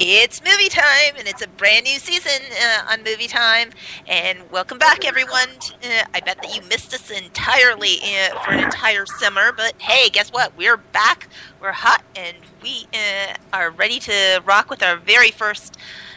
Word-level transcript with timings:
It's 0.00 0.42
movie 0.42 0.70
time, 0.70 1.14
and 1.18 1.28
it's 1.28 1.42
a 1.42 1.48
brand 1.48 1.84
new 1.84 1.98
season 1.98 2.40
uh, 2.60 2.90
on 2.90 3.04
Movie 3.04 3.28
Time. 3.28 3.70
And 4.08 4.50
welcome 4.50 4.78
back, 4.78 5.04
everyone. 5.04 5.50
Uh, 5.84 6.04
I 6.14 6.20
bet 6.20 6.40
that 6.42 6.54
you 6.54 6.62
missed 6.62 6.94
us 6.94 7.10
entirely 7.10 7.98
uh, 8.02 8.38
for 8.40 8.52
an 8.52 8.64
entire 8.64 9.04
summer, 9.04 9.52
but 9.52 9.74
hey, 9.80 10.08
guess 10.08 10.32
what? 10.32 10.56
We're 10.56 10.78
back. 10.78 11.28
We're 11.60 11.72
hot, 11.72 12.02
and 12.16 12.36
we 12.62 12.86
uh, 12.94 13.34
are 13.52 13.70
ready 13.70 14.00
to 14.00 14.42
rock 14.46 14.70
with 14.70 14.82
our 14.82 14.96
very 14.96 15.30
first 15.30 15.76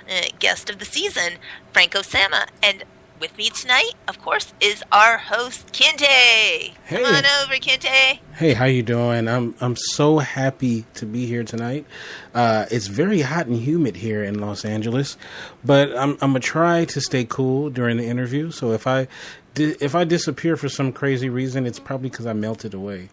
uh, 0.10 0.28
guest 0.40 0.70
of 0.70 0.80
the 0.80 0.86
season, 0.86 1.34
Franco 1.74 2.02
Sama. 2.02 2.48
And 2.64 2.86
with 3.20 3.38
me 3.38 3.50
tonight, 3.50 3.92
of 4.08 4.22
course, 4.22 4.54
is 4.60 4.84
our 4.92 5.18
host 5.18 5.72
Kinte. 5.72 6.02
Hey. 6.06 6.74
Come 6.88 7.06
on 7.06 7.24
over, 7.44 7.54
Kinte. 7.56 8.20
Hey, 8.34 8.54
how 8.54 8.66
you 8.66 8.84
doing? 8.84 9.28
I'm 9.28 9.56
I'm 9.62 9.76
so 9.76 10.20
happy 10.20 10.86
to 10.96 11.06
be 11.06 11.26
here 11.26 11.44
tonight. 11.44 11.86
Uh, 12.34 12.66
it's 12.72 12.88
very 12.88 13.22
hot 13.22 13.48
and 13.48 13.58
humid 13.58 13.96
here 13.96 14.24
in 14.24 14.40
Los 14.40 14.66
Angeles, 14.66 15.18
but 15.64 15.96
I'm 15.96 16.12
I'm 16.22 16.32
gonna 16.32 16.40
try 16.40 16.86
to 16.86 17.02
stay 17.02 17.26
cool 17.26 17.70
during 17.70 17.98
the 17.98 18.06
interview. 18.06 18.52
So 18.52 18.72
if 18.72 18.88
I 18.88 19.08
di- 19.54 19.76
if 19.80 19.96
I 19.96 20.04
disappear 20.04 20.58
for 20.58 20.70
some 20.70 20.92
crazy 20.92 21.30
reason, 21.30 21.66
it's 21.66 21.80
probably 21.80 22.10
because 22.10 22.26
I 22.26 22.34
melted 22.34 22.74
away. 22.74 23.10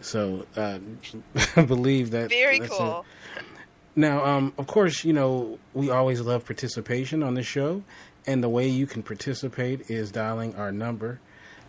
So 0.00 0.46
uh, 0.56 0.78
I 1.56 1.62
believe 1.66 2.10
that. 2.12 2.30
Very 2.30 2.60
cool. 2.60 3.04
It. 3.36 3.44
Now, 3.98 4.26
um, 4.26 4.52
of 4.58 4.66
course, 4.66 5.04
you 5.04 5.12
know 5.14 5.58
we 5.72 5.90
always 5.90 6.20
love 6.20 6.44
participation 6.44 7.22
on 7.22 7.34
the 7.34 7.42
show, 7.42 7.82
and 8.26 8.42
the 8.42 8.48
way 8.48 8.66
you 8.68 8.86
can 8.86 9.02
participate 9.02 9.90
is 9.90 10.10
dialing 10.10 10.56
our 10.56 10.72
number. 10.72 11.20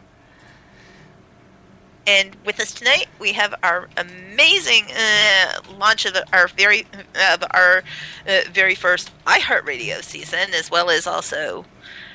And 2.08 2.36
with 2.44 2.60
us 2.60 2.72
tonight, 2.72 3.08
we 3.18 3.32
have 3.32 3.52
our 3.64 3.88
amazing 3.96 4.84
uh, 4.96 5.60
launch 5.76 6.06
of 6.06 6.16
our 6.32 6.46
very 6.48 6.86
of 7.32 7.42
our 7.50 7.82
uh, 8.28 8.40
very 8.52 8.76
first 8.76 9.10
iHeartRadio 9.26 10.02
season, 10.04 10.54
as 10.54 10.70
well 10.70 10.88
as 10.88 11.06
also 11.06 11.64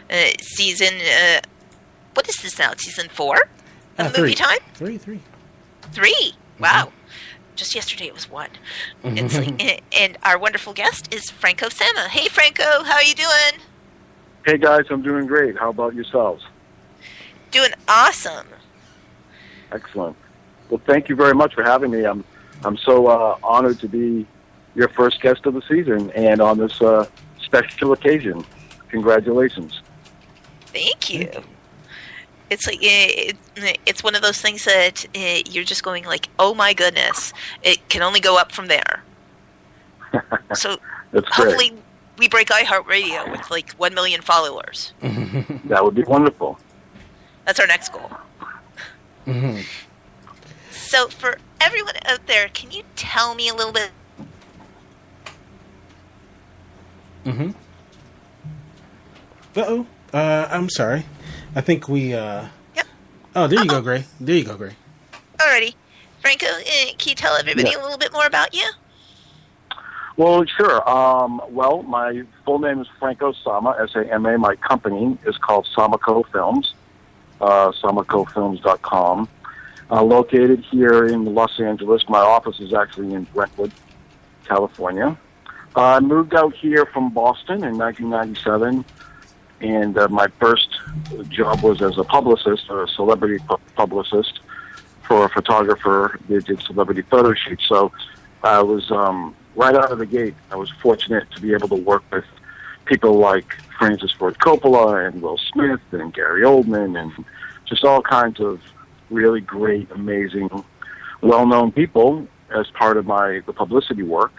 uh, 0.09 0.15
season. 0.41 0.93
Uh, 1.01 1.41
what 2.13 2.27
is 2.29 2.37
this 2.41 2.57
now? 2.57 2.73
Season 2.77 3.09
four 3.09 3.35
of 3.97 4.15
Uh. 4.15 4.21
Movie 4.21 4.35
Time. 4.35 4.59
Three, 4.73 4.97
three. 4.97 5.19
Three. 5.91 6.33
Wow. 6.57 6.91
Just 7.61 7.75
yesterday 7.75 8.07
it 8.07 8.13
was 8.15 8.27
one. 8.27 8.49
It's 9.03 9.37
like, 9.37 9.83
and 9.95 10.17
our 10.23 10.39
wonderful 10.39 10.73
guest 10.73 11.13
is 11.13 11.29
Franco 11.29 11.69
Sama. 11.69 12.07
Hey, 12.09 12.27
Franco, 12.27 12.63
how 12.63 12.95
are 12.95 13.03
you 13.03 13.13
doing? 13.13 13.61
Hey 14.43 14.57
guys, 14.57 14.85
I'm 14.89 15.03
doing 15.03 15.27
great. 15.27 15.55
How 15.59 15.69
about 15.69 15.93
yourselves? 15.93 16.43
Doing 17.51 17.69
awesome. 17.87 18.47
Excellent. 19.71 20.17
Well, 20.71 20.81
thank 20.87 21.07
you 21.07 21.15
very 21.15 21.35
much 21.35 21.53
for 21.53 21.61
having 21.61 21.91
me. 21.91 22.03
I'm 22.03 22.23
I'm 22.63 22.77
so 22.77 23.05
uh, 23.05 23.37
honored 23.43 23.79
to 23.81 23.87
be 23.87 24.25
your 24.73 24.87
first 24.87 25.21
guest 25.21 25.45
of 25.45 25.53
the 25.53 25.61
season 25.69 26.09
and 26.15 26.41
on 26.41 26.57
this 26.57 26.81
uh, 26.81 27.05
special 27.43 27.93
occasion. 27.93 28.43
Congratulations. 28.89 29.83
Thank 30.73 31.11
you. 31.11 31.29
It's 32.51 32.67
like 32.67 32.79
it, 32.81 33.37
it, 33.55 33.77
it's 33.85 34.03
one 34.03 34.13
of 34.13 34.21
those 34.21 34.41
things 34.41 34.65
that 34.65 35.05
uh, 35.15 35.49
you're 35.49 35.63
just 35.63 35.83
going 35.83 36.03
like, 36.03 36.27
oh 36.37 36.53
my 36.53 36.73
goodness, 36.73 37.31
it 37.63 37.87
can 37.87 38.01
only 38.01 38.19
go 38.19 38.37
up 38.37 38.51
from 38.51 38.67
there. 38.67 39.03
So 40.53 40.77
That's 41.13 41.25
great. 41.29 41.33
hopefully 41.33 41.73
we 42.17 42.27
break 42.27 42.49
iHeartRadio 42.49 43.31
with 43.31 43.49
like 43.49 43.71
one 43.73 43.93
million 43.93 44.21
followers. 44.21 44.91
That 45.65 45.81
would 45.83 45.95
be 45.95 46.03
wonderful. 46.03 46.59
That's 47.45 47.57
our 47.61 47.67
next 47.67 47.93
goal. 47.93 48.11
Mm-hmm. 49.25 49.61
So 50.71 51.07
for 51.07 51.37
everyone 51.61 51.93
out 52.05 52.27
there, 52.27 52.49
can 52.49 52.71
you 52.71 52.83
tell 52.97 53.33
me 53.33 53.47
a 53.47 53.55
little 53.55 53.71
bit? 53.71 53.91
Mm-hmm. 57.25 57.51
Uh-oh. 59.55 59.85
Uh, 60.13 60.47
I'm 60.51 60.69
sorry. 60.69 61.05
I 61.55 61.61
think 61.61 61.87
we, 61.89 62.13
uh... 62.13 62.47
Yep. 62.75 62.85
Oh, 63.35 63.47
there 63.47 63.59
you 63.63 63.69
Uh-oh. 63.69 63.79
go, 63.79 63.81
Gray. 63.81 64.05
There 64.19 64.35
you 64.35 64.43
go, 64.45 64.55
Gray. 64.57 64.75
Alrighty, 65.37 65.73
Franco, 66.21 66.45
uh, 66.45 66.61
can 66.97 67.09
you 67.09 67.15
tell 67.15 67.35
everybody 67.35 67.69
Yeah. 67.71 67.81
a 67.81 67.83
little 67.83 67.97
bit 67.97 68.13
more 68.13 68.25
about 68.25 68.53
you? 68.53 68.69
Well, 70.17 70.43
sure. 70.45 70.87
Um, 70.89 71.41
well, 71.49 71.83
my 71.83 72.23
full 72.45 72.59
name 72.59 72.79
is 72.81 72.87
Franco 72.99 73.31
Sama, 73.31 73.75
S-A-M-A. 73.81 74.37
My 74.37 74.55
company 74.57 75.17
is 75.25 75.37
called 75.37 75.67
Samaco 75.75 76.23
Films, 76.31 76.73
uh, 77.39 77.71
samacofilms.com. 77.71 79.27
Uh, 79.89 80.03
located 80.03 80.63
here 80.71 81.05
in 81.05 81.25
Los 81.33 81.59
Angeles. 81.59 82.03
My 82.07 82.19
office 82.19 82.59
is 82.59 82.73
actually 82.73 83.13
in 83.13 83.23
Brentwood, 83.33 83.71
California. 84.45 85.17
Uh, 85.75 85.81
I 85.81 85.99
moved 86.01 86.33
out 86.35 86.53
here 86.55 86.85
from 86.85 87.09
Boston 87.13 87.63
in 87.63 87.77
1997, 87.77 88.85
and 89.61 89.97
uh, 89.97 90.07
my 90.09 90.27
first 90.39 90.69
job 91.29 91.61
was 91.61 91.81
as 91.81 91.97
a 91.97 92.03
publicist, 92.03 92.69
a 92.69 92.87
celebrity 92.95 93.43
pu- 93.47 93.57
publicist 93.75 94.39
for 95.07 95.25
a 95.25 95.29
photographer. 95.29 96.19
They 96.27 96.39
did 96.39 96.61
celebrity 96.61 97.03
photo 97.03 97.33
shoots. 97.33 97.63
So 97.67 97.91
I 98.43 98.61
was 98.61 98.89
um, 98.91 99.35
right 99.55 99.75
out 99.75 99.91
of 99.91 99.99
the 99.99 100.05
gate. 100.05 100.35
I 100.51 100.55
was 100.55 100.69
fortunate 100.81 101.29
to 101.31 101.41
be 101.41 101.53
able 101.53 101.67
to 101.69 101.75
work 101.75 102.03
with 102.11 102.25
people 102.85 103.17
like 103.17 103.55
Francis 103.77 104.11
Ford 104.11 104.37
Coppola 104.39 105.07
and 105.07 105.21
Will 105.21 105.37
Smith 105.53 105.81
and 105.91 106.13
Gary 106.13 106.41
Oldman 106.41 106.99
and 106.99 107.25
just 107.65 107.83
all 107.83 108.01
kinds 108.01 108.39
of 108.39 108.61
really 109.09 109.41
great, 109.41 109.91
amazing, 109.91 110.49
well-known 111.21 111.71
people 111.71 112.27
as 112.49 112.67
part 112.71 112.97
of 112.97 113.05
my 113.05 113.41
the 113.45 113.53
publicity 113.53 114.03
work. 114.03 114.33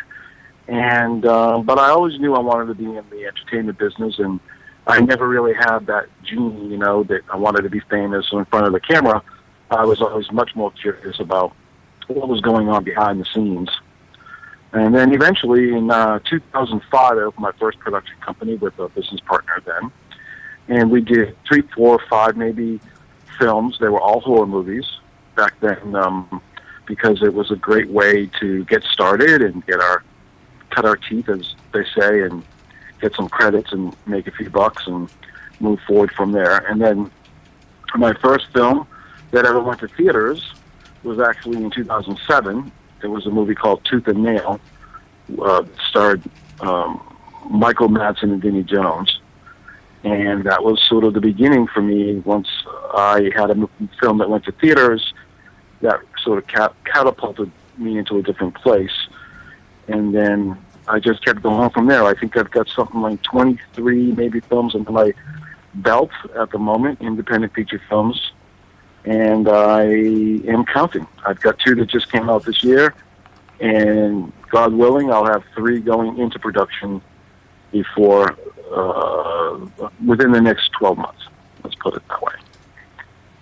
And 0.69 1.25
uh, 1.27 1.59
but 1.59 1.79
I 1.79 1.91
always 1.91 2.19
knew 2.19 2.35
I 2.35 2.41
wanted 2.41 2.67
to 2.67 2.75
be 2.75 2.85
in 2.85 3.05
the 3.11 3.25
entertainment 3.27 3.79
business, 3.79 4.19
and 4.19 4.39
I 4.87 5.01
never 5.01 5.29
really 5.29 5.55
had 5.55 5.87
that 5.87 6.07
gene, 6.25 6.71
you 6.71 6.77
know, 6.77 7.05
that 7.05 7.23
I 7.33 7.37
wanted 7.37 7.63
to 7.63 7.71
be 7.71 7.81
famous 7.81 8.27
in 8.33 8.45
front 8.47 8.67
of 8.67 8.73
the 8.73 8.81
camera. 8.81 9.23
I 9.71 9.85
was 9.85 10.03
always 10.03 10.31
much 10.33 10.55
more 10.55 10.71
curious 10.73 11.21
about 11.21 11.55
what 12.09 12.29
was 12.29 12.41
going 12.41 12.69
on 12.69 12.85
behind 12.85 13.21
the 13.21 13.25
scenes. 13.25 13.71
And 14.73 14.95
then 14.95 15.13
eventually 15.13 15.73
in 15.75 15.91
uh, 15.91 16.19
2005, 16.21 16.93
I 16.93 17.21
opened 17.21 17.43
my 17.43 17.53
first 17.53 17.79
production 17.79 18.17
company 18.21 18.57
with 18.57 18.79
a 18.79 18.89
business 18.89 19.21
partner 19.21 19.63
then. 19.65 19.93
And 20.69 20.91
we 20.91 21.01
did 21.01 21.37
three, 21.47 21.63
four, 21.75 22.01
five 22.09 22.37
maybe 22.37 22.81
films. 23.39 23.79
They 23.81 23.89
were 23.89 24.01
all 24.01 24.21
horror 24.21 24.47
movies 24.47 24.87
back 25.37 25.61
then 25.61 25.95
um, 25.95 26.43
because 26.87 27.23
it 27.23 27.35
was 27.35 27.51
a 27.51 27.57
great 27.57 27.89
way 27.89 28.27
to 28.41 28.65
get 28.65 28.83
started 28.85 29.43
and 29.43 29.65
get 29.67 29.81
our, 29.81 30.03
cut 30.71 30.85
our 30.85 30.97
teeth, 30.97 31.29
as 31.29 31.55
they 31.73 31.85
say, 31.97 32.23
and 32.23 32.43
get 33.03 33.15
some 33.15 33.29
credits 33.29 33.73
and 33.73 33.95
make 34.07 34.27
a 34.27 34.31
few 34.31 34.49
bucks 34.49 34.87
and 34.87 35.11
move 35.61 35.79
forward 35.87 36.11
from 36.13 36.33
there. 36.33 36.59
And 36.59 36.81
then 36.81 37.11
my 37.97 38.15
first 38.15 38.47
film 38.55 38.87
that 39.33 39.45
ever 39.45 39.61
went 39.61 39.81
to 39.81 39.89
theaters 39.89 40.55
was 41.03 41.19
actually 41.19 41.63
in 41.63 41.71
2007. 41.71 42.73
It 43.03 43.07
was 43.09 43.27
a 43.27 43.31
movie 43.31 43.57
called 43.57 43.85
Tooth 43.85 44.07
and 44.07 44.23
Nail, 44.23 44.61
uh, 45.43 45.65
starred 45.91 46.23
um, 46.61 47.03
Michael 47.51 47.89
Madsen 47.89 48.33
and 48.35 48.41
Vinnie 48.41 48.63
Jones. 48.63 49.19
and 50.05 50.45
that 50.45 50.63
was 50.65 50.81
sort 50.89 51.05
of 51.05 51.15
the 51.15 51.21
beginning 51.21 51.67
for 51.67 51.83
me. 51.83 52.15
Once 52.25 52.49
I 52.95 53.31
had 53.35 53.51
a 53.51 53.69
film 54.01 54.19
that 54.19 54.31
went 54.31 54.45
to 54.45 54.53
theaters, 54.53 55.13
that 55.81 56.01
sort 56.23 56.39
of 56.39 56.47
cat- 56.47 56.75
catapulted 56.85 57.51
me 57.79 57.99
into 57.99 58.19
a 58.19 58.23
different 58.23 58.55
place, 58.55 58.97
and 59.89 60.15
then 60.15 60.57
I 60.89 60.99
just 60.99 61.25
kept 61.25 61.43
going 61.43 61.71
from 61.71 61.87
there. 61.87 62.05
I 62.05 62.15
think 62.15 62.37
I've 62.37 62.51
got 62.51 62.69
something 62.69 63.01
like 63.01 63.23
23 63.23 64.13
maybe 64.13 64.41
films 64.41 64.75
under 64.75 64.91
my 64.91 65.13
belt 65.75 66.11
at 66.37 66.51
the 66.51 66.59
moment, 66.59 67.01
independent 67.01 67.55
feature 67.55 67.81
films, 67.89 68.33
and 69.05 69.49
I 69.49 69.85
am 69.85 70.65
counting. 70.65 71.07
I've 71.25 71.41
got 71.41 71.59
two 71.59 71.75
that 71.77 71.89
just 71.89 72.11
came 72.11 72.29
out 72.29 72.45
this 72.45 72.63
year, 72.63 72.95
and 73.61 74.33
God 74.51 74.73
willing, 74.73 75.11
I'll 75.13 75.27
have 75.27 75.45
three 75.55 75.81
going 75.81 76.19
into 76.19 76.39
production 76.39 77.01
before 77.71 78.37
uh, 78.75 79.59
within 80.05 80.33
the 80.33 80.41
next 80.41 80.71
12 80.79 80.99
months. 80.99 81.23
Let's 81.63 81.77
put 81.77 81.95
it 81.95 82.03
that 82.09 82.23
way. 82.23 82.33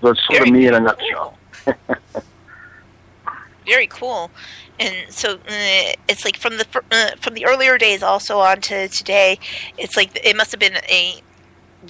That's 0.02 0.24
sort 0.26 0.42
of 0.42 0.52
me 0.52 0.66
in 0.66 0.74
a 0.74 0.80
nutshell. 0.80 1.38
Very 3.66 3.86
cool. 3.86 4.30
And 4.78 5.12
so 5.12 5.34
uh, 5.34 5.92
it's 6.08 6.24
like 6.24 6.36
from 6.36 6.56
the 6.56 6.66
uh, 6.90 7.10
from 7.20 7.34
the 7.34 7.44
earlier 7.44 7.76
days 7.76 8.02
also 8.02 8.38
on 8.38 8.60
to 8.62 8.88
today, 8.88 9.38
it's 9.76 9.96
like 9.96 10.18
it 10.24 10.36
must 10.36 10.50
have 10.52 10.60
been 10.60 10.76
a 10.88 11.20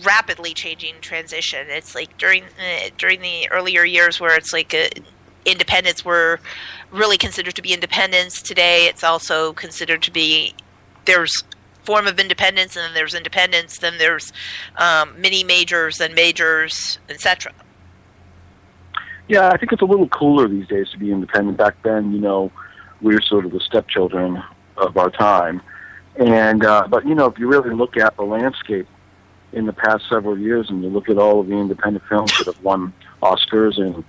rapidly 0.04 0.54
changing 0.54 0.94
transition. 1.00 1.66
It's 1.68 1.94
like 1.94 2.16
during 2.18 2.44
uh, 2.44 2.90
during 2.98 3.20
the 3.20 3.48
earlier 3.50 3.84
years 3.84 4.20
where 4.20 4.36
it's 4.36 4.52
like 4.52 4.74
uh, 4.74 4.88
independents 5.44 6.04
were 6.04 6.40
really 6.90 7.16
considered 7.16 7.54
to 7.54 7.62
be 7.62 7.72
independents. 7.72 8.42
Today, 8.42 8.86
it's 8.86 9.04
also 9.04 9.52
considered 9.52 10.02
to 10.02 10.10
be 10.10 10.54
there's 11.04 11.44
form 11.84 12.06
of 12.06 12.18
independence, 12.18 12.76
and 12.76 12.84
then 12.84 12.94
there's 12.94 13.14
independence, 13.14 13.78
then 13.78 13.98
there's 13.98 14.32
um, 14.76 15.20
mini 15.20 15.44
majors 15.44 16.00
and 16.00 16.14
majors, 16.14 16.98
etc. 17.08 17.52
Yeah, 19.30 19.50
I 19.50 19.58
think 19.58 19.72
it's 19.72 19.80
a 19.80 19.84
little 19.84 20.08
cooler 20.08 20.48
these 20.48 20.66
days 20.66 20.90
to 20.90 20.98
be 20.98 21.12
independent. 21.12 21.56
Back 21.56 21.80
then, 21.84 22.10
you 22.10 22.18
know, 22.18 22.50
we 23.00 23.14
were 23.14 23.20
sort 23.20 23.44
of 23.44 23.52
the 23.52 23.60
stepchildren 23.60 24.42
of 24.76 24.96
our 24.96 25.08
time, 25.08 25.62
and 26.16 26.64
uh, 26.64 26.88
but 26.90 27.06
you 27.06 27.14
know, 27.14 27.26
if 27.26 27.38
you 27.38 27.46
really 27.46 27.70
look 27.70 27.96
at 27.96 28.16
the 28.16 28.24
landscape 28.24 28.88
in 29.52 29.66
the 29.66 29.72
past 29.72 30.08
several 30.08 30.36
years, 30.36 30.68
and 30.68 30.82
you 30.82 30.88
look 30.88 31.08
at 31.08 31.16
all 31.16 31.38
of 31.38 31.46
the 31.46 31.54
independent 31.54 32.04
films 32.08 32.36
that 32.38 32.52
have 32.52 32.60
won 32.64 32.92
Oscars 33.22 33.78
and 33.78 34.02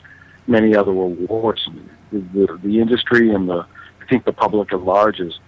many 0.48 0.76
other 0.76 0.90
awards, 0.90 1.70
the, 2.12 2.18
the, 2.34 2.60
the 2.64 2.80
industry 2.80 3.32
and 3.32 3.48
the 3.48 3.64
I 4.02 4.06
think 4.10 4.26
the 4.26 4.34
public 4.34 4.74
at 4.74 4.82
large 4.82 5.20
is 5.20 5.40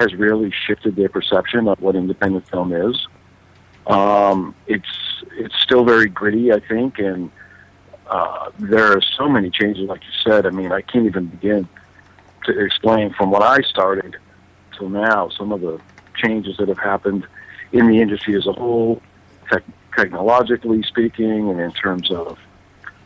has 0.00 0.12
really 0.12 0.52
shifted 0.66 0.96
their 0.96 1.08
perception 1.08 1.68
of 1.68 1.80
what 1.80 1.94
independent 1.94 2.48
film 2.48 2.72
is. 2.72 3.06
Um, 3.86 4.56
it's 4.66 5.22
it's 5.36 5.54
still 5.62 5.84
very 5.84 6.08
gritty, 6.08 6.52
I 6.52 6.58
think, 6.58 6.98
and 6.98 7.30
uh, 8.10 8.50
there 8.58 8.92
are 8.92 9.00
so 9.00 9.28
many 9.28 9.50
changes, 9.50 9.88
like 9.88 10.02
you 10.02 10.12
said. 10.30 10.44
I 10.44 10.50
mean, 10.50 10.72
I 10.72 10.80
can't 10.80 11.06
even 11.06 11.26
begin 11.26 11.68
to 12.44 12.64
explain 12.64 13.12
from 13.14 13.30
when 13.30 13.42
I 13.42 13.60
started 13.62 14.16
till 14.76 14.88
now 14.88 15.28
some 15.28 15.52
of 15.52 15.60
the 15.60 15.80
changes 16.16 16.56
that 16.58 16.68
have 16.68 16.78
happened 16.78 17.26
in 17.72 17.86
the 17.86 18.00
industry 18.00 18.34
as 18.36 18.46
a 18.46 18.52
whole, 18.52 19.00
tech, 19.48 19.62
technologically 19.96 20.82
speaking, 20.82 21.50
and 21.50 21.60
in 21.60 21.72
terms 21.72 22.10
of 22.10 22.38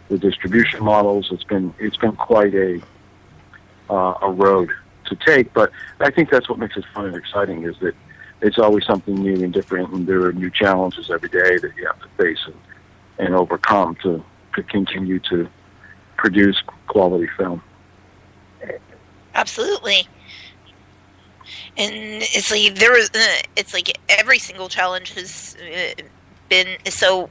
the 0.09 0.19
distribution 0.19 0.83
models. 0.83 1.29
It's 1.31 1.45
been 1.45 1.75
it's 1.79 1.97
been 1.97 2.17
quite 2.17 2.55
a 2.55 2.81
uh, 3.91 4.15
a 4.23 4.31
road 4.31 4.71
to 5.07 5.17
take. 5.17 5.53
But 5.53 5.71
I 6.01 6.11
think 6.11 6.31
that's 6.31 6.49
what 6.49 6.59
makes 6.59 6.77
it 6.77 6.85
fun 6.95 7.07
and 7.07 7.17
exciting 7.17 7.65
is 7.65 7.77
that 7.81 7.95
it's 8.41 8.59
always 8.59 8.85
something 8.85 9.15
new 9.15 9.43
and 9.43 9.53
different, 9.53 9.93
and 9.93 10.07
there 10.07 10.23
are 10.25 10.33
new 10.33 10.51
challenges 10.51 11.11
every 11.11 11.29
day 11.29 11.59
that 11.59 11.73
you 11.77 11.87
have 11.87 12.01
to 12.01 12.09
face 12.17 12.41
and, 12.47 12.57
and 13.19 13.35
overcome 13.35 13.97
to, 14.03 14.25
to 14.55 14.63
continue 14.63 15.19
to 15.31 15.49
produce 16.17 16.61
quality 16.87 17.29
film. 17.37 17.63
Absolutely. 19.35 20.07
And 21.77 21.93
it's 21.95 22.51
like 22.51 22.77
there 22.77 22.97
is, 22.97 23.11
uh, 23.15 23.43
it's 23.57 23.75
like 23.75 23.99
every 24.09 24.39
single 24.39 24.69
challenge 24.69 25.13
has 25.15 25.57
uh, 25.61 26.03
been 26.49 26.79
so. 26.89 27.31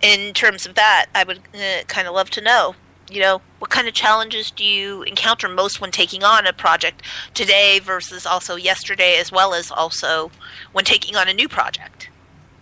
In 0.00 0.32
terms 0.32 0.64
of 0.64 0.76
that, 0.76 1.06
I 1.14 1.24
would 1.24 1.40
uh, 1.54 1.82
kind 1.88 2.06
of 2.06 2.14
love 2.14 2.30
to 2.30 2.40
know 2.40 2.76
you 3.10 3.20
know, 3.20 3.40
what 3.58 3.70
kind 3.70 3.88
of 3.88 3.94
challenges 3.94 4.50
do 4.50 4.64
you 4.64 5.02
encounter 5.02 5.48
most 5.48 5.80
when 5.80 5.90
taking 5.90 6.22
on 6.22 6.46
a 6.46 6.52
project 6.52 7.02
today 7.34 7.78
versus 7.78 8.26
also 8.26 8.56
yesterday, 8.56 9.16
as 9.18 9.32
well 9.32 9.54
as 9.54 9.70
also 9.70 10.30
when 10.72 10.84
taking 10.84 11.16
on 11.16 11.28
a 11.28 11.32
new 11.32 11.48
project? 11.48 12.07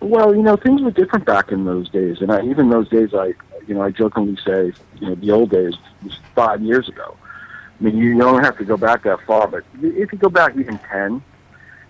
Well, 0.01 0.35
you 0.35 0.43
know, 0.43 0.57
things 0.57 0.83
were 0.83 0.91
different 0.91 1.25
back 1.25 1.51
in 1.51 1.65
those 1.65 1.89
days, 1.89 2.21
and 2.21 2.31
I, 2.31 2.43
even 2.45 2.71
those 2.71 2.89
days, 2.89 3.15
I, 3.15 3.35
you 3.67 3.75
know, 3.75 3.83
I 3.83 3.91
jokingly 3.91 4.37
say, 4.45 4.73
you 5.01 5.09
know, 5.09 5.15
the 5.15 5.31
old 5.31 5.51
days 5.51 5.75
was 6.03 6.19
five 6.35 6.63
years 6.63 6.89
ago. 6.89 7.17
I 7.79 7.85
mean, 7.85 7.97
you 7.97 8.17
don't 8.19 8.45
have 8.45 8.57
to 8.59 8.65
go 8.65 8.77
back 8.77 9.03
that 9.05 9.21
far, 9.27 9.49
but 9.49 9.65
if 9.83 10.13
you 10.13 10.19
go 10.19 10.29
back 10.29 10.57
even 10.57 10.79
ten, 10.91 11.23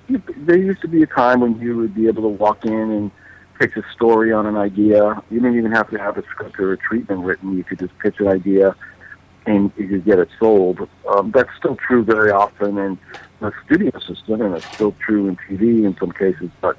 you, 0.08 0.22
there 0.36 0.56
used 0.56 0.80
to 0.82 0.88
be 0.88 1.02
a 1.02 1.06
time 1.06 1.40
when 1.40 1.58
you 1.60 1.76
would 1.76 1.94
be 1.94 2.06
able 2.06 2.22
to 2.22 2.28
walk 2.28 2.64
in 2.64 2.72
and 2.72 3.10
pitch 3.58 3.76
a 3.76 3.82
story 3.92 4.32
on 4.32 4.46
an 4.46 4.56
idea. 4.56 5.22
You 5.30 5.40
didn't 5.40 5.58
even 5.58 5.72
have 5.72 5.90
to 5.90 5.98
have 5.98 6.16
a 6.16 6.22
script 6.24 6.58
or 6.60 6.72
a 6.72 6.76
treatment 6.76 7.24
written. 7.24 7.56
You 7.56 7.64
could 7.64 7.78
just 7.78 7.96
pitch 7.98 8.20
an 8.20 8.28
idea 8.28 8.76
and 9.46 9.72
you 9.76 9.88
could 9.88 10.04
get 10.04 10.18
it 10.18 10.28
sold. 10.38 10.88
Um, 11.08 11.30
that's 11.30 11.50
still 11.56 11.76
true 11.76 12.04
very 12.04 12.30
often 12.30 12.78
in 12.78 12.98
the 13.40 13.52
studio 13.64 13.96
system, 14.00 14.40
and 14.40 14.56
it's 14.56 14.66
still 14.74 14.94
true 14.98 15.28
in 15.28 15.36
TV 15.36 15.84
in 15.84 15.96
some 15.98 16.12
cases. 16.12 16.50
But 16.60 16.76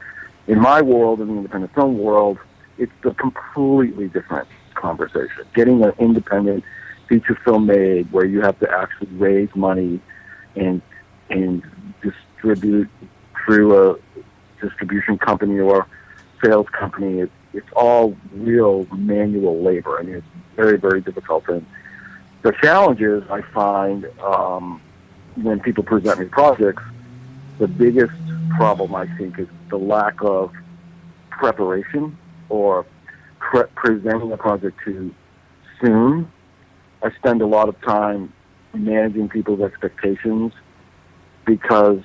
in 0.47 0.59
my 0.59 0.81
world, 0.81 1.19
in 1.21 1.27
the 1.27 1.33
independent 1.33 1.73
film 1.73 1.97
world, 1.97 2.37
it's 2.77 2.91
a 3.03 3.11
completely 3.11 4.07
different 4.07 4.47
conversation. 4.75 5.45
Getting 5.53 5.83
an 5.83 5.93
independent 5.99 6.63
feature 7.09 7.37
film 7.43 7.65
made 7.65 8.11
where 8.11 8.25
you 8.25 8.41
have 8.41 8.59
to 8.59 8.69
actually 8.69 9.09
raise 9.15 9.49
money 9.55 9.99
and 10.55 10.81
and 11.29 11.63
distribute 12.01 12.89
through 13.45 13.91
a 13.91 13.97
distribution 14.61 15.17
company 15.17 15.59
or 15.59 15.87
sales 16.43 16.67
company, 16.69 17.19
it's, 17.19 17.31
it's 17.53 17.67
all 17.75 18.15
real 18.33 18.85
manual 18.93 19.61
labor. 19.61 19.99
I 19.99 20.03
mean, 20.03 20.15
it's 20.15 20.27
very, 20.55 20.77
very 20.77 21.01
difficult. 21.01 21.47
And 21.49 21.65
the 22.43 22.53
challenges 22.61 23.23
I 23.29 23.41
find 23.41 24.05
um, 24.21 24.81
when 25.35 25.59
people 25.59 25.83
present 25.83 26.19
me 26.19 26.25
projects, 26.25 26.83
the 27.57 27.67
biggest 27.67 28.13
problem 28.55 28.95
I 28.95 29.07
think 29.17 29.39
is 29.39 29.47
the 29.69 29.77
lack 29.77 30.15
of 30.21 30.51
preparation 31.29 32.17
or 32.49 32.85
pre- 33.39 33.67
presenting 33.75 34.31
a 34.31 34.37
project 34.37 34.77
too 34.83 35.13
soon. 35.81 36.31
I 37.03 37.11
spend 37.11 37.41
a 37.41 37.45
lot 37.45 37.69
of 37.69 37.79
time 37.81 38.33
managing 38.73 39.29
people's 39.29 39.61
expectations 39.61 40.53
because 41.45 42.01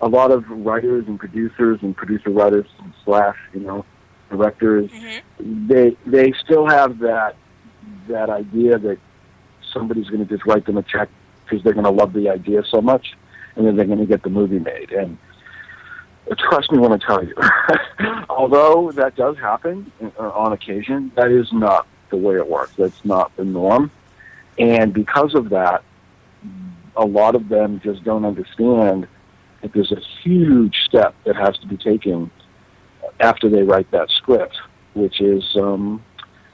a 0.00 0.08
lot 0.08 0.30
of 0.30 0.48
writers 0.48 1.04
and 1.06 1.18
producers 1.18 1.78
and 1.82 1.96
producer 1.96 2.30
writers 2.30 2.66
slash 3.04 3.36
you 3.52 3.60
know 3.60 3.84
directors 4.30 4.90
mm-hmm. 4.90 5.66
they 5.66 5.96
they 6.06 6.32
still 6.42 6.66
have 6.66 6.98
that 7.00 7.36
that 8.08 8.30
idea 8.30 8.78
that 8.78 8.98
somebody's 9.72 10.08
going 10.08 10.26
to 10.26 10.36
just 10.36 10.46
write 10.46 10.64
them 10.66 10.78
a 10.78 10.82
check 10.82 11.08
because 11.44 11.62
they're 11.62 11.74
going 11.74 11.84
to 11.84 11.90
love 11.90 12.12
the 12.12 12.28
idea 12.28 12.62
so 12.70 12.80
much 12.80 13.16
and 13.60 13.68
then 13.68 13.76
they're 13.76 13.86
going 13.86 13.98
to 13.98 14.06
get 14.06 14.22
the 14.22 14.30
movie 14.30 14.58
made. 14.58 14.90
And 14.90 15.18
trust 16.38 16.72
me 16.72 16.78
when 16.78 16.92
I 16.92 16.98
tell 16.98 17.22
you. 17.22 17.34
Although 18.28 18.90
that 18.92 19.16
does 19.16 19.36
happen 19.36 19.92
uh, 20.18 20.30
on 20.30 20.52
occasion 20.52 21.12
that 21.14 21.30
is 21.30 21.52
not 21.52 21.86
the 22.08 22.16
way 22.16 22.36
it 22.36 22.48
works. 22.48 22.72
That's 22.76 23.04
not 23.04 23.36
the 23.36 23.44
norm. 23.44 23.90
And 24.58 24.92
because 24.92 25.34
of 25.34 25.50
that 25.50 25.84
a 26.96 27.04
lot 27.04 27.34
of 27.34 27.48
them 27.48 27.80
just 27.82 28.02
don't 28.04 28.24
understand 28.24 29.06
that 29.62 29.72
there's 29.72 29.92
a 29.92 30.00
huge 30.22 30.76
step 30.86 31.14
that 31.24 31.36
has 31.36 31.56
to 31.58 31.66
be 31.66 31.76
taken 31.76 32.30
after 33.20 33.48
they 33.48 33.62
write 33.62 33.90
that 33.90 34.08
script, 34.10 34.56
which 34.94 35.20
is 35.20 35.44
um, 35.56 36.02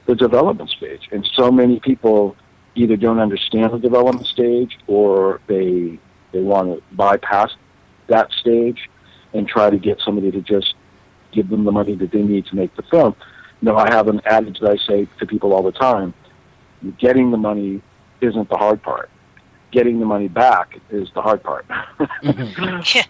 the 0.06 0.14
development 0.14 0.70
stage. 0.70 1.08
And 1.12 1.28
so 1.34 1.50
many 1.50 1.80
people 1.80 2.36
either 2.74 2.96
don't 2.96 3.18
understand 3.18 3.72
the 3.72 3.78
development 3.78 4.26
stage 4.26 4.78
or 4.86 5.40
they 5.46 5.98
they 6.36 6.42
want 6.42 6.76
to 6.76 6.96
bypass 6.96 7.50
that 8.08 8.30
stage 8.32 8.88
and 9.32 9.48
try 9.48 9.70
to 9.70 9.78
get 9.78 10.00
somebody 10.04 10.30
to 10.30 10.40
just 10.40 10.74
give 11.32 11.48
them 11.48 11.64
the 11.64 11.72
money 11.72 11.94
that 11.94 12.10
they 12.12 12.22
need 12.22 12.46
to 12.46 12.56
make 12.56 12.74
the 12.76 12.82
film. 12.82 13.14
No, 13.62 13.76
I 13.76 13.92
have 13.92 14.08
an 14.08 14.20
adage 14.24 14.60
that 14.60 14.70
I 14.70 14.76
say 14.86 15.08
to 15.18 15.26
people 15.26 15.52
all 15.52 15.62
the 15.62 15.72
time: 15.72 16.14
getting 16.98 17.30
the 17.30 17.36
money 17.36 17.82
isn't 18.20 18.48
the 18.48 18.56
hard 18.56 18.82
part 18.82 19.10
getting 19.76 20.00
the 20.00 20.06
money 20.06 20.28
back 20.28 20.78
is 20.90 21.08
the 21.14 21.20
hard 21.20 21.42
part. 21.42 21.66
Mm-hmm. 21.68 23.00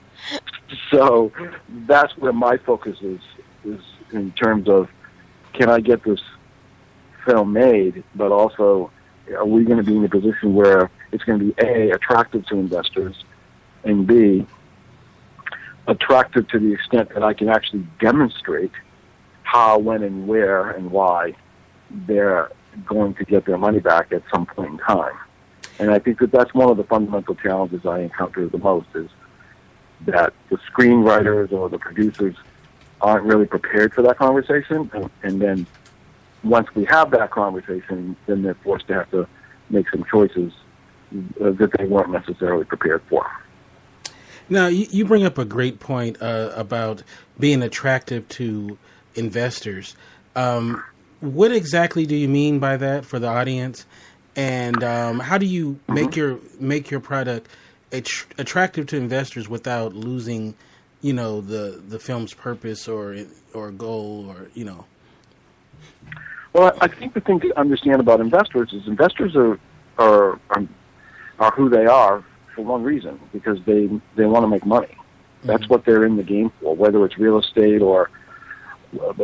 so 0.91 1.33
that's 1.87 2.17
where 2.19 2.33
my 2.33 2.57
focus 2.57 2.99
is 3.01 3.21
is 3.65 3.81
in 4.13 4.33
terms 4.33 4.69
of 4.69 4.89
can 5.53 5.71
I 5.71 5.81
get 5.81 6.03
this 6.03 6.21
film 7.25 7.53
made, 7.53 8.03
but 8.15 8.33
also 8.33 8.91
are 9.37 9.47
we 9.47 9.65
going 9.65 9.79
to 9.79 9.85
be 9.85 9.97
in 9.97 10.05
a 10.05 10.09
position 10.09 10.55
where 10.55 10.91
it's 11.13 11.25
going 11.25 11.39
to 11.39 11.45
be 11.47 11.55
a 11.63 11.91
attractive 11.91 12.47
to 12.47 12.57
investors, 12.57 13.25
and 13.85 14.07
b 14.07 14.47
attractive 15.89 16.49
to 16.49 16.59
the 16.59 16.73
extent 16.73 17.11
that 17.15 17.23
I 17.23 17.33
can 17.33 17.49
actually 17.49 17.87
demonstrate 18.01 18.73
how, 19.45 19.79
when, 19.79 20.03
and 20.03 20.27
where, 20.27 20.71
and 20.71 20.91
why 20.91 21.35
they're 21.91 22.51
going 22.85 23.15
to 23.15 23.25
get 23.25 23.47
their 23.47 23.57
money 23.57 23.79
back 23.79 24.13
at 24.13 24.23
some 24.33 24.47
point 24.47 24.73
in 24.73 24.79
time. 24.79 25.15
And 25.79 25.91
I 25.91 25.99
think 25.99 26.19
that 26.19 26.33
that's 26.33 26.53
one 26.55 26.71
of 26.71 26.77
the 26.77 26.85
fundamental 26.85 27.35
challenges 27.35 27.87
I 27.87 28.01
encounter 28.01 28.49
the 28.49 28.59
most 28.59 28.89
is 28.95 29.09
that 30.07 30.33
the 30.51 30.57
screenwriters 30.71 31.53
or 31.53 31.69
the 31.69 31.79
producers 31.79 32.35
aren't 33.01 33.25
really 33.25 33.47
prepared 33.47 33.95
for 33.95 34.03
that 34.03 34.19
conversation. 34.19 34.91
And, 34.93 35.11
and 35.23 35.41
then 35.41 35.67
once 36.43 36.75
we 36.75 36.85
have 36.87 37.11
that 37.13 37.31
conversation, 37.31 38.17
then 38.27 38.43
they're 38.43 38.55
forced 38.55 38.89
to 38.89 38.95
have 38.95 39.11
to 39.13 39.29
make 39.71 39.89
some 39.91 40.05
choices 40.11 40.53
that 41.11 41.71
they 41.79 41.85
weren't 41.87 42.11
necessarily 42.11 42.65
prepared 42.65 43.03
for. 43.09 43.27
Now, 44.49 44.69
you, 44.69 44.87
you 44.91 45.05
bring 45.05 45.25
up 45.25 45.39
a 45.39 45.45
great 45.45 45.81
point 45.81 46.21
uh, 46.23 46.53
about 46.55 47.03
being 47.39 47.63
attractive 47.63 48.29
to 48.31 48.79
investors. 49.15 49.97
Um, 50.35 50.85
what 51.21 51.51
exactly 51.51 52.07
do 52.07 52.15
you 52.15 52.29
mean 52.29 52.59
by 52.59 52.77
that 52.77 53.05
for 53.05 53.19
the 53.19 53.29
audience? 53.29 53.87
And 54.37 54.85
um, 54.85 55.21
how 55.21 55.39
do 55.39 55.47
you 55.47 55.73
mm-hmm. 55.73 55.95
make 55.95 56.17
your 56.17 56.39
make 56.61 56.91
your 56.91 57.01
product 57.01 57.49
att- 57.91 58.27
attractive 58.39 58.87
to 58.89 58.97
investors 58.97 59.49
without 59.49 59.95
losing, 59.95 60.55
you 61.01 61.13
know, 61.13 61.41
the 61.41 61.83
the 61.89 61.99
film's 61.99 62.35
purpose 62.35 62.87
or 62.87 63.17
or 63.55 63.71
goal 63.71 64.27
or 64.29 64.51
you 64.55 64.65
know? 64.65 64.85
Well, 66.53 66.77
I 66.81 66.89
think 66.89 67.15
the 67.15 67.21
thing 67.21 67.41
to 67.41 67.59
understand 67.59 68.01
about 68.01 68.21
investors 68.21 68.73
is 68.73 68.87
investors 68.87 69.35
are 69.35 69.59
are 69.99 70.39
are, 70.51 70.67
are 71.39 71.51
who 71.53 71.69
they 71.69 71.87
are 71.87 72.25
for 72.55 72.65
one 72.65 72.83
reason 72.83 73.21
because 73.33 73.59
they 73.65 73.89
they 74.17 74.27
want 74.27 74.43
to 74.45 74.49
make 74.49 74.65
money. 74.67 74.97
That's 75.43 75.65
mm-hmm. 75.65 75.73
what 75.73 75.85
they're 75.85 76.05
in 76.05 76.17
the 76.17 76.23
game 76.23 76.51
for, 76.61 76.75
whether 76.75 77.05
it's 77.05 77.19
real 77.19 77.39
estate 77.39 77.83
or 77.83 78.11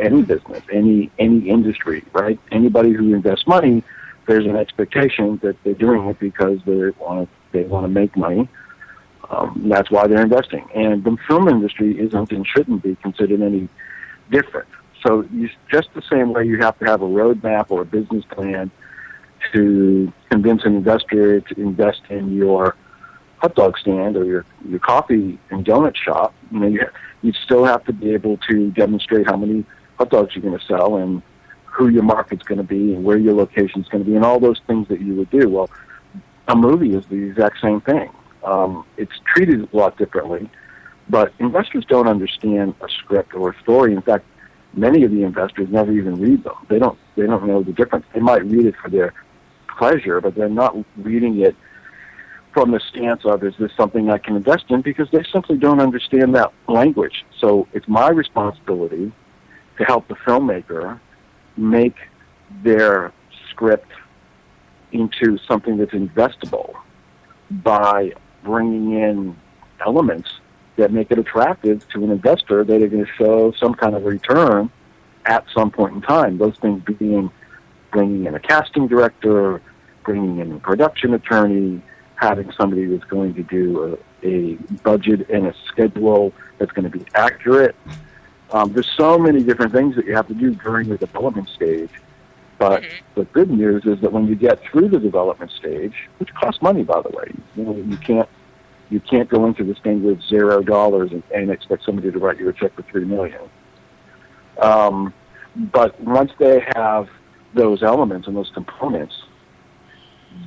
any 0.01 0.23
business, 0.23 0.63
any 0.71 1.11
any 1.19 1.49
industry, 1.49 2.05
right? 2.13 2.39
Anybody 2.51 2.93
who 2.93 3.15
invests 3.15 3.47
money, 3.47 3.83
there's 4.27 4.47
an 4.47 4.57
expectation 4.57 5.39
that 5.43 5.57
they're 5.65 5.75
doing 5.75 6.09
it 6.09 6.19
because 6.19 6.61
they 6.67 6.91
want 6.91 7.29
to 7.29 7.29
they 7.53 7.65
want 7.65 7.85
to 7.85 7.89
make 7.89 8.17
money. 8.17 8.49
Um, 9.31 9.65
that's 9.67 9.91
why 9.91 10.07
they're 10.07 10.23
investing. 10.23 10.69
And 10.75 11.03
the 11.05 11.17
film 11.27 11.49
industry 11.49 11.99
isn't 11.99 12.33
and 12.33 12.47
shouldn't 12.47 12.83
be 12.83 12.97
considered 12.97 13.41
any 13.41 13.69
different. 14.31 14.69
So 15.07 15.27
you, 15.33 15.49
just 15.71 15.89
the 15.95 16.03
same 16.03 16.33
way 16.33 16.45
you 16.45 16.59
have 16.59 16.79
to 16.81 16.85
have 16.85 17.03
a 17.03 17.07
roadmap 17.07 17.71
or 17.71 17.83
a 17.83 17.85
business 17.85 18.25
plan 18.27 18.71
to 19.53 20.13
convince 20.31 20.65
an 20.65 20.77
investor 20.77 21.41
to 21.41 21.61
invest 21.61 22.03
in 22.11 22.35
your 22.35 22.77
hot 23.39 23.55
dog 23.55 23.77
stand 23.79 24.17
or 24.17 24.25
your 24.25 24.45
your 24.67 24.79
coffee 24.79 25.39
and 25.51 25.65
donut 25.65 25.97
shop. 25.97 26.35
You 26.51 26.61
know, 26.61 26.69
you 26.69 26.81
you 27.23 27.33
still 27.33 27.65
have 27.65 27.85
to 27.85 27.93
be 27.93 28.11
able 28.11 28.37
to 28.49 28.71
demonstrate 28.71 29.27
how 29.27 29.37
many 29.37 29.65
hot 29.99 30.11
dogs 30.11 30.35
you're 30.35 30.43
going 30.43 30.59
to 30.59 30.65
sell 30.67 30.97
and 30.97 31.23
who 31.65 31.89
your 31.89 32.03
market's 32.03 32.43
going 32.43 32.59
to 32.59 32.65
be 32.65 32.95
and 32.95 33.05
where 33.05 33.17
your 33.17 33.35
location's 33.35 33.89
going 33.89 34.05
to 34.05 34.11
be 34.11 34.15
and 34.15 34.25
all 34.25 34.39
those 34.39 34.61
things 34.67 34.89
that 34.89 35.01
you 35.01 35.15
would 35.15 35.31
do. 35.31 35.49
Well, 35.49 35.71
a 36.49 36.55
movie 36.55 36.95
is 36.95 37.07
the 37.07 37.17
exact 37.17 37.61
same 37.61 37.81
thing. 37.81 38.11
Um, 38.45 38.85
it's 38.97 39.13
treated 39.35 39.73
a 39.73 39.77
lot 39.77 39.97
differently, 39.97 40.51
but 41.09 41.33
investors 41.39 41.85
don't 41.89 42.09
understand 42.09 42.75
a 42.81 42.89
script 42.89 43.35
or 43.35 43.51
a 43.51 43.61
story. 43.61 43.95
In 43.95 44.03
fact, 44.03 44.25
many 44.75 45.05
of 45.05 45.11
the 45.11 45.23
investors 45.23 45.69
never 45.71 45.93
even 45.93 46.21
read 46.21 46.45
them. 46.45 46.57
They 46.69 46.79
don't. 46.79 46.99
They 47.17 47.27
don't 47.27 47.47
know 47.47 47.63
the 47.63 47.73
difference. 47.73 48.05
They 48.13 48.21
might 48.21 48.45
read 48.45 48.67
it 48.67 48.75
for 48.83 48.91
their 48.91 49.15
pleasure, 49.79 50.21
but 50.21 50.35
they're 50.35 50.49
not 50.49 50.77
reading 50.97 51.41
it 51.41 51.57
from 52.53 52.71
the 52.71 52.81
stance 52.81 53.25
of 53.25 53.43
is 53.45 53.55
this 53.59 53.73
something 53.77 54.11
I 54.11 54.19
can 54.19 54.37
invest 54.37 54.65
in 54.69 54.83
because 54.83 55.09
they 55.11 55.25
simply 55.33 55.57
don't 55.57 55.81
understand 55.81 56.35
that 56.35 56.53
language. 56.69 57.25
So 57.41 57.67
it's 57.73 57.89
my 57.89 58.11
responsibility 58.11 59.13
to 59.79 59.85
help 59.85 60.09
the 60.09 60.15
filmmaker 60.15 61.01
make 61.57 61.97
their 62.63 63.13
script 63.51 63.91
into 64.93 65.39
something 65.49 65.79
that's 65.79 65.93
investable 65.93 66.75
by 67.51 68.13
bringing 68.45 68.93
in 69.01 69.37
elements 69.85 70.31
that 70.77 70.93
make 70.93 71.11
it 71.11 71.19
attractive 71.19 71.87
to 71.89 72.05
an 72.05 72.11
investor 72.11 72.65
that 72.65 72.83
are 72.83 72.89
going 72.89 73.05
to 73.05 73.13
show 73.13 73.53
some 73.53 73.75
kind 73.75 73.95
of 73.95 74.05
return 74.05 74.71
at 75.27 75.45
some 75.55 75.71
point 75.71 75.95
in 75.95 76.03
time. 76.03 76.39
Those 76.39 76.57
things 76.59 76.83
being 76.99 77.31
bringing 77.93 78.27
in 78.27 78.35
a 78.35 78.41
casting 78.41 78.89
director, 78.89 79.63
bringing 80.05 80.39
in 80.39 80.53
a 80.53 80.59
production 80.59 81.15
attorney, 81.15 81.81
having 82.17 82.51
somebody 82.53 82.87
that's 82.87 83.05
going 83.05 83.35
to 83.35 83.43
do 83.43 83.99
a, 84.23 84.27
a 84.27 84.55
budget 84.83 85.29
and 85.31 85.47
a 85.47 85.55
schedule 85.67 86.33
that's 86.59 86.73
going 86.73 86.91
to 86.91 86.99
be 86.99 87.05
accurate. 87.15 87.77
Um, 88.51 88.73
there's 88.73 88.91
so 88.97 89.19
many 89.19 89.43
different 89.43 89.73
things 89.73 89.97
that 89.97 90.07
you 90.07 90.15
have 90.15 90.29
to 90.29 90.35
do 90.35 90.55
during 90.55 90.89
the 90.89 90.99
development 90.99 91.49
stage. 91.49 91.91
But 92.59 92.83
mm-hmm. 92.83 93.21
the 93.21 93.25
good 93.27 93.51
news 93.51 93.85
is 93.87 94.01
that 94.03 94.13
when 94.13 94.27
you 94.27 94.37
get 94.37 94.63
through 94.63 94.89
the 94.89 95.01
development 95.01 95.51
stage, 95.51 95.95
which 96.19 96.33
costs 96.35 96.63
money, 96.63 96.85
by 96.85 97.03
the 97.03 97.09
way, 97.09 97.33
you 97.57 97.65
know, 97.65 97.77
you 97.77 97.97
can't 97.97 98.29
you 98.91 99.01
can't 99.01 99.29
go 99.29 99.47
into 99.47 99.65
this 99.65 99.79
thing 99.79 100.05
with 100.05 100.21
zero 100.23 100.63
dollars 100.63 101.11
and, 101.13 101.23
and 101.35 101.51
expect 101.51 101.83
somebody 101.85 102.13
to 102.13 102.19
write 102.19 102.39
you 102.39 102.49
a 102.49 102.53
check 102.53 102.75
for 102.75 102.83
three 102.83 103.05
million. 103.05 103.41
Um, 104.59 105.15
but 105.57 105.99
once 106.01 106.31
they 106.39 106.65
have 106.77 107.09
those 107.55 107.83
elements 107.83 108.27
and 108.27 108.37
those 108.37 108.51
components, 108.55 109.15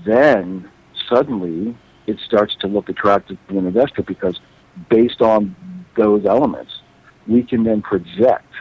then 0.05 0.69
suddenly 1.09 1.77
it 2.07 2.17
starts 2.25 2.55
to 2.61 2.67
look 2.67 2.89
attractive 2.89 3.37
to 3.49 3.57
an 3.57 3.65
investor 3.65 4.03
because 4.03 4.39
based 4.89 5.21
on 5.21 5.55
those 5.95 6.25
elements, 6.25 6.71
we 7.27 7.43
can 7.43 7.63
then 7.63 7.81
project 7.81 8.51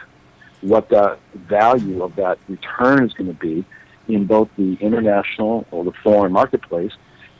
what 0.61 0.89
the 0.89 1.17
value 1.35 2.01
of 2.03 2.15
that 2.15 2.39
return 2.47 3.03
is 3.03 3.13
going 3.13 3.27
to 3.27 3.39
be 3.39 3.65
in 4.07 4.25
both 4.25 4.49
the 4.57 4.73
international 4.79 5.65
or 5.71 5.83
the 5.83 5.91
foreign 6.03 6.31
marketplace 6.31 6.91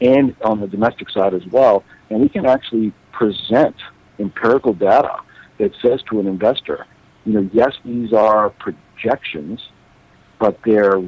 and 0.02 0.36
on 0.44 0.60
the 0.60 0.68
domestic 0.68 1.10
side 1.10 1.34
as 1.34 1.46
well. 1.48 1.84
And 2.10 2.22
we 2.22 2.30
can 2.30 2.46
actually 2.46 2.94
present 3.12 3.76
empirical 4.20 4.74
data 4.74 5.18
that 5.58 5.72
says 5.82 6.02
to 6.10 6.20
an 6.20 6.28
investor, 6.28 6.86
you 7.26 7.34
know, 7.34 7.50
yes, 7.54 7.74
these 7.84 8.14
are 8.14 8.50
projections, 8.52 9.62
but 10.40 10.60
they're 10.66 11.02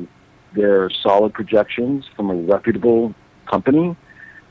they're 0.54 0.90
solid 0.90 1.34
projections 1.34 2.06
from 2.16 2.32
a 2.32 2.36
reputable 2.36 3.14
company, 3.50 3.96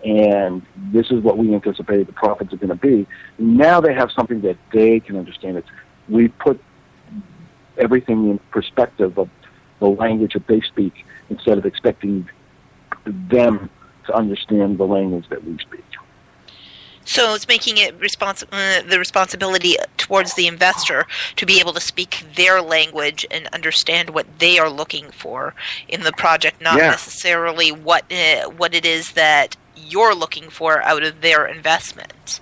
and 0.05 0.63
this 0.93 1.11
is 1.11 1.23
what 1.23 1.39
we 1.39 1.55
anticipate 1.55 2.07
the 2.07 2.13
profits 2.13 2.53
are 2.53 2.57
going 2.57 2.69
to 2.69 2.75
be. 2.75 3.07
Now 3.39 3.81
they 3.81 3.95
have 3.95 4.11
something 4.13 4.41
that 4.43 4.57
they 4.73 5.01
can 5.01 5.17
understand. 5.17 5.57
It's 5.57 5.69
we 6.09 6.29
put 6.29 6.63
everything 7.79 8.31
in 8.31 8.39
perspective 8.51 9.19
of 9.19 9.29
the 9.81 9.89
language 9.89 10.33
that 10.35 10.47
they 10.47 10.61
speak 10.61 11.05
instead 11.29 11.59
of 11.59 11.67
expecting 11.67 12.29
them 13.05 13.69
to 14.07 14.15
understand 14.15 14.79
the 14.79 14.85
language 14.85 15.27
that 15.31 15.45
we 15.45 15.59
speak. 15.59 15.85
So 17.07 17.35
it's 17.35 17.49
making 17.49 17.79
it 17.79 17.99
respons- 17.99 18.45
uh, 18.51 18.83
the 18.89 18.99
responsibility 18.99 19.77
towards 19.97 20.35
the 20.35 20.47
investor 20.47 21.07
to 21.37 21.47
be 21.47 21.61
able 21.61 21.73
to 21.73 21.81
speak 21.81 22.25
their 22.35 22.61
language 22.61 23.25
and 23.31 23.47
understand 23.49 24.11
what 24.11 24.27
they 24.41 24.59
are 24.59 24.69
looking 24.69 25.11
for 25.13 25.55
in 25.89 26.03
the 26.03 26.13
project, 26.13 26.61
not 26.61 26.79
yeah. 26.79 26.91
necessarily 26.91 27.71
what 27.71 28.05
uh, 28.13 28.51
what 28.51 28.75
it 28.75 28.85
is 28.85 29.13
that 29.13 29.57
you're 29.77 30.15
looking 30.15 30.51
for 30.51 30.83
out 30.83 31.03
of 31.05 31.21
their 31.21 31.47
investment. 31.47 32.41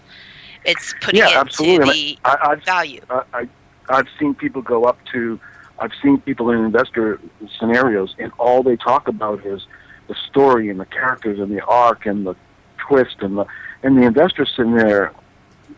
It's 0.64 0.94
putting 1.00 1.20
yeah, 1.20 1.28
it 1.28 1.36
absolutely. 1.36 2.14
the 2.14 2.18
I, 2.24 2.50
I've, 2.52 2.64
value. 2.64 3.02
I, 3.10 3.22
I, 3.34 3.48
I've 3.90 4.08
seen 4.18 4.34
people 4.34 4.62
go 4.62 4.84
up 4.84 4.98
to, 5.12 5.38
I've 5.78 5.92
seen 6.02 6.20
people 6.22 6.50
in 6.50 6.60
investor 6.60 7.20
scenarios, 7.58 8.14
and 8.18 8.32
all 8.38 8.62
they 8.62 8.76
talk 8.76 9.08
about 9.08 9.44
is 9.44 9.66
the 10.08 10.14
story 10.30 10.70
and 10.70 10.80
the 10.80 10.86
characters 10.86 11.38
and 11.38 11.54
the 11.54 11.62
arc 11.66 12.06
and 12.06 12.26
the 12.26 12.34
twist 12.78 13.16
and 13.20 13.36
the 13.36 13.46
and 13.84 13.96
the 13.96 14.02
investors 14.02 14.52
sitting 14.56 14.74
there 14.74 15.12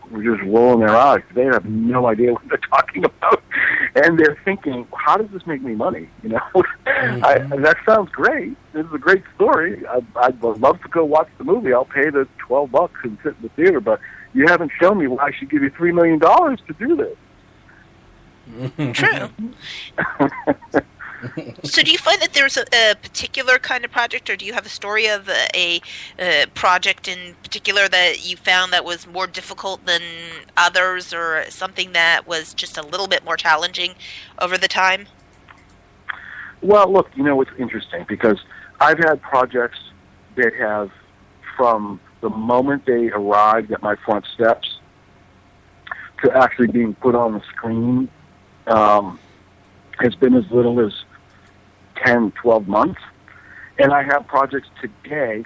were 0.09 0.23
just 0.23 0.41
rolling 0.43 0.79
their 0.79 0.95
eyes. 0.95 1.21
They 1.35 1.43
have 1.43 1.65
no 1.65 2.07
idea 2.07 2.33
what 2.33 2.47
they're 2.47 2.57
talking 2.57 3.03
about, 3.11 3.43
and 3.95 4.17
they're 4.17 4.39
thinking, 4.43 4.87
"How 4.95 5.17
does 5.17 5.29
this 5.31 5.45
make 5.45 5.61
me 5.61 5.75
money?" 5.75 6.09
You 6.23 6.29
know, 6.29 6.39
mm-hmm. 6.55 7.23
I, 7.23 7.37
that 7.57 7.77
sounds 7.85 8.09
great. 8.09 8.57
This 8.73 8.85
is 8.85 8.93
a 8.93 8.97
great 8.97 9.23
story. 9.35 9.85
I, 9.87 10.01
I'd 10.15 10.41
love 10.41 10.81
to 10.81 10.87
go 10.89 11.05
watch 11.05 11.29
the 11.37 11.43
movie. 11.43 11.73
I'll 11.73 11.85
pay 11.85 12.09
the 12.09 12.27
twelve 12.37 12.71
bucks 12.71 12.99
and 13.03 13.17
sit 13.23 13.35
in 13.35 13.43
the 13.43 13.49
theater, 13.49 13.79
but 13.79 13.99
you 14.33 14.47
haven't 14.47 14.71
shown 14.79 14.97
me 14.97 15.07
why 15.07 15.27
I 15.27 15.31
should 15.31 15.49
give 15.49 15.61
you 15.61 15.69
three 15.69 15.91
million 15.91 16.19
dollars 16.19 16.59
to 16.67 16.73
do 16.73 16.95
this. 16.95 17.17
True. 18.93 19.29
so 21.63 21.81
do 21.81 21.91
you 21.91 21.97
find 21.97 22.21
that 22.21 22.33
there's 22.33 22.57
a, 22.57 22.65
a, 22.73 22.95
particular 22.95 23.57
kind 23.57 23.83
of 23.83 23.91
project 23.91 24.29
or 24.29 24.35
do 24.35 24.45
you 24.45 24.53
have 24.53 24.65
a 24.65 24.69
story 24.69 25.07
of 25.07 25.29
a, 25.29 25.81
a, 26.19 26.45
project 26.53 27.07
in 27.07 27.35
particular 27.41 27.87
that 27.87 28.27
you 28.27 28.37
found 28.37 28.71
that 28.71 28.85
was 28.85 29.07
more 29.07 29.25
difficult 29.25 29.85
than 29.85 30.01
others 30.55 31.13
or 31.13 31.43
something 31.49 31.93
that 31.93 32.27
was 32.27 32.53
just 32.53 32.77
a 32.77 32.83
little 32.83 33.07
bit 33.07 33.25
more 33.25 33.35
challenging 33.35 33.95
over 34.39 34.57
the 34.57 34.67
time? 34.67 35.07
Well 36.61 36.91
look 36.91 37.09
you 37.15 37.23
know 37.23 37.41
it's 37.41 37.51
interesting 37.57 38.05
because 38.07 38.39
i've 38.79 38.97
had 38.99 39.21
projects 39.21 39.79
that 40.35 40.53
have 40.55 40.91
from 41.55 41.99
the 42.21 42.29
moment 42.29 42.85
they 42.85 43.09
arrived 43.09 43.71
at 43.71 43.81
my 43.81 43.95
front 44.05 44.25
steps 44.33 44.79
to 46.23 46.31
actually 46.35 46.67
being 46.67 46.93
put 46.95 47.15
on 47.15 47.33
the 47.33 47.41
screen 47.41 48.09
um, 48.67 49.19
has 49.99 50.15
been 50.15 50.33
as 50.35 50.49
little 50.51 50.79
as 50.85 50.93
10, 52.05 52.31
12 52.41 52.67
months. 52.67 53.01
And 53.79 53.93
I 53.93 54.03
have 54.03 54.27
projects 54.27 54.67
today 54.81 55.45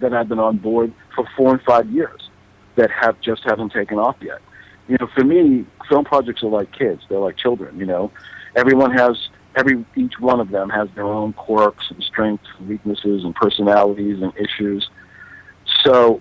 that 0.00 0.12
I've 0.12 0.28
been 0.28 0.38
on 0.38 0.58
board 0.58 0.92
for 1.14 1.26
four 1.36 1.52
and 1.52 1.62
five 1.62 1.88
years 1.90 2.30
that 2.76 2.90
have 2.90 3.20
just 3.20 3.44
haven't 3.44 3.72
taken 3.72 3.98
off 3.98 4.16
yet. 4.20 4.40
You 4.88 4.96
know, 5.00 5.08
for 5.14 5.24
me, 5.24 5.64
film 5.88 6.04
projects 6.04 6.42
are 6.42 6.48
like 6.48 6.72
kids; 6.72 7.02
they're 7.08 7.18
like 7.18 7.38
children. 7.38 7.78
You 7.78 7.86
know, 7.86 8.12
everyone 8.54 8.92
has 8.92 9.16
every 9.56 9.84
each 9.96 10.18
one 10.18 10.40
of 10.40 10.50
them 10.50 10.68
has 10.70 10.88
their 10.94 11.04
own 11.04 11.32
quirks 11.32 11.86
and 11.90 12.02
strengths, 12.02 12.48
and 12.58 12.68
weaknesses, 12.68 13.24
and 13.24 13.34
personalities 13.34 14.20
and 14.20 14.32
issues. 14.36 14.88
So, 15.84 16.20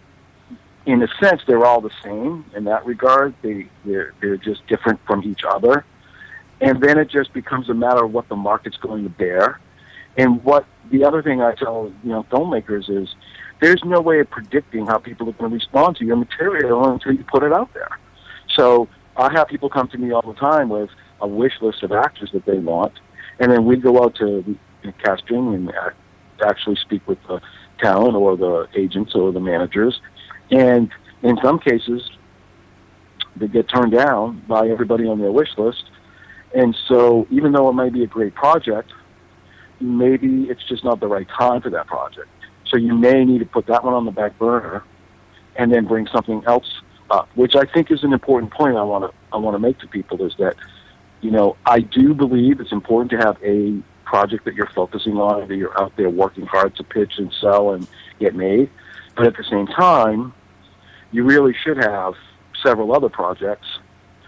in 0.86 1.02
a 1.04 1.08
sense, 1.22 1.42
they're 1.46 1.66
all 1.66 1.82
the 1.82 1.92
same 2.04 2.46
in 2.56 2.64
that 2.66 2.86
regard. 2.86 3.34
They 3.42 3.68
they're 3.84 4.14
they're 4.22 4.38
just 4.38 4.66
different 4.68 5.00
from 5.06 5.24
each 5.24 5.42
other, 5.44 5.86
and 6.64 6.82
then 6.82 6.98
it 6.98 7.10
just 7.10 7.34
becomes 7.34 7.70
a 7.70 7.74
matter 7.74 8.06
of 8.06 8.14
what 8.14 8.30
the 8.30 8.38
market's 8.38 8.78
going 8.78 9.04
to 9.04 9.10
bear. 9.10 9.60
And 10.18 10.42
what 10.44 10.66
the 10.92 11.04
other 11.04 11.22
thing 11.22 11.42
I 11.42 11.54
tell 11.56 11.92
you 12.04 12.10
know 12.10 12.24
filmmakers 12.32 12.90
is, 12.90 13.14
there's 13.60 13.82
no 13.84 14.00
way 14.00 14.20
of 14.20 14.30
predicting 14.30 14.86
how 14.86 14.98
people 14.98 15.28
are 15.30 15.34
going 15.34 15.52
to 15.52 15.56
respond 15.56 15.98
to 15.98 16.06
your 16.06 16.16
material 16.16 16.90
until 16.90 17.12
you 17.12 17.26
put 17.26 17.44
it 17.44 17.52
out 17.52 17.74
there. 17.74 18.00
So 18.56 18.88
I 19.18 19.32
have 19.34 19.48
people 19.48 19.70
come 19.70 19.90
to 19.90 19.98
me 19.98 20.12
all 20.14 20.22
the 20.22 20.40
time 20.40 20.70
with 20.70 20.90
a 21.20 21.28
wish 21.28 21.54
list 21.62 21.84
of 21.84 21.92
actors 21.92 22.30
that 22.34 22.46
they 22.46 22.60
want, 22.60 22.94
and 23.40 23.52
then 23.52 23.66
we 23.66 23.76
go 23.76 24.04
out 24.04 24.16
to 24.16 24.58
casting 25.04 25.54
and 25.54 25.74
actually 26.46 26.78
speak 26.78 27.06
with 27.08 27.18
the 27.28 27.42
talent 27.80 28.16
or 28.16 28.38
the 28.38 28.68
agents 28.76 29.16
or 29.16 29.32
the 29.34 29.40
managers, 29.40 30.00
and 30.52 30.90
in 31.24 31.38
some 31.44 31.60
cases 31.60 32.10
they 33.36 33.48
get 33.48 33.68
turned 33.68 33.92
down 33.92 34.44
by 34.48 34.70
everybody 34.70 35.08
on 35.08 35.20
their 35.20 35.32
wish 35.32 35.50
list. 35.58 35.84
And 36.54 36.76
so, 36.88 37.28
even 37.32 37.52
though 37.52 37.70
it 37.70 37.74
might 37.74 37.94
be 37.94 38.04
a 38.04 38.08
great 38.08 38.36
project, 38.36 38.92
maybe 39.80 40.44
it's 40.50 40.64
just 40.68 40.84
not 40.84 41.00
the 41.00 41.08
right 41.08 41.28
time 41.30 41.62
for 41.62 41.70
that 41.72 41.88
project. 41.88 42.30
So 42.68 42.78
you 42.78 42.94
may 42.96 43.26
need 43.26 43.40
to 43.40 43.46
put 43.46 43.68
that 43.68 43.84
one 43.84 43.94
on 43.94 44.06
the 44.06 44.12
back 44.12 44.38
burner, 44.38 44.84
and 45.56 45.72
then 45.72 45.86
bring 45.86 46.08
something 46.08 46.44
else 46.46 46.82
up. 47.10 47.30
Which 47.36 47.56
I 47.56 47.66
think 47.66 47.92
is 47.92 48.04
an 48.04 48.14
important 48.14 48.52
point 48.52 48.78
I 48.78 48.84
want 48.84 49.10
to 49.10 49.18
I 49.34 49.38
want 49.38 49.56
to 49.56 49.60
make 49.60 49.80
to 49.80 49.88
people 49.88 50.24
is 50.26 50.34
that, 50.38 50.56
you 51.22 51.32
know, 51.32 51.58
I 51.66 51.80
do 51.80 52.14
believe 52.14 52.60
it's 52.60 52.72
important 52.72 53.12
to 53.12 53.18
have 53.18 53.38
a 53.44 53.82
project 54.06 54.46
that 54.46 54.54
you're 54.54 54.70
focusing 54.76 55.18
on, 55.18 55.48
that 55.48 55.56
you're 55.56 55.80
out 55.82 55.96
there 55.98 56.10
working 56.10 56.46
hard 56.46 56.76
to 56.76 56.84
pitch 56.84 57.14
and 57.18 57.34
sell 57.42 57.72
and 57.72 57.88
get 58.20 58.36
made. 58.36 58.70
But 59.16 59.28
at 59.28 59.38
the 59.38 59.44
same 59.44 59.68
time, 59.68 60.34
you 61.12 61.24
really 61.24 61.56
should 61.64 61.78
have 61.78 62.14
several 62.64 62.96
other 62.96 63.10
projects 63.10 63.68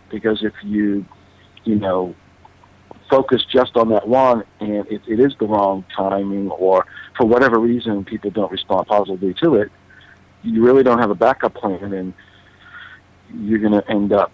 because 0.09 0.43
if 0.43 0.53
you, 0.63 1.05
you 1.65 1.75
know, 1.75 2.15
focus 3.09 3.43
just 3.51 3.75
on 3.75 3.89
that 3.89 4.07
one 4.07 4.43
and 4.59 4.87
it, 4.87 5.01
it 5.07 5.19
is 5.19 5.33
the 5.39 5.45
wrong 5.45 5.85
timing 5.95 6.49
or 6.49 6.85
for 7.15 7.25
whatever 7.25 7.59
reason 7.59 8.03
people 8.03 8.31
don't 8.31 8.51
respond 8.51 8.87
positively 8.87 9.33
to 9.33 9.55
it, 9.55 9.71
you 10.43 10.63
really 10.63 10.83
don't 10.83 10.99
have 10.99 11.11
a 11.11 11.15
backup 11.15 11.53
plan 11.53 11.93
and 11.93 12.13
you're 13.33 13.59
going 13.59 13.73
to 13.73 13.87
end 13.89 14.13
up 14.13 14.31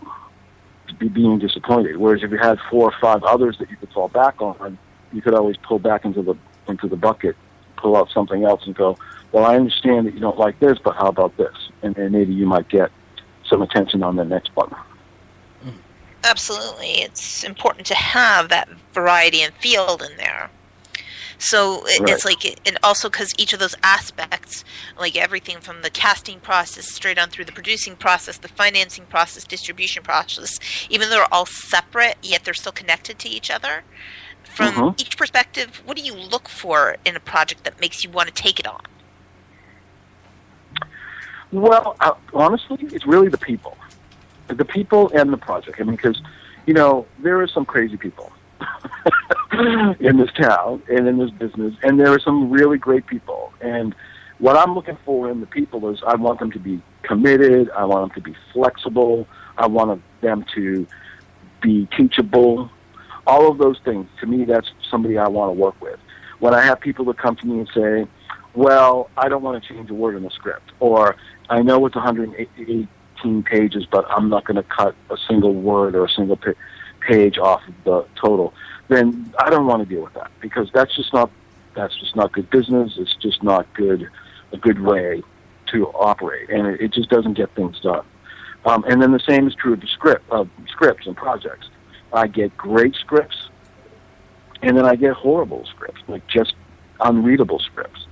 be 1.00 1.08
being 1.08 1.40
disappointed. 1.40 1.98
Whereas 1.98 2.22
if 2.24 2.32
you 2.32 2.38
had 2.38 2.60
four 2.70 2.90
or 2.90 2.94
five 3.00 3.24
others 3.24 3.58
that 3.60 3.70
you 3.70 3.78
could 3.78 3.92
fall 3.92 4.10
back 4.10 4.42
on, 4.42 4.78
you 5.14 5.22
could 5.22 5.34
always 5.34 5.58
pull 5.58 5.80
back 5.80 6.06
into 6.06 6.22
the 6.22 6.36
into 6.68 6.88
the 6.88 6.96
bucket, 6.96 7.36
pull 7.78 7.96
out 7.96 8.10
something 8.14 8.44
else, 8.44 8.62
and 8.66 8.76
go. 8.76 8.98
Well, 9.32 9.46
I 9.46 9.56
understand 9.56 10.08
that 10.08 10.14
you 10.14 10.20
don't 10.20 10.38
like 10.38 10.60
this, 10.60 10.78
but 10.84 10.96
how 10.96 11.08
about 11.08 11.38
this? 11.38 11.56
And, 11.82 11.98
and 11.98 12.12
maybe 12.12 12.34
you 12.34 12.46
might 12.46 12.68
get 12.68 12.92
some 13.50 13.62
attention 13.62 14.04
on 14.04 14.18
the 14.18 14.26
next 14.26 14.54
button. 14.54 14.76
Absolutely, 16.24 17.01
it's 17.01 17.44
important 17.44 17.88
to 17.88 17.96
have 17.96 18.50
that 18.50 18.70
variety 18.94 19.42
and 19.42 19.54
field 19.56 20.01
in 20.01 20.18
there. 20.18 20.50
So 21.42 21.84
it, 21.88 22.00
right. 22.00 22.10
it's 22.10 22.24
like, 22.24 22.68
and 22.68 22.78
also 22.84 23.10
because 23.10 23.34
each 23.40 23.51
of 23.51 23.60
those 23.60 23.75
aspects, 23.81 24.64
like 25.00 25.16
everything 25.16 25.60
from 25.60 25.81
the 25.81 25.90
casting 25.90 26.40
process 26.40 26.94
straight 26.94 27.18
on 27.18 27.29
through 27.29 27.46
the 27.46 27.51
producing 27.51 27.96
process, 27.96 28.38
the 28.38 28.48
financing 28.48 29.05
process, 29.05 29.44
distribution 29.44 30.03
process, 30.03 30.60
even 30.92 31.10
though 31.10 31.16
they're 31.16 31.34
all 31.34 31.48
separate, 31.48 32.18
yet 32.22 32.44
they're 32.44 32.53
still 32.53 32.72
connected 32.72 33.18
to 33.20 33.27
each 33.27 33.50
other. 33.50 33.84
From 34.44 34.74
mm-hmm. 34.74 35.01
each 35.01 35.18
perspective, 35.18 35.81
what 35.84 35.98
do 35.98 36.03
you 36.03 36.14
look 36.14 36.48
for 36.48 36.98
in 37.05 37.16
a 37.16 37.20
project 37.20 37.64
that 37.64 37.81
makes 37.81 38.03
you 38.03 38.12
want 38.12 38.27
to 38.27 38.34
take 38.36 38.60
it 38.60 38.68
on? 38.68 38.81
Well, 41.51 41.96
uh, 42.00 42.14
honestly, 42.34 42.77
it's 42.81 43.07
really 43.07 43.29
the 43.29 43.38
people, 43.38 43.75
the 44.48 44.66
people 44.66 45.12
and 45.14 45.32
the 45.32 45.38
project. 45.38 45.80
I 45.80 45.84
mean, 45.84 45.96
because 45.96 46.22
you 46.66 46.74
know 46.74 47.06
there 47.20 47.42
are 47.42 47.48
some 47.48 47.66
crazy 47.66 47.98
people 47.98 48.32
in 50.00 50.18
this 50.18 50.32
town 50.34 50.84
and 50.90 51.08
in 51.08 51.18
this 51.18 51.32
business, 51.32 51.75
and 51.84 52.00
there 52.00 52.12
are 52.14 52.20
some 52.20 52.51
really 52.51 52.77
great 52.77 53.06
people. 53.08 53.54
And 53.62 53.96
what 54.40 54.58
I'm 54.58 54.74
looking 54.74 54.98
for 55.06 55.30
in 55.30 55.40
the 55.40 55.46
people 55.46 55.90
is 55.90 56.01
I 56.06 56.16
want 56.16 56.40
them 56.40 56.51
to 56.51 56.60
be 56.60 56.82
committed. 57.04 57.70
I 57.72 57.86
want 57.86 58.14
them 58.14 58.24
to 58.24 58.30
be 58.30 58.36
flexible. 58.54 59.27
I 59.58 59.68
want 59.68 60.01
them 60.22 60.46
to 60.56 60.88
be 61.62 61.88
teachable. 61.98 62.70
All 63.27 63.51
of 63.51 63.60
those 63.60 63.77
things. 63.86 64.08
To 64.20 64.25
me, 64.25 64.46
that's 64.46 64.72
somebody 64.90 65.18
I 65.18 65.27
want 65.27 65.50
to 65.50 65.54
work 65.62 65.80
with. 65.80 66.00
When 66.40 66.56
I 66.56 66.64
have 66.64 66.80
people 66.80 67.06
that 67.06 67.20
come 67.20 67.36
to 67.36 67.46
me 67.46 67.60
and 67.60 67.70
say, 67.74 68.08
"Well, 68.56 69.12
I 69.16 69.30
don't 69.30 69.44
want 69.44 69.62
to 69.62 69.74
change 69.74 69.92
a 69.92 69.94
word 69.94 70.16
in 70.16 70.24
the 70.24 70.32
script," 70.32 70.72
or 70.80 71.16
"I 71.50 71.62
know 71.62 71.86
it's 71.86 71.96
118 73.24 73.44
pages, 73.44 73.86
but 73.90 74.05
I'm 74.10 74.29
not 74.29 74.46
going 74.46 74.57
to 74.57 74.64
cut 74.64 74.96
a 75.10 75.18
single 75.27 75.53
word 75.53 75.96
or 75.96 76.05
a 76.05 76.10
single 76.10 76.38
pa- 76.38 76.53
page 77.00 77.38
off 77.38 77.62
of 77.68 77.74
the 77.84 78.05
total." 78.20 78.53
then 78.92 79.34
I 79.40 79.50
don't 79.50 79.66
want 79.66 79.88
to 79.88 79.90
deal 79.90 80.03
with 80.03 80.14
that 80.16 80.31
because 80.42 80.70
that's 80.74 80.96
just 80.96 81.14
not 81.14 81.31
that's 81.75 81.98
just 81.98 82.16
not 82.16 82.34
good 82.34 82.50
business. 82.50 82.94
It's 82.98 83.16
just 83.16 83.42
not 83.42 83.72
good 83.74 84.10
a 84.51 84.57
good 84.57 84.81
way 84.81 85.24
to 85.72 85.88
operate, 85.90 86.50
and 86.50 86.68
it, 86.68 86.81
it 86.81 86.94
just 86.94 87.10
doesn't 87.10 87.34
get 87.34 87.53
things 87.55 87.79
done. 87.79 88.05
Um, 88.66 88.84
and 88.84 89.01
then 89.01 89.12
the 89.12 89.22
same 89.27 89.48
is 89.48 89.55
true 89.55 89.74
of 89.74 89.81
the 89.81 89.88
script 89.88 90.29
of 90.29 90.50
scripts 90.68 91.07
and 91.07 91.16
projects. 91.16 91.70
I 92.12 92.27
get 92.27 92.55
great 92.57 92.96
scripts, 92.96 93.50
and 94.62 94.77
then 94.77 94.86
I 94.86 94.96
get 94.96 95.14
horrible 95.14 95.66
scripts, 95.66 96.01
like 96.10 96.27
just 96.27 96.53
unreadable 97.00 97.60
scripts. 97.60 98.05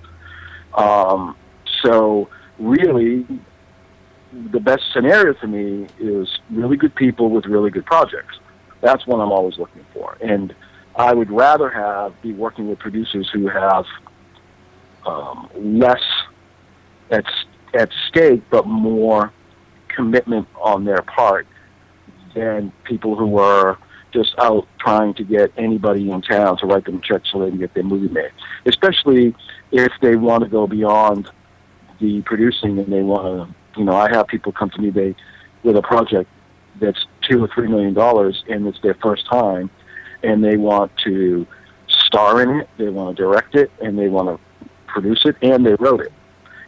Um, 0.76 1.36
so 1.84 2.30
really, 2.58 3.26
the 4.52 4.60
best 4.60 4.84
scenario 4.94 5.34
for 5.34 5.48
me 5.48 5.88
is 6.00 6.40
really 6.50 6.78
good 6.78 6.96
people 6.96 7.30
with 7.30 7.46
really 7.46 7.70
good 7.70 7.86
projects. 7.86 8.38
That's 8.82 9.06
what 9.08 9.18
I'm 9.18 9.32
always 9.32 9.58
looking 9.58 9.86
for, 9.94 10.18
and 10.22 10.56
I 10.96 11.14
would 11.14 11.32
rather 11.32 11.70
have 11.70 12.22
be 12.22 12.34
working 12.34 12.70
with 12.70 12.80
producers 12.80 13.30
who 13.34 13.48
have 13.48 13.86
um, 15.06 15.50
less 15.56 16.02
at 17.12 17.26
at 17.74 17.90
stake, 18.08 18.44
but 18.50 18.66
more 18.66 19.32
commitment 19.90 20.48
on 20.62 20.86
their 20.86 21.02
part 21.02 21.48
than 22.36 22.72
people 22.86 23.16
who 23.16 23.38
are 23.38 23.78
just 24.12 24.34
out 24.40 24.68
trying 24.80 25.14
to 25.14 25.24
get 25.24 25.52
anybody 25.58 26.10
in 26.10 26.22
town 26.22 26.58
to 26.58 26.66
write 26.66 26.86
them 26.86 26.98
a 26.98 27.02
check 27.02 27.22
so 27.32 27.40
they 27.40 27.50
can 27.50 27.60
get 27.60 27.74
their 27.74 27.84
movie 27.84 28.08
made. 28.08 28.32
Especially 28.66 29.36
if 29.72 29.92
they 30.02 30.16
want 30.16 30.44
to 30.44 30.50
go 30.50 30.66
beyond 30.68 31.30
the 32.00 32.22
producing 32.24 32.80
and 32.80 32.92
they 32.92 33.04
want 33.04 33.50
to, 33.50 33.56
you 33.78 33.86
know, 33.86 33.96
I 33.96 34.10
have 34.10 34.28
people 34.28 34.52
come 34.52 34.70
to 34.72 34.82
me 34.82 34.90
they 34.90 35.16
with 35.64 35.76
a 35.76 35.82
project 35.82 36.30
that's 36.80 37.06
two 37.28 37.44
or 37.44 37.50
three 37.54 37.68
million 37.68 37.94
dollars 37.94 38.44
and 38.48 38.66
it's 38.68 38.80
their 38.82 38.94
first 38.96 39.26
time 39.26 39.70
and 40.24 40.44
they 40.44 40.58
want 40.58 40.92
to 41.04 41.46
star 41.88 42.42
in 42.42 42.62
it, 42.62 42.70
they 42.78 42.90
want 42.90 43.16
to 43.16 43.24
direct 43.24 43.56
it, 43.56 43.72
and 43.82 43.98
they 43.98 44.10
want 44.10 44.28
to 44.28 44.70
produce 44.88 45.26
it, 45.26 45.36
and 45.42 45.66
they 45.66 45.76
wrote 45.76 46.02
it, 46.02 46.12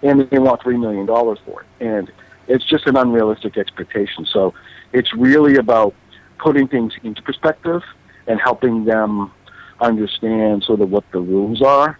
and 0.01 0.29
they 0.29 0.39
want 0.39 0.61
three 0.61 0.77
million 0.77 1.05
dollars 1.05 1.39
for 1.45 1.61
it, 1.61 1.67
and 1.85 2.11
it's 2.47 2.65
just 2.65 2.87
an 2.87 2.97
unrealistic 2.97 3.57
expectation. 3.57 4.25
So 4.25 4.53
it's 4.93 5.13
really 5.13 5.55
about 5.55 5.93
putting 6.39 6.67
things 6.67 6.93
into 7.03 7.21
perspective 7.21 7.81
and 8.27 8.39
helping 8.39 8.85
them 8.85 9.31
understand 9.79 10.63
sort 10.63 10.81
of 10.81 10.89
what 10.89 11.03
the 11.11 11.19
rules 11.19 11.61
are, 11.61 11.99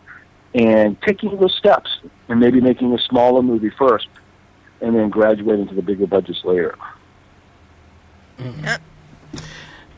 and 0.54 1.00
taking 1.02 1.38
those 1.40 1.56
steps, 1.56 1.90
and 2.28 2.40
maybe 2.40 2.62
making 2.62 2.94
a 2.94 3.00
smaller 3.00 3.42
movie 3.42 3.72
first, 3.72 4.08
and 4.82 4.96
then 4.96 5.10
graduating 5.10 5.68
to 5.68 5.76
the 5.76 5.82
bigger 5.82 6.08
budgets 6.08 6.44
later. 6.44 6.76
Mm-hmm. 8.38 8.84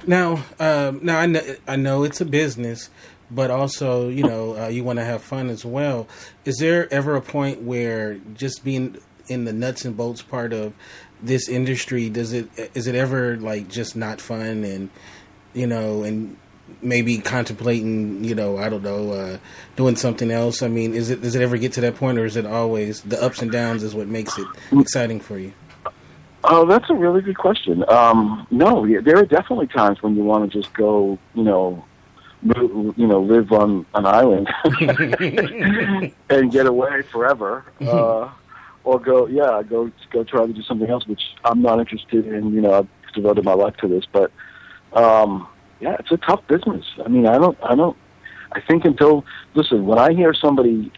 Now, 0.05 0.43
um, 0.59 0.99
now 1.01 1.19
I 1.19 1.25
know, 1.25 1.55
I 1.67 1.75
know 1.77 2.03
it's 2.03 2.19
a 2.19 2.25
business, 2.25 2.89
but 3.31 3.49
also 3.49 4.09
you 4.09 4.23
know 4.23 4.57
uh, 4.57 4.67
you 4.67 4.83
want 4.83 4.99
to 4.99 5.05
have 5.05 5.21
fun 5.21 5.49
as 5.49 5.65
well. 5.65 6.07
Is 6.45 6.57
there 6.57 6.91
ever 6.93 7.15
a 7.15 7.21
point 7.21 7.61
where 7.61 8.15
just 8.33 8.63
being 8.63 8.97
in 9.27 9.45
the 9.45 9.53
nuts 9.53 9.85
and 9.85 9.95
bolts 9.95 10.21
part 10.21 10.51
of 10.51 10.73
this 11.21 11.47
industry 11.47 12.09
does 12.09 12.33
it 12.33 12.49
is 12.73 12.87
it 12.87 12.95
ever 12.95 13.37
like 13.37 13.69
just 13.69 13.95
not 13.95 14.19
fun 14.19 14.65
and 14.65 14.89
you 15.53 15.65
know 15.65 16.03
and 16.03 16.35
maybe 16.81 17.17
contemplating 17.17 18.23
you 18.23 18.35
know 18.35 18.57
I 18.57 18.69
don't 18.69 18.83
know 18.83 19.11
uh, 19.11 19.37
doing 19.75 19.95
something 19.95 20.31
else? 20.31 20.61
I 20.61 20.67
mean, 20.67 20.93
is 20.93 21.09
it 21.09 21.21
does 21.21 21.35
it 21.35 21.41
ever 21.41 21.57
get 21.57 21.73
to 21.73 21.81
that 21.81 21.95
point, 21.95 22.17
or 22.17 22.25
is 22.25 22.35
it 22.35 22.45
always 22.45 23.01
the 23.01 23.21
ups 23.21 23.41
and 23.41 23.51
downs 23.51 23.83
is 23.83 23.95
what 23.95 24.07
makes 24.07 24.37
it 24.37 24.47
exciting 24.71 25.19
for 25.19 25.37
you? 25.37 25.53
Oh, 26.45 26.65
that's 26.65 26.89
a 26.89 26.93
really 26.93 27.21
good 27.21 27.37
question. 27.37 27.85
Um, 27.87 28.45
no, 28.51 28.83
yeah, 28.83 28.99
there 28.99 29.17
are 29.17 29.25
definitely 29.25 29.67
times 29.67 30.03
when 30.03 30.15
you 30.15 30.23
want 30.23 30.51
to 30.51 30.61
just 30.61 30.73
go, 30.73 31.17
you 31.35 31.43
know, 31.43 31.85
you 32.43 33.07
know, 33.07 33.21
live 33.21 33.51
on 33.53 33.85
an 33.95 34.05
island 34.05 34.49
and 36.29 36.51
get 36.51 36.65
away 36.65 37.01
forever, 37.03 37.63
uh, 37.81 38.29
or 38.83 38.99
go, 38.99 39.27
yeah, 39.27 39.61
go 39.63 39.89
go 40.11 40.23
try 40.25 40.45
to 40.45 40.51
do 40.51 40.61
something 40.63 40.89
else, 40.89 41.07
which 41.07 41.21
I'm 41.45 41.61
not 41.61 41.79
interested 41.79 42.27
in. 42.27 42.53
You 42.53 42.61
know, 42.61 42.73
I've 42.73 43.13
devoted 43.13 43.45
my 43.45 43.53
life 43.53 43.77
to 43.77 43.87
this, 43.87 44.05
but 44.11 44.31
um, 44.91 45.47
yeah, 45.79 45.95
it's 45.99 46.11
a 46.11 46.17
tough 46.17 46.45
business. 46.47 46.85
I 47.03 47.09
mean, 47.09 47.27
I 47.27 47.37
don't, 47.37 47.57
I 47.63 47.75
don't. 47.75 47.97
I 48.51 48.61
think 48.61 48.85
until 48.85 49.25
listen, 49.55 49.85
when 49.85 49.97
I 49.97 50.13
hear 50.13 50.33
somebody 50.33 50.91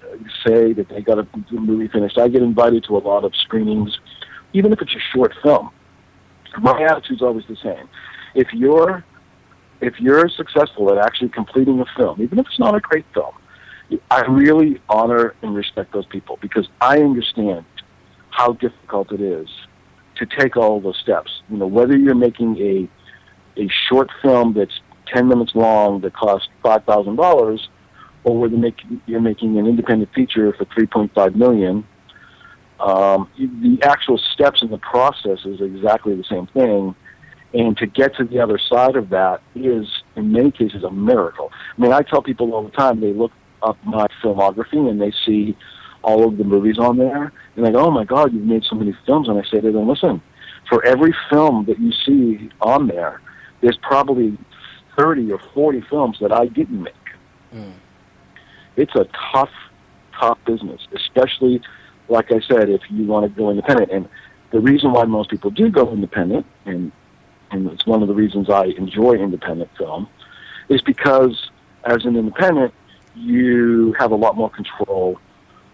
say 0.46 0.74
that 0.74 0.90
they 0.90 1.02
got 1.02 1.20
a 1.20 1.28
movie 1.52 1.88
finished, 1.88 2.18
I 2.18 2.28
get 2.28 2.42
invited 2.42 2.84
to 2.86 2.98
a 2.98 3.00
lot 3.00 3.24
of 3.24 3.34
screenings, 3.36 3.98
even 4.54 4.74
if 4.74 4.82
it's 4.82 4.94
a 4.94 5.00
short 5.14 5.34
film. 5.42 5.72
My 6.60 6.82
attitude's 6.84 7.22
always 7.22 7.46
the 7.48 7.56
same. 7.58 7.90
If 8.34 8.54
you're 8.54 9.04
if 9.82 10.00
you're 10.00 10.30
successful 10.30 10.92
at 10.92 11.04
actually 11.04 11.30
completing 11.30 11.80
a 11.80 11.86
film, 11.98 12.22
even 12.22 12.40
if 12.40 12.46
it's 12.48 12.60
not 12.60 12.76
a 12.76 12.80
great 12.80 13.06
film, 13.14 13.34
I 14.10 14.22
really 14.22 14.82
honor 14.90 15.36
and 15.42 15.56
respect 15.56 15.94
those 15.94 16.06
people 16.06 16.38
because 16.42 16.68
I 16.82 17.00
understand 17.00 17.66
how 18.32 18.54
difficult 18.54 19.12
it 19.12 19.22
is 19.22 19.48
to 20.18 20.26
take 20.26 20.58
all 20.58 20.80
those 20.80 20.98
steps. 20.98 21.42
You 21.50 21.58
know, 21.58 21.68
whether 21.68 21.96
you're 21.98 22.16
making 22.16 22.58
a 22.58 22.90
a 23.58 23.70
short 23.88 24.10
film 24.22 24.54
that's 24.54 24.80
ten 25.14 25.28
minutes 25.28 25.54
long 25.56 26.02
that 26.02 26.14
costs 26.14 26.50
five 26.64 26.84
thousand 26.86 27.16
dollars, 27.16 27.70
or 28.24 28.40
whether 28.40 28.58
make, 28.58 28.82
you're 29.06 29.22
making 29.22 29.58
an 29.58 29.68
independent 29.68 30.14
feature 30.14 30.54
for 30.54 30.66
three 30.74 30.88
point 30.88 31.14
five 31.14 31.36
million. 31.36 31.88
Um, 32.80 33.30
the 33.38 33.80
actual 33.84 34.18
steps 34.34 34.62
in 34.62 34.70
the 34.70 34.78
process 34.78 35.40
is 35.46 35.62
exactly 35.62 36.16
the 36.16 36.26
same 36.26 36.48
thing, 36.48 36.94
and 37.54 37.78
to 37.78 37.86
get 37.86 38.16
to 38.18 38.26
the 38.26 38.40
other 38.40 38.60
side 38.60 38.98
of 38.98 39.10
that 39.10 39.42
is, 39.56 39.88
in 40.16 40.32
many 40.34 40.52
cases, 40.52 40.84
a 40.84 40.92
miracle. 40.92 41.52
I 41.78 41.82
mean, 41.82 41.94
I 41.94 42.02
tell 42.02 42.22
people 42.22 42.54
all 42.54 42.64
the 42.64 42.72
time 42.72 43.00
they 43.00 43.14
look 43.14 43.32
up 43.64 43.78
my 43.86 44.08
filmography 44.22 44.90
and 44.90 45.02
they 45.02 45.14
see 45.26 45.56
all 46.04 46.28
of 46.28 46.38
the 46.38 46.44
movies 46.44 46.78
on 46.78 46.98
there, 46.98 47.32
and 47.56 47.66
they 47.66 47.72
go, 47.72 47.86
"Oh 47.86 47.92
my 47.92 48.04
God, 48.04 48.34
you've 48.34 48.44
made 48.44 48.64
so 48.66 48.76
many 48.76 48.96
films!" 49.06 49.30
And 49.30 49.40
I 49.40 49.44
say 49.50 49.62
to 49.62 49.72
them, 49.72 49.88
"Listen, 49.88 50.22
for 50.70 50.86
every 50.86 51.16
film 51.30 51.66
that 51.66 51.80
you 51.80 51.92
see 52.06 52.50
on 52.62 52.88
there, 52.88 53.22
there's 53.66 53.78
probably 53.78 54.38
30 54.96 55.32
or 55.32 55.40
40 55.56 55.82
films 55.90 56.18
that 56.22 56.32
I 56.32 56.46
didn't 56.46 56.84
make. 56.84 56.94
Mm. 57.52 57.74
It's 58.76 58.96
a 58.96 59.08
tough, 59.32 59.50
tough 60.20 60.38
business, 60.46 60.82
especially, 60.94 61.62
like 62.08 62.32
I 62.32 62.40
said, 62.42 62.70
if 62.70 62.82
you 62.92 63.06
want 63.06 63.24
to 63.26 63.36
go 63.36 63.50
independent. 63.50 63.92
And 63.92 64.08
the 64.52 64.60
reason 64.60 64.92
why 64.92 65.06
most 65.06 65.32
people 65.32 65.50
do 65.50 65.70
go 65.70 65.92
independent, 65.92 66.46
and, 66.66 66.92
and 67.50 67.68
it's 67.72 67.88
one 67.88 68.04
of 68.04 68.08
the 68.08 68.14
reasons 68.14 68.52
I 68.52 68.66
enjoy 68.66 69.14
independent 69.14 69.72
film, 69.78 70.08
is 70.70 70.82
because 70.84 71.50
as 71.86 72.06
an 72.06 72.16
independent, 72.16 72.72
you 73.16 73.94
have 73.98 74.12
a 74.12 74.16
lot 74.16 74.36
more 74.36 74.52
control 74.52 75.20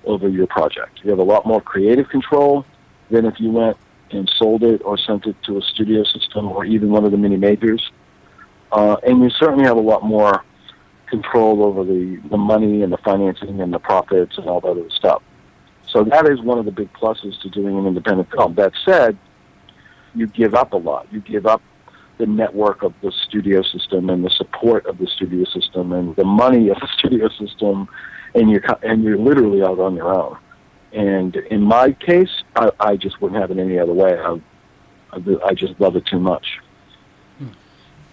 over 0.06 0.30
your 0.30 0.48
project. 0.48 1.02
You 1.04 1.10
have 1.10 1.20
a 1.20 1.24
lot 1.24 1.46
more 1.46 1.60
creative 1.60 2.08
control 2.08 2.66
than 3.10 3.26
if 3.26 3.38
you 3.38 3.52
went 3.52 3.76
and 4.14 4.30
sold 4.38 4.64
it 4.64 4.82
or 4.84 4.98
sent 4.98 5.26
it 5.26 5.36
to 5.44 5.58
a 5.58 5.62
studio 5.62 6.04
system 6.04 6.48
or 6.48 6.66
even 6.66 6.90
one 6.90 7.06
of 7.06 7.12
the 7.12 7.18
mini 7.18 7.38
majors. 7.38 7.92
Uh, 8.72 8.98
and 9.04 9.22
you 9.22 9.30
certainly 9.30 9.66
have 9.66 9.78
a 9.78 9.82
lot 9.82 10.04
more 10.04 10.44
control 11.08 11.64
over 11.64 11.84
the, 11.84 12.22
the 12.30 12.38
money 12.38 12.82
and 12.84 12.92
the 12.92 12.98
financing 12.98 13.62
and 13.62 13.74
the 13.74 13.80
profits 13.80 14.38
and 14.38 14.48
all 14.48 14.62
that 14.62 14.70
other 14.70 14.90
stuff. 14.90 15.22
So 15.88 16.04
that 16.06 16.28
is 16.30 16.40
one 16.42 16.58
of 16.58 16.66
the 16.66 16.72
big 16.72 16.92
pluses 16.94 17.40
to 17.42 17.50
doing 17.50 17.78
an 17.78 17.86
independent 17.86 18.32
film. 18.32 18.56
That 18.56 18.72
said, 18.86 19.18
you 20.16 20.28
give 20.28 20.56
up 20.56 20.74
a 20.74 20.78
lot. 20.78 21.08
You 21.12 21.20
give 21.20 21.46
up 21.46 21.62
the 22.18 22.26
network 22.26 22.84
of 22.84 22.94
the 23.02 23.12
studio 23.28 23.62
system 23.62 24.10
and 24.10 24.24
the 24.24 24.30
support 24.30 24.86
of 24.86 24.98
the 25.00 25.08
studio 25.08 25.44
system 25.46 25.92
and 25.92 26.16
the 26.16 26.24
money 26.24 26.70
of 26.70 26.78
the 26.80 26.88
studio 26.98 27.28
system, 27.30 27.88
and 28.36 28.50
you're 28.50 28.64
and 28.84 29.04
you're 29.04 29.18
literally 29.18 29.62
out 29.64 29.80
on 29.80 29.96
your 29.96 30.14
own. 30.14 30.38
And 30.94 31.36
in 31.36 31.62
my 31.62 31.94
case, 31.94 32.44
I, 32.56 32.72
I 32.80 32.98
just 32.98 33.22
wouldn't 33.22 33.40
have 33.40 33.52
it 33.52 33.58
any 33.58 33.80
other 33.80 33.94
way. 33.94 34.20
I, 34.20 34.40
I 35.46 35.54
just 35.54 35.80
love 35.80 35.96
it 35.96 36.06
too 36.06 36.20
much. 36.20 36.60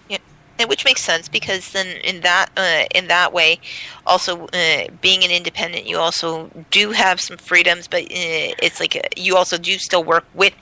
Yeah, 0.09 0.17
and 0.57 0.69
which 0.69 0.85
makes 0.85 1.01
sense 1.01 1.27
because 1.27 1.71
then 1.71 1.87
in 1.97 2.21
that 2.21 2.49
uh, 2.55 2.85
in 2.95 3.07
that 3.07 3.33
way, 3.33 3.59
also 4.05 4.47
uh, 4.47 4.87
being 5.01 5.23
an 5.23 5.31
independent, 5.31 5.85
you 5.85 5.97
also 5.97 6.49
do 6.71 6.91
have 6.91 7.19
some 7.19 7.37
freedoms, 7.37 7.87
but 7.87 8.03
uh, 8.03 8.55
it's 8.61 8.79
like 8.79 8.95
a, 8.95 9.05
uh, 9.05 9.09
you 9.17 9.35
also 9.35 9.57
do 9.57 9.77
still 9.77 10.03
work 10.03 10.25
with 10.33 10.53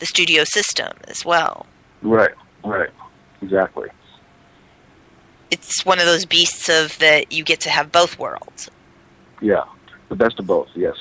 the 0.00 0.06
studio 0.06 0.44
system 0.44 0.92
as 1.06 1.24
well. 1.24 1.66
Right. 2.02 2.34
Right. 2.64 2.90
Exactly. 3.42 3.88
It's 5.50 5.84
one 5.84 5.98
of 5.98 6.06
those 6.06 6.24
beasts 6.26 6.68
of 6.68 6.98
that 6.98 7.32
you 7.32 7.42
get 7.42 7.60
to 7.60 7.70
have 7.70 7.90
both 7.90 8.18
worlds. 8.18 8.70
Yeah, 9.40 9.64
the 10.08 10.16
best 10.16 10.38
of 10.38 10.46
both. 10.46 10.68
Yes. 10.74 10.96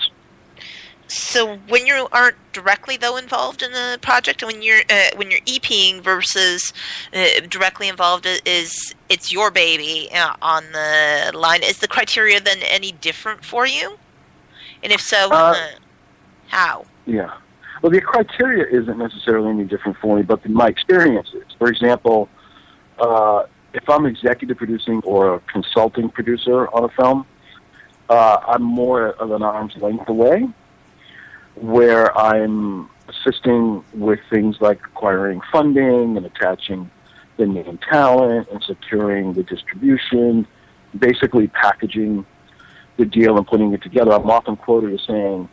So 1.09 1.57
when 1.69 1.87
you 1.87 2.07
aren't 2.11 2.37
directly 2.53 2.95
though 2.95 3.17
involved 3.17 3.63
in 3.63 3.71
the 3.71 3.97
project, 3.99 4.43
when 4.43 4.61
you're 4.61 4.81
uh, 4.91 5.09
when 5.15 5.31
you're 5.31 5.39
EPing 5.41 6.01
versus 6.01 6.71
uh, 7.13 7.41
directly 7.49 7.87
involved, 7.87 8.27
is 8.45 8.93
it's 9.09 9.33
your 9.33 9.49
baby 9.49 10.09
uh, 10.13 10.35
on 10.39 10.65
the 10.71 11.31
line? 11.33 11.63
Is 11.63 11.79
the 11.79 11.87
criteria 11.87 12.39
then 12.39 12.59
any 12.61 12.91
different 12.91 13.43
for 13.43 13.65
you? 13.65 13.97
And 14.83 14.93
if 14.93 15.01
so, 15.01 15.31
uh, 15.31 15.55
uh, 15.57 15.67
how? 16.47 16.85
Yeah. 17.07 17.33
Well, 17.81 17.91
the 17.91 18.01
criteria 18.01 18.65
isn't 18.67 18.99
necessarily 18.99 19.49
any 19.49 19.63
different 19.63 19.97
for 19.97 20.17
me, 20.17 20.21
but 20.21 20.47
my 20.47 20.67
experience 20.67 21.29
is. 21.33 21.55
For 21.57 21.69
example, 21.69 22.29
uh, 22.99 23.45
if 23.73 23.89
I'm 23.89 24.05
executive 24.05 24.57
producing 24.57 25.01
or 25.03 25.35
a 25.35 25.39
consulting 25.51 26.09
producer 26.09 26.67
on 26.67 26.83
a 26.83 26.89
film, 26.89 27.25
I'm 28.11 28.61
more 28.61 29.11
of 29.13 29.31
an 29.31 29.41
arm's 29.41 29.75
length 29.77 30.07
away 30.07 30.47
where 31.55 32.17
I'm 32.17 32.89
assisting 33.07 33.83
with 33.93 34.19
things 34.29 34.57
like 34.61 34.79
acquiring 34.85 35.41
funding 35.51 36.17
and 36.17 36.25
attaching 36.25 36.89
the 37.37 37.45
name 37.45 37.79
talent 37.89 38.47
and 38.49 38.63
securing 38.63 39.33
the 39.33 39.43
distribution, 39.43 40.45
basically 40.97 41.47
packaging 41.47 42.25
the 42.97 43.05
deal 43.05 43.37
and 43.37 43.47
putting 43.47 43.73
it 43.73 43.81
together. 43.81 44.11
I'm 44.11 44.29
often 44.29 44.57
quoted 44.57 44.93
as 44.93 45.05
saying, 45.07 45.49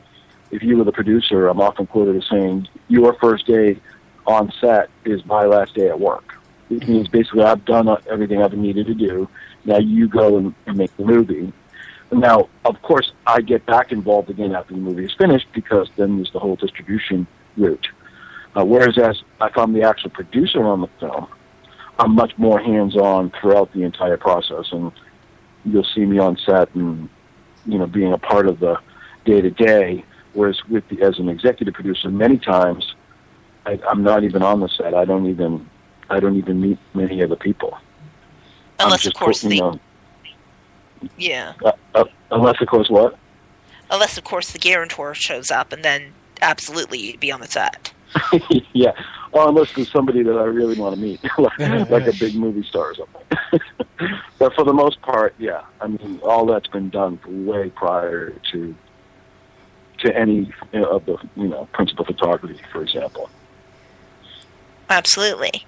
if 0.50 0.62
you 0.62 0.76
were 0.76 0.84
the 0.84 0.92
producer, 0.92 1.48
I'm 1.48 1.60
often 1.60 1.86
quoted 1.86 2.16
as 2.16 2.28
saying, 2.28 2.68
your 2.88 3.14
first 3.14 3.46
day 3.46 3.80
on 4.26 4.52
set 4.60 4.90
is 5.04 5.24
my 5.26 5.44
last 5.44 5.74
day 5.74 5.88
at 5.88 5.98
work. 5.98 6.36
It 6.68 6.80
mm-hmm. 6.80 6.92
means 6.92 7.08
basically 7.08 7.44
I've 7.44 7.64
done 7.64 7.88
everything 8.10 8.42
I've 8.42 8.52
needed 8.52 8.86
to 8.86 8.94
do. 8.94 9.28
Now 9.64 9.78
you 9.78 10.08
go 10.08 10.38
and, 10.38 10.54
and 10.66 10.76
make 10.76 10.96
the 10.96 11.04
movie. 11.04 11.52
Now, 12.12 12.48
of 12.64 12.80
course, 12.82 13.12
I 13.26 13.40
get 13.40 13.66
back 13.66 13.90
involved 13.90 14.30
again 14.30 14.54
after 14.54 14.74
the 14.74 14.80
movie 14.80 15.04
is 15.04 15.14
finished 15.14 15.48
because 15.52 15.88
then 15.96 16.16
there's 16.16 16.32
the 16.32 16.38
whole 16.38 16.56
distribution 16.56 17.26
route. 17.56 17.88
Uh, 18.56 18.64
whereas 18.64 18.96
as 18.96 19.22
if 19.40 19.58
I'm 19.58 19.72
the 19.72 19.82
actual 19.82 20.10
producer 20.10 20.64
on 20.64 20.80
the 20.80 20.88
film, 21.00 21.26
I'm 21.98 22.14
much 22.14 22.36
more 22.38 22.60
hands-on 22.60 23.32
throughout 23.40 23.72
the 23.72 23.82
entire 23.82 24.16
process, 24.16 24.66
and 24.70 24.92
you'll 25.64 25.86
see 25.94 26.04
me 26.04 26.18
on 26.18 26.36
set 26.36 26.74
and 26.74 27.08
you 27.64 27.78
know 27.78 27.86
being 27.86 28.12
a 28.12 28.18
part 28.18 28.46
of 28.46 28.60
the 28.60 28.78
day-to-day. 29.24 30.04
Whereas 30.32 30.62
with 30.68 30.86
the, 30.88 31.02
as 31.02 31.18
an 31.18 31.28
executive 31.28 31.74
producer, 31.74 32.10
many 32.10 32.38
times 32.38 32.94
I, 33.64 33.80
I'm 33.88 34.02
not 34.02 34.22
even 34.24 34.42
on 34.42 34.60
the 34.60 34.68
set. 34.68 34.94
I 34.94 35.04
don't 35.04 35.26
even 35.26 35.68
I 36.08 36.20
don't 36.20 36.36
even 36.36 36.60
meet 36.60 36.78
many 36.94 37.20
of 37.22 37.30
the 37.30 37.36
people. 37.36 37.76
Unless, 38.78 39.06
of 39.06 39.14
course, 39.14 39.42
know, 39.42 39.80
yeah. 41.16 41.54
Uh, 41.64 41.72
uh, 41.94 42.04
unless, 42.30 42.60
of 42.60 42.68
course, 42.68 42.88
what? 42.88 43.18
Unless, 43.90 44.18
of 44.18 44.24
course, 44.24 44.52
the 44.52 44.58
guarantor 44.58 45.14
shows 45.14 45.50
up, 45.50 45.72
and 45.72 45.84
then 45.84 46.12
absolutely 46.42 46.98
you'd 46.98 47.20
be 47.20 47.32
on 47.32 47.40
the 47.40 47.46
set. 47.46 47.92
yeah. 48.72 48.92
Or 49.32 49.48
unless 49.48 49.72
there's 49.74 49.90
somebody 49.90 50.22
that 50.22 50.36
I 50.36 50.44
really 50.44 50.78
want 50.78 50.94
to 50.94 51.00
meet, 51.00 51.20
like, 51.38 51.58
like 51.90 52.06
a 52.06 52.14
big 52.18 52.34
movie 52.34 52.64
star 52.64 52.92
or 52.92 52.94
something. 52.94 53.60
but 54.38 54.54
for 54.54 54.64
the 54.64 54.72
most 54.72 55.00
part, 55.02 55.34
yeah. 55.38 55.62
I 55.80 55.88
mean, 55.88 56.20
all 56.22 56.46
that's 56.46 56.68
been 56.68 56.90
done 56.90 57.18
way 57.26 57.70
prior 57.70 58.32
to 58.52 58.74
to 59.98 60.14
any 60.14 60.52
of 60.74 61.06
the 61.06 61.16
you 61.36 61.48
know 61.48 61.68
principal 61.72 62.04
photography, 62.04 62.60
for 62.72 62.82
example. 62.82 63.30
Absolutely, 64.88 65.64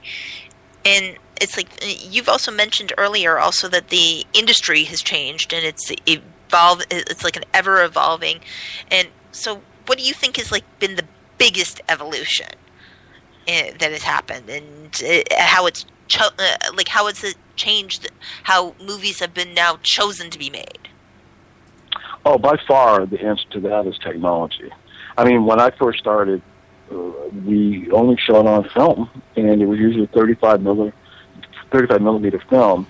and 0.84 1.16
it's 1.40 1.56
like 1.56 1.68
you've 1.82 2.28
also 2.28 2.50
mentioned 2.50 2.92
earlier 2.98 3.38
also 3.38 3.68
that 3.68 3.88
the 3.88 4.24
industry 4.32 4.84
has 4.84 5.00
changed 5.02 5.52
and 5.52 5.64
it's 5.64 5.92
evolved 6.06 6.86
it's 6.90 7.24
like 7.24 7.36
an 7.36 7.44
ever 7.52 7.82
evolving 7.82 8.40
and 8.90 9.08
so 9.32 9.62
what 9.86 9.98
do 9.98 10.04
you 10.04 10.12
think 10.12 10.36
has 10.36 10.52
like 10.52 10.64
been 10.78 10.96
the 10.96 11.04
biggest 11.38 11.80
evolution 11.88 12.50
uh, 13.48 13.72
that 13.78 13.90
has 13.90 14.02
happened? 14.02 14.50
And 14.50 15.02
uh, 15.02 15.22
how 15.38 15.66
it's 15.66 15.86
cho- 16.08 16.34
uh, 16.38 16.56
like 16.76 16.88
how 16.88 17.06
it's 17.06 17.24
changed 17.56 18.10
how 18.44 18.74
movies 18.80 19.20
have 19.20 19.34
been 19.34 19.54
now 19.54 19.78
chosen 19.82 20.30
to 20.30 20.38
be 20.38 20.50
made? 20.50 20.88
Oh 22.24 22.38
by 22.38 22.56
far 22.66 23.06
the 23.06 23.20
answer 23.20 23.48
to 23.52 23.60
that 23.60 23.86
is 23.86 23.98
technology. 23.98 24.70
I 25.16 25.24
mean 25.24 25.46
when 25.46 25.60
i 25.60 25.70
first 25.70 25.98
started 25.98 26.42
uh, 26.92 26.94
we 27.44 27.90
only 27.90 28.16
shot 28.16 28.46
on 28.46 28.68
film, 28.70 29.10
and 29.36 29.60
it 29.60 29.66
was 29.66 29.78
usually 29.78 30.06
35 30.06 30.62
millimeter, 30.62 30.96
35 31.70 32.02
millimeter 32.02 32.42
film, 32.50 32.86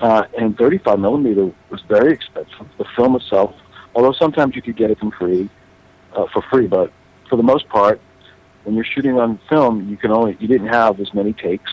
uh, 0.00 0.24
and 0.38 0.56
35 0.56 0.98
millimeter 0.98 1.52
was 1.70 1.80
very 1.88 2.12
expensive. 2.12 2.66
The 2.78 2.84
film 2.96 3.16
itself, 3.16 3.54
although 3.94 4.12
sometimes 4.12 4.56
you 4.56 4.62
could 4.62 4.76
get 4.76 4.90
it 4.90 4.98
for 4.98 5.10
free, 5.12 5.48
uh, 6.14 6.26
for 6.32 6.42
free, 6.50 6.66
but 6.66 6.92
for 7.28 7.36
the 7.36 7.42
most 7.42 7.68
part, 7.68 8.00
when 8.64 8.74
you're 8.74 8.84
shooting 8.84 9.18
on 9.18 9.40
film, 9.48 9.88
you 9.88 9.96
can 9.96 10.12
only 10.12 10.36
you 10.38 10.48
didn't 10.48 10.68
have 10.68 11.00
as 11.00 11.12
many 11.14 11.32
takes. 11.32 11.70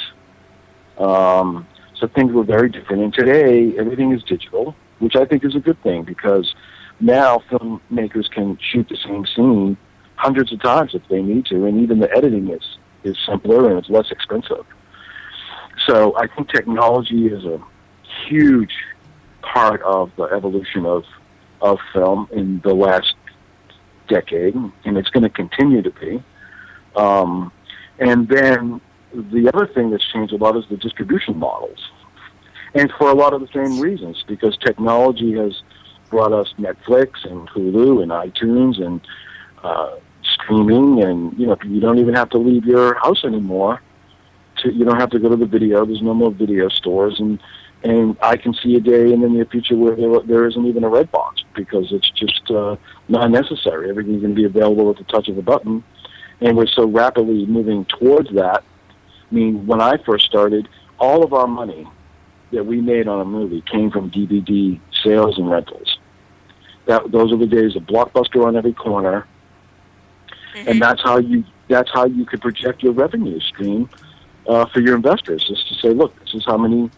Um, 0.98 1.68
so 1.96 2.08
things 2.08 2.32
were 2.32 2.44
very 2.44 2.70
different. 2.70 3.04
And 3.04 3.14
today, 3.14 3.78
everything 3.78 4.12
is 4.12 4.24
digital, 4.24 4.76
which 5.00 5.16
I 5.16 5.26
think 5.26 5.44
is 5.44 5.56
a 5.56 5.60
good 5.60 5.82
thing 5.84 6.04
because 6.04 6.54
now 7.00 7.44
filmmakers 7.50 8.30
can 8.32 8.58
shoot 8.62 8.88
the 8.90 8.98
same 8.98 9.26
scene 9.26 9.78
hundreds 10.16 10.52
of 10.52 10.62
times 10.62 10.94
if 10.94 11.02
they 11.10 11.22
need 11.22 11.46
to, 11.46 11.66
and 11.66 11.82
even 11.82 12.00
the 12.00 12.12
editing 12.16 12.50
is 12.50 12.78
is 13.04 13.18
simpler 13.26 13.70
and 13.70 13.80
it's 13.80 13.90
less 13.90 14.12
expensive. 14.12 14.66
So 15.90 16.16
I 16.16 16.28
think 16.28 16.50
technology 16.50 17.26
is 17.26 17.46
a 17.46 17.60
huge 18.28 18.74
part 19.42 19.82
of 19.82 20.12
the 20.18 20.26
evolution 20.26 20.86
of 20.86 21.04
of 21.62 21.80
film 21.92 22.30
in 22.32 22.62
the 22.64 22.76
last 22.76 23.16
decade, 24.08 24.54
and 24.56 24.98
it's 24.98 25.10
going 25.10 25.24
to 25.24 25.30
continue 25.30 25.82
to 25.82 25.90
be. 25.90 26.24
Um, 26.96 27.52
and 27.98 28.28
then 28.30 28.80
the 29.12 29.50
other 29.52 29.66
thing 29.66 29.90
that's 29.90 30.06
changed 30.14 30.32
a 30.32 30.38
lot 30.38 30.56
is 30.58 30.64
the 30.70 30.78
distribution 30.78 31.38
models, 31.38 31.80
and 32.76 32.92
for 33.00 33.10
a 33.10 33.16
lot 33.16 33.34
of 33.34 33.42
the 33.42 33.50
same 33.52 33.80
reasons, 33.80 34.24
because 34.28 34.56
technology 34.58 35.34
has 35.34 35.60
brought 36.12 36.34
us 36.34 36.54
Netflix 36.60 37.30
and 37.30 37.50
Hulu 37.50 38.04
and 38.04 38.12
iTunes 38.12 38.80
and 38.80 39.02
uh, 39.64 39.96
streaming, 40.36 41.02
and 41.02 41.38
you 41.40 41.48
know 41.48 41.58
you 41.66 41.80
don't 41.80 41.98
even 41.98 42.14
have 42.14 42.30
to 42.30 42.38
leave 42.38 42.66
your 42.66 42.94
house 43.00 43.24
anymore. 43.26 43.82
To, 44.60 44.74
you 44.74 44.86
don't 44.86 45.00
have 45.00 45.10
to 45.12 45.20
go 45.20 45.30
to 45.30 45.36
the 45.36 45.46
video. 45.46 45.86
There's 45.86 46.02
no 46.02 46.14
more 46.14 46.32
video 46.32 46.70
stores, 46.70 47.20
and 47.20 47.40
and 47.84 48.18
I 48.22 48.36
can 48.36 48.54
see 48.54 48.76
a 48.76 48.80
day 48.80 49.14
in 49.14 49.22
the 49.22 49.30
near 49.30 49.46
future 49.46 49.76
where 49.76 49.96
there, 49.96 50.20
there 50.22 50.48
isn't 50.48 50.66
even 50.66 50.84
a 50.84 50.90
Redbox 50.90 51.44
because 51.56 51.92
it's 51.92 52.10
just 52.12 52.52
uh, 52.52 52.76
not 53.08 53.32
necessary. 53.32 53.90
Everything's 53.90 54.22
going 54.22 54.36
to 54.36 54.42
be 54.42 54.46
available 54.46 54.90
at 54.90 54.98
the 54.98 55.06
touch 55.06 55.30
of 55.30 55.38
a 55.38 55.42
button, 55.42 55.84
and 56.42 56.58
we're 56.58 56.68
so 56.68 56.86
rapidly 56.86 57.46
moving 57.46 57.86
towards 57.86 58.30
that. 58.32 58.64
I 59.32 59.34
mean, 59.34 59.66
when 59.66 59.80
I 59.80 59.98
first 59.98 60.26
started, 60.26 60.68
all 61.00 61.24
of 61.24 61.34
our 61.34 61.48
money 61.48 61.88
that 62.52 62.66
we 62.66 62.82
made 62.82 63.08
on 63.08 63.22
a 63.22 63.26
movie 63.26 63.62
came 63.62 63.92
from 63.92 64.12
DVD 64.12 64.80
sales 65.04 65.38
and 65.38 65.50
rentals. 65.50 66.00
That 66.86 67.12
those 67.12 67.32
are 67.32 67.38
the 67.38 67.48
days 67.48 67.76
of 67.76 67.84
Blockbuster 67.84 68.46
on 68.46 68.58
every 68.58 68.74
corner, 68.74 69.26
mm-hmm. 70.54 70.68
and 70.68 70.82
that's 70.82 71.02
how 71.02 71.18
you 71.18 71.46
that's 71.70 71.90
how 71.94 72.06
you 72.06 72.26
could 72.26 72.42
project 72.42 72.84
your 72.84 72.94
revenue 72.94 73.40
stream 73.40 73.90
uh, 74.48 74.66
for 74.68 74.80
your 74.80 74.96
investors. 74.96 75.46
Is 75.50 75.64
to 75.70 75.76
say, 75.76 75.94
look, 75.94 76.18
this 76.20 76.34
is 76.34 76.46
how 76.46 76.58
many 76.58 76.90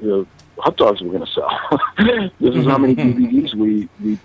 you 0.00 0.08
know, 0.08 0.26
hot 0.58 0.76
dogs 0.76 1.00
we're 1.00 1.12
going 1.12 1.26
to 1.26 1.32
sell. 1.32 1.50
this 2.40 2.54
is 2.54 2.66
how 2.66 2.78
many 2.78 2.94
DVDs 2.94 3.54
we 3.54 3.88
we 4.02 4.18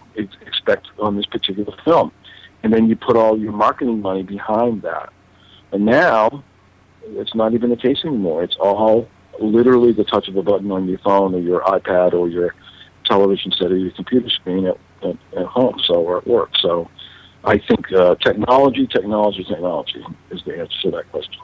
expect 0.46 0.88
on 1.00 1.16
this 1.16 1.26
particular 1.26 1.76
film, 1.84 2.12
and 2.64 2.74
then 2.74 2.88
you 2.88 2.96
put 2.96 3.16
all 3.16 3.38
your 3.38 3.52
marketing 3.52 4.02
money 4.02 4.24
behind 4.24 4.82
that. 4.82 5.12
And 5.72 5.86
now, 5.86 6.44
it's 7.04 7.36
not 7.36 7.54
even 7.54 7.70
the 7.70 7.78
case 7.78 8.00
anymore. 8.06 8.44
It's 8.44 8.56
all 8.60 9.10
literally 9.40 9.92
the 9.92 10.04
touch 10.04 10.28
of 10.28 10.36
a 10.36 10.44
button 10.44 10.72
on 10.72 10.88
your 10.88 11.00
phone 11.00 11.36
or 11.36 11.40
your 11.40 11.62
iPad 11.62 12.14
or 12.14 12.30
your 12.30 12.56
television 13.06 13.52
set 13.52 13.72
or 13.72 13.78
your 13.78 13.92
computer 13.92 14.30
screen 14.30 14.66
at, 14.66 14.78
at, 15.04 15.18
at 15.38 15.46
home, 15.46 15.80
so 15.86 15.96
or 15.96 16.18
at 16.18 16.28
work. 16.28 16.52
So 16.62 16.90
I 17.44 17.58
think 17.58 17.92
uh, 17.94 18.16
technology, 18.16 18.88
technology, 18.88 19.44
technology 19.44 20.04
is 20.32 20.42
the 20.46 20.60
answer 20.60 20.82
to 20.84 20.92
that 20.92 21.12
question. 21.12 21.42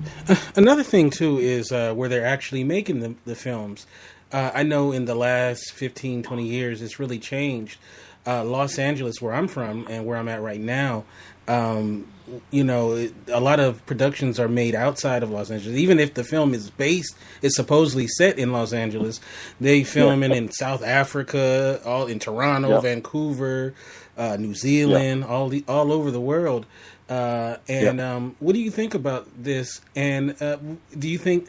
Another 0.56 0.82
thing 0.82 1.10
too 1.10 1.38
is 1.38 1.72
uh, 1.72 1.94
where 1.94 2.08
they're 2.08 2.26
actually 2.26 2.64
making 2.64 3.00
the, 3.00 3.14
the 3.24 3.34
films. 3.34 3.86
Uh, 4.32 4.50
I 4.54 4.62
know 4.62 4.92
in 4.92 5.04
the 5.04 5.14
last 5.14 5.72
15, 5.72 6.22
20 6.22 6.46
years, 6.46 6.80
it's 6.80 6.98
really 6.98 7.18
changed. 7.18 7.78
Uh, 8.26 8.44
Los 8.44 8.78
Angeles, 8.78 9.20
where 9.20 9.34
I'm 9.34 9.48
from 9.48 9.86
and 9.90 10.06
where 10.06 10.16
I'm 10.16 10.28
at 10.28 10.40
right 10.40 10.60
now, 10.60 11.04
um, 11.48 12.06
you 12.50 12.64
know, 12.64 13.08
a 13.28 13.40
lot 13.40 13.60
of 13.60 13.84
productions 13.84 14.38
are 14.38 14.48
made 14.48 14.74
outside 14.74 15.22
of 15.22 15.30
Los 15.30 15.50
Angeles. 15.50 15.76
Even 15.76 15.98
if 15.98 16.14
the 16.14 16.24
film 16.24 16.54
is 16.54 16.70
based, 16.70 17.14
is 17.42 17.54
supposedly 17.54 18.06
set 18.06 18.38
in 18.38 18.52
Los 18.52 18.72
Angeles, 18.72 19.20
they 19.60 19.84
film 19.84 20.22
yeah. 20.22 20.28
it 20.28 20.36
in 20.36 20.52
South 20.52 20.82
Africa, 20.82 21.80
all 21.84 22.06
in 22.06 22.18
Toronto, 22.18 22.70
yeah. 22.70 22.80
Vancouver, 22.80 23.74
uh, 24.16 24.36
New 24.38 24.54
Zealand, 24.54 25.22
yeah. 25.22 25.26
all 25.26 25.48
the 25.48 25.64
all 25.66 25.92
over 25.92 26.10
the 26.10 26.20
world. 26.20 26.64
Uh, 27.12 27.58
and 27.68 28.00
um, 28.00 28.36
what 28.40 28.54
do 28.54 28.58
you 28.58 28.70
think 28.70 28.94
about 28.94 29.26
this? 29.36 29.82
And 29.94 30.40
uh, 30.40 30.56
do 30.98 31.08
you 31.08 31.18
think 31.18 31.48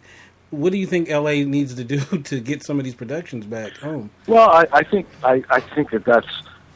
what 0.49 0.71
do 0.71 0.77
you 0.77 0.85
think 0.85 1.09
LA 1.09 1.43
needs 1.45 1.73
to 1.75 1.83
do 1.83 1.99
to 2.23 2.39
get 2.39 2.63
some 2.63 2.79
of 2.79 2.85
these 2.85 2.95
productions 2.95 3.45
back 3.45 3.77
home? 3.77 4.09
Well, 4.27 4.49
I, 4.49 4.65
I 4.73 4.83
think 4.83 5.07
I, 5.23 5.41
I 5.49 5.61
think 5.61 5.91
that 5.91 6.03
that's 6.03 6.27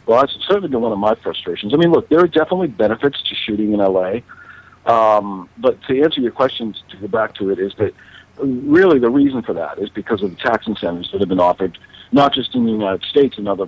well, 0.05 0.21
that's 0.21 0.33
certainly 0.47 0.69
been 0.69 0.81
one 0.81 0.93
of 0.93 0.99
my 0.99 1.15
frustrations. 1.15 1.73
I 1.73 1.77
mean, 1.77 1.91
look, 1.91 2.07
there 2.07 2.19
are 2.19 2.27
definitely 2.27 2.67
benefits 2.67 3.21
to 3.23 3.35
shooting 3.35 3.73
in 3.73 3.79
LA, 3.79 4.19
um, 4.85 5.49
but 5.57 5.81
to 5.83 6.01
answer 6.01 6.21
your 6.21 6.31
questions, 6.31 6.81
to 6.89 6.97
go 6.97 7.07
back 7.09 7.35
to 7.35 7.49
it, 7.49 7.59
is 7.59 7.73
that 7.79 7.93
really 8.37 8.99
the 8.99 9.09
reason 9.09 9.41
for 9.41 9.53
that 9.53 9.79
is 9.79 9.89
because 9.89 10.23
of 10.23 10.29
the 10.29 10.37
tax 10.37 10.65
incentives 10.65 11.11
that 11.11 11.19
have 11.19 11.27
been 11.27 11.41
offered, 11.41 11.77
not 12.13 12.33
just 12.33 12.55
in 12.55 12.65
the 12.65 12.71
United 12.71 13.03
States 13.03 13.37
and 13.37 13.49
other 13.49 13.67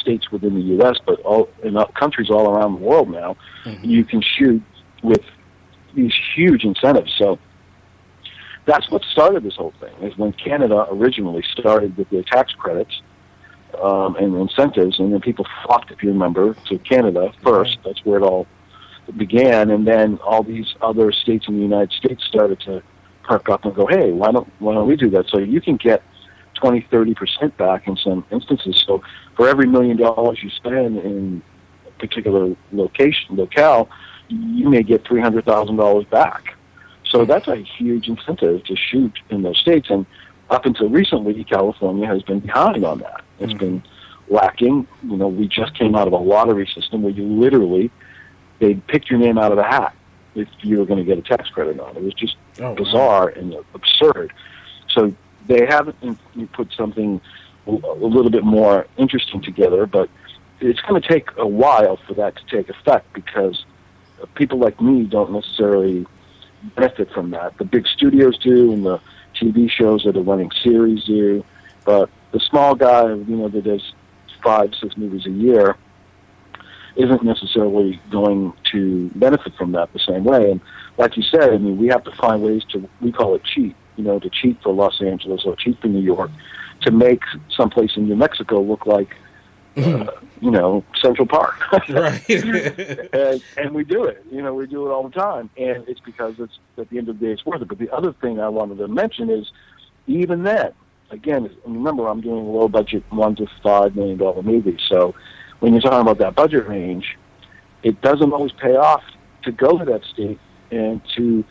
states 0.00 0.30
within 0.30 0.54
the 0.54 0.62
U.S., 0.76 0.96
but 1.06 1.20
all 1.20 1.48
in 1.62 1.76
countries 1.94 2.30
all 2.30 2.50
around 2.50 2.74
the 2.74 2.86
world 2.86 3.10
now. 3.10 3.36
Mm-hmm. 3.64 3.84
You 3.84 4.04
can 4.04 4.22
shoot 4.22 4.62
with 5.02 5.22
these 5.94 6.12
huge 6.34 6.64
incentives. 6.64 7.12
So 7.18 7.38
that's 8.66 8.90
what 8.90 9.02
started 9.04 9.42
this 9.42 9.56
whole 9.56 9.74
thing. 9.80 9.94
Is 10.02 10.16
when 10.16 10.32
Canada 10.32 10.86
originally 10.90 11.44
started 11.52 11.96
with 11.96 12.08
their 12.10 12.22
tax 12.22 12.52
credits 12.52 13.00
um, 13.80 14.16
and 14.16 14.34
incentives, 14.36 14.98
and 14.98 15.12
then 15.12 15.20
people 15.20 15.46
flocked, 15.64 15.90
if 15.90 16.02
you 16.02 16.10
remember, 16.10 16.54
to 16.68 16.78
Canada 16.78 17.32
first. 17.42 17.78
That's 17.84 18.04
where 18.04 18.18
it 18.18 18.22
all 18.22 18.46
began, 19.16 19.70
and 19.70 19.86
then 19.86 20.18
all 20.18 20.42
these 20.42 20.74
other 20.80 21.10
states 21.12 21.46
in 21.48 21.56
the 21.56 21.62
United 21.62 21.92
States 21.92 22.24
started 22.24 22.60
to 22.60 22.82
perk 23.22 23.48
up 23.48 23.64
and 23.64 23.74
go, 23.74 23.86
"Hey, 23.86 24.12
why 24.12 24.30
don't 24.30 24.48
why 24.58 24.74
don't 24.74 24.86
we 24.86 24.96
do 24.96 25.10
that?" 25.10 25.26
So 25.28 25.38
you 25.38 25.60
can 25.60 25.76
get 25.76 26.02
20, 26.60 26.86
30 26.90 27.14
percent 27.14 27.56
back 27.56 27.86
in 27.88 27.96
some 27.96 28.24
instances. 28.30 28.82
So 28.86 29.02
for 29.36 29.48
every 29.48 29.66
million 29.66 29.96
dollars 29.96 30.42
you 30.42 30.50
spend 30.50 30.98
in 30.98 31.42
a 31.86 31.90
particular 31.98 32.54
location 32.72 33.36
locale, 33.36 33.88
you 34.28 34.68
may 34.68 34.82
get 34.82 35.06
three 35.06 35.20
hundred 35.20 35.44
thousand 35.44 35.76
dollars 35.76 36.04
back. 36.06 36.56
So 37.04 37.24
that's 37.24 37.48
a 37.48 37.56
huge 37.56 38.08
incentive 38.08 38.64
to 38.64 38.76
shoot 38.76 39.12
in 39.30 39.42
those 39.42 39.58
states, 39.58 39.88
and 39.90 40.06
up 40.50 40.66
until 40.66 40.88
recently, 40.88 41.42
California 41.44 42.06
has 42.06 42.22
been 42.22 42.40
behind 42.40 42.84
on 42.84 42.98
that. 42.98 43.22
It's 43.38 43.52
mm-hmm. 43.52 43.58
been 43.58 43.82
lacking. 44.28 44.86
You 45.04 45.16
know, 45.16 45.28
we 45.28 45.48
just 45.48 45.74
came 45.74 45.94
out 45.94 46.06
of 46.06 46.12
a 46.12 46.18
lottery 46.18 46.66
system 46.66 47.02
where 47.02 47.12
you 47.12 47.24
literally 47.24 47.90
they 48.58 48.74
picked 48.74 49.10
your 49.10 49.18
name 49.18 49.38
out 49.38 49.52
of 49.52 49.56
the 49.56 49.64
hat 49.64 49.94
if 50.34 50.48
you 50.60 50.78
were 50.78 50.84
going 50.84 50.98
to 50.98 51.04
get 51.04 51.18
a 51.18 51.22
tax 51.22 51.48
credit 51.48 51.80
on 51.80 51.96
it. 51.96 52.00
It 52.00 52.04
was 52.04 52.14
just 52.14 52.36
oh, 52.60 52.74
bizarre 52.74 53.26
wow. 53.26 53.40
and 53.40 53.54
absurd. 53.74 54.32
So 54.90 55.14
they 55.50 55.66
haven't 55.66 55.98
put 56.52 56.72
something 56.72 57.20
a 57.66 57.70
little 57.70 58.30
bit 58.30 58.44
more 58.44 58.86
interesting 58.96 59.42
together, 59.42 59.84
but 59.84 60.08
it's 60.60 60.80
going 60.82 61.00
to 61.02 61.06
take 61.06 61.28
a 61.36 61.46
while 61.46 61.96
for 62.06 62.14
that 62.14 62.36
to 62.36 62.42
take 62.46 62.68
effect 62.68 63.12
because 63.12 63.64
people 64.36 64.58
like 64.58 64.80
me 64.80 65.04
don't 65.04 65.32
necessarily 65.32 66.06
benefit 66.76 67.12
from 67.12 67.30
that. 67.30 67.58
The 67.58 67.64
big 67.64 67.86
studios 67.88 68.38
do, 68.38 68.72
and 68.72 68.86
the 68.86 69.00
TV 69.34 69.68
shows 69.68 70.04
that 70.04 70.16
are 70.16 70.22
running 70.22 70.52
series 70.62 71.04
do, 71.04 71.44
but 71.84 72.08
the 72.30 72.40
small 72.40 72.76
guy, 72.76 73.08
you 73.08 73.36
know, 73.36 73.48
that 73.48 73.64
does 73.64 73.92
five, 74.44 74.72
six 74.80 74.96
movies 74.96 75.26
a 75.26 75.30
year, 75.30 75.76
isn't 76.96 77.24
necessarily 77.24 78.00
going 78.10 78.52
to 78.72 79.08
benefit 79.16 79.54
from 79.56 79.72
that 79.72 79.92
the 79.92 79.98
same 79.98 80.22
way. 80.22 80.52
And 80.52 80.60
like 80.96 81.16
you 81.16 81.24
said, 81.24 81.50
I 81.50 81.58
mean, 81.58 81.76
we 81.76 81.88
have 81.88 82.04
to 82.04 82.12
find 82.12 82.40
ways 82.40 82.62
to, 82.70 82.88
we 83.00 83.10
call 83.10 83.34
it 83.34 83.42
cheat, 83.42 83.74
you 83.96 84.04
know, 84.04 84.18
to 84.18 84.30
cheat 84.30 84.60
for 84.62 84.72
Los 84.72 85.00
Angeles 85.00 85.42
or 85.44 85.56
cheat 85.56 85.80
for 85.80 85.88
New 85.88 86.02
York, 86.02 86.30
to 86.82 86.90
make 86.90 87.22
someplace 87.54 87.96
in 87.96 88.06
New 88.08 88.16
Mexico 88.16 88.60
look 88.60 88.86
like, 88.86 89.16
uh, 89.76 90.06
you 90.40 90.50
know, 90.50 90.84
Central 91.00 91.26
Park. 91.26 91.54
right. 91.88 92.28
and, 93.12 93.42
and 93.56 93.74
we 93.74 93.84
do 93.84 94.04
it. 94.04 94.24
You 94.30 94.42
know, 94.42 94.54
we 94.54 94.66
do 94.66 94.86
it 94.86 94.90
all 94.90 95.02
the 95.02 95.14
time. 95.14 95.50
And 95.56 95.86
it's 95.88 96.00
because 96.00 96.34
it's, 96.38 96.58
at 96.78 96.88
the 96.90 96.98
end 96.98 97.08
of 97.08 97.18
the 97.18 97.26
day, 97.26 97.32
it's 97.32 97.44
worth 97.44 97.62
it. 97.62 97.68
But 97.68 97.78
the 97.78 97.90
other 97.90 98.12
thing 98.12 98.40
I 98.40 98.48
wanted 98.48 98.78
to 98.78 98.88
mention 98.88 99.30
is, 99.30 99.50
even 100.06 100.42
then, 100.42 100.72
again, 101.10 101.50
remember 101.66 102.08
I'm 102.08 102.20
doing 102.20 102.46
low 102.46 102.68
budget 102.68 103.04
one 103.10 103.36
to 103.36 103.46
five 103.62 103.94
million 103.96 104.18
dollar 104.18 104.42
movies. 104.42 104.80
So 104.88 105.14
when 105.60 105.72
you're 105.72 105.82
talking 105.82 106.00
about 106.00 106.18
that 106.18 106.34
budget 106.34 106.66
range, 106.66 107.16
it 107.82 108.00
doesn't 108.00 108.32
always 108.32 108.52
pay 108.52 108.76
off 108.76 109.02
to 109.42 109.52
go 109.52 109.78
to 109.78 109.84
that 109.84 110.04
state 110.04 110.38
and 110.70 111.00
to 111.16 111.44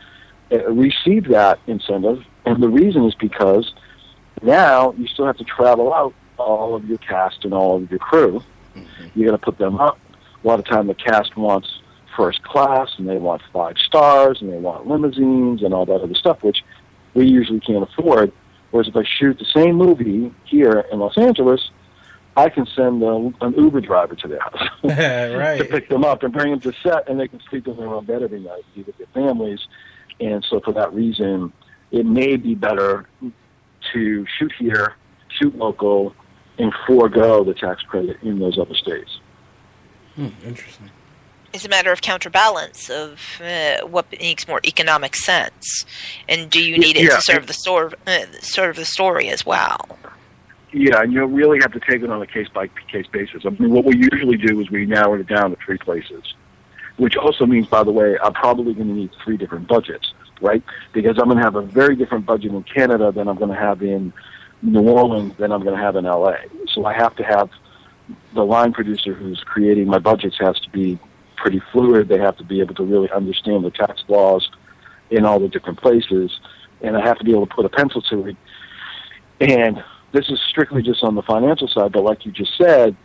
uh, 0.52 0.70
receive 0.70 1.28
that 1.28 1.58
incentive. 1.66 2.24
And 2.50 2.60
the 2.60 2.68
reason 2.68 3.04
is 3.06 3.14
because 3.14 3.72
now 4.42 4.92
you 4.92 5.06
still 5.06 5.26
have 5.26 5.36
to 5.36 5.44
travel 5.44 5.94
out 5.94 6.14
all 6.36 6.74
of 6.74 6.84
your 6.86 6.98
cast 6.98 7.44
and 7.44 7.54
all 7.54 7.76
of 7.76 7.88
your 7.90 8.00
crew. 8.00 8.42
Mm-hmm. 8.74 9.06
You're 9.14 9.28
going 9.28 9.38
to 9.38 9.44
put 9.44 9.58
them 9.58 9.76
up. 9.76 9.98
A 10.42 10.46
lot 10.46 10.58
of 10.58 10.64
time 10.64 10.88
the 10.88 10.94
cast 10.94 11.36
wants 11.36 11.68
first 12.16 12.42
class 12.42 12.90
and 12.98 13.08
they 13.08 13.18
want 13.18 13.40
five 13.52 13.78
stars 13.78 14.38
and 14.40 14.52
they 14.52 14.56
want 14.56 14.88
limousines 14.88 15.62
and 15.62 15.72
all 15.72 15.86
that 15.86 16.00
other 16.00 16.14
stuff, 16.14 16.42
which 16.42 16.64
we 17.14 17.26
usually 17.26 17.60
can't 17.60 17.84
afford. 17.84 18.32
Whereas 18.72 18.88
if 18.88 18.96
I 18.96 19.04
shoot 19.04 19.38
the 19.38 19.44
same 19.44 19.76
movie 19.76 20.34
here 20.44 20.86
in 20.90 20.98
Los 20.98 21.16
Angeles, 21.16 21.70
I 22.36 22.48
can 22.48 22.66
send 22.74 23.00
a, 23.02 23.32
an 23.42 23.54
Uber 23.56 23.80
driver 23.82 24.16
to 24.16 24.28
their 24.28 24.40
house 24.40 24.68
right. 24.82 25.58
to 25.58 25.64
pick 25.64 25.88
them 25.88 26.04
up 26.04 26.24
and 26.24 26.32
bring 26.32 26.50
them 26.50 26.60
to 26.60 26.72
set, 26.82 27.08
and 27.08 27.20
they 27.20 27.28
can 27.28 27.40
sleep 27.48 27.68
in 27.68 27.76
their 27.76 27.88
own 27.88 28.06
bed 28.06 28.22
every 28.22 28.40
night, 28.40 28.64
be 28.74 28.82
with 28.82 28.98
their 28.98 29.08
families. 29.08 29.60
And 30.20 30.44
so, 30.48 30.60
for 30.60 30.72
that 30.72 30.92
reason, 30.92 31.52
it 31.92 32.06
may 32.06 32.36
be 32.36 32.54
better 32.54 33.06
to 33.92 34.26
shoot 34.38 34.52
here, 34.58 34.94
shoot 35.28 35.56
local, 35.56 36.14
and 36.58 36.72
forego 36.86 37.42
the 37.44 37.54
tax 37.54 37.82
credit 37.82 38.16
in 38.22 38.38
those 38.38 38.58
other 38.58 38.74
states. 38.74 39.18
Hmm, 40.14 40.28
interesting. 40.44 40.90
It's 41.52 41.64
a 41.64 41.68
matter 41.68 41.90
of 41.90 42.00
counterbalance 42.00 42.88
of 42.90 43.18
uh, 43.42 43.84
what 43.86 44.06
makes 44.20 44.46
more 44.46 44.60
economic 44.64 45.16
sense, 45.16 45.84
and 46.28 46.48
do 46.48 46.62
you 46.62 46.78
need 46.78 46.96
it 46.96 47.04
Yeah. 47.04 47.16
to 47.16 47.22
serve 47.22 47.46
the 47.48 47.52
store, 47.54 47.92
uh, 48.06 48.20
serve 48.40 48.76
the 48.76 48.84
story 48.84 49.28
as 49.30 49.44
well? 49.44 49.98
Yeah, 50.72 51.02
and 51.02 51.12
you 51.12 51.24
really 51.26 51.58
have 51.60 51.72
to 51.72 51.80
take 51.80 52.02
it 52.02 52.10
on 52.10 52.22
a 52.22 52.26
case 52.26 52.46
by 52.48 52.68
case 52.92 53.06
basis. 53.10 53.44
I 53.44 53.48
mean, 53.50 53.70
what 53.72 53.84
we 53.84 53.96
usually 53.96 54.36
do 54.36 54.60
is 54.60 54.70
we 54.70 54.86
narrow 54.86 55.14
it 55.14 55.26
down 55.26 55.50
to 55.50 55.56
three 55.64 55.78
places, 55.78 56.34
which 56.98 57.16
also 57.16 57.46
means, 57.46 57.66
by 57.66 57.82
the 57.82 57.90
way, 57.90 58.16
I'm 58.22 58.34
probably 58.34 58.72
going 58.74 58.86
to 58.86 58.94
need 58.94 59.10
three 59.24 59.36
different 59.36 59.66
budgets, 59.66 60.12
right? 60.40 60.62
Because 60.92 61.18
I'm 61.18 61.26
going 61.26 61.38
to 61.38 61.44
have 61.44 61.56
a 61.56 61.62
very 61.62 61.96
different 61.96 62.26
budget 62.26 62.52
in 62.52 62.62
Canada 62.62 63.12
than 63.12 63.28
I'm 63.28 63.36
going 63.36 63.50
to 63.50 63.56
have 63.56 63.82
in 63.82 64.12
New 64.62 64.88
Orleans 64.88 65.34
than 65.38 65.52
I'm 65.52 65.62
going 65.62 65.76
to 65.76 65.82
have 65.82 65.96
in 65.96 66.04
LA. 66.04 66.36
So 66.72 66.84
I 66.84 66.92
have 66.92 67.16
to 67.16 67.22
have 67.22 67.50
the 68.34 68.44
line 68.44 68.72
producer 68.72 69.14
who's 69.14 69.40
creating 69.44 69.86
my 69.86 69.98
budgets 69.98 70.36
has 70.38 70.58
to 70.60 70.70
be 70.70 70.98
pretty 71.36 71.62
fluid. 71.72 72.08
They 72.08 72.18
have 72.18 72.36
to 72.38 72.44
be 72.44 72.60
able 72.60 72.74
to 72.74 72.84
really 72.84 73.10
understand 73.10 73.64
the 73.64 73.70
tax 73.70 74.02
laws 74.08 74.48
in 75.10 75.24
all 75.24 75.40
the 75.40 75.48
different 75.48 75.80
places, 75.80 76.30
and 76.82 76.96
I 76.96 77.06
have 77.06 77.18
to 77.18 77.24
be 77.24 77.32
able 77.32 77.46
to 77.46 77.54
put 77.54 77.64
a 77.64 77.68
pencil 77.68 78.02
to 78.02 78.26
it. 78.28 78.36
And 79.40 79.82
this 80.12 80.28
is 80.28 80.38
strictly 80.48 80.82
just 80.82 81.02
on 81.02 81.14
the 81.14 81.22
financial 81.22 81.68
side, 81.68 81.92
but 81.92 82.04
like 82.04 82.26
you 82.26 82.32
just 82.32 82.56
said, 82.56 82.96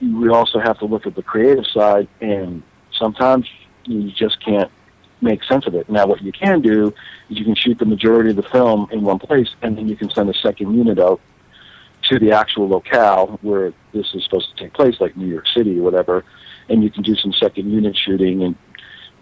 we 0.00 0.28
also 0.28 0.58
have 0.58 0.78
to 0.80 0.84
look 0.84 1.06
at 1.06 1.14
the 1.14 1.22
creative 1.22 1.66
side, 1.66 2.08
and 2.20 2.62
sometimes 2.98 3.46
you 3.84 4.10
just 4.10 4.44
can't 4.44 4.70
make 5.20 5.42
sense 5.44 5.66
of 5.66 5.74
it. 5.74 5.88
Now, 5.88 6.06
what 6.06 6.22
you 6.22 6.32
can 6.32 6.60
do 6.60 6.88
is 7.30 7.38
you 7.38 7.44
can 7.44 7.54
shoot 7.54 7.78
the 7.78 7.86
majority 7.86 8.30
of 8.30 8.36
the 8.36 8.42
film 8.42 8.88
in 8.90 9.02
one 9.02 9.18
place, 9.18 9.48
and 9.62 9.76
then 9.76 9.88
you 9.88 9.96
can 9.96 10.10
send 10.10 10.28
a 10.28 10.34
second 10.34 10.74
unit 10.74 10.98
out 10.98 11.20
to 12.08 12.18
the 12.18 12.32
actual 12.32 12.68
locale 12.68 13.38
where 13.42 13.72
this 13.92 14.06
is 14.14 14.22
supposed 14.24 14.54
to 14.54 14.62
take 14.62 14.72
place, 14.74 15.00
like 15.00 15.16
New 15.16 15.26
York 15.26 15.46
City 15.48 15.78
or 15.78 15.82
whatever, 15.82 16.24
and 16.68 16.82
you 16.82 16.90
can 16.90 17.02
do 17.02 17.14
some 17.16 17.32
second 17.32 17.70
unit 17.70 17.96
shooting 17.96 18.42
and, 18.42 18.54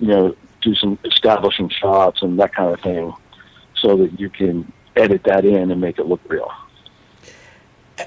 you 0.00 0.08
know, 0.08 0.36
do 0.60 0.74
some 0.74 0.98
establishing 1.04 1.68
shots 1.68 2.22
and 2.22 2.38
that 2.38 2.54
kind 2.54 2.72
of 2.72 2.80
thing 2.80 3.12
so 3.76 3.96
that 3.96 4.18
you 4.18 4.28
can 4.28 4.70
edit 4.96 5.22
that 5.24 5.44
in 5.44 5.70
and 5.70 5.80
make 5.80 5.98
it 5.98 6.06
look 6.06 6.20
real. 6.28 6.50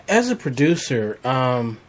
As 0.08 0.30
a 0.30 0.36
producer, 0.36 1.20
um, 1.24 1.80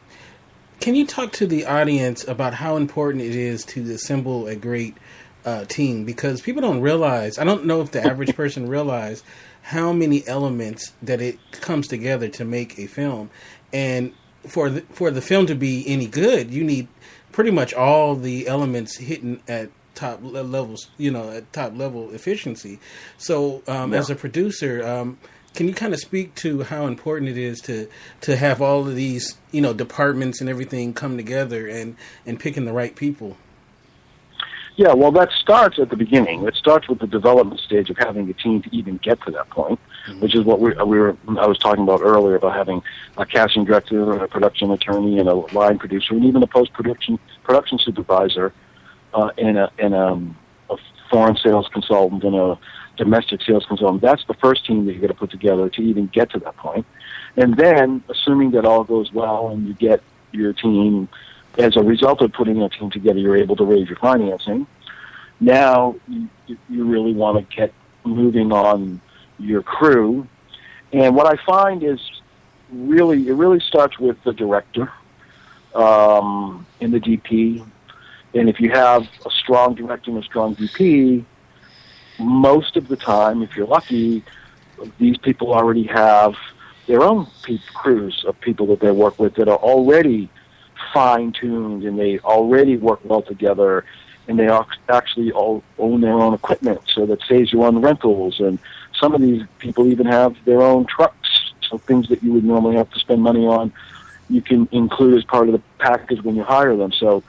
can 0.80 0.94
you 0.94 1.06
talk 1.06 1.32
to 1.32 1.46
the 1.46 1.66
audience 1.66 2.26
about 2.26 2.54
how 2.54 2.76
important 2.76 3.24
it 3.24 3.34
is 3.34 3.64
to 3.66 3.82
assemble 3.90 4.46
a 4.46 4.54
great 4.54 4.96
uh, 5.44 5.64
team? 5.64 6.04
Because 6.04 6.40
people 6.40 6.62
don't 6.62 6.80
realize. 6.80 7.38
I 7.38 7.44
don't 7.44 7.64
know 7.64 7.80
if 7.80 7.90
the 7.90 8.04
average 8.04 8.34
person 8.36 8.68
realize 8.68 9.22
how 9.62 9.92
many 9.92 10.26
elements 10.26 10.92
that 11.02 11.20
it 11.20 11.38
comes 11.52 11.88
together 11.88 12.28
to 12.28 12.44
make 12.44 12.78
a 12.78 12.86
film, 12.86 13.30
and 13.72 14.12
for 14.46 14.70
the, 14.70 14.80
for 14.92 15.10
the 15.10 15.20
film 15.20 15.46
to 15.46 15.54
be 15.54 15.84
any 15.86 16.06
good, 16.06 16.50
you 16.52 16.64
need 16.64 16.88
pretty 17.32 17.50
much 17.50 17.74
all 17.74 18.14
the 18.14 18.46
elements 18.48 18.96
hitting 18.96 19.42
at 19.46 19.70
top 19.94 20.20
levels. 20.22 20.88
You 20.96 21.10
know, 21.10 21.30
at 21.30 21.52
top 21.52 21.76
level 21.76 22.10
efficiency. 22.12 22.78
So, 23.16 23.62
um, 23.66 23.92
as 23.92 24.10
a 24.10 24.14
producer. 24.14 24.86
Um, 24.86 25.18
can 25.54 25.66
you 25.66 25.74
kind 25.74 25.92
of 25.92 25.98
speak 25.98 26.34
to 26.36 26.62
how 26.62 26.86
important 26.86 27.30
it 27.30 27.36
is 27.36 27.58
to 27.62 27.88
to 28.20 28.36
have 28.36 28.62
all 28.62 28.86
of 28.86 28.94
these 28.94 29.38
you 29.50 29.60
know 29.60 29.72
departments 29.72 30.40
and 30.40 30.48
everything 30.48 30.92
come 30.92 31.16
together 31.16 31.66
and 31.66 31.96
and 32.26 32.38
picking 32.38 32.64
the 32.64 32.72
right 32.72 32.94
people 32.94 33.36
Yeah, 34.78 34.92
well, 34.92 35.10
that 35.10 35.32
starts 35.32 35.80
at 35.80 35.90
the 35.90 35.96
beginning. 35.96 36.46
It 36.46 36.54
starts 36.54 36.88
with 36.88 37.00
the 37.00 37.08
development 37.08 37.60
stage 37.60 37.90
of 37.90 37.96
having 37.98 38.30
a 38.30 38.32
team 38.32 38.62
to 38.62 38.70
even 38.72 38.98
get 38.98 39.20
to 39.22 39.32
that 39.32 39.50
point, 39.50 39.80
which 40.20 40.36
is 40.36 40.44
what 40.44 40.60
we, 40.60 40.72
we 40.74 41.00
were. 41.00 41.16
I 41.36 41.48
was 41.48 41.58
talking 41.58 41.82
about 41.82 42.00
earlier 42.00 42.36
about 42.36 42.54
having 42.54 42.80
a 43.16 43.26
casting 43.26 43.64
director, 43.64 44.12
and 44.12 44.22
a 44.22 44.28
production 44.28 44.70
attorney, 44.70 45.18
and 45.18 45.28
a 45.28 45.34
line 45.34 45.80
producer, 45.80 46.14
and 46.14 46.24
even 46.24 46.44
a 46.44 46.46
post 46.46 46.72
production 46.74 47.18
production 47.42 47.80
supervisor, 47.80 48.52
uh, 49.14 49.30
and 49.36 49.58
a 49.58 49.72
and 49.80 49.96
um, 49.96 50.38
a 50.70 50.76
foreign 51.10 51.36
sales 51.36 51.66
consultant 51.72 52.22
and 52.22 52.36
a 52.36 52.56
domestic 52.96 53.42
sales 53.42 53.66
consultant. 53.66 54.00
That's 54.00 54.24
the 54.28 54.34
first 54.34 54.64
team 54.64 54.86
that 54.86 54.92
you're 54.92 55.00
going 55.00 55.12
to 55.12 55.18
put 55.18 55.32
together 55.32 55.68
to 55.70 55.82
even 55.82 56.06
get 56.06 56.30
to 56.30 56.38
that 56.38 56.56
point. 56.56 56.86
And 57.36 57.56
then, 57.56 58.04
assuming 58.08 58.52
that 58.52 58.64
all 58.64 58.84
goes 58.84 59.12
well 59.12 59.48
and 59.48 59.66
you 59.66 59.74
get 59.74 60.04
your 60.30 60.52
team, 60.52 61.08
as 61.58 61.76
a 61.76 61.82
result 61.82 62.22
of 62.22 62.32
putting 62.32 62.62
a 62.62 62.68
team 62.68 62.90
together, 62.90 63.18
you're 63.18 63.36
able 63.36 63.56
to 63.56 63.64
raise 63.64 63.88
your 63.88 63.98
financing. 63.98 64.66
Now 65.40 65.96
you, 66.06 66.28
you 66.68 66.84
really 66.84 67.12
want 67.12 67.38
to 67.38 67.56
get 67.56 67.72
moving 68.04 68.52
on 68.52 69.00
your 69.38 69.62
crew. 69.62 70.26
And 70.92 71.14
what 71.14 71.26
I 71.26 71.42
find 71.44 71.82
is 71.82 72.00
really, 72.70 73.28
it 73.28 73.34
really 73.34 73.60
starts 73.60 73.98
with 73.98 74.22
the 74.24 74.32
director 74.32 74.92
um, 75.74 76.66
and 76.80 76.92
the 76.92 77.00
DP. 77.00 77.66
And 78.34 78.48
if 78.48 78.60
you 78.60 78.70
have 78.70 79.02
a 79.26 79.30
strong 79.30 79.74
director 79.74 80.10
and 80.10 80.22
a 80.22 80.26
strong 80.26 80.54
DP, 80.54 81.24
most 82.18 82.76
of 82.76 82.88
the 82.88 82.96
time, 82.96 83.42
if 83.42 83.56
you're 83.56 83.66
lucky, 83.66 84.22
these 84.98 85.16
people 85.18 85.52
already 85.52 85.84
have 85.84 86.34
their 86.86 87.02
own 87.02 87.26
pe- 87.42 87.58
crews 87.74 88.24
of 88.26 88.40
people 88.40 88.66
that 88.68 88.80
they 88.80 88.90
work 88.90 89.18
with 89.18 89.34
that 89.34 89.48
are 89.48 89.58
already 89.58 90.30
fine 90.92 91.32
tuned 91.32 91.84
and 91.84 91.98
they 91.98 92.18
already 92.20 92.76
work 92.76 93.00
well 93.04 93.22
together 93.22 93.84
and 94.26 94.38
they 94.38 94.48
actually 94.88 95.32
all 95.32 95.62
own 95.78 96.00
their 96.00 96.12
own 96.12 96.34
equipment 96.34 96.80
so 96.92 97.06
that 97.06 97.20
saves 97.22 97.52
you 97.52 97.62
on 97.62 97.80
rentals. 97.80 98.40
And 98.40 98.58
some 98.98 99.14
of 99.14 99.20
these 99.20 99.42
people 99.58 99.86
even 99.86 100.06
have 100.06 100.36
their 100.44 100.60
own 100.60 100.86
trucks 100.86 101.52
so 101.68 101.78
things 101.78 102.08
that 102.08 102.22
you 102.22 102.32
would 102.32 102.44
normally 102.44 102.76
have 102.76 102.90
to 102.90 102.98
spend 102.98 103.22
money 103.22 103.46
on 103.46 103.72
you 104.30 104.42
can 104.42 104.68
include 104.72 105.16
as 105.16 105.24
part 105.24 105.48
of 105.48 105.52
the 105.52 105.62
package 105.78 106.22
when 106.22 106.36
you 106.36 106.42
hire 106.42 106.76
them. 106.76 106.92
So 106.92 107.22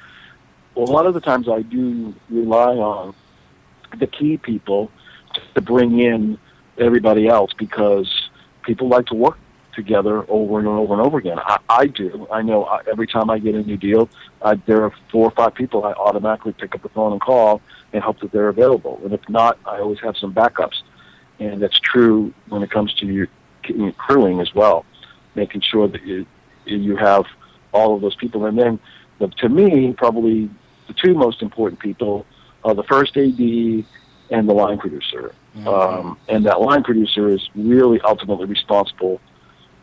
a 0.76 0.80
lot 0.82 1.06
of 1.06 1.14
the 1.14 1.22
times 1.22 1.48
I 1.48 1.62
do 1.62 2.14
rely 2.30 2.76
on 2.76 3.16
the 3.98 4.08
key 4.08 4.38
people 4.38 4.92
to 5.56 5.62
bring 5.62 6.00
in 6.00 6.38
everybody 6.78 7.28
else 7.28 7.54
because 7.54 8.30
people 8.64 8.88
like 8.88 9.08
to 9.08 9.16
work 9.16 9.38
together 9.80 10.26
over 10.28 10.60
and 10.60 10.68
over 10.68 10.94
and 10.94 11.02
over 11.02 11.18
again. 11.18 11.40
I, 11.40 11.58
I 11.70 11.86
do. 11.88 12.28
I 12.32 12.42
know 12.42 12.66
I, 12.66 12.82
every 12.92 13.08
time 13.08 13.30
I 13.30 13.40
get 13.40 13.56
a 13.56 13.64
new 13.64 13.78
deal, 13.78 14.10
I, 14.42 14.56
there 14.56 14.84
are 14.84 14.94
four 15.10 15.26
or 15.26 15.32
five 15.32 15.56
people 15.56 15.86
I 15.86 15.94
automatically 15.94 16.54
pick 16.54 16.76
up 16.76 16.84
the 16.84 16.90
phone 16.90 17.14
and 17.14 17.22
call 17.22 17.62
and 17.94 18.04
hope 18.04 18.20
that 18.20 18.32
they're 18.34 18.50
available. 18.50 19.00
And 19.04 19.14
if 19.14 19.28
not, 19.30 19.58
I 19.66 19.80
always 19.80 20.00
have 20.02 20.18
some 20.18 20.34
backups. 20.34 20.82
And 21.40 21.62
that's 21.62 21.80
true 21.80 22.34
when 22.50 22.62
it 22.62 22.70
comes 22.70 22.94
to 22.96 23.06
your, 23.06 23.28
your 23.70 23.94
crewing 23.94 24.42
as 24.42 24.54
well, 24.54 24.86
making 25.36 25.62
sure 25.62 25.88
that 25.88 26.04
you 26.04 26.26
you 26.66 26.98
have 26.98 27.26
all 27.72 27.96
of 27.96 28.02
those 28.02 28.16
people. 28.16 28.46
And 28.46 28.60
then, 28.60 28.80
the, 29.20 29.28
to 29.28 29.50
me, 29.50 29.94
probably 29.94 30.50
the 30.88 30.94
two 30.94 31.14
most 31.14 31.42
important 31.42 31.80
people 31.80 32.26
are 32.66 32.76
the 32.76 32.84
first 32.84 33.16
AD 33.16 33.40
and 34.32 34.50
the 34.50 34.54
line 34.54 34.78
producer. 34.78 35.34
Um, 35.66 36.18
and 36.28 36.46
that 36.46 36.62
line 36.62 36.84
producer 36.84 37.28
is 37.30 37.50
really 37.56 38.00
ultimately 38.02 38.46
responsible 38.46 39.20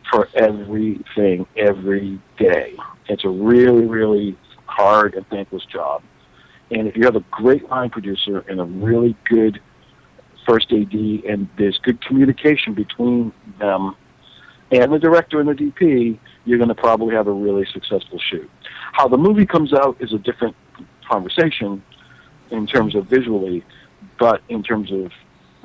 for 0.09 0.29
everything 0.35 1.45
every 1.55 2.19
day. 2.37 2.75
It's 3.07 3.25
a 3.25 3.29
really, 3.29 3.85
really 3.85 4.37
hard 4.65 5.15
and 5.15 5.27
thankless 5.29 5.65
job. 5.65 6.03
And 6.71 6.87
if 6.87 6.97
you 6.97 7.05
have 7.05 7.15
a 7.15 7.23
great 7.31 7.69
line 7.69 7.89
producer 7.89 8.43
and 8.47 8.59
a 8.59 8.65
really 8.65 9.15
good 9.29 9.61
first 10.45 10.71
AD, 10.71 10.93
and 10.93 11.47
there's 11.57 11.77
good 11.79 12.01
communication 12.05 12.73
between 12.73 13.33
them 13.59 13.95
and 14.71 14.91
the 14.91 14.99
director 14.99 15.39
and 15.39 15.47
the 15.47 15.53
DP, 15.53 16.19
you're 16.45 16.57
going 16.57 16.69
to 16.69 16.75
probably 16.75 17.15
have 17.15 17.27
a 17.27 17.31
really 17.31 17.65
successful 17.71 18.19
shoot. 18.19 18.49
How 18.91 19.07
the 19.07 19.17
movie 19.17 19.45
comes 19.45 19.73
out 19.73 19.97
is 19.99 20.13
a 20.13 20.17
different 20.17 20.55
conversation 21.09 21.83
in 22.51 22.67
terms 22.67 22.95
of 22.95 23.07
visually, 23.07 23.63
but 24.19 24.41
in 24.49 24.63
terms 24.63 24.91
of 24.91 25.11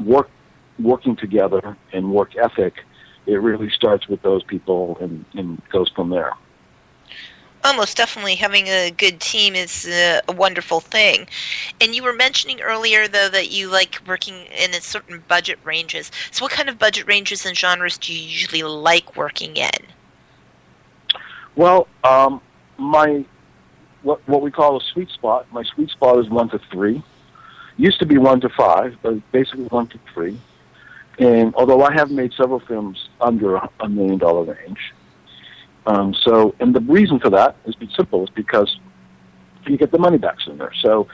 work, 0.04 0.30
working 0.78 1.16
together 1.16 1.76
and 1.92 2.12
work 2.12 2.36
ethic, 2.36 2.84
it 3.26 3.36
really 3.36 3.70
starts 3.70 4.08
with 4.08 4.22
those 4.22 4.42
people 4.42 4.98
and, 5.00 5.24
and 5.34 5.62
goes 5.70 5.88
from 5.90 6.10
there. 6.10 6.32
Almost 7.64 7.96
definitely 7.96 8.34
having 8.34 8.66
a 8.66 8.90
good 8.90 9.20
team 9.20 9.54
is 9.54 9.86
uh, 9.86 10.20
a 10.26 10.32
wonderful 10.32 10.80
thing. 10.80 11.28
And 11.80 11.94
you 11.94 12.02
were 12.02 12.12
mentioning 12.12 12.60
earlier, 12.60 13.06
though, 13.06 13.28
that 13.28 13.52
you 13.52 13.68
like 13.68 14.02
working 14.04 14.34
in 14.46 14.74
a 14.74 14.80
certain 14.80 15.22
budget 15.28 15.60
ranges. 15.62 16.10
So, 16.32 16.44
what 16.44 16.50
kind 16.50 16.68
of 16.68 16.76
budget 16.76 17.06
ranges 17.06 17.46
and 17.46 17.56
genres 17.56 17.98
do 17.98 18.12
you 18.12 18.20
usually 18.20 18.64
like 18.64 19.14
working 19.14 19.56
in? 19.56 19.70
Well, 21.54 21.86
um, 22.02 22.40
my 22.78 23.24
what 24.02 24.26
what 24.26 24.42
we 24.42 24.50
call 24.50 24.76
a 24.76 24.80
sweet 24.80 25.10
spot. 25.10 25.46
My 25.52 25.62
sweet 25.62 25.90
spot 25.90 26.18
is 26.18 26.28
one 26.28 26.48
to 26.50 26.58
three. 26.70 27.02
Used 27.76 28.00
to 28.00 28.06
be 28.06 28.18
one 28.18 28.40
to 28.40 28.48
five, 28.48 28.96
but 29.02 29.14
basically 29.32 29.64
one 29.66 29.86
to 29.88 29.98
three. 30.12 30.38
And 31.18 31.54
although 31.54 31.82
I 31.82 31.92
have 31.92 32.10
made 32.10 32.32
several 32.34 32.60
films 32.60 33.08
under 33.20 33.56
a 33.56 33.88
million 33.88 34.18
dollar 34.18 34.44
range, 34.44 34.78
um, 35.86 36.14
so 36.24 36.54
and 36.60 36.74
the 36.74 36.80
reason 36.80 37.20
for 37.20 37.30
that 37.30 37.56
is 37.66 37.74
simple: 37.96 38.24
is 38.24 38.30
because 38.30 38.78
you 39.66 39.76
get 39.76 39.92
the 39.92 39.98
money 39.98 40.18
back 40.18 40.40
sooner. 40.40 40.72
So 40.80 41.06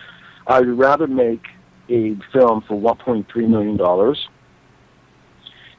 I'd 0.46 0.68
rather 0.68 1.06
make 1.06 1.44
a 1.90 2.16
film 2.32 2.62
for 2.68 2.80
1.3 2.80 3.26
million 3.48 3.76
dollars 3.76 4.28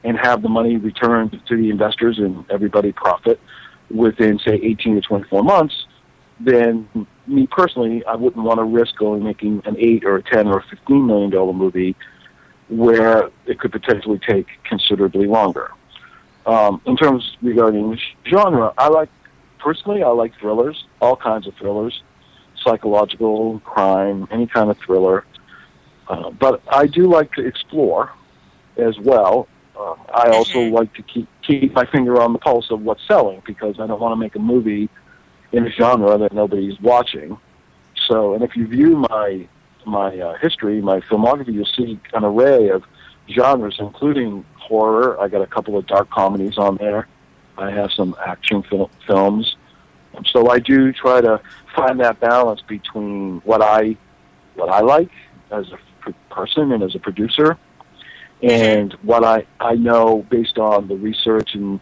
and 0.02 0.18
have 0.18 0.42
the 0.42 0.48
money 0.48 0.76
returned 0.76 1.40
to 1.46 1.56
the 1.56 1.70
investors 1.70 2.18
and 2.18 2.44
everybody 2.50 2.90
profit 2.90 3.38
within 3.90 4.38
say 4.38 4.54
18 4.54 4.96
to 4.96 5.00
24 5.02 5.42
months 5.42 5.74
then 6.40 6.88
me 7.26 7.46
personally, 7.46 8.04
I 8.06 8.16
wouldn't 8.16 8.44
want 8.44 8.58
to 8.58 8.64
risk 8.64 8.96
going 8.96 9.22
making 9.22 9.62
an 9.66 9.76
eight 9.78 10.04
or 10.04 10.16
a 10.16 10.22
ten 10.22 10.48
or 10.48 10.58
a 10.58 10.62
fifteen 10.62 11.06
million 11.06 11.30
dollar 11.30 11.52
movie 11.52 11.94
where 12.70 13.30
it 13.46 13.58
could 13.58 13.72
potentially 13.72 14.20
take 14.26 14.46
considerably 14.64 15.26
longer. 15.26 15.70
Um, 16.46 16.80
in 16.86 16.96
terms 16.96 17.36
regarding 17.42 17.98
genre, 18.26 18.72
I 18.78 18.88
like 18.88 19.10
personally 19.58 20.02
I 20.02 20.08
like 20.08 20.32
thrillers, 20.40 20.84
all 21.00 21.16
kinds 21.16 21.46
of 21.46 21.54
thrillers, 21.56 22.02
psychological, 22.64 23.60
crime, 23.60 24.26
any 24.30 24.46
kind 24.46 24.70
of 24.70 24.78
thriller. 24.78 25.24
Uh, 26.08 26.30
but 26.30 26.62
I 26.68 26.86
do 26.86 27.08
like 27.08 27.32
to 27.34 27.46
explore 27.46 28.12
as 28.76 28.98
well. 29.00 29.48
Uh, 29.78 29.94
I 30.14 30.30
also 30.30 30.58
Mhm. 30.58 30.72
like 30.72 30.94
to 30.94 31.02
keep 31.02 31.28
keep 31.42 31.72
my 31.74 31.84
finger 31.86 32.20
on 32.20 32.32
the 32.32 32.38
pulse 32.38 32.70
of 32.70 32.82
what's 32.82 33.06
selling 33.06 33.42
because 33.44 33.80
I 33.80 33.86
don't 33.86 34.00
want 34.00 34.12
to 34.12 34.16
make 34.16 34.36
a 34.36 34.40
movie 34.40 34.88
in 35.52 35.66
a 35.66 35.70
genre 35.70 36.16
that 36.18 36.32
nobody's 36.32 36.80
watching. 36.80 37.36
So, 38.08 38.34
and 38.34 38.42
if 38.42 38.56
you 38.56 38.66
view 38.66 39.04
my 39.10 39.46
my 39.90 40.18
uh, 40.18 40.38
history, 40.38 40.80
my 40.80 41.00
filmography, 41.00 41.52
you'll 41.52 41.66
see 41.66 42.00
an 42.14 42.24
array 42.24 42.68
of 42.68 42.84
genres, 43.28 43.76
including 43.78 44.44
horror. 44.58 45.20
I 45.20 45.28
got 45.28 45.42
a 45.42 45.46
couple 45.46 45.76
of 45.76 45.86
dark 45.86 46.10
comedies 46.10 46.58
on 46.58 46.76
there. 46.76 47.08
I 47.58 47.70
have 47.70 47.90
some 47.92 48.16
action 48.24 48.62
fil- 48.62 48.90
films. 49.06 49.56
So 50.26 50.50
I 50.50 50.58
do 50.58 50.92
try 50.92 51.20
to 51.20 51.40
find 51.74 52.00
that 52.00 52.20
balance 52.20 52.62
between 52.62 53.40
what 53.44 53.62
I 53.62 53.96
what 54.54 54.68
I 54.68 54.80
like 54.80 55.10
as 55.50 55.66
a 55.70 55.78
p- 56.04 56.14
person 56.30 56.72
and 56.72 56.82
as 56.82 56.94
a 56.94 56.98
producer, 56.98 57.56
and 58.42 58.92
what 59.02 59.24
I 59.24 59.46
I 59.60 59.74
know 59.74 60.26
based 60.30 60.58
on 60.58 60.88
the 60.88 60.96
research 60.96 61.54
and 61.54 61.80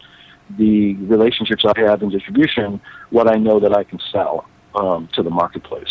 the 0.57 0.95
relationships 0.95 1.63
I 1.65 1.79
have 1.79 2.01
in 2.01 2.09
distribution, 2.09 2.81
what 3.09 3.27
I 3.27 3.35
know 3.35 3.59
that 3.59 3.75
I 3.75 3.83
can 3.83 3.99
sell 4.11 4.47
um, 4.75 5.09
to 5.13 5.23
the 5.23 5.29
marketplace. 5.29 5.89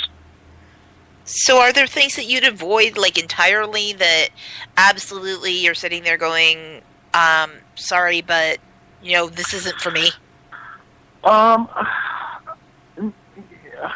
So, 1.31 1.61
are 1.61 1.75
there 1.75 1.87
things 1.87 2.17
that 2.17 2.25
you'd 2.25 2.47
avoid, 2.47 2.97
like 2.97 3.19
entirely, 3.19 3.93
that 3.93 4.29
absolutely 4.79 5.53
you're 5.53 5.75
sitting 5.75 6.03
there 6.03 6.17
going, 6.17 6.81
um, 7.13 7.51
"Sorry, 7.75 8.23
but 8.23 8.61
you 9.03 9.13
know 9.13 9.29
this 9.29 9.53
isn't 9.53 9.77
for 9.79 9.91
me." 9.91 10.09
Um, 11.25 11.69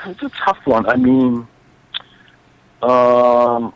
it's 0.05 0.23
a 0.23 0.29
tough 0.45 0.59
one. 0.67 0.87
I 0.87 0.97
mean, 0.97 1.47
um, 2.83 3.73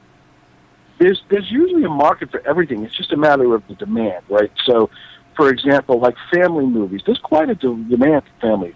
there's 0.98 1.22
there's 1.30 1.50
usually 1.50 1.84
a 1.84 1.88
market 1.88 2.30
for 2.30 2.46
everything. 2.46 2.84
It's 2.84 2.94
just 2.94 3.10
a 3.14 3.16
matter 3.16 3.54
of 3.54 3.66
the 3.68 3.74
demand, 3.74 4.22
right? 4.28 4.52
So, 4.66 4.90
for 5.34 5.48
example, 5.48 5.98
like 5.98 6.16
family 6.30 6.66
movies, 6.66 7.00
there's 7.06 7.20
quite 7.20 7.48
a 7.48 7.54
demand 7.54 8.24
for 8.24 8.40
family. 8.40 8.74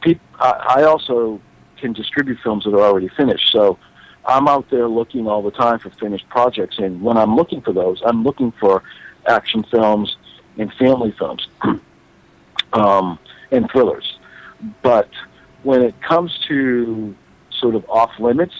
Peop 0.00 0.20
I, 0.38 0.76
I 0.78 0.82
also 0.84 1.40
can 1.80 1.92
distribute 1.92 2.38
films 2.42 2.64
that 2.64 2.74
are 2.74 2.82
already 2.82 3.08
finished, 3.08 3.50
so 3.52 3.78
I'm 4.26 4.48
out 4.48 4.68
there 4.70 4.88
looking 4.88 5.26
all 5.26 5.42
the 5.42 5.50
time 5.50 5.78
for 5.78 5.90
finished 5.90 6.28
projects. 6.28 6.78
And 6.78 7.02
when 7.02 7.16
I'm 7.16 7.34
looking 7.36 7.62
for 7.62 7.72
those, 7.72 8.02
I'm 8.04 8.22
looking 8.22 8.52
for 8.60 8.82
action 9.26 9.64
films 9.70 10.16
and 10.58 10.72
family 10.74 11.14
films. 11.18 11.48
um, 12.72 13.18
and 13.50 13.70
thrillers. 13.70 14.18
But 14.82 15.08
when 15.62 15.82
it 15.82 16.00
comes 16.02 16.38
to 16.48 17.14
sort 17.58 17.74
of 17.74 17.88
off 17.88 18.10
limits, 18.18 18.54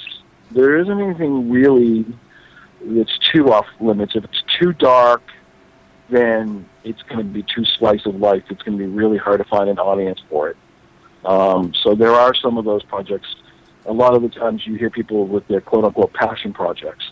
there 0.51 0.79
isn't 0.79 1.01
anything 1.01 1.51
really 1.51 2.05
that's 2.83 3.17
too 3.33 3.53
off 3.53 3.67
limits. 3.81 4.17
If 4.17 4.25
it's 4.25 4.43
too 4.59 4.73
dark, 4.73 5.23
then 6.09 6.69
it's 6.83 7.03
going 7.03 7.19
to 7.19 7.25
be 7.25 7.43
too 7.43 7.65
slice 7.65 8.05
of 8.07 8.17
life. 8.17 8.43
It's 8.51 8.63
going 8.63 8.79
to 8.79 8.85
be 8.85 8.91
really 8.91 9.19
hard 9.19 9.39
to 9.39 9.45
find 9.45 9.69
an 9.69 9.79
audience 9.79 10.21
for 10.29 10.49
it. 10.49 10.57
Um, 11.25 11.73
so 11.83 11.95
there 11.95 12.13
are 12.13 12.35
some 12.35 12.59
of 12.59 12.65
those 12.65 12.83
projects. 12.85 13.35
A 13.87 13.93
lot 13.93 14.15
of 14.15 14.23
the 14.23 14.29
times 14.29 14.67
you 14.67 14.75
hear 14.75 14.91
people 14.91 15.27
with 15.27 15.47
their 15.49 15.61
quote 15.61 15.85
unquote 15.85 16.13
passion 16.13 16.53
projects, 16.53 17.11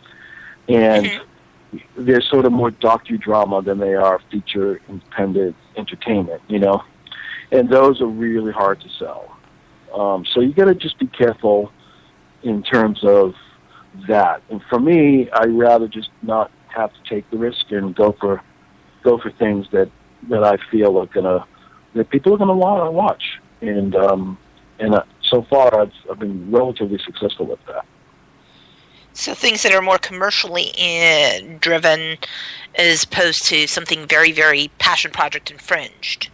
and 0.68 1.06
Mhm. 1.06 1.82
they're 1.96 2.20
sort 2.20 2.44
of 2.46 2.52
more 2.52 2.70
docudrama 2.70 3.64
than 3.64 3.78
they 3.78 3.94
are 3.94 4.20
feature 4.30 4.80
independent 4.88 5.56
entertainment. 5.76 6.42
You 6.48 6.59
know, 6.61 6.82
and 7.52 7.68
those 7.68 8.00
are 8.00 8.06
really 8.06 8.52
hard 8.52 8.80
to 8.80 8.88
sell. 8.88 9.36
Um, 9.94 10.24
so 10.26 10.40
you 10.40 10.52
got 10.52 10.66
to 10.66 10.74
just 10.74 10.98
be 10.98 11.06
careful 11.06 11.72
in 12.42 12.62
terms 12.62 13.02
of 13.02 13.34
that. 14.06 14.42
And 14.50 14.62
for 14.68 14.78
me, 14.78 15.28
I 15.30 15.44
rather 15.46 15.88
just 15.88 16.11
not 16.22 16.50
have 16.68 16.92
to 16.92 17.09
take 17.09 17.28
the 17.30 17.38
risk 17.38 17.70
and 17.70 17.94
go 17.94 18.12
for 18.12 18.42
go 19.02 19.18
for 19.18 19.30
things 19.30 19.66
that 19.72 19.88
that 20.28 20.44
I 20.44 20.56
feel 20.70 20.98
are 20.98 21.06
gonna 21.06 21.44
that 21.94 22.11
people 22.11 22.34
are 22.34 22.38
gonna 22.38 22.54
want 22.54 22.84
to 22.84 22.90
watch. 22.90 23.40
And 23.61 23.94
um, 23.96 24.38
and 24.78 24.94
uh, 24.94 25.02
so 25.22 25.42
far, 25.42 25.80
I've 25.80 25.92
I've 26.11 26.18
been 26.18 26.50
relatively 26.50 26.98
successful 27.04 27.46
with 27.46 27.64
that. 27.66 27.84
So, 29.18 29.34
things 29.34 29.64
that 29.64 29.74
are 29.74 29.82
more 29.82 29.98
commercially 29.98 30.70
uh, 30.78 31.56
driven, 31.59 32.18
as 32.76 33.02
opposed 33.02 33.46
to 33.46 33.66
something 33.66 34.06
very, 34.06 34.30
very 34.30 34.70
passion 34.78 35.11
project 35.11 35.50
infringed. 35.50 36.30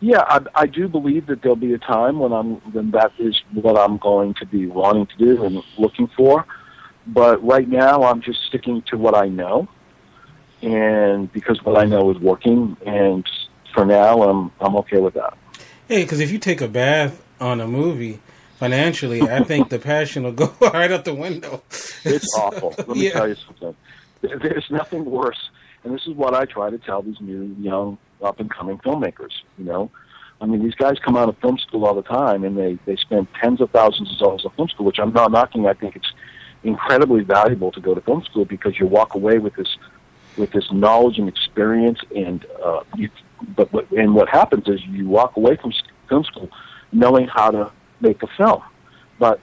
Yeah, 0.00 0.22
I, 0.26 0.40
I 0.54 0.66
do 0.66 0.88
believe 0.88 1.26
that 1.26 1.42
there'll 1.42 1.56
be 1.56 1.74
a 1.74 1.78
time 1.78 2.18
when 2.18 2.32
I'm 2.32 2.54
when 2.72 2.90
that 2.92 3.12
is 3.18 3.42
what 3.52 3.78
I'm 3.78 3.98
going 3.98 4.32
to 4.34 4.46
be 4.46 4.66
wanting 4.66 5.06
to 5.06 5.16
do 5.18 5.44
and 5.44 5.62
looking 5.76 6.08
for. 6.16 6.46
But 7.06 7.44
right 7.44 7.68
now, 7.68 8.04
I'm 8.04 8.22
just 8.22 8.44
sticking 8.44 8.80
to 8.88 8.96
what 8.96 9.14
I 9.14 9.28
know, 9.28 9.68
and 10.62 11.30
because 11.30 11.62
what 11.62 11.76
I 11.76 11.84
know 11.84 12.10
is 12.10 12.18
working, 12.18 12.78
and 12.86 13.28
for 13.74 13.84
now, 13.84 14.22
I'm 14.22 14.50
I'm 14.58 14.74
okay 14.76 15.00
with 15.00 15.14
that. 15.14 15.36
Hey, 15.90 16.04
because 16.04 16.20
if 16.20 16.30
you 16.30 16.38
take 16.38 16.60
a 16.60 16.68
bath 16.68 17.20
on 17.40 17.60
a 17.60 17.66
movie 17.66 18.20
financially, 18.60 19.28
I 19.28 19.42
think 19.42 19.70
the 19.70 19.80
passion 19.80 20.22
will 20.22 20.30
go 20.30 20.54
right 20.60 20.88
out 20.92 21.04
the 21.04 21.16
window. 21.16 21.64
It's 22.04 22.32
awful. 22.36 22.76
Let 22.86 22.96
me 22.96 23.06
Yeah. 23.06 23.10
tell 23.14 23.28
you 23.28 23.34
something. 23.44 23.74
There's 24.22 24.70
nothing 24.70 25.04
worse, 25.04 25.50
and 25.82 25.92
this 25.92 26.02
is 26.06 26.14
what 26.14 26.32
I 26.32 26.44
try 26.44 26.70
to 26.70 26.78
tell 26.78 27.02
these 27.02 27.20
new, 27.20 27.56
young, 27.58 27.98
up 28.22 28.38
and 28.38 28.48
coming 28.48 28.78
filmmakers. 28.78 29.32
You 29.58 29.64
know, 29.64 29.90
I 30.40 30.46
mean, 30.46 30.62
these 30.62 30.76
guys 30.76 30.94
come 31.04 31.16
out 31.16 31.28
of 31.28 31.36
film 31.38 31.58
school 31.58 31.84
all 31.84 31.94
the 31.96 32.02
time, 32.02 32.44
and 32.44 32.56
they 32.56 32.78
they 32.86 32.94
spend 32.94 33.26
tens 33.42 33.60
of 33.60 33.72
thousands 33.72 34.12
of 34.12 34.18
dollars 34.18 34.44
on 34.44 34.52
film 34.52 34.68
school, 34.68 34.86
which 34.86 35.00
I'm 35.00 35.12
not 35.12 35.32
knocking. 35.32 35.66
I 35.66 35.72
think 35.74 35.96
it's 35.96 36.12
incredibly 36.62 37.24
valuable 37.24 37.72
to 37.72 37.80
go 37.80 37.96
to 37.96 38.00
film 38.02 38.22
school 38.30 38.44
because 38.44 38.78
you 38.78 38.86
walk 38.86 39.16
away 39.16 39.38
with 39.38 39.56
this 39.56 39.76
with 40.36 40.52
this 40.52 40.70
knowledge 40.70 41.18
and 41.18 41.28
experience, 41.28 41.98
and 42.14 42.46
uh, 42.64 42.82
you. 42.94 43.10
But 43.56 43.72
what, 43.72 43.90
and 43.92 44.14
what 44.14 44.28
happens 44.28 44.68
is 44.68 44.84
you 44.86 45.08
walk 45.08 45.36
away 45.36 45.56
from 45.56 45.72
film 46.08 46.24
school 46.24 46.48
knowing 46.92 47.28
how 47.28 47.50
to 47.50 47.72
make 48.00 48.22
a 48.22 48.26
film, 48.36 48.62
but 49.18 49.40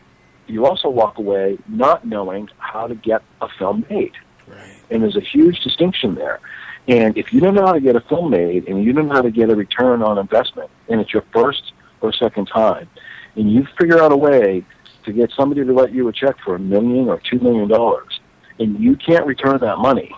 you 0.47 0.65
also 0.65 0.89
walk 0.89 1.17
away 1.17 1.57
not 1.67 2.05
knowing 2.05 2.49
how 2.57 2.87
to 2.87 2.95
get 2.95 3.21
a 3.41 3.47
film 3.57 3.85
made. 3.89 4.13
Right. 4.47 4.77
And 4.89 5.03
there's 5.03 5.17
a 5.17 5.21
huge 5.21 5.61
distinction 5.61 6.15
there. 6.15 6.39
And 6.87 7.17
if 7.17 7.33
you 7.33 7.41
don't 7.41 7.53
know 7.53 7.65
how 7.65 7.73
to 7.73 7.81
get 7.81 7.95
a 7.95 8.01
film 8.01 8.31
made 8.31 8.67
and 8.67 8.83
you 8.83 8.93
don't 8.93 9.07
know 9.07 9.15
how 9.15 9.21
to 9.21 9.31
get 9.31 9.49
a 9.49 9.55
return 9.55 10.01
on 10.01 10.17
investment, 10.17 10.69
and 10.87 11.01
it's 11.01 11.13
your 11.13 11.23
first 11.33 11.73
or 12.01 12.13
second 12.13 12.45
time, 12.45 12.89
and 13.35 13.51
you 13.51 13.67
figure 13.77 14.01
out 14.01 14.11
a 14.11 14.17
way 14.17 14.63
to 15.03 15.11
get 15.11 15.31
somebody 15.31 15.63
to 15.65 15.73
write 15.73 15.91
you 15.91 16.07
a 16.07 16.13
check 16.13 16.37
for 16.43 16.55
a 16.55 16.59
million 16.59 17.09
or 17.09 17.21
two 17.29 17.39
million 17.39 17.67
dollars, 17.67 18.19
and 18.59 18.79
you 18.79 18.95
can't 18.95 19.25
return 19.25 19.59
that 19.59 19.77
money, 19.77 20.15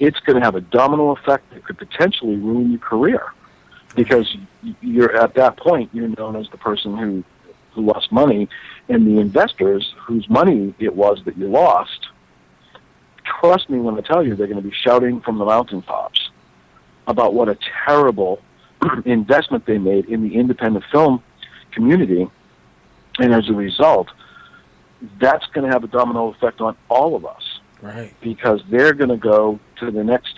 it's 0.00 0.18
going 0.20 0.38
to 0.38 0.44
have 0.44 0.54
a 0.54 0.60
domino 0.60 1.10
effect 1.10 1.50
that 1.52 1.64
could 1.64 1.78
potentially 1.78 2.36
ruin 2.36 2.70
your 2.70 2.80
career. 2.80 3.32
Because 3.94 4.34
you're 4.80 5.14
at 5.14 5.34
that 5.34 5.58
point, 5.58 5.90
you're 5.92 6.08
known 6.08 6.34
as 6.36 6.48
the 6.50 6.56
person 6.56 6.96
who, 6.96 7.22
who 7.72 7.82
lost 7.82 8.10
money, 8.10 8.48
and 8.88 9.06
the 9.06 9.20
investors 9.20 9.94
whose 10.06 10.28
money 10.30 10.74
it 10.78 10.96
was 10.96 11.22
that 11.26 11.36
you 11.36 11.48
lost 11.48 12.08
trust 13.24 13.68
me 13.70 13.78
when 13.78 13.96
I 13.96 14.00
tell 14.00 14.24
you 14.24 14.34
they're 14.34 14.46
going 14.46 14.62
to 14.62 14.68
be 14.68 14.74
shouting 14.74 15.20
from 15.20 15.38
the 15.38 15.44
mountaintops 15.44 16.30
about 17.06 17.34
what 17.34 17.48
a 17.48 17.58
terrible 17.86 18.40
investment 19.04 19.66
they 19.66 19.78
made 19.78 20.06
in 20.06 20.22
the 20.22 20.36
independent 20.36 20.84
film 20.90 21.22
community. 21.72 22.28
And 23.18 23.34
as 23.34 23.48
a 23.48 23.52
result, 23.52 24.08
that's 25.20 25.46
going 25.46 25.66
to 25.66 25.72
have 25.72 25.84
a 25.84 25.88
domino 25.88 26.28
effect 26.28 26.60
on 26.60 26.76
all 26.88 27.16
of 27.16 27.26
us 27.26 27.51
Right. 27.82 28.14
because 28.20 28.62
they're 28.70 28.94
going 28.94 29.10
to 29.10 29.16
go 29.16 29.58
to 29.80 29.90
the 29.90 30.04
next, 30.04 30.34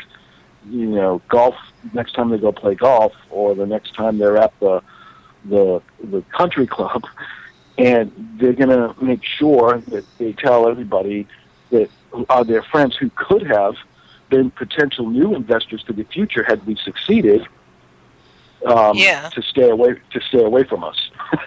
you 0.69 0.87
know, 0.87 1.21
golf 1.29 1.55
next 1.93 2.15
time 2.15 2.31
they 2.31 2.39
go 2.39 2.53
play 2.53 2.75
golf 2.75 3.13
or 3.31 3.55
the 3.55 3.67
next 3.67 3.95
time 3.95 4.19
they're 4.19 4.39
at 4.39 4.59
the 4.61 4.83
the 5.45 5.83
the 6.03 6.23
country 6.37 6.67
club 6.67 7.05
and 7.79 8.11
they're 8.41 8.55
going 8.55 8.71
to 8.71 8.95
make 9.05 9.23
sure 9.23 9.83
that 9.89 10.05
they 10.19 10.33
tell 10.33 10.69
everybody 10.69 11.27
that 11.71 11.91
are 12.31 12.45
their 12.45 12.63
friends 12.63 12.97
who 12.97 13.11
could 13.11 13.47
have 13.47 13.75
been 14.31 14.51
potential 14.51 15.09
new 15.11 15.35
investors 15.35 15.83
for 15.83 15.93
the 15.93 16.05
future 16.05 16.43
had 16.45 16.65
we 16.67 16.77
succeeded. 16.77 17.47
Um, 18.67 18.97
Yeah. 18.97 19.29
To 19.31 19.43
stay 19.43 19.69
away 19.71 19.95
to 20.13 20.21
stay 20.29 20.43
away 20.43 20.65
from 20.65 20.85
us. 20.85 20.97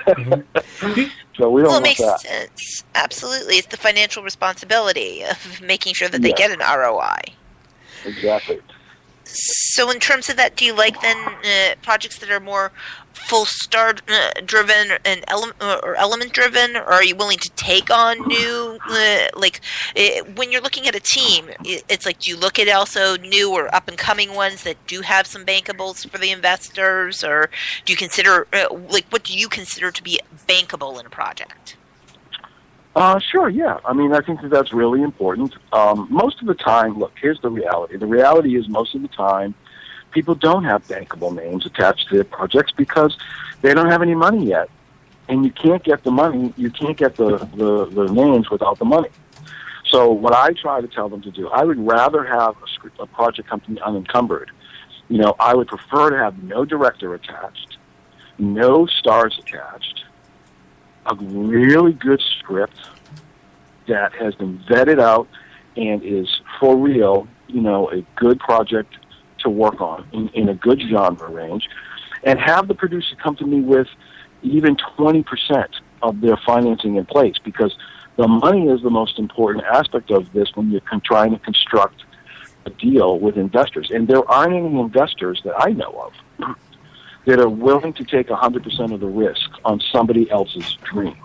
Mm-hmm. 0.07 1.01
so 1.37 1.49
we 1.49 1.61
don't 1.61 1.69
Well, 1.71 1.77
it 1.79 1.83
makes 1.83 1.99
that. 2.01 2.21
sense. 2.21 2.83
Absolutely. 2.95 3.55
It's 3.55 3.67
the 3.67 3.77
financial 3.77 4.23
responsibility 4.23 5.23
of 5.23 5.61
making 5.61 5.93
sure 5.95 6.09
that 6.09 6.21
they 6.21 6.29
Yeah. 6.29 6.35
get 6.35 6.51
an 6.51 6.59
ROI. 6.59 7.19
Exactly. 8.05 8.59
So, 9.29 9.89
in 9.91 9.99
terms 9.99 10.29
of 10.29 10.37
that, 10.37 10.55
do 10.55 10.65
you 10.65 10.73
like 10.73 11.01
then 11.01 11.17
uh, 11.17 11.75
projects 11.81 12.17
that 12.19 12.29
are 12.29 12.39
more 12.39 12.71
full 13.13 13.45
star 13.45 13.95
uh, 14.07 14.31
driven 14.45 14.97
and 15.03 15.23
ele- 15.27 15.53
or 15.61 15.95
element 15.95 16.33
driven, 16.33 16.75
or 16.75 16.93
are 16.93 17.03
you 17.03 17.15
willing 17.15 17.37
to 17.39 17.49
take 17.51 17.89
on 17.91 18.19
new? 18.27 18.79
Uh, 18.89 19.27
like 19.35 19.61
when 20.35 20.51
you're 20.51 20.61
looking 20.61 20.87
at 20.87 20.95
a 20.95 20.99
team, 20.99 21.49
it's 21.63 22.05
like 22.05 22.19
do 22.19 22.31
you 22.31 22.37
look 22.37 22.57
at 22.57 22.67
also 22.69 23.17
new 23.17 23.51
or 23.51 23.73
up 23.75 23.87
and 23.87 23.97
coming 23.97 24.33
ones 24.33 24.63
that 24.63 24.77
do 24.87 25.01
have 25.01 25.27
some 25.27 25.45
bankables 25.45 26.09
for 26.09 26.17
the 26.17 26.31
investors, 26.31 27.23
or 27.23 27.49
do 27.85 27.93
you 27.93 27.97
consider 27.97 28.47
uh, 28.53 28.67
like 28.89 29.05
what 29.09 29.23
do 29.23 29.37
you 29.37 29.49
consider 29.49 29.91
to 29.91 30.03
be 30.03 30.19
bankable 30.47 30.99
in 30.99 31.05
a 31.05 31.09
project? 31.09 31.75
Uh, 32.97 33.19
sure, 33.19 33.47
yeah. 33.47 33.77
I 33.85 33.93
mean, 33.93 34.11
I 34.11 34.21
think 34.21 34.41
that 34.41 34.49
that's 34.49 34.73
really 34.73 35.03
important. 35.03 35.53
Um, 35.71 36.07
most 36.09 36.41
of 36.41 36.47
the 36.47 36.55
time, 36.55 36.97
look, 36.97 37.13
here's 37.21 37.39
the 37.41 37.49
reality. 37.51 37.95
The 37.95 38.07
reality 38.07 38.57
is 38.57 38.67
most 38.67 38.95
of 38.95 39.03
the 39.03 39.07
time, 39.07 39.53
people 40.09 40.33
don't 40.33 40.63
have 40.63 40.83
bankable 40.87 41.31
names 41.31 41.67
attached 41.67 42.09
to 42.09 42.15
their 42.15 42.23
projects 42.23 42.71
because 42.75 43.15
they 43.61 43.75
don't 43.75 43.91
have 43.91 44.01
any 44.01 44.15
money 44.15 44.47
yet. 44.47 44.71
And 45.29 45.45
you 45.45 45.51
can't 45.51 45.83
get 45.83 46.03
the 46.03 46.09
money, 46.09 46.51
you 46.57 46.71
can't 46.71 46.97
get 46.97 47.15
the, 47.17 47.37
the, 47.53 47.85
the 47.85 48.11
names 48.11 48.49
without 48.49 48.79
the 48.79 48.85
money. 48.85 49.09
So 49.85 50.11
what 50.11 50.33
I 50.33 50.53
try 50.53 50.81
to 50.81 50.87
tell 50.87 51.07
them 51.07 51.21
to 51.21 51.29
do, 51.29 51.49
I 51.49 51.65
would 51.65 51.77
rather 51.77 52.23
have 52.23 52.55
a, 52.55 53.03
a 53.03 53.05
project 53.05 53.47
company 53.47 53.79
unencumbered. 53.79 54.49
You 55.07 55.19
know, 55.19 55.35
I 55.39 55.53
would 55.53 55.67
prefer 55.67 56.09
to 56.09 56.17
have 56.17 56.41
no 56.41 56.65
director 56.65 57.13
attached, 57.13 57.77
no 58.39 58.87
stars 58.87 59.37
attached, 59.39 60.03
a 61.07 61.15
really 61.15 61.93
good 61.93 62.21
script 62.39 62.77
that 63.87 64.13
has 64.13 64.35
been 64.35 64.59
vetted 64.69 64.99
out 64.99 65.27
and 65.75 66.03
is 66.03 66.27
for 66.59 66.75
real, 66.75 67.27
you 67.47 67.61
know, 67.61 67.89
a 67.91 68.01
good 68.15 68.39
project 68.39 68.95
to 69.39 69.49
work 69.49 69.79
on 69.79 70.07
in, 70.11 70.29
in 70.29 70.49
a 70.49 70.55
good 70.55 70.81
genre 70.89 71.29
range, 71.29 71.69
and 72.23 72.39
have 72.39 72.67
the 72.67 72.73
producer 72.73 73.15
come 73.21 73.35
to 73.35 73.45
me 73.45 73.61
with 73.61 73.87
even 74.41 74.75
20% 74.97 75.25
of 76.01 76.21
their 76.21 76.37
financing 76.45 76.95
in 76.95 77.05
place 77.05 77.35
because 77.43 77.75
the 78.17 78.27
money 78.27 78.67
is 78.67 78.81
the 78.81 78.89
most 78.89 79.19
important 79.19 79.63
aspect 79.65 80.11
of 80.11 80.31
this 80.33 80.49
when 80.55 80.71
you're 80.71 80.81
con- 80.81 81.01
trying 81.01 81.31
to 81.31 81.39
construct 81.39 82.03
a 82.65 82.69
deal 82.71 83.19
with 83.19 83.37
investors. 83.37 83.89
And 83.91 84.07
there 84.07 84.29
aren't 84.29 84.53
any 84.53 84.79
investors 84.79 85.41
that 85.45 85.53
I 85.57 85.71
know 85.71 85.91
of 85.91 86.13
that 87.27 87.39
are 87.39 87.49
willing 87.49 87.91
to 87.91 88.05
take 88.05 88.29
100% 88.29 88.93
of 88.93 88.99
the 89.01 89.05
risk 89.05 89.49
on 89.65 89.81
somebody 89.91 90.31
else's 90.31 90.77
dream, 90.83 91.17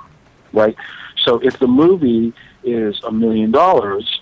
right? 0.53 0.76
So 1.24 1.38
if 1.38 1.61
the 1.61 1.68
movie 1.68 2.34
is 2.64 3.00
a 3.05 3.12
million 3.12 3.53
dollars 3.53 4.20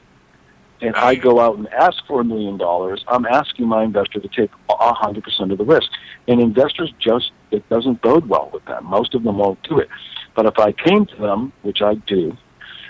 and 0.82 0.94
I 0.94 1.14
go 1.14 1.40
out 1.40 1.56
and 1.56 1.66
ask 1.68 1.96
for 2.06 2.20
a 2.20 2.24
million 2.24 2.58
dollars, 2.58 3.02
I'm 3.08 3.24
asking 3.24 3.66
my 3.66 3.82
investor 3.82 4.20
to 4.20 4.28
take 4.28 4.50
100% 4.68 5.52
of 5.52 5.58
the 5.58 5.64
risk. 5.64 5.90
And 6.28 6.40
investors 6.40 6.92
just, 6.98 7.32
it 7.50 7.66
doesn't 7.70 8.02
bode 8.02 8.28
well 8.28 8.50
with 8.52 8.64
them. 8.66 8.84
Most 8.84 9.14
of 9.14 9.22
them 9.22 9.38
won't 9.38 9.62
do 9.62 9.78
it. 9.78 9.88
But 10.34 10.44
if 10.46 10.58
I 10.58 10.72
came 10.72 11.06
to 11.06 11.16
them, 11.16 11.52
which 11.62 11.80
I 11.80 11.94
do, 11.94 12.36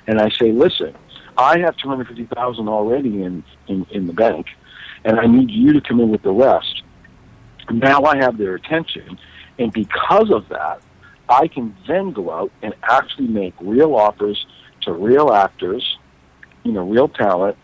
and 0.09 0.21
I 0.21 0.31
say, 0.31 0.51
listen, 0.51 0.97
I 1.37 1.61
have 1.61 1.77
250000 1.77 2.69
already 2.69 3.23
in, 3.23 3.45
in, 3.69 3.87
in 3.91 4.07
the 4.09 4.13
bank, 4.13 4.47
and 5.05 5.19
I 5.19 5.27
need 5.27 5.51
you 5.51 5.73
to 5.73 5.81
come 5.81 6.01
in 6.01 6.11
with 6.11 6.23
the 6.23 6.33
rest. 6.33 6.83
Now 7.71 8.05
I 8.05 8.17
have 8.17 8.37
their 8.37 8.55
attention, 8.55 9.19
and 9.59 9.73
because 9.73 10.31
of 10.31 10.49
that, 10.49 10.81
I 11.29 11.47
can 11.47 11.77
then 11.87 12.11
go 12.11 12.31
out 12.31 12.51
and 12.63 12.75
actually 12.83 13.29
make 13.29 13.55
real 13.61 13.95
offers 13.95 14.47
to 14.83 14.93
real 14.93 15.33
actors, 15.33 15.99
you 16.65 16.73
know, 16.73 16.89
real 16.89 17.09
talent, 17.09 17.57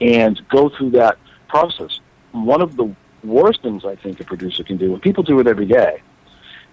and 0.00 0.40
go 0.48 0.70
through 0.70 0.90
that 0.90 1.18
process. 1.48 2.00
One 2.32 2.62
of 2.62 2.76
the 2.76 2.94
worst 3.22 3.62
things 3.62 3.84
I 3.84 3.96
think 3.96 4.20
a 4.20 4.24
producer 4.24 4.64
can 4.64 4.76
do, 4.76 4.92
and 4.94 5.02
people 5.02 5.22
do 5.22 5.38
it 5.40 5.46
every 5.46 5.66
day, 5.66 6.02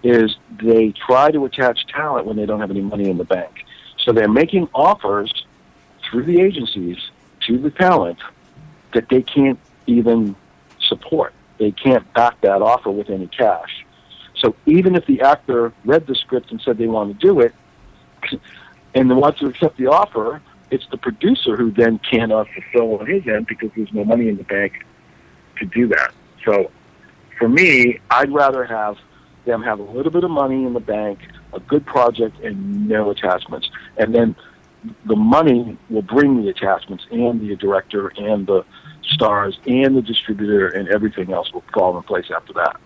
is 0.02 0.36
they 0.62 0.92
try 0.92 1.30
to 1.30 1.44
attach 1.44 1.86
talent 1.86 2.26
when 2.26 2.36
they 2.36 2.46
don't 2.46 2.60
have 2.60 2.70
any 2.70 2.80
money 2.80 3.08
in 3.08 3.18
the 3.18 3.24
bank. 3.24 3.64
So 3.98 4.12
they're 4.12 4.28
making 4.28 4.68
offers 4.74 5.44
through 6.02 6.24
the 6.24 6.40
agencies 6.40 6.98
to 7.46 7.58
the 7.58 7.70
talent 7.70 8.18
that 8.94 9.08
they 9.08 9.22
can't 9.22 9.58
even 9.86 10.34
support. 10.80 11.32
They 11.62 11.70
can't 11.70 12.12
back 12.12 12.40
that 12.40 12.60
offer 12.60 12.90
with 12.90 13.08
any 13.08 13.28
cash. 13.28 13.86
So 14.36 14.56
even 14.66 14.96
if 14.96 15.06
the 15.06 15.20
actor 15.20 15.72
read 15.84 16.08
the 16.08 16.16
script 16.16 16.50
and 16.50 16.60
said 16.60 16.76
they 16.76 16.88
want 16.88 17.20
to 17.20 17.24
do 17.24 17.38
it, 17.38 17.54
and 18.96 19.08
they 19.08 19.14
want 19.14 19.38
to 19.38 19.46
accept 19.46 19.76
the 19.76 19.86
offer, 19.86 20.42
it's 20.72 20.84
the 20.90 20.96
producer 20.96 21.56
who 21.56 21.70
then 21.70 22.00
cannot 22.00 22.48
fulfill 22.48 22.98
on 22.98 23.06
his 23.06 23.24
end 23.28 23.46
because 23.46 23.70
there's 23.76 23.92
no 23.92 24.04
money 24.04 24.28
in 24.28 24.38
the 24.38 24.42
bank 24.42 24.84
to 25.60 25.66
do 25.66 25.86
that. 25.86 26.12
So 26.44 26.72
for 27.38 27.48
me, 27.48 28.00
I'd 28.10 28.32
rather 28.32 28.64
have 28.64 28.96
them 29.44 29.62
have 29.62 29.78
a 29.78 29.84
little 29.84 30.10
bit 30.10 30.24
of 30.24 30.32
money 30.32 30.64
in 30.64 30.72
the 30.72 30.80
bank, 30.80 31.20
a 31.52 31.60
good 31.60 31.86
project, 31.86 32.40
and 32.40 32.88
no 32.88 33.10
attachments. 33.10 33.70
And 33.98 34.12
then 34.12 34.34
the 35.04 35.14
money 35.14 35.78
will 35.90 36.02
bring 36.02 36.42
the 36.42 36.48
attachments 36.48 37.06
and 37.12 37.40
the 37.40 37.54
director 37.54 38.08
and 38.16 38.48
the 38.48 38.64
stars 39.12 39.58
and 39.66 39.96
the 39.96 40.02
distributor 40.02 40.68
and 40.68 40.88
everything 40.88 41.32
else 41.32 41.52
will 41.52 41.64
fall 41.72 41.96
in 41.96 42.02
place 42.02 42.30
after 42.34 42.52
that. 42.54 42.76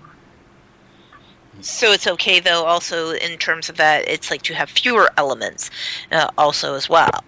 So 1.60 1.92
it's 1.92 2.06
okay 2.06 2.40
though. 2.40 2.64
Also, 2.64 3.10
in 3.10 3.38
terms 3.38 3.68
of 3.68 3.76
that, 3.76 4.06
it's 4.08 4.30
like 4.30 4.42
to 4.42 4.54
have 4.54 4.70
fewer 4.70 5.10
elements, 5.16 5.70
uh, 6.12 6.28
also 6.36 6.74
as 6.74 6.88
well. 6.88 7.24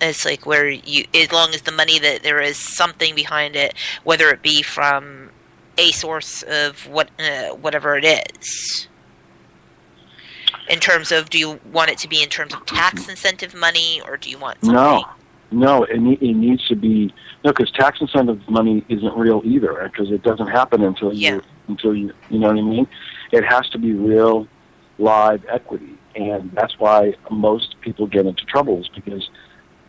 It's 0.00 0.24
like 0.24 0.46
where 0.46 0.68
you, 0.68 1.04
as 1.14 1.32
long 1.32 1.54
as 1.54 1.62
the 1.62 1.72
money 1.72 1.98
that 1.98 2.22
there 2.22 2.40
is 2.40 2.56
something 2.56 3.14
behind 3.14 3.56
it, 3.56 3.74
whether 4.04 4.28
it 4.30 4.42
be 4.42 4.62
from 4.62 5.30
a 5.78 5.90
source 5.92 6.42
of 6.42 6.86
what, 6.86 7.10
uh, 7.18 7.48
whatever 7.50 7.96
it 7.96 8.04
is. 8.04 8.88
In 10.68 10.80
terms 10.80 11.12
of, 11.12 11.30
do 11.30 11.38
you 11.38 11.60
want 11.72 11.90
it 11.90 11.98
to 11.98 12.08
be 12.08 12.22
in 12.22 12.28
terms 12.28 12.52
of 12.54 12.66
tax 12.66 13.08
incentive 13.08 13.54
money, 13.54 14.00
or 14.06 14.16
do 14.16 14.30
you 14.30 14.38
want 14.38 14.58
something? 14.64 14.74
No, 14.74 15.04
no, 15.50 15.84
it, 15.84 15.98
ne- 16.00 16.18
it 16.20 16.34
needs 16.34 16.66
to 16.68 16.76
be 16.76 17.12
no, 17.44 17.52
because 17.52 17.70
tax 17.70 18.00
incentive 18.00 18.40
money 18.48 18.84
isn't 18.88 19.16
real 19.16 19.42
either, 19.44 19.88
because 19.90 20.10
it 20.10 20.22
doesn't 20.22 20.48
happen 20.48 20.82
until 20.82 21.12
Yeah. 21.12 21.34
you 21.34 21.42
until 21.68 21.94
you 21.94 22.12
you 22.30 22.38
know 22.38 22.48
what 22.48 22.58
I 22.58 22.62
mean. 22.62 22.86
It 23.32 23.44
has 23.44 23.68
to 23.70 23.78
be 23.78 23.92
real, 23.92 24.46
live 24.98 25.44
equity, 25.48 25.96
and 26.14 26.50
that's 26.52 26.78
why 26.78 27.14
most 27.30 27.76
people 27.80 28.06
get 28.06 28.26
into 28.26 28.44
troubles 28.44 28.88
because 28.94 29.28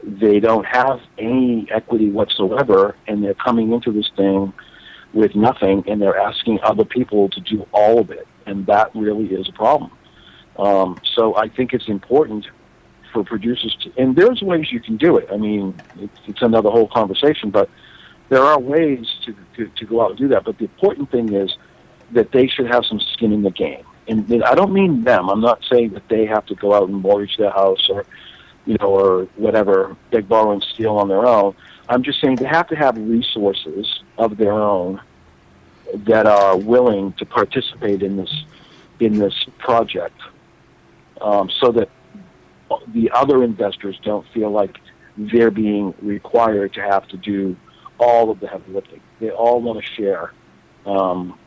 they 0.04 0.40
don't 0.40 0.66
have 0.66 1.02
any 1.18 1.68
equity 1.72 2.10
whatsoever, 2.12 2.96
and 3.08 3.24
they're 3.24 3.34
coming 3.34 3.72
into 3.74 3.92
this 3.92 4.10
thing 4.16 4.54
with 5.14 5.36
nothing, 5.36 5.84
and 5.88 6.02
they're 6.02 6.20
asking 6.20 6.60
other 6.64 6.86
people 6.86 7.30
to 7.30 7.40
do 7.42 7.68
all 7.72 8.00
of 8.00 8.12
it, 8.12 8.28
and 8.46 8.66
that 8.68 8.92
really 8.96 9.26
is 9.34 9.50
a 9.50 9.54
problem. 9.54 9.92
Um, 10.58 11.00
so 11.16 11.36
I 11.36 11.50
think 11.50 11.74
it's 11.74 11.88
important 11.88 12.46
for 13.18 13.24
producers 13.24 13.76
to, 13.82 13.92
and 13.98 14.16
there's 14.16 14.42
ways 14.42 14.72
you 14.72 14.80
can 14.80 14.98
do 14.98 15.18
it. 15.18 15.28
I 15.32 15.38
mean, 15.38 15.74
it's, 16.00 16.20
it's 16.28 16.42
another 16.42 16.70
whole 16.70 16.88
conversation, 16.88 17.50
but 17.50 17.68
there 18.30 18.44
are 18.44 18.60
ways 18.60 19.08
to, 19.26 19.36
to, 19.56 19.68
to 19.80 19.86
go 19.86 20.02
out 20.02 20.12
and 20.12 20.20
do 20.20 20.28
that. 20.28 20.44
But 20.44 20.58
the 20.60 20.66
important 20.66 21.10
thing 21.10 21.34
is 21.34 21.50
that 22.12 22.32
they 22.32 22.48
should 22.48 22.68
have 22.68 22.86
some 22.86 23.00
skin 23.00 23.32
in 23.34 23.42
the 23.42 23.52
game. 23.52 23.84
And 24.08 24.44
I 24.44 24.54
don't 24.56 24.72
mean 24.72 25.04
them. 25.04 25.30
I'm 25.30 25.42
not 25.42 25.64
saying 25.70 25.90
that 25.96 26.08
they 26.08 26.26
have 26.28 26.46
to 26.46 26.56
go 26.56 26.74
out 26.74 26.88
and 26.90 27.02
mortgage 27.02 27.36
their 27.38 27.52
house 27.52 27.90
or, 27.90 28.06
you 28.66 28.78
know, 28.80 28.88
or 28.88 29.24
whatever, 29.36 29.96
beg, 30.12 30.30
borrow, 30.30 30.52
and 30.52 30.64
steal 30.64 30.98
on 30.98 31.08
their 31.10 31.26
own. 31.26 31.56
I'm 31.90 32.04
just 32.04 32.22
saying 32.22 32.36
they 32.36 32.46
have 32.46 32.68
to 32.68 32.76
have 32.76 32.98
resources 32.98 34.04
of 34.18 34.38
their 34.38 34.54
own 34.54 35.02
that 35.94 36.26
are 36.26 36.56
willing 36.56 37.14
to 37.14 37.26
participate 37.26 38.04
in 38.04 38.18
this 38.18 38.34
in 39.00 39.20
this 39.20 39.46
project, 39.58 40.20
um, 41.22 41.50
so 41.60 41.72
that 41.72 41.90
the 42.94 43.12
other 43.12 43.44
investors 43.44 44.00
don't 44.04 44.26
feel 44.34 44.52
like 44.52 44.78
they're 45.18 45.52
being 45.52 45.94
required 46.02 46.74
to 46.74 46.82
have 46.82 47.08
to 47.08 47.18
do 47.18 47.56
all 48.00 48.30
of 48.30 48.40
the 48.40 48.48
heavy 48.48 48.72
lifting. 48.72 49.02
They 49.20 49.32
all 49.32 49.62
want 49.62 49.84
to 49.84 49.86
share 49.94 50.34
um, 50.86 51.38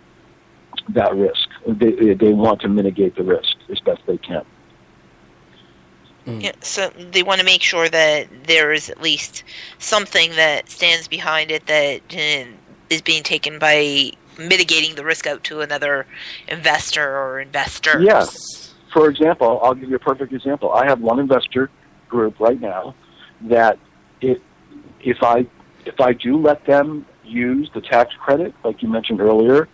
that 0.91 1.15
risk. 1.15 1.49
They, 1.67 2.15
they 2.15 2.33
want 2.33 2.61
to 2.63 2.69
mitigate 2.69 3.15
the 3.17 3.23
risk 3.23 3.57
as 3.69 3.79
best 3.81 4.03
they 4.07 4.19
can. 4.19 4.45
Yeah, 6.27 6.53
so 6.61 6.91
they 6.91 7.23
want 7.23 7.41
to 7.41 7.45
make 7.45 7.63
sure 7.63 7.89
that 7.89 8.29
there 8.45 8.73
is 8.73 8.89
at 8.89 9.01
least 9.01 9.43
something 9.79 10.31
that 10.33 10.69
stands 10.69 11.09
behind 11.09 11.51
it 11.51 11.67
that 11.67 12.03
uh, 12.13 12.51
is 12.89 13.03
being 13.03 13.23
taken 13.23 13.59
by 13.59 14.13
mitigating 14.39 14.95
the 14.95 15.05
risk 15.05 15.27
out 15.27 15.43
to 15.45 15.61
another 15.61 16.07
investor 16.47 17.17
or 17.17 17.41
investors. 17.41 18.05
Yes. 18.05 18.70
For 18.93 19.09
example, 19.09 19.61
I'll 19.63 19.75
give 19.75 19.89
you 19.91 19.97
a 19.97 20.01
perfect 20.01 20.33
example. 20.33 20.73
I 20.73 20.87
have 20.87 21.01
one 21.01 21.19
investor 21.19 21.71
group 22.09 22.41
right 22.41 22.61
now 22.61 22.95
that 23.43 23.79
it, 24.21 24.43
if 25.01 25.23
I 25.23 25.47
if 25.87 26.01
I 26.01 26.13
do 26.13 26.37
let 26.37 26.65
them 26.67 27.07
use 27.25 27.71
the 27.73 27.81
tax 27.81 28.15
credit, 28.15 28.55
like 28.65 28.83
you 28.83 28.89
mentioned 28.89 29.21
earlier, 29.21 29.69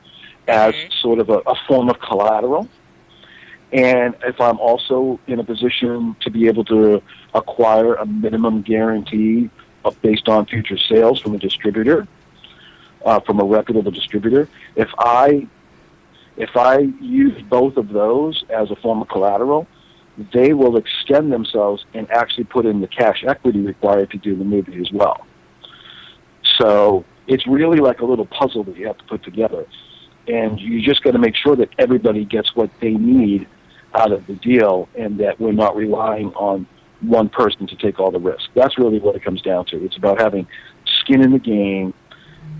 as 0.46 0.74
Mhm. 0.74 0.92
sort 1.02 1.18
of 1.18 1.30
a, 1.30 1.38
a 1.46 1.54
form 1.66 1.88
of 1.88 1.98
collateral, 2.00 2.68
and 3.72 4.14
if 4.24 4.40
I'm 4.40 4.58
also 4.60 5.18
in 5.26 5.40
a 5.40 5.44
position 5.44 6.14
to 6.20 6.30
be 6.30 6.46
able 6.46 6.64
to 6.66 7.02
acquire 7.34 7.94
a 7.94 8.06
minimum 8.06 8.62
guarantee 8.62 9.50
of, 9.84 10.00
based 10.02 10.28
on 10.28 10.46
future 10.46 10.78
sales 10.78 11.20
from 11.20 11.34
a 11.34 11.38
distributor, 11.38 12.06
uh, 13.04 13.20
from 13.20 13.40
a 13.40 13.44
reputable 13.44 13.90
distributor, 13.90 14.48
if 14.76 14.88
I 14.98 15.46
if 16.36 16.56
I 16.56 16.78
use 17.00 17.40
both 17.42 17.76
of 17.76 17.88
those 17.88 18.44
as 18.50 18.70
a 18.70 18.76
form 18.76 19.02
of 19.02 19.08
collateral, 19.08 19.66
they 20.32 20.52
will 20.52 20.76
extend 20.76 21.32
themselves 21.32 21.84
and 21.94 22.10
actually 22.10 22.44
put 22.44 22.66
in 22.66 22.80
the 22.80 22.86
cash 22.86 23.24
equity 23.26 23.60
required 23.60 24.10
to 24.10 24.18
do 24.18 24.36
the 24.36 24.44
movie 24.44 24.80
as 24.80 24.90
well. 24.92 25.26
So 26.58 27.04
it's 27.26 27.46
really 27.46 27.78
like 27.78 28.00
a 28.00 28.04
little 28.04 28.26
puzzle 28.26 28.64
that 28.64 28.76
you 28.76 28.86
have 28.86 28.98
to 28.98 29.04
put 29.04 29.22
together. 29.22 29.66
And 30.28 30.60
you 30.60 30.82
just 30.82 31.02
got 31.02 31.12
to 31.12 31.18
make 31.18 31.36
sure 31.36 31.54
that 31.56 31.68
everybody 31.78 32.24
gets 32.24 32.54
what 32.56 32.70
they 32.80 32.92
need 32.92 33.46
out 33.94 34.12
of 34.12 34.26
the 34.26 34.34
deal 34.34 34.88
and 34.94 35.18
that 35.20 35.40
we're 35.40 35.52
not 35.52 35.76
relying 35.76 36.32
on 36.34 36.66
one 37.00 37.28
person 37.28 37.66
to 37.66 37.76
take 37.76 38.00
all 38.00 38.10
the 38.10 38.18
risk. 38.18 38.48
That's 38.54 38.78
really 38.78 38.98
what 38.98 39.16
it 39.16 39.22
comes 39.22 39.42
down 39.42 39.66
to. 39.66 39.84
It's 39.84 39.96
about 39.96 40.20
having 40.20 40.46
skin 41.00 41.20
in 41.20 41.32
the 41.32 41.38
game 41.38 41.94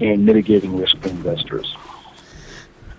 and 0.01 0.25
mitigating 0.25 0.77
risk 0.77 0.97
for 0.99 1.09
investors. 1.09 1.75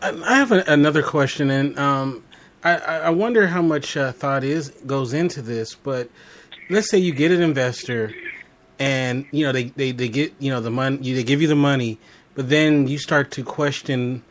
I 0.02 0.36
have 0.36 0.52
a, 0.52 0.64
another 0.68 1.02
question, 1.02 1.50
and 1.50 1.78
um, 1.80 2.24
I, 2.64 2.78
I 2.78 2.98
I 2.98 3.10
wonder 3.10 3.48
how 3.48 3.62
much 3.62 3.98
uh, 3.98 4.12
thought 4.12 4.43
is 4.43 4.70
goes 4.86 5.14
into 5.14 5.41
this. 5.41 5.76
But 5.76 6.10
let's 6.70 6.89
say 6.89 6.98
you 6.98 7.14
get 7.14 7.32
an 7.32 7.41
investor, 7.41 8.14
and 8.80 9.26
you 9.32 9.45
know 9.45 9.52
they, 9.52 9.66
they, 9.66 9.91
they 9.91 10.10
get 10.10 10.34
you 10.39 10.52
know 10.52 10.62
the 10.62 10.70
money, 10.70 11.14
they 11.14 11.24
give 11.24 11.41
you 11.41 11.48
the 11.48 11.56
money, 11.56 11.98
but 12.36 12.50
then 12.50 12.88
you 12.88 12.98
start 12.98 13.32
to 13.32 13.43
question 13.43 14.24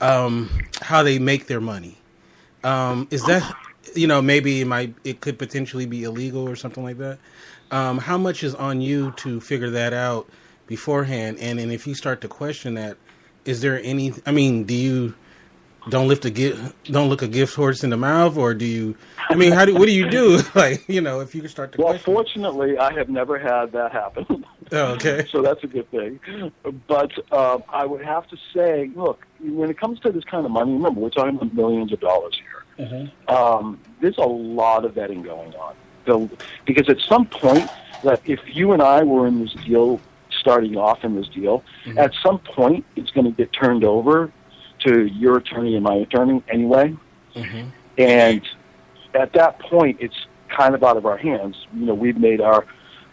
um, 0.00 0.50
how 0.82 1.02
they 1.02 1.18
make 1.18 1.46
their 1.46 1.60
money. 1.60 1.98
Um, 2.64 3.06
is 3.10 3.24
that 3.26 3.54
you 3.94 4.06
know 4.06 4.20
maybe 4.20 4.60
it 4.60 4.66
might 4.66 4.94
it 5.04 5.20
could 5.20 5.38
potentially 5.38 5.86
be 5.86 6.02
illegal 6.04 6.48
or 6.48 6.56
something 6.56 6.82
like 6.82 6.98
that? 6.98 7.18
Um, 7.70 7.98
how 7.98 8.18
much 8.18 8.42
is 8.42 8.54
on 8.54 8.80
you 8.80 9.12
to 9.18 9.40
figure 9.40 9.70
that 9.70 9.92
out 9.92 10.28
beforehand? 10.66 11.38
And 11.40 11.60
and 11.60 11.70
if 11.70 11.86
you 11.86 11.94
start 11.94 12.20
to 12.22 12.28
question 12.28 12.74
that, 12.74 12.96
is 13.44 13.60
there 13.60 13.80
any? 13.82 14.12
I 14.26 14.32
mean, 14.32 14.64
do 14.64 14.74
you 14.74 15.14
don't 15.90 16.08
lift 16.08 16.24
a 16.24 16.30
gift, 16.30 16.74
don't 16.90 17.08
look 17.10 17.20
a 17.22 17.28
gift 17.28 17.54
horse 17.54 17.84
in 17.84 17.90
the 17.90 17.96
mouth, 17.96 18.36
or 18.38 18.54
do 18.54 18.64
you? 18.64 18.96
I 19.28 19.34
mean, 19.34 19.52
how 19.52 19.64
do 19.64 19.74
what 19.74 19.86
do 19.86 19.92
you 19.92 20.08
do? 20.08 20.40
Like 20.54 20.88
you 20.88 21.00
know, 21.00 21.20
if 21.20 21.34
you 21.34 21.46
start 21.48 21.72
to 21.72 21.78
Well, 21.78 21.88
question. 21.88 22.04
fortunately, 22.14 22.78
I 22.78 22.92
have 22.94 23.08
never 23.08 23.38
had 23.38 23.72
that 23.72 23.92
happen. 23.92 24.44
Oh, 24.72 24.92
okay. 24.94 25.26
so 25.30 25.42
that's 25.42 25.62
a 25.62 25.66
good 25.66 25.90
thing. 25.90 26.20
But 26.86 27.12
um, 27.32 27.62
I 27.68 27.84
would 27.84 28.02
have 28.04 28.26
to 28.28 28.36
say, 28.54 28.90
look, 28.94 29.26
when 29.40 29.68
it 29.70 29.78
comes 29.78 30.00
to 30.00 30.10
this 30.12 30.24
kind 30.24 30.44
of 30.46 30.52
money, 30.52 30.72
remember 30.72 31.00
we're 31.00 31.10
talking 31.10 31.36
about 31.36 31.52
millions 31.54 31.92
of 31.92 32.00
dollars 32.00 32.38
here. 32.38 32.86
Mhm. 32.86 33.30
Um, 33.30 33.78
there's 34.00 34.18
a 34.18 34.22
lot 34.26 34.84
of 34.84 34.94
vetting 34.94 35.22
going 35.22 35.54
on. 35.54 35.74
So, 36.06 36.28
because 36.66 36.88
at 36.88 36.98
some 37.00 37.26
point, 37.26 37.70
that 38.02 38.20
if 38.26 38.40
you 38.54 38.72
and 38.72 38.82
I 38.82 39.02
were 39.04 39.26
in 39.26 39.40
this 39.42 39.52
deal, 39.54 40.00
starting 40.44 40.76
off 40.76 41.02
in 41.04 41.16
this 41.16 41.26
deal, 41.28 41.62
Mhm. 41.86 41.98
at 41.98 42.12
some 42.22 42.38
point 42.38 42.84
it's 42.96 43.10
going 43.12 43.24
to 43.24 43.30
get 43.32 43.50
turned 43.52 43.82
over 43.82 44.30
to 44.80 45.06
your 45.06 45.38
attorney 45.38 45.74
and 45.74 45.82
my 45.82 45.94
attorney 45.94 46.42
anyway. 46.48 46.94
Mhm. 47.34 47.64
And 47.96 48.42
at 49.14 49.32
that 49.32 49.58
point, 49.58 49.96
it's 50.00 50.26
kind 50.50 50.74
of 50.74 50.84
out 50.84 50.98
of 50.98 51.06
our 51.06 51.16
hands. 51.16 51.56
You 51.74 51.86
know, 51.86 51.94
we've 51.94 52.18
made 52.18 52.42
our 52.42 52.66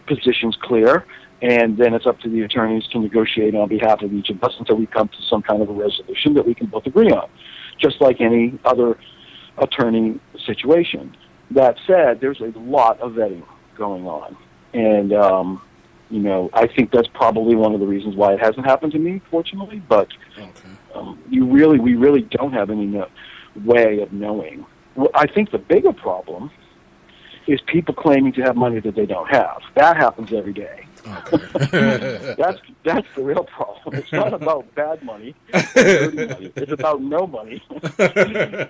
positions 0.06 0.56
clear, 0.60 1.06
and 1.40 1.78
then 1.78 1.94
it's 1.94 2.06
up 2.06 2.20
to 2.20 2.28
the 2.28 2.42
attorneys 2.42 2.86
to 2.88 2.98
negotiate 2.98 3.54
on 3.54 3.68
behalf 3.68 4.02
of 4.02 4.12
each 4.12 4.28
of 4.28 4.44
us 4.44 4.54
until 4.58 4.76
we 4.76 4.86
come 4.86 5.08
to 5.08 5.22
some 5.22 5.40
kind 5.40 5.62
of 5.62 5.70
a 5.70 5.72
resolution 5.72 6.34
that 6.34 6.46
we 6.46 6.54
can 6.54 6.66
both 6.66 6.86
agree 6.86 7.10
on, 7.10 7.28
just 7.78 8.00
like 8.02 8.20
any 8.20 8.58
other 8.66 8.98
attorney 9.56 10.20
situation. 10.44 11.16
That 11.50 11.78
said, 11.86 12.20
there's 12.20 12.40
a 12.40 12.52
lot 12.58 13.00
of 13.00 13.12
vetting 13.12 13.42
going 13.76 14.06
on, 14.06 14.36
and 14.74 15.12
um, 15.14 15.62
you 16.12 16.20
know, 16.20 16.50
I 16.52 16.66
think 16.66 16.90
that's 16.92 17.08
probably 17.08 17.54
one 17.56 17.72
of 17.72 17.80
the 17.80 17.86
reasons 17.86 18.14
why 18.14 18.34
it 18.34 18.40
hasn't 18.40 18.66
happened 18.66 18.92
to 18.92 18.98
me, 18.98 19.22
fortunately. 19.30 19.82
But 19.88 20.08
Okay. 20.36 20.50
um, 20.94 21.18
you 21.30 21.46
really, 21.46 21.80
we 21.80 21.94
really 21.94 22.20
don't 22.20 22.52
have 22.52 22.68
any 22.68 22.84
no, 22.84 23.08
way 23.64 24.00
of 24.00 24.12
knowing. 24.12 24.66
Well, 24.94 25.10
I 25.14 25.26
think 25.26 25.50
the 25.52 25.58
bigger 25.58 25.92
problem 25.92 26.50
is 27.46 27.62
people 27.62 27.94
claiming 27.94 28.34
to 28.34 28.42
have 28.42 28.56
money 28.56 28.78
that 28.80 28.94
they 28.94 29.06
don't 29.06 29.28
have. 29.30 29.62
That 29.74 29.96
happens 29.96 30.34
every 30.34 30.52
day. 30.52 30.86
Okay. 31.04 32.34
That's 32.38 32.60
that's 32.84 33.08
the 33.16 33.22
real 33.22 33.42
problem. 33.42 33.96
It's 33.96 34.12
not 34.12 34.32
about 34.32 34.72
bad 34.76 35.02
money, 35.02 35.34
money. 35.52 36.52
It's 36.54 36.70
about 36.70 37.02
no 37.02 37.26
money. 37.26 37.60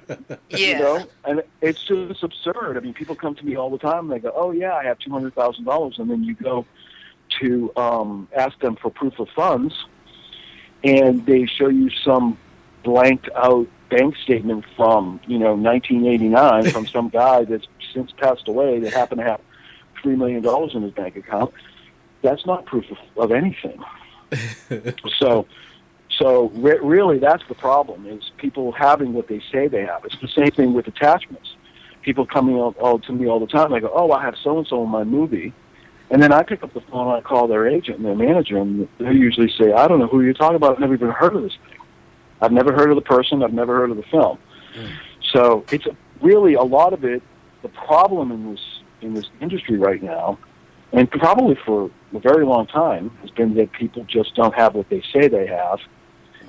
Yeah. 0.48 0.58
You 0.68 0.78
know, 0.78 1.06
and 1.24 1.42
it's 1.62 1.82
just 1.84 2.22
absurd. 2.22 2.76
I 2.76 2.80
mean, 2.80 2.92
people 2.94 3.14
come 3.14 3.34
to 3.34 3.44
me 3.44 3.56
all 3.56 3.70
the 3.70 3.78
time 3.78 4.10
and 4.10 4.12
they 4.12 4.18
go, 4.18 4.32
"Oh 4.34 4.50
yeah, 4.50 4.74
I 4.74 4.84
have 4.84 4.98
two 4.98 5.10
hundred 5.10 5.34
thousand 5.34 5.64
dollars," 5.64 5.98
and 5.98 6.10
then 6.10 6.22
you 6.24 6.34
go 6.34 6.66
to 7.40 7.72
um, 7.76 8.28
ask 8.36 8.58
them 8.60 8.76
for 8.76 8.90
proof 8.90 9.18
of 9.18 9.28
funds, 9.30 9.74
and 10.84 11.24
they 11.26 11.46
show 11.46 11.68
you 11.68 11.90
some 12.04 12.38
blanked 12.82 13.28
out 13.34 13.68
bank 13.90 14.16
statement 14.16 14.64
from 14.74 15.20
you 15.26 15.38
know 15.38 15.54
1989 15.54 16.70
from 16.70 16.86
some 16.86 17.08
guy 17.08 17.44
that's 17.44 17.66
since 17.92 18.10
passed 18.12 18.48
away 18.48 18.80
that 18.80 18.92
happened 18.92 19.20
to 19.20 19.26
have 19.26 19.40
three 20.02 20.16
million 20.16 20.42
dollars 20.42 20.74
in 20.74 20.82
his 20.82 20.92
bank 20.92 21.16
account. 21.16 21.52
That's 22.22 22.46
not 22.46 22.66
proof 22.66 22.86
of, 22.90 22.98
of 23.16 23.32
anything. 23.32 23.82
So, 25.18 25.46
so 26.18 26.48
re- 26.54 26.78
really, 26.82 27.18
that's 27.18 27.42
the 27.48 27.54
problem: 27.54 28.06
is 28.06 28.30
people 28.38 28.72
having 28.72 29.12
what 29.12 29.28
they 29.28 29.42
say 29.52 29.68
they 29.68 29.84
have. 29.84 30.04
It's 30.06 30.18
the 30.22 30.28
same 30.28 30.50
thing 30.50 30.72
with 30.72 30.86
attachments. 30.88 31.54
People 32.00 32.24
coming 32.26 32.56
all, 32.56 32.74
all 32.80 32.98
to 33.00 33.12
me 33.12 33.28
all 33.28 33.38
the 33.40 33.46
time. 33.46 33.72
They 33.72 33.80
go, 33.80 33.92
"Oh, 33.94 34.10
I 34.10 34.22
have 34.22 34.34
so 34.42 34.56
and 34.56 34.66
so 34.66 34.82
in 34.82 34.88
my 34.88 35.04
movie," 35.04 35.52
and 36.12 36.22
then 36.22 36.30
I 36.30 36.42
pick 36.42 36.62
up 36.62 36.74
the 36.74 36.82
phone 36.82 37.08
and 37.08 37.16
I 37.16 37.20
call 37.22 37.48
their 37.48 37.66
agent 37.66 37.96
and 37.96 38.06
their 38.06 38.14
manager, 38.14 38.58
and 38.58 38.86
they 38.98 39.12
usually 39.12 39.50
say, 39.58 39.72
"I 39.72 39.88
don't 39.88 39.98
know 39.98 40.06
who 40.06 40.20
you're 40.20 40.34
talking 40.34 40.56
about. 40.56 40.72
I've 40.72 40.78
never 40.78 40.94
even 40.94 41.08
heard 41.10 41.34
of 41.34 41.42
this 41.42 41.56
thing. 41.66 41.78
I've 42.42 42.52
never 42.52 42.72
heard 42.72 42.90
of 42.90 42.96
the 42.96 43.02
person. 43.02 43.42
I've 43.42 43.54
never 43.54 43.74
heard 43.76 43.90
of 43.90 43.96
the 43.96 44.02
film." 44.04 44.38
So 45.32 45.64
it's 45.72 45.86
really 46.20 46.52
a 46.54 46.62
lot 46.62 46.92
of 46.92 47.04
it. 47.04 47.22
The 47.62 47.70
problem 47.70 48.30
in 48.30 48.50
this 48.50 48.60
in 49.00 49.14
this 49.14 49.24
industry 49.40 49.78
right 49.78 50.02
now, 50.02 50.38
and 50.92 51.10
probably 51.10 51.56
for 51.64 51.90
a 52.14 52.18
very 52.18 52.44
long 52.44 52.66
time, 52.66 53.10
has 53.22 53.30
been 53.30 53.54
that 53.54 53.72
people 53.72 54.04
just 54.04 54.34
don't 54.34 54.54
have 54.54 54.74
what 54.74 54.90
they 54.90 55.02
say 55.12 55.28
they 55.28 55.46
have, 55.46 55.80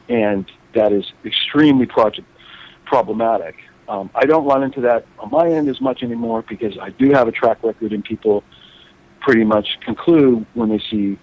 and 0.10 0.46
that 0.74 0.92
is 0.92 1.06
extremely 1.24 1.86
project 1.86 2.28
problematic. 2.86 3.56
Um, 3.88 4.10
I 4.14 4.26
don't 4.26 4.46
run 4.46 4.62
into 4.64 4.82
that 4.82 5.06
on 5.20 5.32
my 5.32 5.48
end 5.48 5.70
as 5.70 5.80
much 5.80 6.04
anymore 6.04 6.44
because 6.48 6.78
I 6.78 6.90
do 6.90 7.12
have 7.12 7.30
a 7.30 7.32
track 7.32 7.64
record, 7.64 7.94
and 7.94 8.04
people 8.04 8.44
pretty 9.24 9.44
much 9.44 9.80
conclude 9.84 10.46
when 10.54 10.70
they 10.70 10.82
see 10.92 11.18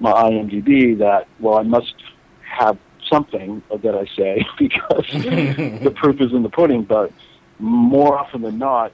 my 0.00 0.12
IMDb 0.12 0.98
that 0.98 1.28
well, 1.38 1.58
I 1.58 1.62
must 1.62 1.94
have 2.42 2.78
something 3.10 3.62
that 3.70 3.94
I 3.94 4.06
say 4.16 4.44
because 4.58 5.06
the 5.12 5.92
proof 5.94 6.20
is 6.20 6.32
in 6.32 6.42
the 6.42 6.48
pudding. 6.48 6.82
But 6.82 7.12
more 7.58 8.18
often 8.18 8.42
than 8.42 8.58
not, 8.58 8.92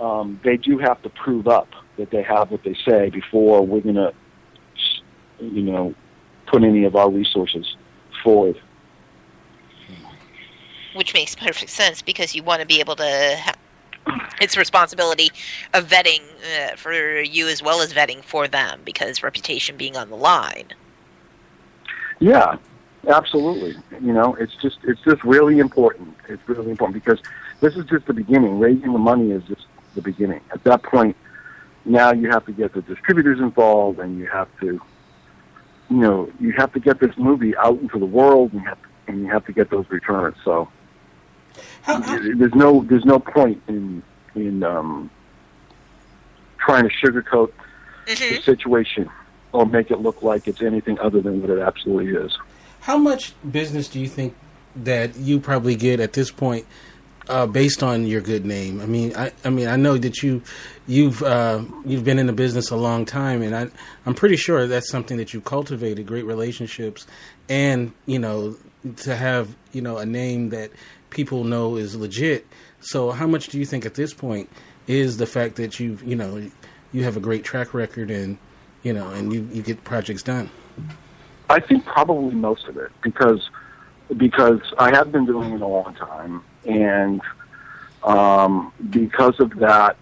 um, 0.00 0.40
they 0.44 0.56
do 0.56 0.78
have 0.78 1.02
to 1.02 1.10
prove 1.10 1.48
up 1.48 1.68
that 1.98 2.10
they 2.10 2.22
have 2.22 2.50
what 2.50 2.62
they 2.64 2.76
say 2.88 3.10
before 3.10 3.66
we're 3.66 3.80
going 3.80 3.96
to, 3.96 4.14
you 5.40 5.62
know, 5.62 5.94
put 6.46 6.62
any 6.62 6.84
of 6.84 6.96
our 6.96 7.10
resources 7.10 7.76
forward. 8.22 8.56
which 10.94 11.14
makes 11.14 11.36
perfect 11.36 11.70
sense 11.70 12.02
because 12.02 12.34
you 12.34 12.42
want 12.42 12.60
to 12.60 12.66
be 12.66 12.80
able 12.80 12.96
to. 12.96 13.36
Ha- 13.40 13.54
it's 14.40 14.56
responsibility 14.56 15.30
of 15.74 15.86
vetting 15.86 16.22
uh, 16.56 16.76
for 16.76 17.20
you 17.20 17.48
as 17.48 17.62
well 17.62 17.80
as 17.80 17.92
vetting 17.92 18.22
for 18.22 18.48
them 18.48 18.80
because 18.84 19.22
reputation 19.22 19.76
being 19.76 19.96
on 19.96 20.10
the 20.10 20.16
line. 20.16 20.68
Yeah, 22.20 22.56
absolutely. 23.08 23.76
You 24.00 24.12
know, 24.12 24.34
it's 24.34 24.54
just 24.60 24.78
it's 24.84 25.00
just 25.02 25.22
really 25.24 25.58
important. 25.58 26.14
It's 26.28 26.46
really 26.48 26.70
important 26.70 27.02
because 27.02 27.20
this 27.60 27.76
is 27.76 27.84
just 27.86 28.06
the 28.06 28.14
beginning. 28.14 28.58
Raising 28.58 28.92
the 28.92 28.98
money 28.98 29.30
is 29.30 29.42
just 29.44 29.66
the 29.94 30.02
beginning. 30.02 30.40
At 30.52 30.64
that 30.64 30.82
point, 30.82 31.16
now 31.84 32.12
you 32.12 32.30
have 32.30 32.44
to 32.46 32.52
get 32.52 32.74
the 32.74 32.82
distributors 32.82 33.40
involved, 33.40 33.98
and 33.98 34.18
you 34.18 34.26
have 34.26 34.48
to, 34.60 34.80
you 35.90 35.96
know, 35.96 36.30
you 36.40 36.52
have 36.52 36.72
to 36.72 36.80
get 36.80 37.00
this 37.00 37.16
movie 37.16 37.56
out 37.56 37.80
into 37.80 37.98
the 37.98 38.06
world, 38.06 38.52
and 38.52 38.62
you 38.62 38.68
have 38.68 38.78
and 39.06 39.20
you 39.20 39.26
have 39.26 39.46
to 39.46 39.52
get 39.52 39.70
those 39.70 39.86
returns. 39.90 40.36
So 40.44 40.68
How, 41.82 42.00
how, 42.00 42.18
there's 42.36 42.54
no 42.54 42.82
there's 42.84 43.04
no 43.04 43.18
point 43.18 43.62
in 43.68 44.02
in 44.34 44.62
um, 44.62 45.10
trying 46.58 46.88
to 46.88 46.94
sugarcoat 46.94 47.52
the 48.06 48.14
hmm 48.14 48.42
situation 48.42 49.10
or 49.52 49.64
make 49.64 49.90
it 49.90 49.98
look 50.00 50.22
like 50.22 50.46
it's 50.46 50.60
anything 50.62 50.98
other 50.98 51.20
than 51.20 51.40
what 51.40 51.50
it 51.50 51.58
absolutely 51.58 52.14
is. 52.14 52.36
how 52.80 52.98
much 52.98 53.34
business 53.50 53.88
do 53.88 53.98
you 53.98 54.08
think 54.08 54.34
that 54.76 55.16
you 55.16 55.40
probably 55.40 55.74
get 55.74 56.00
at 56.00 56.12
this 56.12 56.30
point 56.30 56.66
uh, 57.28 57.46
based 57.46 57.82
on 57.82 58.06
your 58.06 58.20
good 58.20 58.44
name. 58.44 58.80
I 58.80 58.86
mean, 58.86 59.14
I, 59.14 59.32
I 59.44 59.50
mean, 59.50 59.68
I 59.68 59.76
know 59.76 59.98
that 59.98 60.22
you, 60.22 60.42
you've 60.86 61.22
uh, 61.22 61.62
you've 61.84 62.04
been 62.04 62.18
in 62.18 62.26
the 62.26 62.32
business 62.32 62.70
a 62.70 62.76
long 62.76 63.04
time, 63.04 63.42
and 63.42 63.54
I, 63.54 63.68
I'm 64.06 64.14
pretty 64.14 64.36
sure 64.36 64.66
that's 64.66 64.88
something 64.88 65.18
that 65.18 65.34
you 65.34 65.40
cultivated 65.40 66.06
great 66.06 66.24
relationships, 66.24 67.06
and 67.48 67.92
you 68.06 68.18
know, 68.18 68.56
to 68.98 69.14
have 69.14 69.54
you 69.72 69.82
know 69.82 69.98
a 69.98 70.06
name 70.06 70.50
that 70.50 70.70
people 71.10 71.44
know 71.44 71.76
is 71.76 71.96
legit. 71.96 72.46
So, 72.80 73.10
how 73.10 73.26
much 73.26 73.48
do 73.48 73.58
you 73.58 73.64
think 73.64 73.86
at 73.86 73.94
this 73.94 74.14
point 74.14 74.48
is 74.86 75.18
the 75.18 75.26
fact 75.26 75.56
that 75.56 75.80
you've 75.80 76.02
you 76.02 76.16
know 76.16 76.50
you 76.92 77.04
have 77.04 77.16
a 77.16 77.20
great 77.20 77.44
track 77.44 77.74
record 77.74 78.10
and 78.10 78.38
you 78.82 78.92
know 78.92 79.10
and 79.10 79.32
you 79.32 79.48
you 79.52 79.62
get 79.62 79.84
projects 79.84 80.22
done? 80.22 80.50
I 81.50 81.60
think 81.60 81.84
probably 81.84 82.34
most 82.34 82.66
of 82.66 82.76
it 82.76 82.90
because 83.02 83.48
because 84.16 84.60
I 84.78 84.94
have 84.94 85.12
been 85.12 85.26
doing 85.26 85.52
it 85.52 85.60
a 85.60 85.66
long 85.66 85.94
time, 85.94 86.42
and 86.64 87.20
um, 88.02 88.72
because 88.90 89.38
of 89.40 89.50
that, 89.56 89.96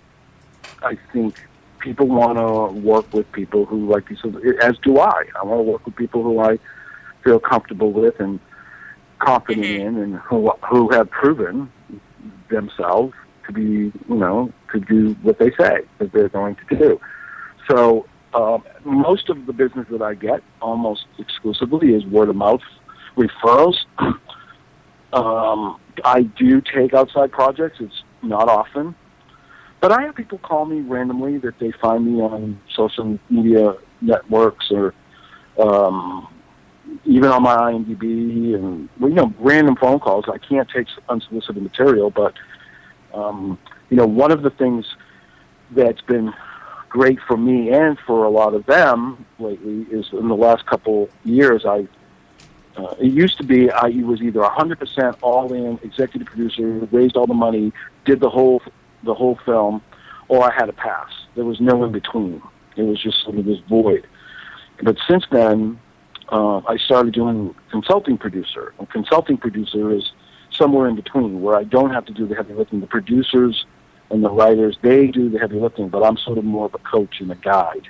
I 0.82 0.98
think 1.12 1.36
people 1.80 2.06
want 2.06 2.38
to 2.38 2.80
work 2.80 3.12
with 3.12 3.30
people 3.32 3.64
who, 3.64 3.88
like 3.88 4.10
you 4.10 4.16
said, 4.16 4.36
as 4.62 4.76
do 4.78 4.98
I. 4.98 5.24
I 5.40 5.44
want 5.44 5.60
to 5.60 5.62
work 5.62 5.86
with 5.86 5.96
people 5.96 6.22
who 6.22 6.40
I 6.40 6.58
feel 7.24 7.40
comfortable 7.40 7.92
with 7.92 8.18
and 8.20 8.38
confident 9.18 9.66
Mhm. 9.66 9.80
in, 9.80 9.98
and 9.98 10.14
who 10.16 10.50
who 10.68 10.88
have 10.90 11.10
proven 11.10 11.70
themselves 12.48 13.14
to 13.46 13.52
be, 13.52 13.92
you 14.08 14.14
know, 14.14 14.52
to 14.72 14.80
do 14.80 15.16
what 15.22 15.38
they 15.38 15.50
say 15.52 15.80
that 15.98 16.12
they're 16.12 16.28
going 16.28 16.56
to 16.68 16.76
do. 16.76 17.00
So 17.68 18.06
um, 18.34 18.64
most 18.84 19.28
of 19.28 19.46
the 19.46 19.52
business 19.52 19.86
that 19.90 20.02
I 20.02 20.14
get, 20.14 20.42
almost 20.60 21.06
exclusively, 21.18 21.94
is 21.94 22.04
word 22.06 22.28
of 22.28 22.36
mouth 22.36 22.60
referrals. 23.16 23.76
um, 25.12 25.78
I 26.04 26.22
do 26.22 26.60
take 26.60 26.92
outside 26.92 27.32
projects. 27.32 27.78
It's 27.80 28.02
not 28.22 28.48
often, 28.48 28.94
but 29.80 29.92
I 29.92 30.02
have 30.02 30.14
people 30.14 30.38
call 30.38 30.66
me 30.66 30.80
randomly 30.80 31.38
that 31.38 31.58
they 31.58 31.72
find 31.80 32.04
me 32.04 32.20
on 32.20 32.60
social 32.74 33.18
media 33.30 33.74
networks 34.00 34.70
or 34.70 34.94
um, 35.58 36.28
even 37.04 37.30
on 37.30 37.42
my 37.42 37.56
IMDb 37.56 38.54
and 38.54 38.88
well, 38.98 39.10
you 39.10 39.16
know 39.16 39.34
random 39.38 39.76
phone 39.76 39.98
calls. 39.98 40.24
I 40.32 40.38
can't 40.38 40.68
take 40.68 40.86
unsolicited 41.08 41.62
material, 41.62 42.10
but 42.10 42.34
um, 43.14 43.58
you 43.90 43.96
know 43.96 44.06
one 44.06 44.30
of 44.30 44.42
the 44.42 44.50
things 44.50 44.86
that's 45.72 46.00
been 46.02 46.32
great 46.88 47.18
for 47.26 47.36
me 47.36 47.70
and 47.70 47.98
for 48.06 48.24
a 48.24 48.30
lot 48.30 48.54
of 48.54 48.64
them 48.66 49.26
lately 49.38 49.82
is 49.90 50.06
in 50.12 50.28
the 50.28 50.34
last 50.36 50.64
couple 50.66 51.08
years 51.24 51.64
I 51.66 51.86
uh, 52.76 52.94
it 53.00 53.12
used 53.12 53.38
to 53.38 53.44
be 53.44 53.70
I 53.70 53.88
was 53.88 54.22
either 54.22 54.40
100% 54.40 55.16
all 55.22 55.52
in 55.52 55.78
executive 55.82 56.26
producer 56.26 56.86
raised 56.92 57.16
all 57.16 57.26
the 57.26 57.34
money 57.34 57.72
did 58.04 58.20
the 58.20 58.30
whole 58.30 58.62
the 59.02 59.14
whole 59.14 59.38
film 59.44 59.82
or 60.28 60.50
I 60.50 60.54
had 60.54 60.68
a 60.68 60.72
pass. 60.72 61.10
There 61.34 61.44
was 61.44 61.60
no 61.60 61.84
in 61.84 61.92
between. 61.92 62.42
It 62.76 62.82
was 62.82 63.00
just 63.02 63.22
sort 63.22 63.38
of 63.38 63.44
this 63.44 63.60
void. 63.68 64.06
But 64.82 64.96
since 65.08 65.24
then 65.30 65.78
uh, 66.30 66.58
I 66.66 66.76
started 66.76 67.14
doing 67.14 67.54
consulting 67.70 68.18
producer 68.18 68.74
and 68.78 68.88
consulting 68.90 69.36
producer 69.36 69.92
is 69.92 70.12
somewhere 70.50 70.88
in 70.88 70.96
between 70.96 71.40
where 71.42 71.56
I 71.56 71.64
don't 71.64 71.92
have 71.92 72.04
to 72.06 72.12
do 72.12 72.26
the 72.26 72.34
heavy 72.34 72.54
lifting 72.54 72.80
the 72.80 72.86
producers 72.86 73.64
and 74.10 74.24
the 74.24 74.30
writers 74.30 74.76
they 74.82 75.08
do 75.08 75.28
the 75.28 75.38
heavy 75.38 75.58
lifting, 75.58 75.88
but 75.88 76.02
I'm 76.02 76.16
sort 76.16 76.38
of 76.38 76.44
more 76.44 76.66
of 76.66 76.74
a 76.74 76.78
coach 76.78 77.20
and 77.20 77.30
a 77.30 77.34
guide. 77.36 77.88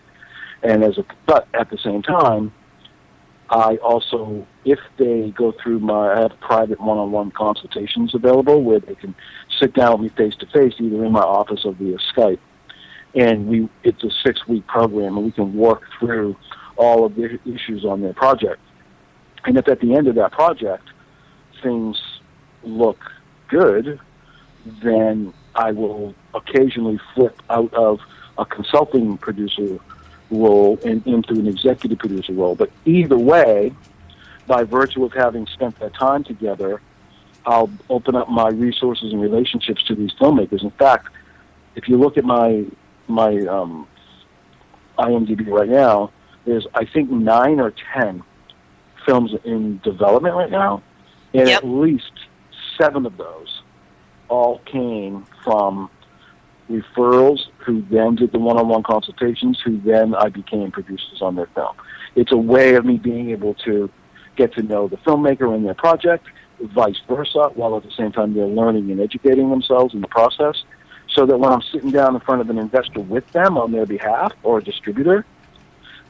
And 0.63 0.83
as 0.85 0.99
a 0.99 1.05
but 1.27 1.49
at 1.55 1.71
the 1.71 1.79
same 1.79 2.03
time, 2.03 2.53
I 3.51 3.77
also 3.77 4.47
if 4.65 4.81
they 4.99 5.31
go 5.31 5.53
through 5.63 5.81
my 5.81 6.13
I 6.15 6.21
have 6.21 6.41
private 6.41 6.81
one-on-one 6.81 7.31
consultations 7.33 8.15
available 8.15 8.63
where 8.63 8.81
they 8.81 8.95
can 8.95 9.15
sit 9.61 9.75
down 9.75 10.01
with 10.01 10.11
me 10.11 10.17
face 10.17 10.35
to 10.41 10.47
face, 10.47 10.75
either 10.79 11.05
in 11.05 11.13
my 11.13 11.21
office 11.21 11.65
or 11.65 11.73
via 11.73 11.99
Skype. 12.15 12.41
And 13.15 13.47
we 13.47 13.69
it's 13.83 14.03
a 14.05 14.11
six-week 14.25 14.67
program, 14.67 15.17
and 15.17 15.25
we 15.25 15.33
can 15.33 15.55
work 15.55 15.83
through 15.99 16.37
all 16.77 17.05
of 17.05 17.15
the 17.15 17.39
issues 17.45 17.85
on 17.85 18.03
their 18.03 18.13
project. 18.13 18.61
And 19.45 19.57
if 19.57 19.69
at 19.69 19.81
the 19.81 19.95
end 19.95 20.09
of 20.09 20.15
that 20.17 20.33
project 20.33 20.89
things 21.63 22.01
look 22.63 22.99
good, 23.49 24.01
then 24.83 25.33
I 25.55 25.73
will 25.73 26.15
occasionally 26.35 27.01
flip 27.15 27.41
out 27.49 27.73
of 27.75 28.01
a 28.39 28.45
consulting 28.45 29.17
producer 29.19 29.79
role 30.31 30.79
and 30.85 31.07
into 31.07 31.35
an 31.35 31.47
executive 31.47 31.99
producer 31.99 32.33
role. 32.33 32.55
But 32.55 32.71
either 32.85 33.17
way, 33.17 33.73
by 34.47 34.65
virtue 34.65 35.05
of 35.05 35.13
having 35.13 35.47
spent 35.47 35.79
that 35.79 35.95
time 35.95 36.25
together, 36.25 36.81
I'll 37.47 37.71
open 37.89 38.17
up 38.17 38.29
my 38.29 38.49
resources 38.49 39.13
and 39.13 39.21
relationships 39.21 39.83
to 39.85 39.95
these 39.95 40.11
filmmakers. 40.21 40.63
In 40.63 40.71
fact, 40.73 41.09
if 41.77 41.89
you 41.89 41.97
look 41.97 42.19
at 42.19 42.25
my 42.25 42.65
my 43.09 43.39
um, 43.47 43.87
IMDb 44.99 45.47
right 45.47 45.69
now, 45.69 46.11
there's 46.47 46.67
I 46.75 46.85
think 46.85 47.11
nine 47.11 47.61
or 47.61 47.73
ten 47.95 48.23
films 49.05 49.33
in 49.45 49.79
development 49.85 50.35
right 50.35 50.51
now, 50.51 50.83
and 51.35 51.49
Yep. 51.49 51.59
at 51.59 51.69
least 51.69 52.13
seven 52.79 53.07
of 53.07 53.17
those 53.17 53.63
all 54.29 54.61
came 54.61 55.25
from 55.45 55.91
referrals 56.71 57.47
who 57.59 57.83
then 57.91 58.17
did 58.17 58.33
the 58.33 58.39
one-on-one 58.39 58.83
consultations 58.83 59.61
who 59.65 59.79
then 59.79 60.15
I 60.15 60.29
became 60.29 60.73
producers 60.73 61.23
on 61.23 61.37
their 61.37 61.47
film. 61.55 61.77
It's 62.17 62.33
a 62.33 62.37
way 62.37 62.75
of 62.75 62.85
me 62.85 62.97
being 62.97 63.31
able 63.31 63.55
to 63.67 63.89
get 64.37 64.53
to 64.55 64.63
know 64.63 64.89
the 64.89 64.97
filmmaker 64.99 65.55
and 65.55 65.65
their 65.65 65.75
project, 65.75 66.27
vice 66.61 67.01
versa, 67.09 67.51
while 67.55 67.77
at 67.77 67.85
the 67.85 67.91
same 67.93 68.11
time 68.11 68.35
they're 68.35 68.47
learning 68.47 68.91
and 68.91 69.01
educating 69.01 69.49
themselves 69.51 69.95
in 69.95 70.01
the 70.01 70.09
process. 70.09 70.65
So 71.09 71.25
that 71.25 71.39
when 71.39 71.53
I'm 71.53 71.63
sitting 71.63 71.93
down 71.93 72.15
in 72.15 72.21
front 72.21 72.41
of 72.41 72.51
an 72.51 72.59
investor 72.59 73.01
with 73.01 73.31
them 73.33 73.57
on 73.57 73.71
their 73.71 73.87
behalf 73.87 74.33
or 74.43 74.59
a 74.59 74.65
distributor, 74.65 75.25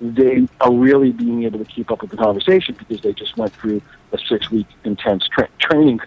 they 0.01 0.47
are 0.61 0.73
really 0.73 1.13
being 1.13 1.45
able 1.45 1.59
to 1.59 1.65
keep 1.65 1.91
up 1.91 2.03
with 2.03 2.11
the 2.11 2.17
conversation 2.17 2.77
because 2.79 3.03
they 3.03 3.13
just 3.13 3.37
went 3.37 3.55
through 3.61 3.81
a 4.13 4.19
six 4.29 4.51
week 4.51 4.67
intense 4.85 5.27
tra- 5.29 5.49
training 5.59 6.01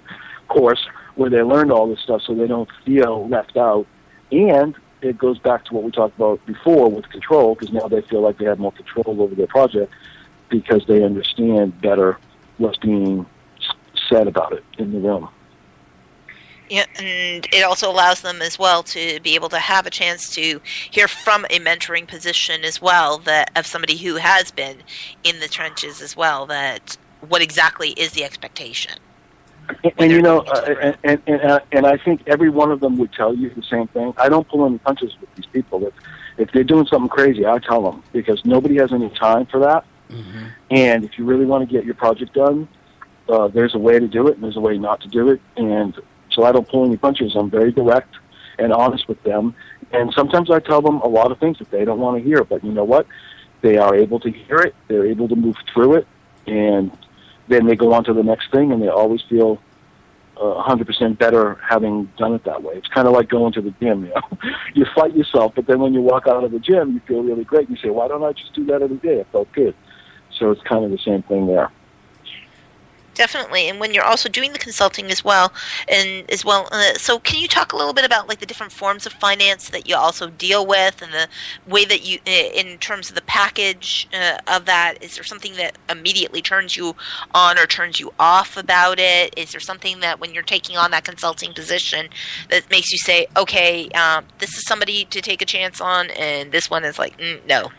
course 0.47 0.87
where 1.15 1.29
they 1.29 1.41
learned 1.41 1.71
all 1.71 1.87
this 1.87 1.99
stuff 1.99 2.21
so 2.25 2.33
they 2.33 2.47
don't 2.47 2.69
feel 2.85 3.27
left 3.27 3.57
out. 3.57 3.85
And 4.31 4.75
it 5.01 5.17
goes 5.17 5.39
back 5.39 5.65
to 5.65 5.73
what 5.73 5.83
we 5.83 5.91
talked 5.91 6.15
about 6.15 6.45
before 6.45 6.89
with 6.89 7.09
control 7.09 7.55
because 7.55 7.73
now 7.73 7.87
they 7.87 8.01
feel 8.01 8.21
like 8.21 8.37
they 8.37 8.45
have 8.45 8.59
more 8.59 8.71
control 8.71 9.21
over 9.21 9.33
their 9.33 9.47
project 9.47 9.91
because 10.49 10.85
they 10.87 11.03
understand 11.03 11.79
better 11.81 12.17
what's 12.57 12.77
being 12.77 13.25
said 14.09 14.27
about 14.27 14.53
it 14.53 14.63
in 14.77 14.91
the 14.91 14.99
room. 14.99 15.29
Yeah, 16.69 16.85
and 16.99 17.47
it 17.51 17.63
also 17.63 17.89
allows 17.89 18.21
them 18.21 18.41
as 18.41 18.59
well 18.59 18.83
to 18.83 19.19
be 19.21 19.33
able 19.33 19.49
to 19.49 19.57
have 19.57 19.87
a 19.87 19.89
chance 19.89 20.29
to 20.35 20.61
hear 20.91 21.07
from 21.07 21.45
a 21.45 21.59
mentoring 21.59 22.07
position 22.07 22.63
as 22.63 22.79
well 22.79 23.17
that 23.19 23.51
of 23.55 23.65
somebody 23.65 23.97
who 23.97 24.15
has 24.17 24.51
been 24.51 24.77
in 25.23 25.39
the 25.39 25.47
trenches 25.47 26.01
as 26.01 26.15
well 26.15 26.45
that 26.45 26.97
what 27.27 27.41
exactly 27.41 27.89
is 27.91 28.11
the 28.11 28.23
expectation. 28.23 28.93
And, 29.83 29.93
and 29.97 30.11
you 30.11 30.21
know, 30.21 30.39
uh, 30.41 30.75
and, 30.81 30.97
and, 31.03 31.21
and, 31.27 31.41
uh, 31.41 31.59
and 31.71 31.85
I 31.85 31.97
think 31.97 32.21
every 32.27 32.49
one 32.49 32.71
of 32.71 32.79
them 32.79 32.97
would 32.97 33.13
tell 33.13 33.35
you 33.35 33.49
the 33.49 33.63
same 33.63 33.87
thing. 33.87 34.13
I 34.17 34.29
don't 34.29 34.47
pull 34.47 34.65
any 34.65 34.77
punches 34.77 35.15
with 35.19 35.33
these 35.35 35.45
people. 35.47 35.85
If, 35.87 35.93
if 36.37 36.51
they're 36.51 36.63
doing 36.63 36.85
something 36.85 37.09
crazy, 37.09 37.45
I 37.45 37.57
tell 37.59 37.83
them 37.83 38.03
because 38.13 38.43
nobody 38.45 38.77
has 38.77 38.93
any 38.93 39.09
time 39.09 39.45
for 39.47 39.59
that. 39.59 39.85
Mm-hmm. 40.09 40.45
And 40.71 41.03
if 41.03 41.17
you 41.17 41.25
really 41.25 41.45
want 41.45 41.67
to 41.67 41.73
get 41.73 41.85
your 41.85 41.95
project 41.95 42.33
done, 42.33 42.67
uh, 43.27 43.47
there's 43.47 43.75
a 43.75 43.79
way 43.79 43.99
to 43.99 44.07
do 44.07 44.27
it, 44.27 44.35
and 44.35 44.43
there's 44.43 44.57
a 44.57 44.61
way 44.61 44.77
not 44.77 45.01
to 45.01 45.07
do 45.07 45.29
it. 45.29 45.41
And 45.55 45.95
so 46.39 46.45
I 46.45 46.53
don't 46.53 46.67
pull 46.67 46.85
any 46.85 46.95
punches. 46.95 47.35
I'm 47.35 47.49
very 47.49 47.71
direct 47.73 48.15
and 48.57 48.71
honest 48.71 49.09
with 49.09 49.21
them. 49.23 49.53
And 49.91 50.13
sometimes 50.13 50.49
I 50.49 50.59
tell 50.59 50.81
them 50.81 51.01
a 51.01 51.07
lot 51.07 51.31
of 51.31 51.39
things 51.39 51.59
that 51.59 51.69
they 51.69 51.83
don't 51.83 51.99
want 51.99 52.17
to 52.17 52.23
hear. 52.23 52.45
But 52.45 52.63
you 52.63 52.71
know 52.71 52.85
what? 52.85 53.07
They 53.61 53.77
are 53.77 53.93
able 53.93 54.21
to 54.21 54.31
hear 54.31 54.59
it. 54.59 54.73
They're 54.87 55.05
able 55.05 55.27
to 55.27 55.35
move 55.35 55.57
through 55.73 55.95
it, 55.95 56.07
and 56.47 56.97
then 57.49 57.65
they 57.65 57.75
go 57.75 57.91
on 57.91 58.05
to 58.05 58.13
the 58.13 58.23
next 58.23 58.51
thing, 58.53 58.71
and 58.71 58.81
they 58.81 58.87
always 58.87 59.21
feel 59.29 59.61
uh, 60.37 60.63
100% 60.63 61.17
better 61.17 61.55
having 61.55 62.09
done 62.17 62.35
it 62.35 62.45
that 62.45 62.63
way. 62.63 62.75
It's 62.75 62.87
kind 62.87 63.05
of 63.05 63.13
like 63.13 63.27
going 63.27 63.51
to 63.53 63.61
the 63.61 63.71
gym. 63.81 64.05
You 64.05 64.13
know, 64.13 64.37
you 64.75 64.85
fight 64.95 65.13
yourself, 65.13 65.51
but 65.55 65.67
then 65.67 65.81
when 65.81 65.93
you 65.93 66.01
walk 66.01 66.25
out 66.25 66.45
of 66.45 66.53
the 66.53 66.59
gym, 66.59 66.93
you 66.93 67.01
feel 67.05 67.21
really 67.21 67.43
great. 67.43 67.69
You 67.69 67.75
say, 67.75 67.89
"Why 67.89 68.07
don't 68.07 68.23
I 68.23 68.31
just 68.31 68.53
do 68.53 68.65
that 68.67 68.81
every 68.81 68.97
day? 68.97 69.19
It 69.19 69.27
felt 69.33 69.51
good." 69.51 69.75
So 70.37 70.51
it's 70.51 70.61
kind 70.61 70.85
of 70.85 70.91
the 70.91 70.99
same 70.99 71.23
thing 71.23 71.47
there. 71.47 71.69
Definitely, 73.19 73.67
and 73.67 73.81
when 73.81 73.93
you're 73.93 74.05
also 74.05 74.29
doing 74.29 74.53
the 74.53 74.59
consulting 74.59 75.11
as 75.11 75.25
well, 75.25 75.51
and 75.89 76.23
as 76.31 76.45
well, 76.45 76.69
uh, 76.71 76.93
so 76.93 77.19
can 77.19 77.41
you 77.41 77.49
talk 77.49 77.73
a 77.73 77.75
little 77.75 77.91
bit 77.91 78.05
about 78.05 78.29
like 78.29 78.39
the 78.39 78.45
different 78.45 78.71
forms 78.71 79.05
of 79.05 79.11
finance 79.11 79.67
that 79.71 79.89
you 79.89 79.95
also 79.97 80.29
deal 80.29 80.65
with, 80.65 81.01
and 81.01 81.11
the 81.11 81.27
way 81.67 81.83
that 81.83 82.07
you, 82.07 82.19
in 82.25 82.77
terms 82.77 83.09
of 83.09 83.15
the 83.15 83.21
package 83.23 84.07
uh, 84.13 84.37
of 84.47 84.63
that, 84.67 85.03
is 85.03 85.15
there 85.15 85.25
something 85.25 85.57
that 85.57 85.77
immediately 85.89 86.41
turns 86.41 86.77
you 86.77 86.95
on 87.35 87.59
or 87.59 87.65
turns 87.65 87.99
you 87.99 88.13
off 88.17 88.55
about 88.55 88.99
it? 88.99 89.33
Is 89.37 89.51
there 89.51 89.59
something 89.59 89.99
that 89.99 90.21
when 90.21 90.33
you're 90.33 90.41
taking 90.41 90.77
on 90.77 90.91
that 90.91 91.03
consulting 91.03 91.53
position 91.53 92.07
that 92.49 92.69
makes 92.71 92.89
you 92.89 92.99
say, 92.99 93.27
okay, 93.35 93.89
um, 93.89 94.23
this 94.37 94.55
is 94.55 94.63
somebody 94.63 95.03
to 95.03 95.21
take 95.21 95.41
a 95.41 95.45
chance 95.45 95.81
on, 95.81 96.09
and 96.11 96.53
this 96.53 96.69
one 96.69 96.85
is 96.85 96.97
like, 96.97 97.17
mm, 97.17 97.45
no. 97.45 97.69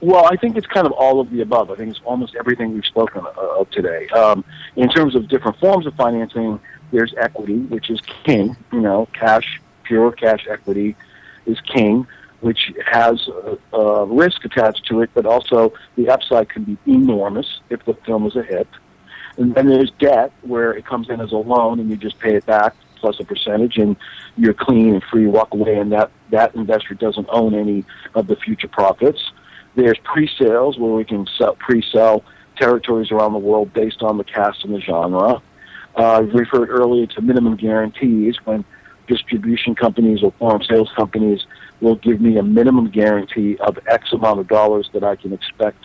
Well, 0.00 0.26
I 0.26 0.36
think 0.36 0.56
it's 0.56 0.66
kind 0.66 0.86
of 0.86 0.92
all 0.92 1.20
of 1.20 1.30
the 1.30 1.40
above. 1.40 1.70
I 1.70 1.74
think 1.76 1.90
it's 1.90 2.00
almost 2.04 2.36
everything 2.36 2.72
we've 2.72 2.84
spoken 2.84 3.26
uh, 3.26 3.60
of 3.60 3.70
today. 3.70 4.06
Um, 4.08 4.44
in 4.76 4.88
terms 4.88 5.14
of 5.16 5.28
different 5.28 5.58
forms 5.58 5.86
of 5.86 5.94
financing, 5.94 6.60
There's 6.90 7.12
equity, 7.16 7.58
which 7.58 7.90
is 7.90 8.00
king. 8.24 8.56
You 8.72 8.80
know, 8.80 9.08
cash, 9.12 9.60
pure 9.82 10.12
cash 10.12 10.46
equity 10.48 10.96
is 11.46 11.60
king, 11.60 12.06
which 12.40 12.72
has 12.86 13.28
a, 13.28 13.76
a 13.76 14.04
risk 14.06 14.44
attached 14.44 14.86
to 14.86 15.02
it, 15.02 15.10
but 15.14 15.26
also 15.26 15.72
the 15.96 16.08
upside 16.08 16.48
can 16.48 16.64
be 16.64 16.78
enormous 16.86 17.60
if 17.68 17.84
the 17.84 17.94
film 18.06 18.26
is 18.26 18.36
a 18.36 18.42
hit. 18.42 18.68
And 19.36 19.54
then 19.54 19.68
there's 19.68 19.90
debt, 19.98 20.32
where 20.42 20.72
it 20.72 20.84
comes 20.86 21.10
in 21.10 21.20
as 21.20 21.32
a 21.32 21.36
loan 21.36 21.78
and 21.78 21.90
you 21.90 21.96
just 21.96 22.18
pay 22.18 22.34
it 22.34 22.46
back 22.46 22.74
plus 22.96 23.20
a 23.20 23.24
percentage, 23.24 23.78
and 23.78 23.94
you're 24.36 24.54
clean 24.54 24.94
and 24.94 25.04
free, 25.04 25.28
walk 25.28 25.54
away, 25.54 25.76
and 25.76 25.92
that 25.92 26.10
that 26.30 26.52
investor 26.56 26.94
doesn't 26.94 27.28
own 27.30 27.54
any 27.54 27.84
of 28.16 28.26
the 28.26 28.34
future 28.34 28.66
profits. 28.66 29.30
There's 29.74 29.98
pre-sales, 30.04 30.78
where 30.78 30.92
we 30.92 31.04
can 31.04 31.26
sell, 31.38 31.54
pre-sell 31.56 32.24
territories 32.56 33.10
around 33.10 33.32
the 33.32 33.38
world 33.38 33.72
based 33.72 34.02
on 34.02 34.18
the 34.18 34.24
cast 34.24 34.64
and 34.64 34.74
the 34.74 34.80
genre. 34.80 35.40
Uh, 35.96 36.02
I 36.02 36.18
referred 36.18 36.70
earlier 36.70 37.06
to 37.06 37.20
minimum 37.20 37.56
guarantees 37.56 38.36
when 38.44 38.64
distribution 39.06 39.74
companies 39.74 40.22
or 40.22 40.32
foreign 40.38 40.62
sales 40.62 40.90
companies 40.96 41.46
will 41.80 41.96
give 41.96 42.20
me 42.20 42.36
a 42.36 42.42
minimum 42.42 42.90
guarantee 42.90 43.56
of 43.58 43.78
X 43.88 44.12
amount 44.12 44.40
of 44.40 44.48
dollars 44.48 44.90
that 44.92 45.02
I 45.02 45.16
can 45.16 45.32
expect 45.32 45.84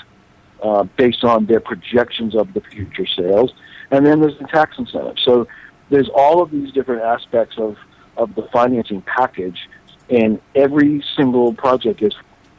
uh, 0.62 0.84
based 0.98 1.24
on 1.24 1.46
their 1.46 1.60
projections 1.60 2.36
of 2.36 2.54
the 2.54 2.62
future 2.62 3.06
sales. 3.06 3.54
And 3.92 4.06
then 4.06 4.22
there's 4.22 4.38
the 4.40 4.48
tax 4.48 4.78
incentive. 4.78 5.18
So 5.24 5.48
there's 5.90 6.10
all 6.10 6.42
of 6.42 6.52
these 6.52 6.72
different 6.72 7.02
aspects 7.02 7.56
of, 7.58 7.78
of 8.18 8.34
the 8.36 8.48
financing 8.52 9.02
package, 9.02 9.70
and 10.10 10.40
every 10.56 11.04
single 11.16 11.54
project 11.54 12.02
is 12.02 12.14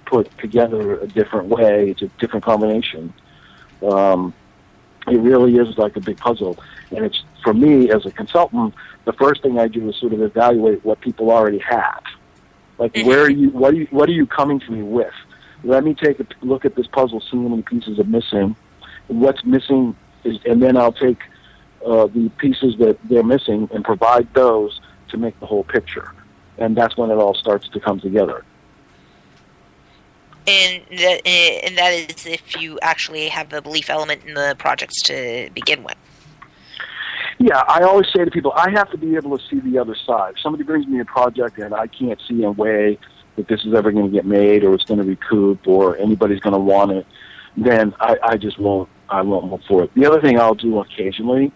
put 0.06 0.36
together 0.38 1.00
a 1.00 1.06
different 1.06 1.48
way. 1.48 1.90
It's 1.90 2.02
a 2.02 2.08
different 2.18 2.44
combination. 2.44 3.12
Um, 3.82 4.34
it 5.06 5.18
really 5.18 5.56
is 5.56 5.76
like 5.76 5.96
a 5.96 6.00
big 6.00 6.16
puzzle, 6.16 6.58
and 6.90 7.04
it's 7.04 7.22
for 7.42 7.52
me 7.52 7.90
as 7.90 8.06
a 8.06 8.10
consultant. 8.10 8.74
The 9.04 9.12
first 9.12 9.42
thing 9.42 9.58
I 9.58 9.68
do 9.68 9.88
is 9.88 9.96
sort 9.96 10.14
of 10.14 10.22
evaluate 10.22 10.84
what 10.84 11.00
people 11.00 11.30
already 11.30 11.58
have. 11.58 12.02
Like, 12.78 12.96
where 12.96 13.22
are 13.22 13.30
you? 13.30 13.50
What 13.50 13.74
are 13.74 13.76
you? 13.76 13.86
What 13.90 14.08
are 14.08 14.12
you 14.12 14.26
coming 14.26 14.60
to 14.60 14.70
me 14.72 14.82
with? 14.82 15.12
Let 15.62 15.84
me 15.84 15.94
take 15.94 16.20
a 16.20 16.26
look 16.42 16.64
at 16.64 16.74
this 16.74 16.86
puzzle, 16.86 17.20
see 17.20 17.36
how 17.36 17.48
many 17.48 17.62
pieces 17.62 17.98
are 17.98 18.04
missing. 18.04 18.56
What's 19.08 19.44
missing 19.44 19.96
is, 20.24 20.38
and 20.44 20.62
then 20.62 20.76
I'll 20.76 20.92
take 20.92 21.20
uh, 21.86 22.06
the 22.06 22.30
pieces 22.38 22.76
that 22.78 22.98
they're 23.04 23.22
missing 23.22 23.68
and 23.72 23.84
provide 23.84 24.32
those 24.34 24.80
to 25.08 25.16
make 25.16 25.38
the 25.40 25.46
whole 25.46 25.64
picture. 25.64 26.12
And 26.58 26.76
that's 26.76 26.96
when 26.96 27.10
it 27.10 27.14
all 27.14 27.34
starts 27.34 27.68
to 27.68 27.80
come 27.80 28.00
together. 28.00 28.44
And 30.46 30.82
that, 30.98 31.26
and 31.26 31.78
that 31.78 31.92
is 31.92 32.26
if 32.26 32.60
you 32.60 32.78
actually 32.80 33.28
have 33.28 33.48
the 33.48 33.62
belief 33.62 33.88
element 33.88 34.24
in 34.24 34.34
the 34.34 34.54
projects 34.58 35.00
to 35.02 35.48
begin 35.54 35.82
with. 35.82 35.96
Yeah, 37.38 37.62
I 37.66 37.82
always 37.82 38.06
say 38.14 38.24
to 38.24 38.30
people, 38.30 38.52
I 38.54 38.70
have 38.70 38.90
to 38.90 38.98
be 38.98 39.16
able 39.16 39.36
to 39.36 39.44
see 39.48 39.60
the 39.60 39.78
other 39.78 39.96
side. 40.06 40.34
If 40.34 40.40
somebody 40.40 40.64
brings 40.64 40.86
me 40.86 41.00
a 41.00 41.04
project 41.04 41.58
and 41.58 41.74
I 41.74 41.86
can't 41.86 42.20
see 42.28 42.44
a 42.44 42.50
way 42.50 42.98
that 43.36 43.48
this 43.48 43.64
is 43.64 43.74
ever 43.74 43.90
going 43.90 44.06
to 44.06 44.12
get 44.12 44.24
made 44.24 44.64
or 44.64 44.74
it's 44.74 44.84
going 44.84 45.00
to 45.00 45.06
recoup 45.06 45.66
or 45.66 45.96
anybody's 45.96 46.40
going 46.40 46.52
to 46.54 46.60
want 46.60 46.92
it, 46.92 47.06
then 47.56 47.94
I, 48.00 48.16
I 48.22 48.36
just 48.36 48.58
won't. 48.58 48.88
I 49.08 49.20
won't 49.20 49.50
move 49.50 49.60
for 49.68 49.84
it. 49.84 49.94
The 49.94 50.06
other 50.06 50.20
thing 50.20 50.40
I'll 50.40 50.54
do 50.54 50.80
occasionally 50.80 51.52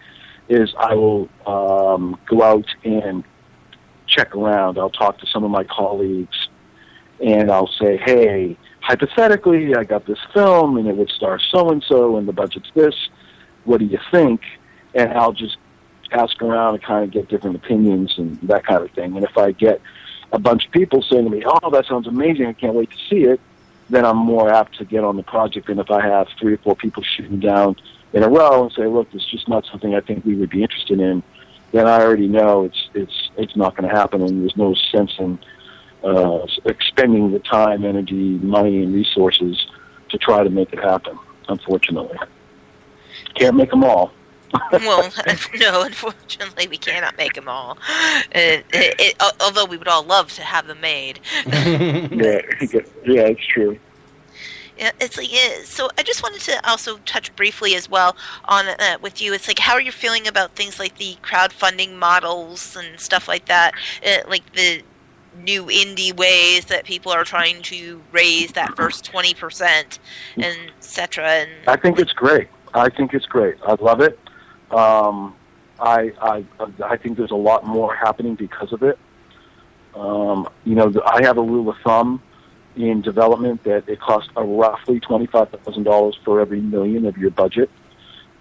is 0.49 0.73
I 0.79 0.93
will 0.93 1.27
um, 1.47 2.19
go 2.27 2.43
out 2.43 2.65
and 2.83 3.23
check 4.07 4.35
around. 4.35 4.77
I'll 4.77 4.91
talk 4.91 5.17
to 5.19 5.25
some 5.25 5.43
of 5.43 5.49
my 5.49 5.63
colleagues, 5.63 6.49
and 7.19 7.51
I'll 7.51 7.71
say, 7.79 7.97
"Hey, 7.97 8.57
hypothetically, 8.81 9.75
I 9.75 9.83
got 9.83 10.05
this 10.05 10.19
film, 10.33 10.77
and 10.77 10.87
it 10.87 10.95
would 10.95 11.09
star 11.09 11.39
so 11.39 11.69
and 11.69 11.83
so, 11.83 12.17
and 12.17 12.27
the 12.27 12.33
budget's 12.33 12.69
this. 12.73 12.95
What 13.65 13.79
do 13.79 13.85
you 13.85 13.99
think?" 14.11 14.41
And 14.93 15.11
I'll 15.13 15.33
just 15.33 15.57
ask 16.11 16.41
around 16.41 16.75
and 16.75 16.83
kind 16.83 17.03
of 17.03 17.11
get 17.11 17.29
different 17.29 17.55
opinions 17.55 18.15
and 18.17 18.39
that 18.41 18.65
kind 18.65 18.83
of 18.83 18.91
thing. 18.91 19.15
And 19.15 19.23
if 19.23 19.37
I 19.37 19.51
get 19.51 19.79
a 20.31 20.39
bunch 20.39 20.65
of 20.65 20.71
people 20.71 21.01
saying 21.01 21.25
to 21.25 21.29
me, 21.29 21.43
"Oh, 21.45 21.69
that 21.71 21.85
sounds 21.85 22.07
amazing! 22.07 22.47
I 22.47 22.53
can't 22.53 22.73
wait 22.73 22.89
to 22.91 22.97
see 23.09 23.23
it," 23.23 23.39
then 23.89 24.05
I'm 24.05 24.17
more 24.17 24.51
apt 24.51 24.77
to 24.77 24.85
get 24.85 25.03
on 25.03 25.17
the 25.17 25.23
project 25.23 25.67
than 25.67 25.79
if 25.79 25.91
I 25.91 26.01
have 26.01 26.27
three 26.39 26.53
or 26.53 26.57
four 26.57 26.75
people 26.75 27.03
shooting 27.03 27.39
down 27.39 27.75
in 28.13 28.23
a 28.23 28.29
row 28.29 28.63
and 28.63 28.71
say, 28.71 28.87
"Look, 28.87 29.07
it's 29.13 29.25
just 29.25 29.47
not 29.47 29.65
something 29.65 29.93
I 29.95 29.99
think 29.99 30.25
we 30.25 30.35
would 30.35 30.49
be 30.49 30.61
interested 30.63 30.99
in." 30.99 31.23
Then 31.71 31.85
I 31.87 32.01
already 32.01 32.27
know 32.27 32.63
it's 32.63 32.89
it's 32.93 33.29
it's 33.37 33.55
not 33.55 33.75
going 33.75 33.89
to 33.89 33.95
happen, 33.95 34.21
and 34.21 34.41
there's 34.41 34.57
no 34.57 34.73
sense 34.73 35.11
in 35.19 35.37
uh, 36.03 36.45
expending 36.65 37.31
the 37.31 37.39
time, 37.39 37.83
energy, 37.85 38.37
money, 38.39 38.83
and 38.83 38.93
resources 38.93 39.67
to 40.09 40.17
try 40.17 40.43
to 40.43 40.49
make 40.49 40.71
it 40.73 40.79
happen. 40.79 41.17
Unfortunately, 41.47 42.17
can't 43.35 43.55
make 43.55 43.71
them 43.71 43.83
all. 43.83 44.11
well, 44.71 45.11
no, 45.59 45.83
unfortunately, 45.83 46.67
we 46.67 46.77
cannot 46.77 47.17
make 47.17 47.33
them 47.33 47.47
all. 47.47 47.77
It, 48.31 48.65
it, 48.73 48.95
it, 48.99 49.23
although 49.39 49.65
we 49.65 49.77
would 49.77 49.87
all 49.87 50.03
love 50.03 50.33
to 50.33 50.41
have 50.41 50.67
them 50.67 50.81
made. 50.81 51.19
yeah, 51.45 52.41
yeah, 53.05 53.27
it's 53.27 53.45
true. 53.45 53.77
Yeah, 54.77 54.91
it's 55.01 55.17
like 55.17 55.31
yeah, 55.31 55.63
so. 55.65 55.89
I 55.97 56.03
just 56.03 56.23
wanted 56.23 56.39
to 56.41 56.69
also 56.69 56.97
touch 56.99 57.35
briefly 57.35 57.75
as 57.75 57.89
well 57.89 58.15
on 58.45 58.65
uh, 58.67 58.97
with 59.01 59.21
you. 59.21 59.33
It's 59.33 59.47
like 59.47 59.59
how 59.59 59.73
are 59.73 59.81
you 59.81 59.91
feeling 59.91 60.25
about 60.25 60.55
things 60.55 60.79
like 60.79 60.97
the 60.97 61.17
crowdfunding 61.21 61.95
models 61.95 62.77
and 62.77 62.97
stuff 62.97 63.27
like 63.27 63.45
that, 63.45 63.73
uh, 64.05 64.19
like 64.29 64.53
the 64.53 64.81
new 65.37 65.65
indie 65.65 66.15
ways 66.15 66.65
that 66.65 66.85
people 66.85 67.11
are 67.11 67.23
trying 67.23 67.61
to 67.63 68.01
raise 68.11 68.51
that 68.53 68.75
first 68.75 69.05
twenty 69.05 69.33
percent, 69.33 69.99
and 70.35 70.71
etc. 70.77 71.25
And 71.27 71.51
I 71.67 71.75
think 71.75 71.99
it's 71.99 72.13
great. 72.13 72.47
I 72.73 72.89
think 72.89 73.13
it's 73.13 73.25
great. 73.25 73.55
I 73.65 73.75
love 73.81 74.01
it. 74.01 74.19
Um, 74.71 75.35
I, 75.79 76.11
I 76.21 76.45
I 76.83 76.97
think 76.97 77.17
there's 77.17 77.31
a 77.31 77.35
lot 77.35 77.65
more 77.65 77.95
happening 77.95 78.35
because 78.35 78.73
of 78.73 78.83
it. 78.83 78.99
Um, 79.95 80.47
you 80.65 80.75
know, 80.75 80.91
I 81.05 81.23
have 81.23 81.37
a 81.37 81.41
rule 81.41 81.69
of 81.69 81.77
thumb 81.83 82.21
in 82.75 83.01
development 83.01 83.63
that 83.63 83.87
it 83.87 83.99
costs 83.99 84.29
a 84.35 84.43
roughly 84.43 84.99
twenty 84.99 85.25
five 85.25 85.49
thousand 85.49 85.83
dollars 85.83 86.17
for 86.23 86.39
every 86.39 86.61
million 86.61 87.05
of 87.05 87.17
your 87.17 87.31
budget, 87.31 87.69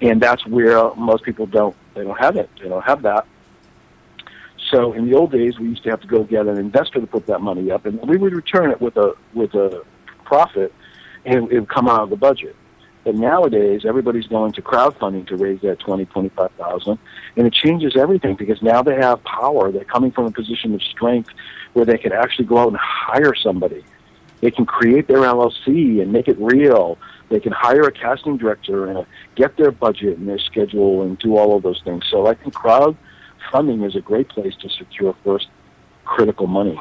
and 0.01 0.21
that's 0.21 0.47
where 0.47 0.95
most 0.95 1.25
people 1.25 1.47
don't 1.47 1.77
they 1.95 2.05
don't 2.05 2.19
have 2.19 2.37
it. 2.37 2.51
They 2.61 2.69
don't 2.69 2.85
have 2.85 3.03
that. 3.03 3.27
So 4.71 4.93
in 4.93 5.09
the 5.09 5.17
old 5.17 5.33
days, 5.33 5.59
we 5.59 5.69
used 5.69 5.83
to 5.85 5.91
have 5.91 6.01
to 6.01 6.07
go 6.07 6.25
get 6.25 6.47
an 6.47 6.59
investor 6.59 7.01
to 7.01 7.07
put 7.07 7.27
that 7.27 7.41
money 7.41 7.71
up, 7.71 7.87
and 7.87 8.01
we 8.09 8.17
would 8.17 8.33
return 8.35 8.71
it 8.71 8.81
with 8.81 8.97
a 8.97 9.15
with 9.35 9.55
a 9.55 9.83
profit, 10.25 10.73
and 11.25 11.51
it 11.51 11.61
would 11.61 11.69
come 11.69 11.89
out 11.89 12.03
of 12.03 12.11
the 12.11 12.17
budget. 12.17 12.55
But 13.05 13.15
nowadays, 13.15 13.83
everybody's 13.87 14.27
going 14.27 14.53
to 14.53 14.63
crowdfunding 14.63 15.27
to 15.29 15.37
raise 15.37 15.61
that 15.63 15.79
twenty, 15.79 16.05
twenty-five 16.05 16.51
thousand, 16.53 16.99
and 17.37 17.47
it 17.47 17.55
changes 17.55 17.97
everything 17.97 18.37
because 18.37 18.61
now 18.61 18.83
they 18.83 18.97
have 18.97 19.23
power. 19.25 19.73
They're 19.73 19.85
coming 19.85 20.11
from 20.11 20.27
a 20.27 20.31
position 20.31 20.75
of 20.75 20.83
strength 20.83 21.31
where 21.73 21.87
they 21.87 21.97
can 21.97 22.13
actually 22.13 22.47
go 22.47 22.59
out 22.59 22.69
and 22.69 22.77
hire 22.77 23.35
somebody. 23.35 23.85
They 24.41 24.51
can 24.51 24.67
create 24.67 25.09
their 25.09 25.19
LLC 25.19 26.01
and 26.03 26.13
make 26.13 26.29
it 26.29 26.39
real. 26.39 26.99
They 27.29 27.41
can 27.41 27.53
hire 27.53 27.83
a 27.83 27.93
casting 27.93 28.37
director 28.37 28.87
and 28.87 29.07
get 29.35 29.57
their 29.57 29.71
budget 29.71 30.19
and 30.19 30.29
their 30.29 30.39
schedule 30.39 31.03
and 31.03 31.19
do 31.19 31.37
all 31.37 31.57
of 31.57 31.63
those 31.63 31.81
things. 31.83 32.05
So 32.11 32.27
I 32.27 32.35
think 32.35 32.55
crowdfunding 33.49 33.87
is 33.87 33.97
a 33.97 34.01
great 34.01 34.29
place 34.29 34.55
to 34.57 34.69
secure 34.69 35.15
first 35.25 35.49
critical 36.05 36.47
money. 36.47 36.81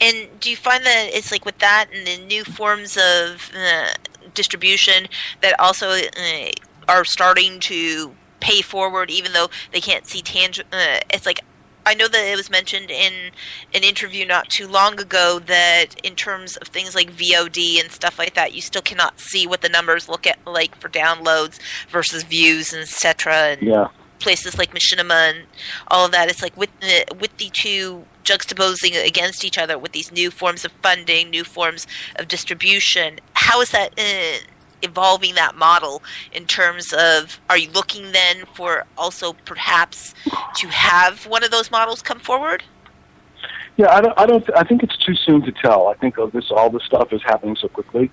And 0.00 0.28
do 0.40 0.50
you 0.50 0.56
find 0.56 0.84
that 0.84 1.10
it's 1.12 1.32
like 1.32 1.44
with 1.44 1.58
that 1.58 1.86
and 1.92 2.06
the 2.06 2.26
new 2.26 2.44
forms 2.44 2.96
of 2.96 3.50
uh, 3.56 3.94
distribution 4.34 5.06
that 5.40 5.58
also 5.58 5.90
uh, 5.90 6.50
are 6.88 7.04
starting 7.04 7.60
to 7.60 8.14
pay 8.40 8.60
forward, 8.60 9.10
even 9.10 9.32
though 9.32 9.48
they 9.72 9.80
can't 9.80 10.06
see 10.06 10.20
tangible? 10.20 10.68
Uh, 10.72 11.00
it's 11.10 11.24
like 11.24 11.40
I 11.86 11.94
know 11.94 12.08
that 12.08 12.32
it 12.32 12.36
was 12.36 12.50
mentioned 12.50 12.90
in 12.90 13.30
an 13.72 13.84
interview 13.84 14.26
not 14.26 14.48
too 14.48 14.66
long 14.66 15.00
ago 15.00 15.38
that 15.46 15.94
in 16.02 16.16
terms 16.16 16.56
of 16.56 16.68
things 16.68 16.94
like 16.94 17.12
VOD 17.12 17.80
and 17.80 17.90
stuff 17.90 18.18
like 18.18 18.34
that, 18.34 18.52
you 18.52 18.60
still 18.60 18.82
cannot 18.82 19.20
see 19.20 19.46
what 19.46 19.62
the 19.62 19.68
numbers 19.68 20.08
look 20.08 20.26
at 20.26 20.38
like 20.46 20.74
for 20.76 20.88
downloads 20.88 21.60
versus 21.88 22.24
views, 22.24 22.74
etc. 22.74 23.34
And 23.34 23.62
yeah. 23.62 23.88
Places 24.18 24.58
like 24.58 24.72
Machinima 24.72 25.30
and 25.30 25.46
all 25.88 26.04
of 26.04 26.12
that. 26.12 26.28
It's 26.28 26.42
like 26.42 26.56
with 26.56 26.70
the 26.80 27.04
with 27.20 27.36
the 27.38 27.50
two 27.50 28.04
juxtaposing 28.24 29.06
against 29.06 29.44
each 29.44 29.58
other 29.58 29.78
with 29.78 29.92
these 29.92 30.10
new 30.10 30.30
forms 30.30 30.64
of 30.64 30.72
funding, 30.82 31.30
new 31.30 31.44
forms 31.44 31.86
of 32.16 32.28
distribution. 32.28 33.20
How 33.34 33.60
is 33.60 33.70
that? 33.70 33.98
Uh, 33.98 34.44
evolving 34.82 35.34
that 35.34 35.56
model 35.56 36.02
in 36.32 36.44
terms 36.44 36.92
of 36.92 37.40
are 37.48 37.56
you 37.56 37.68
looking 37.70 38.12
then 38.12 38.44
for 38.54 38.84
also 38.96 39.32
perhaps 39.44 40.14
to 40.54 40.68
have 40.68 41.26
one 41.26 41.42
of 41.42 41.50
those 41.50 41.70
models 41.70 42.02
come 42.02 42.18
forward? 42.18 42.62
Yeah, 43.76 43.94
I 43.94 44.00
don't. 44.00 44.18
I 44.18 44.26
don't. 44.26 44.56
I 44.56 44.62
think 44.62 44.82
it's 44.82 44.96
too 44.96 45.14
soon 45.14 45.42
to 45.42 45.52
tell. 45.52 45.88
I 45.88 45.94
think 45.94 46.16
this. 46.32 46.50
All 46.50 46.70
this 46.70 46.82
stuff 46.84 47.12
is 47.12 47.22
happening 47.22 47.56
so 47.56 47.68
quickly. 47.68 48.10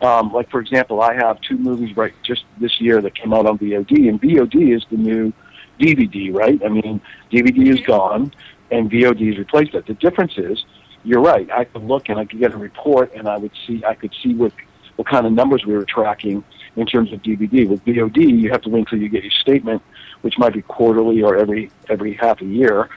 Um, 0.00 0.32
like 0.32 0.50
for 0.50 0.58
example, 0.58 1.02
I 1.02 1.14
have 1.14 1.40
two 1.42 1.58
movies 1.58 1.96
right 1.96 2.14
just 2.22 2.44
this 2.58 2.80
year 2.80 3.00
that 3.02 3.14
came 3.14 3.32
out 3.34 3.46
on 3.46 3.58
VOD, 3.58 4.08
and 4.08 4.20
VOD 4.20 4.74
is 4.74 4.84
the 4.90 4.96
new 4.96 5.32
DVD, 5.78 6.34
right? 6.34 6.60
I 6.64 6.68
mean, 6.68 7.00
DVD 7.30 7.68
is 7.68 7.80
gone, 7.80 8.32
and 8.70 8.90
VOD 8.90 9.28
has 9.28 9.38
replaced 9.38 9.74
it. 9.74 9.86
The 9.86 9.94
difference 9.94 10.32
is, 10.36 10.64
you're 11.04 11.20
right. 11.20 11.50
I 11.50 11.64
could 11.64 11.82
look 11.82 12.08
and 12.08 12.18
I 12.18 12.24
could 12.24 12.38
get 12.38 12.52
a 12.52 12.56
report, 12.56 13.12
and 13.14 13.28
I 13.28 13.36
would 13.38 13.52
see. 13.66 13.82
I 13.84 13.94
could 13.94 14.14
see 14.22 14.34
what 14.34 14.52
what 14.96 15.08
kind 15.08 15.26
of 15.26 15.32
numbers 15.32 15.64
we 15.64 15.72
were 15.72 15.86
tracking, 15.86 16.44
in 16.76 16.86
terms 16.86 17.12
of 17.12 17.22
DVD. 17.22 17.68
With 17.68 17.84
VOD, 17.84 18.40
you 18.40 18.50
have 18.50 18.62
to 18.62 18.68
wait 18.68 18.80
until 18.80 18.98
you 18.98 19.08
get 19.08 19.22
your 19.22 19.32
statement, 19.32 19.82
which 20.22 20.38
might 20.38 20.52
be 20.52 20.62
quarterly 20.62 21.22
or 21.22 21.36
every 21.36 21.70
every 21.88 22.14
half 22.14 22.40
a 22.40 22.44
year. 22.44 22.88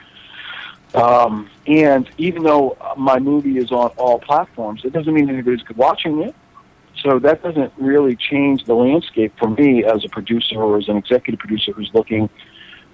Um, 0.94 1.50
and 1.66 2.08
even 2.16 2.42
though 2.42 2.76
my 2.96 3.18
movie 3.18 3.58
is 3.58 3.70
on 3.70 3.88
all 3.96 4.18
platforms, 4.18 4.82
it 4.84 4.92
doesn't 4.92 5.12
mean 5.12 5.28
anybody's 5.28 5.60
watching 5.76 6.22
it. 6.22 6.34
So 7.02 7.18
that 7.18 7.42
doesn't 7.42 7.72
really 7.76 8.16
change 8.16 8.64
the 8.64 8.74
landscape 8.74 9.34
for 9.38 9.50
me 9.50 9.84
as 9.84 10.04
a 10.04 10.08
producer 10.08 10.56
or 10.56 10.78
as 10.78 10.88
an 10.88 10.96
executive 10.96 11.38
producer 11.38 11.72
who's 11.72 11.90
looking 11.92 12.30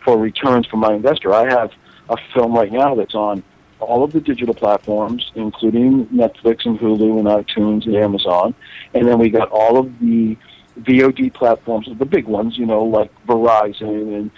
for 0.04 0.18
returns 0.18 0.66
from 0.66 0.80
my 0.80 0.94
investor. 0.94 1.32
I 1.32 1.48
have 1.48 1.72
a 2.08 2.16
film 2.34 2.54
right 2.54 2.72
now 2.72 2.94
that's 2.94 3.14
on 3.14 3.42
all 3.80 4.04
of 4.04 4.12
the 4.12 4.20
digital 4.20 4.54
platforms, 4.54 5.30
including 5.34 6.06
Netflix 6.06 6.64
and 6.64 6.78
Hulu 6.78 7.18
and 7.18 7.26
iTunes 7.26 7.84
and 7.86 7.96
Amazon. 7.96 8.54
And 8.94 9.06
then 9.06 9.18
we 9.18 9.28
got 9.28 9.50
all 9.50 9.78
of 9.78 9.98
the 9.98 10.36
VOD 10.80 11.34
platforms, 11.34 11.88
the 11.98 12.04
big 12.04 12.26
ones, 12.26 12.56
you 12.56 12.66
know, 12.66 12.84
like 12.84 13.10
Verizon 13.26 14.16
and 14.16 14.30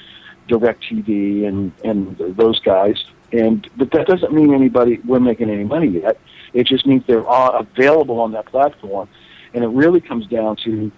DirecTV 0.49 1.47
and, 1.47 1.73
and 1.85 2.37
those 2.37 2.59
guys. 2.61 3.05
And 3.33 3.69
but 3.77 3.91
that 3.93 4.07
doesn't 4.07 4.33
mean 4.33 4.55
anybody 4.55 5.01
we're 5.05 5.21
making 5.21 5.51
any 5.51 5.65
money 5.65 5.89
yet. 5.89 6.19
It 6.53 6.67
just 6.67 6.87
means 6.87 7.03
they're 7.07 7.27
all 7.27 7.57
available 7.57 8.21
on 8.21 8.33
that 8.33 8.47
platform. 8.47 9.09
And 9.53 9.65
it 9.65 9.69
really 9.69 10.01
comes 10.01 10.27
down 10.27 10.57
to 10.65 10.91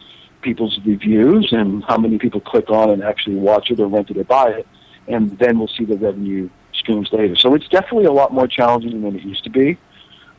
people's 0.47 0.79
reviews 0.87 1.49
and 1.51 1.85
how 1.85 1.99
many 1.99 2.19
people 2.19 2.41
click 2.41 2.71
on 2.71 2.89
and 2.89 3.03
actually 3.03 3.35
watch 3.35 3.71
it 3.71 3.81
or 3.81 3.89
rent 3.89 4.09
it 4.11 4.17
or 4.17 4.25
buy 4.25 4.49
it. 4.49 4.67
And 5.09 5.37
then 5.39 5.59
we'll 5.59 5.75
see 5.77 5.85
the 5.85 5.99
revenue 5.99 6.49
streams 6.73 7.09
later. 7.13 7.35
So 7.37 7.55
it's 7.55 7.69
definitely 7.69 8.05
a 8.05 8.13
lot 8.13 8.33
more 8.33 8.47
challenging 8.47 9.03
than 9.03 9.17
it 9.17 9.23
used 9.23 9.45
to 9.45 9.51
be. 9.51 9.77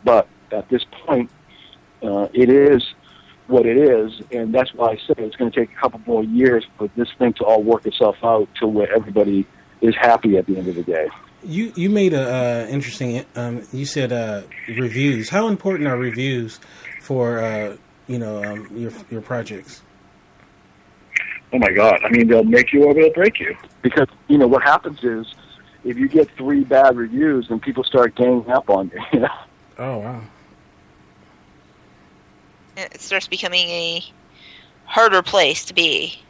But 0.05 0.27
at 0.51 0.69
this 0.69 0.83
point, 1.05 1.29
uh, 2.01 2.29
it 2.33 2.49
is 2.49 2.81
what 3.47 3.65
it 3.65 3.77
is, 3.77 4.21
and 4.31 4.53
that's 4.53 4.73
why 4.73 4.91
I 4.91 4.95
say 4.95 5.13
it's 5.17 5.35
going 5.35 5.51
to 5.51 5.59
take 5.59 5.71
a 5.71 5.79
couple 5.79 6.01
more 6.05 6.23
years 6.23 6.65
for 6.77 6.89
this 6.95 7.09
thing 7.17 7.33
to 7.33 7.45
all 7.45 7.63
work 7.63 7.85
itself 7.85 8.17
out 8.23 8.47
to 8.59 8.67
where 8.67 8.91
everybody 8.93 9.45
is 9.81 9.95
happy 9.95 10.37
at 10.37 10.45
the 10.47 10.57
end 10.57 10.67
of 10.67 10.75
the 10.75 10.83
day. 10.83 11.07
You 11.43 11.71
you 11.75 11.89
made 11.89 12.13
a 12.13 12.65
uh, 12.65 12.67
interesting. 12.67 13.25
Um, 13.35 13.65
you 13.71 13.85
said 13.85 14.11
uh, 14.11 14.41
reviews. 14.67 15.29
How 15.29 15.47
important 15.47 15.87
are 15.87 15.97
reviews 15.97 16.59
for 17.01 17.39
uh, 17.39 17.77
you 18.07 18.19
know 18.19 18.43
um, 18.43 18.67
your 18.75 18.91
your 19.09 19.21
projects? 19.21 19.81
Oh 21.53 21.59
my 21.59 21.71
God! 21.71 21.99
I 22.03 22.09
mean, 22.09 22.27
they'll 22.27 22.43
make 22.43 22.73
you 22.73 22.83
or 22.83 22.93
they'll 22.93 23.13
break 23.13 23.39
you 23.39 23.55
because 23.81 24.07
you 24.27 24.37
know 24.37 24.47
what 24.47 24.63
happens 24.63 25.03
is 25.03 25.25
if 25.83 25.97
you 25.97 26.09
get 26.09 26.29
three 26.31 26.63
bad 26.63 26.97
reviews, 26.97 27.47
then 27.47 27.59
people 27.59 27.83
start 27.83 28.15
ganging 28.15 28.49
up 28.49 28.69
on 28.69 28.91
you. 28.93 29.01
you 29.13 29.19
know? 29.21 29.29
Oh 29.79 29.97
wow! 29.99 30.21
It 32.75 32.99
starts 32.99 33.27
becoming 33.27 33.69
a 33.69 34.03
harder 34.85 35.21
place 35.21 35.63
to 35.65 35.73
be. 35.73 36.21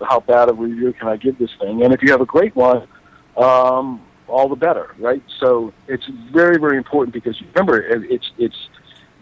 How 0.00 0.20
bad 0.20 0.48
a 0.48 0.52
review 0.52 0.92
can 0.92 1.08
I 1.08 1.16
give 1.16 1.38
this 1.38 1.50
thing? 1.60 1.84
And 1.84 1.92
if 1.92 2.02
you 2.02 2.10
have 2.10 2.20
a 2.20 2.26
great 2.26 2.56
one, 2.56 2.88
um, 3.36 4.00
all 4.26 4.48
the 4.48 4.56
better, 4.56 4.94
right? 4.98 5.22
So 5.38 5.72
it's 5.86 6.06
very, 6.32 6.58
very 6.58 6.76
important 6.76 7.14
because 7.14 7.40
remember, 7.40 7.80
it's 7.80 8.30
it's 8.38 8.68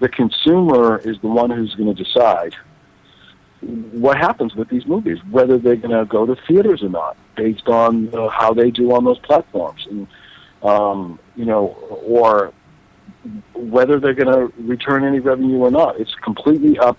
the 0.00 0.08
consumer 0.08 0.98
is 0.98 1.18
the 1.20 1.28
one 1.28 1.50
who's 1.50 1.74
going 1.74 1.94
to 1.94 2.04
decide 2.04 2.54
what 3.60 4.16
happens 4.16 4.54
with 4.54 4.68
these 4.68 4.86
movies, 4.86 5.18
whether 5.30 5.58
they're 5.58 5.76
going 5.76 5.96
to 5.96 6.04
go 6.06 6.24
to 6.26 6.36
theaters 6.46 6.82
or 6.82 6.88
not, 6.88 7.16
based 7.36 7.68
on 7.68 8.14
uh, 8.14 8.28
how 8.28 8.54
they 8.54 8.70
do 8.70 8.92
on 8.92 9.04
those 9.04 9.18
platforms, 9.18 9.86
and 9.90 10.06
um, 10.62 11.18
you 11.36 11.44
know, 11.44 11.68
or 12.06 12.52
whether 13.54 14.00
they're 14.00 14.14
going 14.14 14.32
to 14.32 14.62
return 14.62 15.04
any 15.04 15.20
revenue 15.20 15.58
or 15.58 15.70
not. 15.70 16.00
It's 16.00 16.14
completely 16.16 16.78
up 16.78 16.98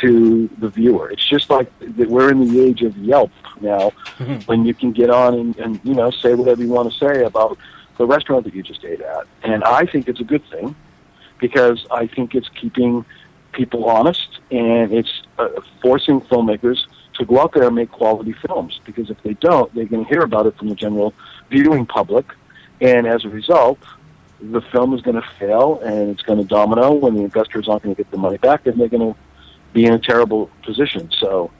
to 0.00 0.48
the 0.58 0.68
viewer. 0.68 1.10
It's 1.10 1.26
just 1.26 1.48
like 1.48 1.70
that 1.80 2.08
we're 2.08 2.30
in 2.30 2.46
the 2.46 2.60
age 2.60 2.82
of 2.82 2.96
Yelp 2.96 3.30
now, 3.60 3.90
mm-hmm. 4.18 4.40
when 4.46 4.64
you 4.64 4.74
can 4.74 4.92
get 4.92 5.10
on 5.10 5.34
and, 5.34 5.58
and 5.58 5.80
you 5.84 5.94
know 5.94 6.10
say 6.10 6.34
whatever 6.34 6.62
you 6.62 6.68
want 6.68 6.92
to 6.92 6.98
say 6.98 7.22
about 7.22 7.56
the 7.98 8.06
restaurant 8.06 8.44
that 8.44 8.54
you 8.54 8.62
just 8.62 8.84
ate 8.84 9.00
at, 9.00 9.26
and 9.42 9.62
I 9.64 9.86
think 9.86 10.08
it's 10.08 10.20
a 10.20 10.24
good 10.24 10.44
thing 10.50 10.74
because 11.38 11.86
I 11.90 12.06
think 12.08 12.34
it's 12.34 12.48
keeping 12.48 13.04
people 13.58 13.84
honest, 13.86 14.28
and 14.52 14.92
it's 14.92 15.22
uh, 15.38 15.48
forcing 15.82 16.20
filmmakers 16.22 16.78
to 17.14 17.24
go 17.26 17.40
out 17.40 17.52
there 17.52 17.64
and 17.64 17.74
make 17.74 17.90
quality 17.90 18.32
films. 18.46 18.80
Because 18.86 19.10
if 19.10 19.20
they 19.24 19.34
don't, 19.34 19.74
they're 19.74 19.84
going 19.84 20.04
to 20.04 20.08
hear 20.08 20.22
about 20.22 20.46
it 20.46 20.56
from 20.56 20.68
the 20.68 20.76
general 20.76 21.12
viewing 21.50 21.84
public, 21.84 22.26
and 22.80 23.06
as 23.06 23.24
a 23.24 23.28
result, 23.28 23.80
the 24.40 24.60
film 24.72 24.94
is 24.94 25.02
going 25.02 25.20
to 25.20 25.28
fail 25.36 25.80
and 25.80 26.10
it's 26.10 26.22
going 26.22 26.38
to 26.38 26.44
domino 26.44 26.92
when 26.92 27.16
the 27.16 27.22
investors 27.22 27.68
aren't 27.68 27.82
going 27.82 27.92
to 27.92 28.00
get 28.00 28.08
the 28.12 28.18
money 28.18 28.38
back, 28.38 28.66
and 28.66 28.80
they're 28.80 28.88
going 28.88 29.12
to 29.12 29.18
be 29.72 29.84
in 29.84 29.92
a 29.92 29.98
terrible 29.98 30.48
position. 30.62 31.10
So, 31.18 31.50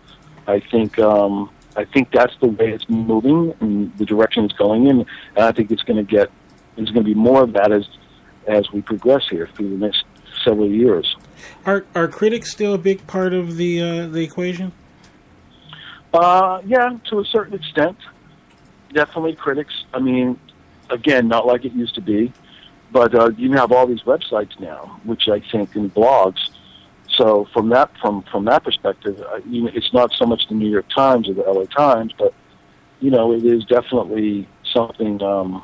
I 0.46 0.60
think 0.60 0.98
um, 1.00 1.50
I 1.76 1.84
think 1.84 2.12
that's 2.12 2.36
the 2.40 2.46
way 2.46 2.70
it's 2.70 2.88
moving 2.88 3.54
and 3.60 3.96
the 3.98 4.06
direction 4.06 4.44
it's 4.44 4.54
going 4.54 4.86
in, 4.86 5.00
and 5.36 5.44
I 5.44 5.52
think 5.52 5.72
it's 5.72 5.82
going 5.82 5.98
to 6.04 6.08
get 6.16 6.30
there's 6.76 6.90
going 6.90 7.04
to 7.04 7.14
be 7.14 7.20
more 7.28 7.42
of 7.42 7.52
that 7.54 7.72
as 7.72 7.84
as 8.46 8.70
we 8.72 8.80
progress 8.82 9.24
here 9.28 9.48
through 9.54 9.70
the 9.70 9.86
next 9.86 10.04
several 10.44 10.68
years. 10.68 11.16
Are 11.66 11.84
are 11.94 12.08
critics 12.08 12.50
still 12.50 12.74
a 12.74 12.78
big 12.78 13.06
part 13.06 13.32
of 13.32 13.56
the 13.56 13.80
uh, 13.80 14.06
the 14.06 14.22
equation? 14.22 14.72
Uh, 16.12 16.60
yeah, 16.64 16.96
to 17.10 17.20
a 17.20 17.24
certain 17.24 17.54
extent. 17.54 17.96
Definitely 18.92 19.34
critics. 19.34 19.84
I 19.92 19.98
mean, 19.98 20.38
again, 20.90 21.28
not 21.28 21.46
like 21.46 21.64
it 21.64 21.72
used 21.72 21.94
to 21.96 22.00
be, 22.00 22.32
but 22.90 23.14
uh, 23.14 23.30
you 23.36 23.52
have 23.52 23.72
all 23.72 23.86
these 23.86 24.02
websites 24.02 24.58
now, 24.58 25.00
which 25.04 25.28
I 25.28 25.40
think 25.40 25.76
and 25.76 25.92
blogs. 25.92 26.50
So 27.16 27.46
from 27.52 27.68
that 27.70 27.90
from 28.00 28.22
from 28.22 28.44
that 28.46 28.64
perspective, 28.64 29.20
uh, 29.20 29.40
you 29.48 29.62
know, 29.62 29.70
it's 29.74 29.92
not 29.92 30.12
so 30.12 30.24
much 30.24 30.48
the 30.48 30.54
New 30.54 30.68
York 30.68 30.88
Times 30.94 31.28
or 31.28 31.34
the 31.34 31.42
LA 31.42 31.64
Times, 31.64 32.12
but 32.16 32.32
you 33.00 33.10
know, 33.10 33.32
it 33.32 33.44
is 33.44 33.64
definitely 33.64 34.48
something 34.72 35.22
um, 35.22 35.62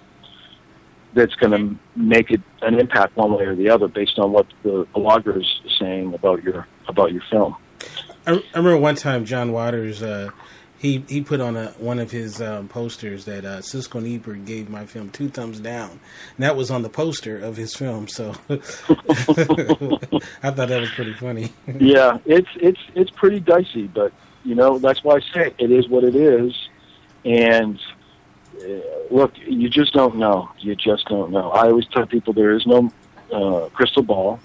that's 1.15 1.35
going 1.37 1.53
to 1.53 1.77
make 1.97 2.31
it 2.31 2.41
an 2.63 2.79
impact 2.79 3.17
one 3.17 3.33
way 3.37 3.45
or 3.45 3.55
the 3.55 3.69
other 3.71 3.89
based 3.89 4.19
on 4.19 4.33
what 4.33 4.47
the 4.63 4.87
blogger 4.95 5.41
is 5.41 5.61
saying 5.79 6.15
about 6.15 6.43
your 6.43 6.67
about 6.89 7.13
your 7.13 7.23
film. 7.31 7.57
I, 8.27 8.33
I 8.33 8.59
remember 8.59 8.79
one 8.79 8.95
time 8.97 9.25
John 9.25 9.53
Waters 9.53 10.03
uh, 10.03 10.31
he 10.85 11.03
he 11.09 11.23
put 11.23 11.41
on 11.41 11.57
a, 11.57 11.69
one 11.79 11.99
of 11.99 12.11
his 12.11 12.43
um, 12.43 12.69
posters 12.69 13.25
that 13.25 13.47
uh, 13.47 13.61
Siskel 13.61 13.97
and 13.97 14.07
Ebert 14.07 14.45
gave 14.45 14.69
my 14.69 14.85
film 14.85 15.09
two 15.09 15.31
thumbs 15.31 15.59
down, 15.59 15.91
and 15.91 16.45
that 16.45 16.57
was 16.57 16.71
on 16.71 16.83
the 16.83 16.91
poster 16.91 17.39
of 17.39 17.57
his 17.57 17.75
film. 17.75 18.07
So 18.07 18.35
I 18.51 18.57
thought 20.51 20.69
that 20.69 20.81
was 20.81 20.91
pretty 20.91 21.15
funny. 21.15 21.55
yeah, 21.79 22.19
it's 22.27 22.51
it's 22.57 22.81
it's 22.95 23.11
pretty 23.11 23.41
dicey, 23.41 23.87
but 23.87 24.13
you 24.45 24.55
know 24.55 24.79
that's 24.79 25.03
why 25.03 25.17
I 25.17 25.21
say 25.33 25.55
it 25.59 25.71
is 25.71 25.89
what 25.89 26.05
it 26.05 26.15
is, 26.15 26.53
and 27.25 27.81
look, 29.11 29.33
you 29.37 29.69
just 29.69 29.93
don't 29.93 30.17
know. 30.17 30.51
You 30.59 30.75
just 30.75 31.07
don't 31.07 31.31
know. 31.31 31.51
I 31.51 31.69
always 31.69 31.87
tell 31.87 32.07
people 32.07 32.33
there 32.33 32.53
is 32.53 32.67
no 32.67 32.91
uh, 33.33 33.69
crystal 33.71 34.03
ball. 34.03 34.41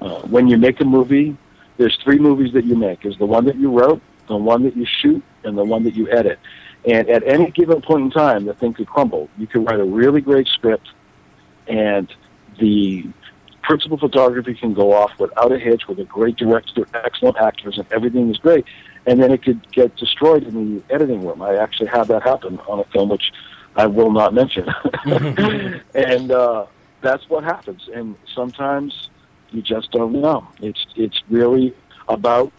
Uh, 0.00 0.20
when 0.22 0.48
you 0.48 0.56
make 0.56 0.80
a 0.80 0.84
movie, 0.84 1.36
there's 1.76 1.96
three 2.02 2.18
movies 2.18 2.52
that 2.52 2.64
you 2.64 2.76
make. 2.76 3.02
There's 3.02 3.18
the 3.18 3.26
one 3.26 3.44
that 3.46 3.56
you 3.56 3.70
wrote, 3.70 4.00
the 4.28 4.36
one 4.36 4.62
that 4.64 4.76
you 4.76 4.86
shoot, 4.86 5.22
and 5.44 5.56
the 5.56 5.64
one 5.64 5.84
that 5.84 5.94
you 5.94 6.10
edit. 6.10 6.38
And 6.84 7.08
at 7.08 7.26
any 7.26 7.50
given 7.50 7.80
point 7.82 8.04
in 8.04 8.10
time, 8.10 8.44
the 8.44 8.54
thing 8.54 8.74
could 8.74 8.86
crumble. 8.86 9.28
You 9.36 9.46
could 9.46 9.66
write 9.66 9.80
a 9.80 9.84
really 9.84 10.20
great 10.20 10.46
script, 10.46 10.88
and 11.66 12.12
the 12.58 13.06
principal 13.62 13.98
photography 13.98 14.54
can 14.54 14.72
go 14.72 14.92
off 14.92 15.12
without 15.18 15.52
a 15.52 15.58
hitch 15.58 15.88
with 15.88 15.98
a 15.98 16.04
great 16.04 16.36
director, 16.36 16.86
excellent 16.94 17.36
actors, 17.36 17.76
and 17.78 17.86
everything 17.92 18.30
is 18.30 18.38
great 18.38 18.64
and 19.08 19.22
then 19.22 19.32
it 19.32 19.42
could 19.42 19.72
get 19.72 19.96
destroyed 19.96 20.44
in 20.44 20.54
the 20.76 20.94
editing 20.94 21.26
room. 21.26 21.40
I 21.40 21.56
actually 21.56 21.88
had 21.88 22.08
that 22.08 22.22
happen 22.22 22.58
on 22.68 22.80
a 22.80 22.84
film, 22.84 23.08
which 23.08 23.32
I 23.74 23.86
will 23.86 24.12
not 24.12 24.34
mention. 24.34 24.68
and 25.94 26.30
uh, 26.30 26.66
that's 27.00 27.26
what 27.30 27.42
happens. 27.42 27.88
And 27.94 28.16
sometimes 28.34 29.08
you 29.50 29.62
just 29.62 29.90
don't 29.92 30.12
know. 30.12 30.46
It's 30.60 30.84
it's 30.94 31.22
really 31.30 31.74
about 32.06 32.52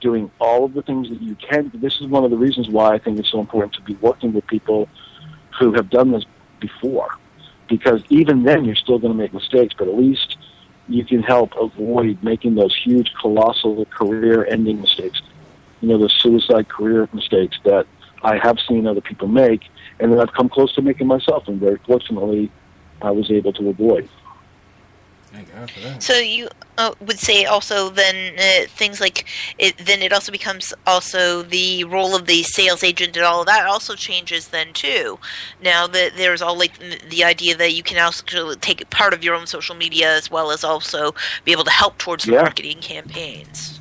doing 0.00 0.30
all 0.40 0.64
of 0.64 0.72
the 0.72 0.80
things 0.80 1.10
that 1.10 1.20
you 1.20 1.34
can. 1.34 1.70
This 1.74 2.00
is 2.00 2.06
one 2.06 2.24
of 2.24 2.30
the 2.30 2.38
reasons 2.38 2.70
why 2.70 2.94
I 2.94 2.98
think 2.98 3.18
it's 3.18 3.30
so 3.30 3.40
important 3.40 3.74
to 3.74 3.82
be 3.82 3.94
working 3.96 4.32
with 4.32 4.46
people 4.46 4.88
who 5.58 5.74
have 5.74 5.90
done 5.90 6.12
this 6.12 6.24
before, 6.60 7.18
because 7.68 8.02
even 8.08 8.44
then 8.44 8.64
you're 8.64 8.74
still 8.74 8.98
going 8.98 9.12
to 9.12 9.18
make 9.18 9.34
mistakes, 9.34 9.74
but 9.76 9.86
at 9.86 9.94
least 9.94 10.38
you 10.88 11.04
can 11.04 11.22
help 11.22 11.52
avoid 11.60 12.22
making 12.22 12.54
those 12.54 12.74
huge, 12.74 13.12
colossal, 13.20 13.84
career-ending 13.84 14.80
mistakes 14.80 15.20
you 15.80 15.88
know, 15.88 15.98
the 15.98 16.08
suicide 16.08 16.68
career 16.68 17.08
mistakes 17.12 17.58
that 17.64 17.86
I 18.22 18.36
have 18.38 18.58
seen 18.68 18.86
other 18.86 19.00
people 19.00 19.28
make, 19.28 19.62
and 19.98 20.12
that 20.12 20.20
I've 20.20 20.34
come 20.34 20.48
close 20.48 20.74
to 20.74 20.82
making 20.82 21.06
myself, 21.06 21.48
and 21.48 21.58
very 21.58 21.78
fortunately, 21.86 22.50
I 23.02 23.10
was 23.10 23.30
able 23.30 23.52
to 23.54 23.68
avoid. 23.68 24.08
So 26.00 26.14
you 26.14 26.48
uh, 26.76 26.92
would 27.00 27.18
say 27.18 27.44
also 27.44 27.88
then 27.88 28.34
uh, 28.36 28.66
things 28.68 29.00
like 29.00 29.26
it, 29.58 29.76
then 29.78 30.02
it 30.02 30.12
also 30.12 30.32
becomes 30.32 30.74
also 30.86 31.42
the 31.42 31.84
role 31.84 32.16
of 32.16 32.26
the 32.26 32.42
sales 32.42 32.82
agent 32.82 33.16
and 33.16 33.24
all 33.24 33.40
of 33.40 33.46
that 33.46 33.66
also 33.66 33.94
changes 33.94 34.48
then 34.48 34.72
too. 34.72 35.18
Now 35.62 35.86
that 35.86 36.14
there's 36.16 36.42
all 36.42 36.58
like 36.58 36.72
the 37.08 37.22
idea 37.22 37.56
that 37.56 37.72
you 37.74 37.84
can 37.84 37.98
also 37.98 38.54
take 38.54 38.88
part 38.90 39.14
of 39.14 39.22
your 39.22 39.36
own 39.36 39.46
social 39.46 39.76
media 39.76 40.16
as 40.16 40.30
well 40.30 40.50
as 40.50 40.64
also 40.64 41.14
be 41.44 41.52
able 41.52 41.64
to 41.64 41.70
help 41.70 41.98
towards 41.98 42.24
the 42.24 42.32
yeah. 42.32 42.42
marketing 42.42 42.78
campaigns. 42.78 43.79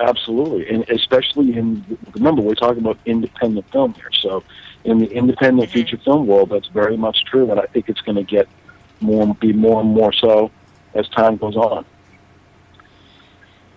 Absolutely, 0.00 0.68
and 0.68 0.88
especially 0.90 1.56
in 1.56 1.98
remember 2.14 2.42
we're 2.42 2.54
talking 2.54 2.78
about 2.78 2.98
independent 3.06 3.70
film 3.70 3.94
here. 3.94 4.10
So, 4.20 4.42
in 4.84 4.98
the 4.98 5.10
independent 5.10 5.68
Mhm. 5.68 5.72
feature 5.72 5.98
film 5.98 6.26
world, 6.26 6.50
that's 6.50 6.68
very 6.68 6.96
much 6.96 7.24
true, 7.24 7.50
and 7.50 7.60
I 7.60 7.66
think 7.66 7.88
it's 7.88 8.00
going 8.00 8.16
to 8.16 8.24
get 8.24 8.48
more, 9.00 9.34
be 9.34 9.52
more 9.52 9.80
and 9.80 9.90
more 9.90 10.12
so 10.12 10.50
as 10.94 11.08
time 11.08 11.36
goes 11.36 11.56
on. 11.56 11.84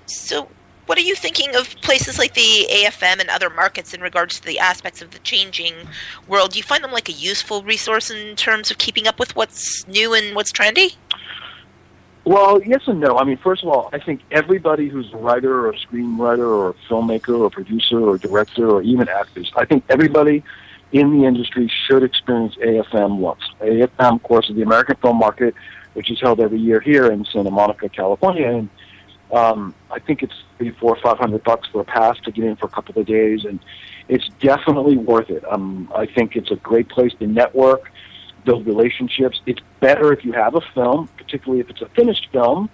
So, 0.05 0.49
what 0.87 0.97
are 0.97 1.01
you 1.01 1.15
thinking 1.15 1.55
of 1.55 1.75
places 1.81 2.17
like 2.19 2.33
the 2.33 2.67
AFM 2.69 3.19
and 3.19 3.29
other 3.29 3.49
markets 3.49 3.93
in 3.93 4.01
regards 4.01 4.39
to 4.39 4.45
the 4.45 4.59
aspects 4.59 5.01
of 5.01 5.11
the 5.11 5.19
changing 5.19 5.73
world? 6.27 6.51
Do 6.51 6.57
you 6.57 6.63
find 6.63 6.83
them 6.83 6.91
like 6.91 7.07
a 7.07 7.13
useful 7.13 7.63
resource 7.63 8.09
in 8.11 8.35
terms 8.35 8.71
of 8.71 8.77
keeping 8.77 9.07
up 9.07 9.19
with 9.19 9.35
what's 9.35 9.87
new 9.87 10.13
and 10.13 10.35
what's 10.35 10.51
trendy? 10.51 10.95
Well, 12.23 12.61
yes 12.63 12.81
and 12.87 12.99
no. 12.99 13.17
I 13.17 13.23
mean, 13.23 13.37
first 13.37 13.63
of 13.63 13.69
all, 13.69 13.89
I 13.93 13.99
think 13.99 14.21
everybody 14.29 14.89
who's 14.89 15.11
a 15.11 15.17
writer 15.17 15.65
or 15.65 15.71
a 15.71 15.77
screenwriter 15.77 16.45
or 16.45 16.69
a 16.69 16.73
filmmaker 16.87 17.39
or 17.39 17.49
producer 17.49 17.99
or 17.99 18.17
director 18.17 18.69
or 18.69 18.83
even 18.83 19.09
actors, 19.09 19.51
I 19.55 19.65
think 19.65 19.83
everybody 19.89 20.43
in 20.91 21.17
the 21.17 21.25
industry 21.25 21.71
should 21.87 22.03
experience 22.03 22.55
AFM 22.57 23.17
once. 23.17 23.41
AFM, 23.61 24.15
of 24.15 24.23
course, 24.23 24.49
is 24.49 24.55
the 24.55 24.61
American 24.61 24.97
Film 24.97 25.17
Market, 25.17 25.55
which 25.93 26.11
is 26.11 26.19
held 26.19 26.39
every 26.39 26.59
year 26.59 26.79
here 26.79 27.11
in 27.11 27.25
Santa 27.25 27.49
Monica, 27.49 27.89
California, 27.89 28.47
and 28.47 28.69
um, 29.33 29.73
I 29.89 29.99
think 29.99 30.23
it's 30.23 30.33
three, 30.57 30.71
four, 30.71 30.97
five 30.97 31.17
hundred 31.17 31.43
bucks 31.43 31.67
for 31.69 31.81
a 31.81 31.85
pass 31.85 32.19
to 32.25 32.31
get 32.31 32.43
in 32.43 32.55
for 32.57 32.65
a 32.65 32.69
couple 32.69 32.99
of 32.99 33.07
days, 33.07 33.45
and 33.45 33.59
it's 34.09 34.27
definitely 34.39 34.97
worth 34.97 35.29
it. 35.29 35.43
Um, 35.49 35.91
I 35.95 36.05
think 36.05 36.35
it's 36.35 36.51
a 36.51 36.57
great 36.57 36.89
place 36.89 37.13
to 37.19 37.27
network 37.27 37.91
build 38.45 38.65
relationships. 38.65 39.41
It's 39.45 39.61
better 39.79 40.11
if 40.13 40.25
you 40.25 40.31
have 40.33 40.55
a 40.55 40.61
film, 40.73 41.09
particularly 41.17 41.61
if 41.61 41.69
it's 41.69 41.81
a 41.81 41.89
finished 41.89 42.27
film, 42.31 42.69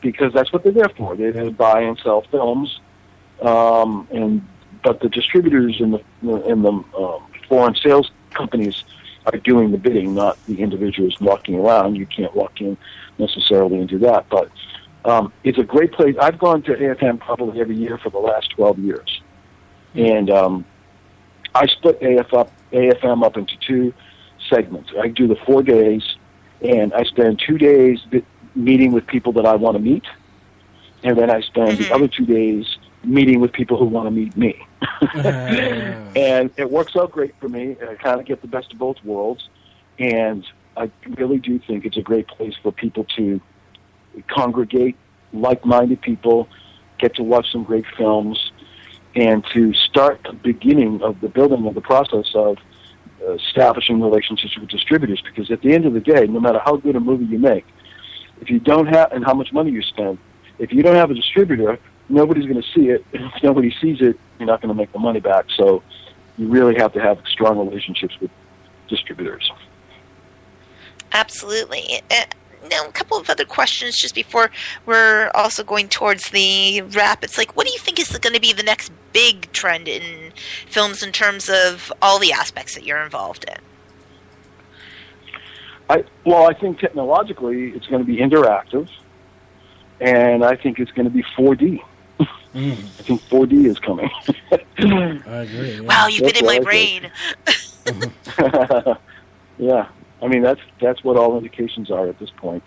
because 0.00 0.32
that's 0.32 0.52
what 0.52 0.62
they're 0.62 0.72
there 0.72 0.90
for. 0.96 1.16
They're 1.16 1.32
there 1.32 1.44
to 1.44 1.50
buy 1.50 1.82
and 1.82 1.98
sell 2.02 2.22
films. 2.30 2.80
Um, 3.42 4.06
and 4.10 4.46
but 4.82 5.00
the 5.00 5.08
distributors 5.08 5.80
and 5.80 5.94
the 5.94 6.34
and 6.46 6.64
the 6.64 6.72
um, 6.98 7.26
foreign 7.48 7.74
sales 7.74 8.10
companies 8.30 8.84
are 9.26 9.38
doing 9.38 9.70
the 9.70 9.78
bidding, 9.78 10.14
not 10.14 10.38
the 10.46 10.60
individuals 10.60 11.16
walking 11.20 11.56
around. 11.56 11.96
You 11.96 12.06
can't 12.06 12.34
walk 12.34 12.60
in 12.60 12.76
necessarily 13.18 13.78
and 13.78 13.88
do 13.88 13.98
that, 13.98 14.28
but 14.28 14.50
um, 15.04 15.32
it's 15.44 15.58
a 15.58 15.62
great 15.62 15.92
place. 15.92 16.16
I've 16.20 16.38
gone 16.38 16.62
to 16.62 16.72
AFM 16.72 17.20
probably 17.20 17.60
every 17.60 17.76
year 17.76 17.98
for 17.98 18.10
the 18.10 18.18
last 18.18 18.50
twelve 18.50 18.78
years, 18.78 19.20
and 19.94 20.30
um, 20.30 20.64
I 21.54 21.66
split 21.66 22.00
AF 22.02 22.32
up, 22.32 22.52
AFM 22.72 23.24
up 23.24 23.36
into 23.36 23.56
two 23.66 23.94
segments. 24.52 24.90
I 25.00 25.08
do 25.08 25.26
the 25.26 25.36
four 25.46 25.62
days, 25.62 26.02
and 26.62 26.92
I 26.92 27.04
spend 27.04 27.40
two 27.46 27.56
days 27.58 28.00
meeting 28.54 28.92
with 28.92 29.06
people 29.06 29.32
that 29.34 29.46
I 29.46 29.54
want 29.54 29.76
to 29.76 29.82
meet, 29.82 30.04
and 31.02 31.16
then 31.16 31.30
I 31.30 31.40
spend 31.40 31.78
Mhm. 31.78 31.88
the 31.88 31.94
other 31.94 32.08
two 32.08 32.26
days 32.26 32.66
meeting 33.04 33.40
with 33.40 33.52
people 33.52 33.78
who 33.78 33.86
want 33.86 34.06
to 34.06 34.10
meet 34.10 34.36
me. 34.36 34.54
and 36.14 36.50
it 36.56 36.70
works 36.70 36.96
out 36.96 37.10
great 37.12 37.34
for 37.40 37.48
me. 37.48 37.76
I 37.88 37.94
kind 37.94 38.20
of 38.20 38.26
get 38.26 38.42
the 38.42 38.48
best 38.48 38.72
of 38.72 38.78
both 38.78 38.96
worlds, 39.04 39.48
and 39.98 40.44
I 40.76 40.90
really 41.16 41.38
do 41.38 41.58
think 41.58 41.86
it's 41.86 41.96
a 41.96 42.02
great 42.02 42.28
place 42.28 42.54
for 42.62 42.72
people 42.72 43.04
to 43.16 43.40
congregate, 44.28 44.96
like-minded 45.32 46.00
people, 46.02 46.48
get 46.98 47.14
to 47.16 47.22
watch 47.22 47.50
some 47.52 47.64
great 47.64 47.86
films, 47.96 48.52
and 49.14 49.44
to 49.54 49.72
start 49.74 50.20
the 50.24 50.32
beginning 50.32 51.00
of 51.02 51.20
the 51.20 51.28
building 51.28 51.66
of 51.66 51.74
the 51.74 51.80
process 51.80 52.26
of 52.34 52.56
uh, 52.58 52.69
establishing 53.20 54.00
relationships 54.00 54.56
with 54.58 54.68
distributors. 54.68 55.22
Because 55.22 55.50
at 55.50 55.62
the 55.62 55.72
end 55.72 55.86
of 55.86 55.92
the 55.92 56.00
day, 56.00 56.26
no 56.26 56.40
matter 56.40 56.60
how 56.64 56.76
good 56.76 56.96
a 56.96 57.00
movie 57.00 57.26
you 57.26 57.38
make, 57.38 57.66
if 58.40 58.50
you 58.50 58.58
don't 58.58 58.86
have 58.86 59.12
and 59.12 59.24
how 59.24 59.34
much 59.34 59.52
money 59.52 59.70
you 59.70 59.82
spend, 59.82 60.18
if 60.58 60.72
you 60.72 60.82
don't 60.82 60.96
have 60.96 61.10
a 61.10 61.14
distributor, 61.14 61.78
nobody's 62.08 62.46
going 62.46 62.60
to 62.60 62.68
see 62.74 62.88
it. 62.88 63.04
If 63.12 63.42
nobody 63.42 63.74
sees 63.80 64.00
it, 64.00 64.18
you're 64.38 64.46
not 64.46 64.60
going 64.60 64.68
to 64.68 64.74
make 64.74 64.92
the 64.92 64.98
money 64.98 65.20
back. 65.20 65.46
So 65.56 65.82
you 66.38 66.48
really 66.48 66.74
have 66.76 66.92
to 66.94 67.00
have 67.00 67.22
strong 67.30 67.58
relationships 67.58 68.18
with 68.20 68.30
distributors. 68.88 69.50
Absolutely. 71.12 72.00
Now, 72.68 72.86
a 72.86 72.92
couple 72.92 73.16
of 73.16 73.30
other 73.30 73.44
questions 73.44 73.98
just 73.98 74.14
before 74.14 74.50
we're 74.84 75.30
also 75.34 75.64
going 75.64 75.88
towards 75.88 76.30
the 76.30 76.82
wrap. 76.82 77.24
It's 77.24 77.38
like, 77.38 77.56
what 77.56 77.66
do 77.66 77.72
you 77.72 77.78
think 77.78 77.98
is 77.98 78.08
going 78.18 78.34
to 78.34 78.40
be 78.40 78.52
the 78.52 78.62
next 78.62 78.92
big 79.12 79.50
trend 79.52 79.88
in 79.88 80.32
films 80.66 81.02
in 81.02 81.12
terms 81.12 81.48
of 81.48 81.92
all 82.02 82.18
the 82.18 82.32
aspects 82.32 82.74
that 82.74 82.84
you're 82.84 83.02
involved 83.02 83.44
in? 83.44 83.56
I, 85.88 86.04
well, 86.24 86.48
I 86.48 86.54
think 86.54 86.78
technologically 86.78 87.70
it's 87.70 87.86
going 87.86 88.00
to 88.00 88.06
be 88.06 88.18
interactive, 88.18 88.88
and 90.00 90.44
I 90.44 90.54
think 90.54 90.78
it's 90.78 90.92
going 90.92 91.06
to 91.06 91.10
be 91.10 91.24
4D. 91.36 91.80
Mm, 92.54 92.72
I 92.72 93.02
think 93.02 93.22
4D 93.22 93.64
is 93.64 93.78
coming. 93.78 94.10
I 94.48 95.42
agree. 95.42 95.74
yeah. 95.74 95.80
Wow, 95.80 96.06
you've 96.08 96.22
That's 96.22 96.40
been 96.40 96.44
in 96.44 96.46
my 96.46 96.56
I 96.56 96.60
brain. 96.60 97.10
yeah, 99.58 99.88
I 100.22 100.28
mean 100.28 100.42
that's 100.42 100.60
that's 100.80 101.02
what 101.02 101.16
all 101.16 101.36
indications 101.36 101.90
are 101.90 102.08
at 102.08 102.18
this 102.18 102.30
point 102.30 102.64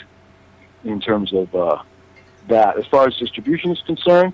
in 0.83 0.99
terms 0.99 1.33
of 1.33 1.53
uh, 1.55 1.81
that. 2.47 2.77
As 2.77 2.85
far 2.87 3.07
as 3.07 3.15
distribution 3.17 3.71
is 3.71 3.81
concerned, 3.81 4.33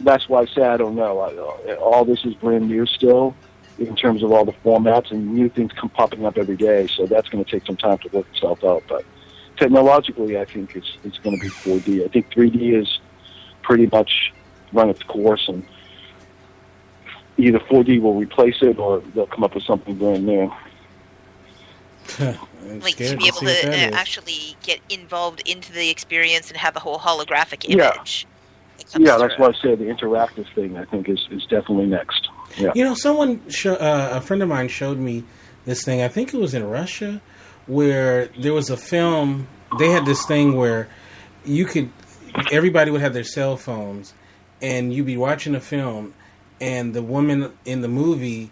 that's 0.00 0.28
why 0.28 0.42
I 0.42 0.46
say 0.46 0.62
I 0.62 0.76
don't 0.76 0.96
know. 0.96 1.20
I, 1.20 1.74
all 1.76 2.04
this 2.04 2.24
is 2.24 2.34
brand 2.34 2.68
new 2.68 2.86
still 2.86 3.34
in 3.78 3.94
terms 3.94 4.24
of 4.24 4.32
all 4.32 4.44
the 4.44 4.52
formats 4.64 5.12
and 5.12 5.34
new 5.34 5.48
things 5.48 5.70
come 5.72 5.88
popping 5.88 6.26
up 6.26 6.36
every 6.36 6.56
day. 6.56 6.88
So 6.88 7.06
that's 7.06 7.28
going 7.28 7.44
to 7.44 7.50
take 7.50 7.64
some 7.64 7.76
time 7.76 7.98
to 7.98 8.08
work 8.08 8.26
itself 8.34 8.64
out. 8.64 8.82
But 8.88 9.04
technologically, 9.56 10.38
I 10.38 10.44
think 10.44 10.74
it's 10.74 10.98
it's 11.04 11.18
going 11.18 11.36
to 11.38 11.42
be 11.42 11.50
4D. 11.50 12.04
I 12.04 12.08
think 12.08 12.30
3D 12.30 12.80
is 12.80 12.98
pretty 13.62 13.86
much 13.86 14.32
run 14.72 14.90
its 14.90 15.02
course 15.02 15.48
and. 15.48 15.64
Either 17.40 17.60
4D 17.60 18.02
will 18.02 18.14
replace 18.14 18.56
it, 18.62 18.80
or 18.80 18.98
they'll 19.14 19.28
come 19.28 19.44
up 19.44 19.54
with 19.54 19.62
something 19.62 19.94
brand 19.94 20.26
new. 20.26 20.52
I'm 22.20 22.80
like 22.80 22.96
to 22.96 23.16
be 23.16 23.26
able 23.26 23.38
see 23.38 23.46
to 23.46 23.52
what 23.52 23.62
that 23.62 23.68
uh, 23.68 23.88
is. 23.88 23.94
actually 23.94 24.56
get 24.62 24.80
involved 24.88 25.42
into 25.46 25.72
the 25.72 25.90
experience 25.90 26.48
and 26.48 26.56
have 26.58 26.74
the 26.74 26.80
whole 26.80 26.98
holographic 26.98 27.64
Yeah. 27.68 27.94
image. 27.94 28.26
that 28.92 29.00
Yeah, 29.00 29.16
that's 29.18 29.34
through. 29.34 29.46
why 29.46 29.52
I 29.52 29.62
say 29.62 29.74
the 29.74 29.84
interactive 29.84 30.46
thing. 30.54 30.76
I 30.76 30.84
think 30.84 31.08
is 31.08 31.26
is 31.30 31.42
definitely 31.46 31.86
next. 31.86 32.28
Yeah. 32.56 32.72
You 32.74 32.84
know, 32.84 32.94
someone, 32.94 33.42
sho- 33.50 33.74
uh, 33.74 34.10
a 34.14 34.20
friend 34.20 34.42
of 34.42 34.48
mine 34.48 34.68
showed 34.68 34.98
me 34.98 35.24
this 35.66 35.84
thing. 35.84 36.00
I 36.02 36.08
think 36.08 36.32
it 36.32 36.38
was 36.38 36.54
in 36.54 36.64
Russia, 36.64 37.20
where 37.66 38.26
there 38.40 38.54
was 38.54 38.70
a 38.70 38.76
film. 38.76 39.48
They 39.78 39.90
had 39.90 40.06
this 40.06 40.24
thing 40.24 40.56
where 40.56 40.88
you 41.44 41.66
could, 41.66 41.90
everybody 42.50 42.90
would 42.90 43.02
have 43.02 43.12
their 43.12 43.24
cell 43.24 43.56
phones, 43.58 44.14
and 44.62 44.92
you'd 44.94 45.06
be 45.06 45.16
watching 45.18 45.54
a 45.54 45.60
film, 45.60 46.14
and 46.60 46.94
the 46.94 47.02
woman 47.02 47.52
in 47.66 47.82
the 47.82 47.88
movie 47.88 48.50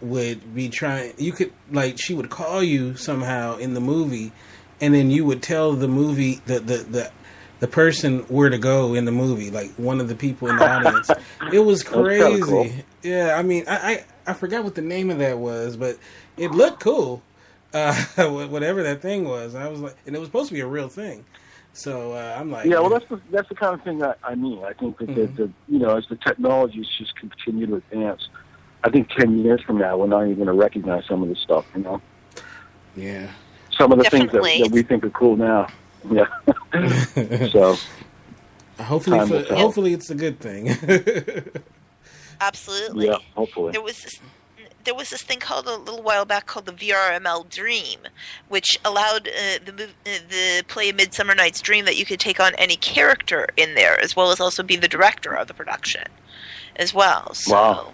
would 0.00 0.54
be 0.54 0.68
trying. 0.68 1.14
You 1.18 1.32
could 1.32 1.52
like 1.70 1.98
she 2.00 2.14
would 2.14 2.30
call 2.30 2.62
you 2.62 2.96
somehow 2.96 3.56
in 3.56 3.74
the 3.74 3.80
movie, 3.80 4.32
and 4.80 4.94
then 4.94 5.10
you 5.10 5.24
would 5.24 5.42
tell 5.42 5.72
the 5.72 5.88
movie 5.88 6.40
the 6.46 6.60
the 6.60 6.76
the. 6.78 7.10
The 7.60 7.68
person 7.68 8.20
where 8.20 8.48
to 8.48 8.56
go 8.56 8.94
in 8.94 9.04
the 9.04 9.12
movie, 9.12 9.50
like 9.50 9.70
one 9.72 10.00
of 10.00 10.08
the 10.08 10.14
people 10.14 10.48
in 10.48 10.56
the 10.56 10.64
audience, 10.66 11.12
it 11.52 11.58
was 11.58 11.82
crazy. 11.82 12.46
cool. 12.48 12.84
Yeah, 13.02 13.34
I 13.38 13.42
mean, 13.42 13.64
I, 13.68 13.76
I 13.76 14.04
I 14.28 14.32
forgot 14.32 14.64
what 14.64 14.76
the 14.76 14.80
name 14.80 15.10
of 15.10 15.18
that 15.18 15.36
was, 15.36 15.76
but 15.76 15.98
it 16.38 16.52
looked 16.52 16.80
cool. 16.80 17.22
Uh, 17.74 17.94
whatever 18.16 18.82
that 18.82 19.00
thing 19.02 19.24
was, 19.28 19.54
I 19.54 19.68
was 19.68 19.78
like, 19.80 19.94
and 20.06 20.16
it 20.16 20.18
was 20.18 20.26
supposed 20.28 20.48
to 20.48 20.54
be 20.54 20.60
a 20.60 20.66
real 20.66 20.88
thing. 20.88 21.24
So 21.74 22.12
uh, 22.14 22.34
I'm 22.36 22.50
like, 22.50 22.64
Yeah, 22.64 22.80
well, 22.80 22.88
that's 22.88 23.06
the 23.10 23.20
that's 23.30 23.48
the 23.50 23.54
kind 23.54 23.74
of 23.74 23.82
thing 23.82 23.98
that 23.98 24.18
I 24.24 24.34
mean. 24.34 24.64
I 24.64 24.72
think 24.72 24.96
that 24.98 25.10
Mhm. 25.10 25.36
the, 25.36 25.44
the 25.44 25.52
you 25.68 25.78
know 25.78 25.96
as 25.98 26.06
the 26.08 26.16
technologies 26.16 26.86
just 26.98 27.14
continue 27.14 27.66
to 27.66 27.74
advance, 27.76 28.26
I 28.82 28.90
think 28.90 29.08
ten 29.10 29.38
years 29.38 29.60
from 29.62 29.78
now 29.78 29.96
we're 29.96 30.06
not 30.06 30.24
even 30.24 30.36
going 30.36 30.46
to 30.46 30.52
recognize 30.52 31.04
some 31.06 31.22
of 31.22 31.28
this 31.28 31.38
stuff. 31.38 31.66
You 31.74 31.82
know, 31.82 32.02
yeah. 32.96 33.30
some 33.70 33.92
of 33.92 33.98
the 33.98 34.04
things 34.04 34.32
that, 34.32 34.42
that 34.42 34.70
we 34.72 34.82
think 34.82 35.04
are 35.04 35.10
cool 35.10 35.36
now. 35.36 35.68
Yeah. 36.10 36.26
so 37.50 37.76
hopefully, 38.80 39.26
for, 39.26 39.54
hopefully 39.54 39.92
it's 39.92 40.10
a 40.10 40.14
good 40.14 40.40
thing. 40.40 40.70
Absolutely. 42.40 43.06
yeah, 43.06 43.18
hopefully. 43.34 43.72
There 43.72 43.82
was 43.82 44.02
this. 44.02 44.20
There 44.84 44.94
was 44.94 45.10
this 45.10 45.20
thing 45.20 45.40
called 45.40 45.66
a 45.66 45.76
little 45.76 46.02
while 46.02 46.24
back 46.24 46.46
called 46.46 46.64
the 46.64 46.72
VRML 46.72 47.50
Dream, 47.50 48.00
which 48.48 48.78
allowed 48.82 49.28
uh, 49.28 49.58
the 49.62 49.72
mov- 49.72 49.90
uh, 50.06 50.18
the 50.30 50.64
play 50.68 50.90
Midsummer 50.90 51.34
Night's 51.34 51.60
Dream 51.60 51.84
that 51.84 51.98
you 51.98 52.06
could 52.06 52.18
take 52.18 52.40
on 52.40 52.54
any 52.54 52.76
character 52.76 53.46
in 53.58 53.74
there, 53.74 54.00
as 54.00 54.16
well 54.16 54.30
as 54.30 54.40
also 54.40 54.62
be 54.62 54.76
the 54.76 54.88
director 54.88 55.36
of 55.36 55.48
the 55.48 55.54
production, 55.54 56.04
as 56.76 56.94
well. 56.94 57.34
So 57.34 57.52
Wow. 57.52 57.92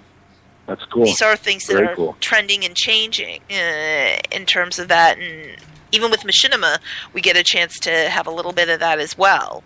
That's 0.67 0.85
cool. 0.87 1.05
these 1.05 1.23
are 1.23 1.37
things 1.37 1.67
that 1.67 1.75
Very 1.75 1.87
are 1.89 1.95
cool. 1.95 2.17
trending 2.21 2.65
and 2.65 2.75
changing 2.75 3.41
uh, 3.51 4.19
in 4.33 4.47
terms 4.47 4.79
of 4.79 4.89
that, 4.89 5.19
and 5.19 5.57
even 5.93 6.11
with 6.11 6.21
machinima, 6.21 6.79
we 7.13 7.21
get 7.21 7.37
a 7.37 7.43
chance 7.45 7.79
to 7.81 7.91
have 8.11 8.27
a 8.27 8.31
little 8.31 8.53
bit 8.53 8.69
of 8.69 8.81
that 8.81 8.99
as 8.99 9.17
well. 9.17 9.63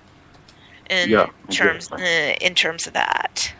In 0.91 1.09
Yeah, 1.09 1.29
terms, 1.51 1.91
uh, 1.93 2.35
in 2.41 2.55
terms 2.55 2.87
of 2.87 2.93
that. 2.95 3.53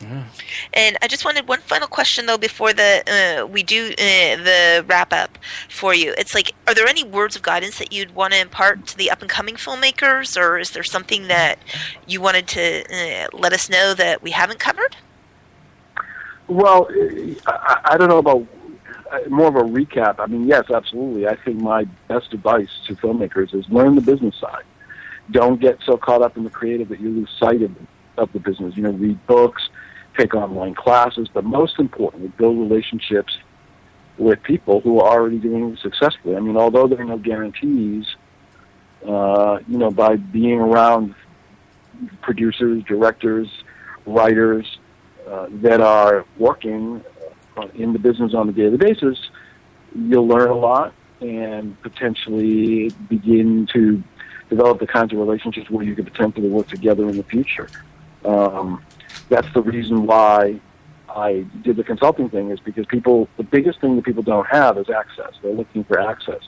Yeah. 0.00 0.24
And 0.72 0.96
I 1.02 1.08
just 1.08 1.26
wanted 1.26 1.46
one 1.46 1.60
final 1.60 1.86
question 1.86 2.24
though 2.24 2.38
before 2.38 2.72
the 2.72 3.02
uh, 3.42 3.46
we 3.46 3.62
do 3.62 3.88
uh, 3.98 4.36
the 4.42 4.82
wrap 4.88 5.12
up 5.12 5.36
for 5.68 5.92
you. 5.94 6.14
It's 6.16 6.34
like, 6.34 6.54
are 6.66 6.74
there 6.74 6.88
any 6.88 7.04
words 7.04 7.36
of 7.36 7.42
guidance 7.42 7.78
that 7.78 7.92
you'd 7.92 8.14
want 8.14 8.32
to 8.32 8.40
impart 8.40 8.86
to 8.88 8.96
the 8.96 9.10
up 9.10 9.20
and 9.20 9.28
coming 9.30 9.56
filmmakers, 9.56 10.40
or 10.40 10.58
is 10.58 10.70
there 10.70 10.82
something 10.82 11.28
that 11.28 11.58
you 12.06 12.20
wanted 12.22 12.48
to 12.48 12.82
uh, 12.90 13.28
let 13.34 13.52
us 13.52 13.68
know 13.68 13.92
that 13.92 14.22
we 14.22 14.30
haven't 14.30 14.58
covered? 14.58 14.96
Well, 16.50 16.88
I, 17.46 17.80
I 17.84 17.96
don't 17.96 18.08
know 18.08 18.18
about 18.18 18.44
uh, 19.12 19.20
more 19.28 19.46
of 19.46 19.54
a 19.54 19.62
recap. 19.62 20.16
I 20.18 20.26
mean, 20.26 20.48
yes, 20.48 20.68
absolutely. 20.68 21.28
I 21.28 21.36
think 21.36 21.60
my 21.60 21.84
best 22.08 22.32
advice 22.32 22.68
to 22.88 22.96
filmmakers 22.96 23.54
is 23.54 23.64
learn 23.68 23.94
the 23.94 24.00
business 24.00 24.34
side. 24.34 24.64
Don't 25.30 25.60
get 25.60 25.78
so 25.86 25.96
caught 25.96 26.22
up 26.22 26.36
in 26.36 26.42
the 26.42 26.50
creative 26.50 26.88
that 26.88 26.98
you 26.98 27.10
lose 27.10 27.30
sight 27.38 27.62
of, 27.62 27.70
of 28.16 28.32
the 28.32 28.40
business. 28.40 28.76
You 28.76 28.82
know, 28.82 28.90
read 28.90 29.24
books 29.28 29.62
take 30.18 30.34
online 30.34 30.74
classes, 30.74 31.28
but 31.32 31.44
most 31.44 31.78
importantly, 31.78 32.32
build 32.36 32.58
relationships 32.58 33.38
with 34.18 34.42
people 34.42 34.80
who 34.80 34.98
are 34.98 35.20
already 35.20 35.38
doing 35.38 35.72
it 35.72 35.78
successfully. 35.78 36.34
I 36.34 36.40
mean, 36.40 36.56
although 36.56 36.88
there 36.88 37.00
are 37.00 37.04
no 37.04 37.16
guarantees, 37.16 38.06
uh, 39.06 39.60
you 39.68 39.78
know, 39.78 39.92
by 39.92 40.16
being 40.16 40.58
around 40.58 41.14
producers, 42.22 42.82
directors, 42.82 43.48
writers 44.04 44.79
uh, 45.30 45.46
that 45.62 45.80
are 45.80 46.24
working 46.38 47.02
uh, 47.56 47.68
in 47.74 47.92
the 47.92 47.98
business 47.98 48.34
on 48.34 48.48
a 48.48 48.52
daily 48.52 48.76
basis, 48.76 49.18
you'll 49.94 50.26
learn 50.26 50.50
a 50.50 50.54
lot 50.54 50.92
and 51.20 51.80
potentially 51.82 52.90
begin 53.08 53.66
to 53.72 54.02
develop 54.48 54.80
the 54.80 54.86
kinds 54.86 55.12
of 55.12 55.18
relationships 55.18 55.70
where 55.70 55.84
you 55.84 55.94
could 55.94 56.06
potentially 56.06 56.48
work 56.48 56.66
together 56.66 57.08
in 57.08 57.16
the 57.16 57.22
future. 57.22 57.68
Um, 58.24 58.82
that's 59.28 59.52
the 59.54 59.62
reason 59.62 60.06
why 60.06 60.60
I 61.08 61.46
did 61.62 61.76
the 61.76 61.84
consulting 61.84 62.28
thing 62.28 62.50
is 62.50 62.60
because 62.60 62.86
people, 62.86 63.28
the 63.36 63.44
biggest 63.44 63.80
thing 63.80 63.96
that 63.96 64.04
people 64.04 64.22
don't 64.22 64.46
have 64.46 64.78
is 64.78 64.90
access. 64.90 65.32
They're 65.42 65.52
looking 65.52 65.84
for 65.84 66.00
access. 66.00 66.42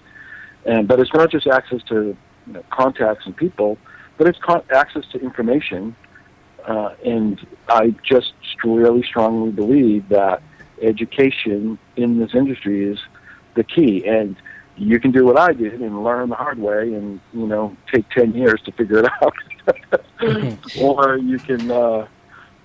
And, 0.64 0.86
but 0.86 1.00
it's 1.00 1.12
not 1.12 1.30
just 1.30 1.46
access 1.46 1.82
to 1.84 2.16
you 2.46 2.52
know, 2.52 2.64
contacts 2.70 3.26
and 3.26 3.36
people, 3.36 3.78
but 4.18 4.26
it's 4.26 4.38
con- 4.38 4.62
access 4.74 5.04
to 5.12 5.20
information. 5.20 5.96
Uh, 6.66 6.94
and 7.04 7.44
I 7.68 7.94
just 8.04 8.32
really 8.64 9.02
strongly 9.02 9.50
believe 9.50 10.08
that 10.08 10.42
education 10.80 11.78
in 11.96 12.18
this 12.18 12.34
industry 12.34 12.84
is 12.84 12.98
the 13.54 13.64
key. 13.64 14.06
And 14.06 14.36
you 14.76 14.98
can 14.98 15.10
do 15.10 15.24
what 15.24 15.38
I 15.38 15.52
did 15.52 15.80
and 15.80 16.02
learn 16.02 16.28
the 16.28 16.34
hard 16.34 16.58
way 16.58 16.94
and, 16.94 17.20
you 17.32 17.46
know, 17.46 17.76
take 17.92 18.08
10 18.10 18.34
years 18.34 18.60
to 18.64 18.72
figure 18.72 18.98
it 18.98 19.10
out. 19.22 19.34
or 20.80 21.16
you 21.16 21.38
can, 21.38 21.70
uh, 21.70 22.06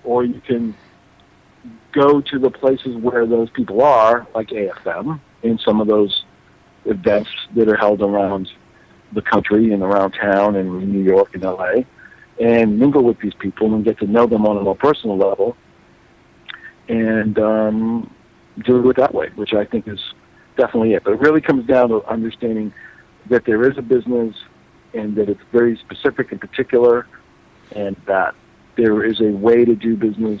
or 0.04 0.24
you 0.24 0.40
can 0.40 0.74
go 1.92 2.20
to 2.20 2.38
the 2.38 2.50
places 2.50 2.96
where 2.96 3.26
those 3.26 3.50
people 3.50 3.82
are, 3.82 4.26
like 4.34 4.48
AFM, 4.48 5.20
in 5.42 5.58
some 5.58 5.80
of 5.80 5.86
those 5.86 6.24
events 6.84 7.30
that 7.54 7.68
are 7.68 7.76
held 7.76 8.00
around 8.02 8.48
the 9.12 9.22
country 9.22 9.72
and 9.72 9.82
around 9.82 10.12
town 10.12 10.56
and 10.56 10.82
in 10.82 10.92
New 10.92 11.02
York 11.02 11.34
and 11.34 11.42
LA, 11.42 11.82
and 12.40 12.78
mingle 12.78 13.02
with 13.02 13.18
these 13.20 13.34
people 13.34 13.74
and 13.74 13.84
get 13.84 13.98
to 13.98 14.06
know 14.06 14.26
them 14.26 14.46
on 14.46 14.56
a 14.56 14.60
more 14.60 14.76
personal 14.76 15.16
level, 15.16 15.56
and 16.88 17.38
um, 17.38 18.14
do 18.64 18.88
it 18.90 18.96
that 18.96 19.14
way, 19.14 19.30
which 19.34 19.54
I 19.54 19.64
think 19.64 19.86
is 19.86 20.00
definitely 20.56 20.94
it. 20.94 21.04
But 21.04 21.14
it 21.14 21.20
really 21.20 21.40
comes 21.40 21.66
down 21.66 21.90
to 21.90 22.04
understanding 22.04 22.72
that 23.30 23.44
there 23.44 23.68
is 23.70 23.76
a 23.78 23.82
business 23.82 24.34
and 24.94 25.14
that 25.16 25.28
it's 25.28 25.40
very 25.52 25.76
specific 25.76 26.32
and 26.32 26.40
particular, 26.40 27.06
and 27.72 27.94
that 28.06 28.34
there 28.76 29.04
is 29.04 29.20
a 29.20 29.30
way 29.30 29.64
to 29.64 29.74
do 29.74 29.96
business 29.96 30.40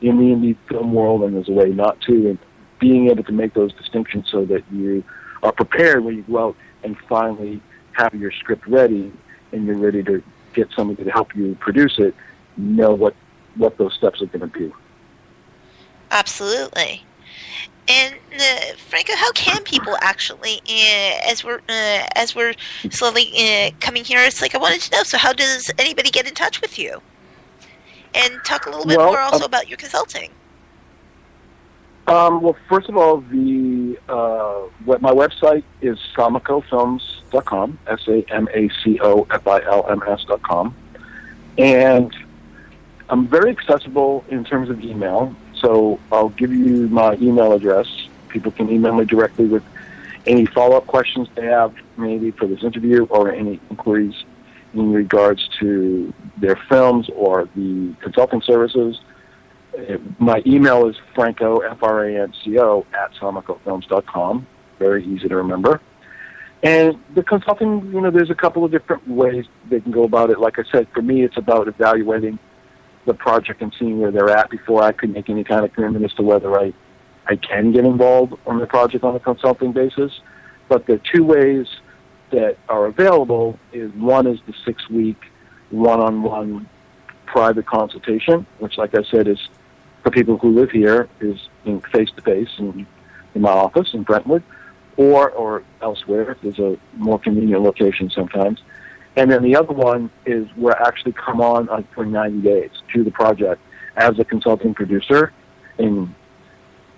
in 0.00 0.16
the 0.16 0.24
indie 0.24 0.56
film 0.68 0.92
world 0.92 1.22
and 1.22 1.34
there's 1.34 1.48
a 1.48 1.52
way 1.52 1.70
not 1.70 2.00
to, 2.02 2.30
and 2.30 2.38
being 2.80 3.08
able 3.08 3.24
to 3.24 3.32
make 3.32 3.54
those 3.54 3.72
distinctions 3.74 4.26
so 4.30 4.44
that 4.44 4.62
you 4.72 5.04
are 5.42 5.52
prepared 5.52 6.04
when 6.04 6.16
you 6.16 6.22
go 6.22 6.48
out 6.48 6.56
and 6.82 6.96
finally 7.08 7.60
have 7.92 8.14
your 8.14 8.30
script 8.32 8.66
ready 8.66 9.12
and 9.52 9.66
you're 9.66 9.78
ready 9.78 10.02
to 10.02 10.22
get 10.54 10.68
somebody 10.74 11.04
to 11.04 11.10
help 11.10 11.34
you 11.34 11.56
produce 11.60 11.98
it, 11.98 12.14
know 12.56 12.94
what, 12.94 13.14
what 13.56 13.76
those 13.78 13.94
steps 13.94 14.22
are 14.22 14.26
going 14.26 14.40
to 14.40 14.58
be. 14.58 14.72
Absolutely. 16.10 17.04
And 17.90 18.16
uh, 18.38 18.74
Franco, 18.76 19.14
how 19.16 19.32
can 19.32 19.64
people 19.64 19.96
actually, 20.02 20.60
uh, 20.68 21.30
as 21.30 21.42
we're 21.42 21.60
uh, 21.68 22.06
as 22.16 22.34
we're 22.34 22.52
slowly 22.90 23.32
uh, 23.38 23.70
coming 23.80 24.04
here, 24.04 24.20
it's 24.20 24.42
like 24.42 24.54
I 24.54 24.58
wanted 24.58 24.82
to 24.82 24.90
know. 24.94 25.02
So, 25.04 25.16
how 25.16 25.32
does 25.32 25.70
anybody 25.78 26.10
get 26.10 26.28
in 26.28 26.34
touch 26.34 26.60
with 26.60 26.78
you? 26.78 27.00
and 28.14 28.32
talk 28.44 28.66
a 28.66 28.70
little 28.70 28.86
bit 28.86 28.98
well, 28.98 29.08
more 29.08 29.20
also 29.20 29.42
uh, 29.44 29.46
about 29.46 29.68
your 29.68 29.76
consulting. 29.76 30.30
Um, 32.06 32.42
well, 32.42 32.56
first 32.68 32.88
of 32.88 32.96
all, 32.96 33.18
the 33.18 33.98
uh, 34.08 34.60
what, 34.84 35.02
my 35.02 35.12
website 35.12 35.64
is 35.82 35.98
samacofilms.com, 36.16 37.78
S-A-M-A-C-O-F-I-L-M-S.com, 37.86 40.76
and 41.58 42.16
I'm 43.10 43.26
very 43.26 43.50
accessible 43.50 44.24
in 44.28 44.44
terms 44.44 44.70
of 44.70 44.80
email. 44.80 45.36
So 45.60 45.98
I'll 46.12 46.28
give 46.30 46.52
you 46.52 46.88
my 46.88 47.14
email 47.14 47.52
address. 47.52 47.86
People 48.28 48.52
can 48.52 48.70
email 48.70 48.94
me 48.94 49.04
directly 49.04 49.46
with 49.46 49.62
any 50.26 50.46
follow-up 50.46 50.86
questions 50.86 51.28
they 51.34 51.46
have, 51.46 51.74
maybe 51.96 52.30
for 52.30 52.46
this 52.46 52.62
interview, 52.62 53.04
or 53.06 53.32
any 53.32 53.60
inquiries 53.70 54.14
in 54.74 54.92
regards 54.92 55.48
to 55.60 56.12
their 56.36 56.56
films 56.68 57.08
or 57.14 57.48
the 57.56 57.94
consulting 58.00 58.42
services. 58.42 59.00
My 60.18 60.42
email 60.46 60.88
is 60.88 60.96
franco, 61.14 61.58
F-R-A-N-C-O, 61.60 62.86
at 62.92 63.12
samacofilms.com. 63.14 64.46
Very 64.78 65.04
easy 65.04 65.28
to 65.28 65.36
remember. 65.36 65.80
And 66.62 66.98
the 67.14 67.22
consulting, 67.22 67.92
you 67.92 68.00
know, 68.00 68.10
there's 68.10 68.30
a 68.30 68.34
couple 68.34 68.64
of 68.64 68.70
different 68.70 69.06
ways 69.06 69.46
they 69.70 69.80
can 69.80 69.92
go 69.92 70.02
about 70.02 70.30
it. 70.30 70.40
Like 70.40 70.58
I 70.58 70.64
said, 70.70 70.88
for 70.92 71.02
me, 71.02 71.22
it's 71.22 71.36
about 71.36 71.68
evaluating 71.68 72.38
the 73.08 73.14
project 73.14 73.60
and 73.60 73.74
seeing 73.78 73.98
where 73.98 74.12
they're 74.12 74.30
at 74.30 74.50
before 74.50 74.82
I 74.82 74.92
could 74.92 75.12
make 75.12 75.28
any 75.28 75.42
kind 75.42 75.64
of 75.64 75.72
commitment 75.72 76.04
as 76.04 76.12
to 76.14 76.22
whether 76.22 76.56
I, 76.56 76.72
I 77.26 77.34
can 77.36 77.72
get 77.72 77.84
involved 77.84 78.34
on 78.46 78.60
the 78.60 78.66
project 78.66 79.02
on 79.02 79.16
a 79.16 79.20
consulting 79.20 79.72
basis. 79.72 80.12
But 80.68 80.86
the 80.86 81.00
two 81.12 81.24
ways 81.24 81.66
that 82.30 82.58
are 82.68 82.86
available 82.86 83.58
is 83.72 83.90
one 83.94 84.26
is 84.26 84.38
the 84.46 84.54
six 84.64 84.88
week 84.88 85.16
one 85.70 86.00
on 86.00 86.22
one 86.22 86.68
private 87.26 87.66
consultation, 87.66 88.46
which 88.58 88.78
like 88.78 88.94
I 88.94 89.02
said 89.10 89.26
is 89.26 89.38
for 90.02 90.10
people 90.10 90.38
who 90.38 90.50
live 90.50 90.70
here 90.70 91.08
is 91.20 91.38
in 91.64 91.80
face 91.80 92.10
to 92.16 92.22
face 92.22 92.50
in 92.58 92.86
in 93.34 93.42
my 93.42 93.50
office 93.50 93.88
in 93.94 94.02
Brentwood 94.02 94.42
or 94.96 95.30
or 95.30 95.62
elsewhere 95.80 96.32
if 96.32 96.40
there's 96.42 96.58
a 96.58 96.78
more 96.96 97.18
convenient 97.18 97.62
location 97.62 98.10
sometimes. 98.10 98.60
And 99.18 99.32
then 99.32 99.42
the 99.42 99.56
other 99.56 99.72
one 99.72 100.10
is 100.26 100.46
where 100.54 100.80
I 100.80 100.86
actually 100.86 101.12
come 101.12 101.40
on 101.40 101.66
for 101.92 102.06
90 102.06 102.40
days 102.40 102.70
to 102.94 103.02
the 103.02 103.10
project 103.10 103.60
as 103.96 104.16
a 104.20 104.24
consulting 104.24 104.74
producer 104.74 105.32
and 105.76 106.14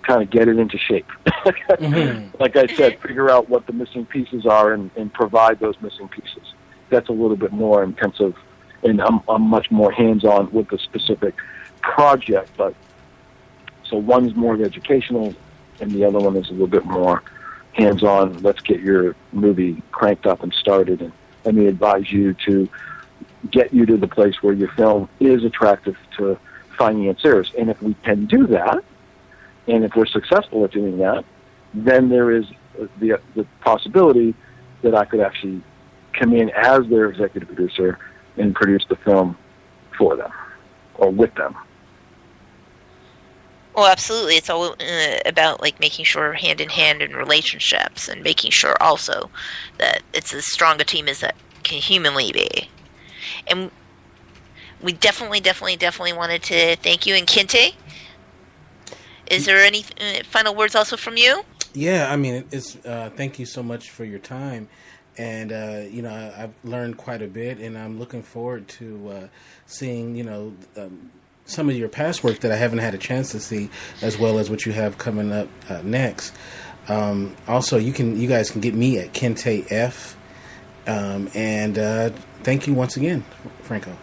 kind 0.03 0.21
of 0.21 0.29
get 0.29 0.47
it 0.47 0.59
into 0.59 0.77
shape. 0.77 1.07
mm-hmm. 1.25 2.29
Like 2.39 2.55
I 2.55 2.67
said, 2.67 2.99
figure 2.99 3.31
out 3.31 3.49
what 3.49 3.65
the 3.65 3.73
missing 3.73 4.05
pieces 4.05 4.45
are 4.45 4.71
and, 4.73 4.91
and 4.95 5.11
provide 5.11 5.59
those 5.59 5.73
missing 5.81 6.09
pieces. 6.09 6.53
That's 6.91 7.09
a 7.09 7.11
little 7.11 7.35
bit 7.35 7.53
more 7.53 7.83
intensive, 7.83 8.35
and 8.83 9.01
I'm, 9.01 9.21
I'm 9.27 9.41
much 9.41 9.71
more 9.71 9.91
hands-on 9.91 10.51
with 10.51 10.69
the 10.69 10.77
specific 10.77 11.33
project. 11.81 12.51
But 12.55 12.75
so 13.89 13.97
one's 13.97 14.35
more 14.35 14.61
educational, 14.61 15.33
and 15.79 15.89
the 15.89 16.05
other 16.05 16.19
one 16.19 16.37
is 16.37 16.49
a 16.49 16.51
little 16.51 16.67
bit 16.67 16.85
more 16.85 17.23
hands-on. 17.73 18.43
Let's 18.43 18.61
get 18.61 18.79
your 18.79 19.15
movie 19.31 19.81
cranked 19.91 20.27
up 20.27 20.43
and 20.43 20.53
started, 20.53 21.01
and 21.01 21.13
let 21.43 21.55
me 21.55 21.67
advise 21.67 22.11
you 22.11 22.33
to 22.45 22.69
get 23.49 23.73
you 23.73 23.85
to 23.85 23.97
the 23.97 24.07
place 24.07 24.41
where 24.41 24.53
your 24.53 24.69
film 24.73 25.09
is 25.19 25.43
attractive 25.43 25.97
to 26.17 26.37
financiers. 26.77 27.51
And 27.57 27.69
if 27.69 27.81
we 27.81 27.95
can 28.03 28.25
do 28.25 28.47
that, 28.47 28.83
and 29.67 29.83
if 29.83 29.95
we're 29.95 30.05
successful 30.05 30.63
at 30.65 30.71
doing 30.71 30.97
that, 30.99 31.25
then 31.73 32.09
there 32.09 32.31
is 32.31 32.45
the, 32.99 33.19
the 33.35 33.45
possibility 33.61 34.35
that 34.81 34.95
I 34.95 35.05
could 35.05 35.19
actually 35.19 35.61
come 36.13 36.33
in 36.33 36.49
as 36.51 36.87
their 36.87 37.05
executive 37.05 37.47
producer 37.47 37.99
and 38.37 38.53
produce 38.53 38.85
the 38.89 38.95
film 38.97 39.37
for 39.97 40.15
them 40.15 40.31
or 40.95 41.09
with 41.09 41.33
them. 41.35 41.55
Well, 43.75 43.87
absolutely. 43.87 44.35
It's 44.35 44.49
all 44.49 44.73
uh, 44.73 45.19
about 45.25 45.61
like 45.61 45.79
making 45.79 46.05
sure 46.05 46.33
hand 46.33 46.59
in 46.59 46.69
hand 46.69 47.01
in 47.01 47.15
relationships 47.15 48.09
and 48.09 48.21
making 48.21 48.51
sure 48.51 48.75
also 48.81 49.29
that 49.77 50.01
it's 50.13 50.33
as 50.33 50.45
strong 50.45 50.81
a 50.81 50.83
team 50.83 51.07
as 51.07 51.21
that 51.21 51.35
can 51.63 51.79
humanly 51.79 52.31
be. 52.31 52.69
And 53.47 53.71
we 54.81 54.91
definitely, 54.91 55.39
definitely, 55.39 55.77
definitely 55.77 56.13
wanted 56.13 56.43
to 56.43 56.75
thank 56.77 57.05
you 57.05 57.15
and 57.15 57.25
Kinte 57.25 57.75
is 59.31 59.45
there 59.45 59.63
any 59.63 59.85
uh, 59.99 60.23
final 60.25 60.53
words 60.53 60.75
also 60.75 60.97
from 60.97 61.15
you? 61.15 61.43
Yeah, 61.73 62.11
I 62.11 62.17
mean, 62.17 62.43
it's 62.51 62.75
uh, 62.85 63.09
thank 63.15 63.39
you 63.39 63.45
so 63.45 63.63
much 63.63 63.89
for 63.89 64.03
your 64.03 64.19
time, 64.19 64.67
and 65.17 65.53
uh, 65.53 65.83
you 65.89 66.01
know, 66.01 66.33
I've 66.37 66.53
learned 66.65 66.97
quite 66.97 67.21
a 67.21 67.27
bit, 67.27 67.59
and 67.59 67.77
I'm 67.77 67.97
looking 67.97 68.23
forward 68.23 68.67
to 68.79 69.09
uh, 69.09 69.27
seeing 69.67 70.15
you 70.15 70.25
know 70.25 70.53
um, 70.75 71.11
some 71.45 71.69
of 71.69 71.75
your 71.75 71.89
past 71.89 72.23
work 72.23 72.39
that 72.39 72.51
I 72.51 72.55
haven't 72.55 72.79
had 72.79 72.93
a 72.93 72.97
chance 72.97 73.31
to 73.31 73.39
see, 73.39 73.69
as 74.01 74.17
well 74.17 74.39
as 74.39 74.49
what 74.49 74.65
you 74.65 74.71
have 74.71 74.97
coming 74.97 75.31
up 75.31 75.47
uh, 75.69 75.81
next. 75.83 76.33
Um, 76.87 77.35
also, 77.47 77.77
you 77.77 77.93
can 77.93 78.19
you 78.19 78.27
guys 78.27 78.51
can 78.51 78.61
get 78.61 78.73
me 78.73 78.97
at 78.99 79.13
Kente 79.13 79.71
F. 79.71 80.17
Um, 80.87 81.29
and 81.35 81.77
uh, 81.77 82.09
thank 82.43 82.67
you 82.67 82.73
once 82.73 82.97
again, 82.97 83.23
Franco. 83.61 83.95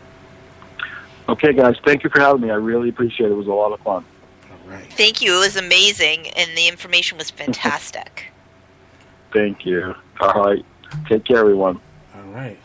Okay, 1.28 1.52
guys, 1.52 1.76
thank 1.84 2.04
you 2.04 2.10
for 2.10 2.20
having 2.20 2.42
me. 2.42 2.50
I 2.50 2.54
really 2.54 2.88
appreciate 2.88 3.26
it. 3.26 3.32
It 3.32 3.36
was 3.36 3.48
a 3.48 3.52
lot 3.52 3.72
of 3.72 3.80
fun. 3.80 4.04
All 4.50 4.70
right. 4.70 4.90
Thank 4.92 5.20
you. 5.20 5.36
It 5.36 5.40
was 5.40 5.56
amazing, 5.56 6.28
and 6.28 6.56
the 6.56 6.68
information 6.68 7.18
was 7.18 7.30
fantastic. 7.30 8.26
Thank 9.32 9.66
you. 9.66 9.94
All 10.20 10.42
right. 10.42 10.64
Take 11.06 11.24
care, 11.24 11.38
everyone. 11.38 11.80
All 12.14 12.32
right. 12.32 12.58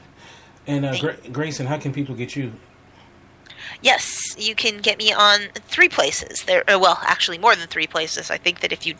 And 0.65 0.85
uh, 0.85 0.97
Gra- 0.97 1.17
Grayson, 1.29 1.65
how 1.65 1.77
can 1.77 1.91
people 1.91 2.15
get 2.15 2.37
you? 2.37 2.53
Yes, 3.81 4.35
you 4.37 4.55
can 4.55 4.79
get 4.79 4.97
me 4.97 5.11
on 5.11 5.49
three 5.55 5.89
places. 5.89 6.43
There, 6.43 6.63
uh, 6.69 6.79
well, 6.79 6.99
actually, 7.03 7.37
more 7.37 7.55
than 7.55 7.67
three 7.67 7.87
places. 7.87 8.31
I 8.31 8.37
think 8.37 8.61
that 8.61 8.71
if 8.71 8.85
you 8.85 8.95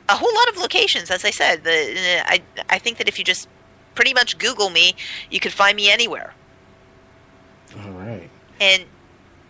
a 0.10 0.16
whole 0.16 0.34
lot 0.34 0.50
of 0.50 0.58
locations. 0.58 1.12
As 1.12 1.26
I 1.26 1.32
said, 1.32 1.64
the, 1.64 2.24
I 2.26 2.42
I 2.70 2.80
think 2.80 2.98
that 2.98 3.08
if 3.08 3.20
you 3.20 3.26
just 3.26 3.48
pretty 3.98 4.14
much 4.14 4.38
Google 4.38 4.70
me, 4.70 4.94
you 5.32 5.40
could 5.40 5.52
find 5.52 5.76
me 5.76 5.90
anywhere. 5.92 6.36
All 7.84 7.92
right. 7.92 8.30
And 8.62 8.86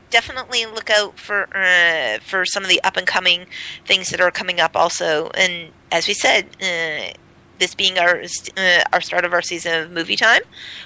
definitely 0.09 0.65
look 0.65 0.89
out 0.89 1.19
for 1.19 1.49
uh, 1.53 2.19
for 2.19 2.45
some 2.45 2.63
of 2.63 2.69
the 2.69 2.81
up 2.81 2.95
and 2.95 3.05
coming 3.05 3.45
things 3.85 4.09
that 4.09 4.21
are 4.21 4.31
coming 4.31 4.61
up 4.61 4.73
also. 4.75 5.29
And 5.31 5.71
as 5.91 6.07
we 6.07 6.13
said, 6.13 6.45
uh, 6.61 7.11
this 7.59 7.75
being 7.75 7.99
our 7.99 8.23
uh, 8.55 8.83
our 8.93 9.01
start 9.01 9.25
of 9.25 9.33
our 9.33 9.41
season 9.41 9.83
of 9.83 9.91
movie 9.91 10.15
time, 10.15 10.43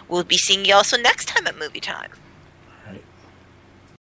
we'll 0.09 0.23
be 0.23 0.37
seeing 0.37 0.65
you 0.65 0.73
also 0.73 0.97
next 0.97 1.25
time 1.25 1.45
at 1.45 1.55
movie 1.55 1.79
time. 1.79 2.09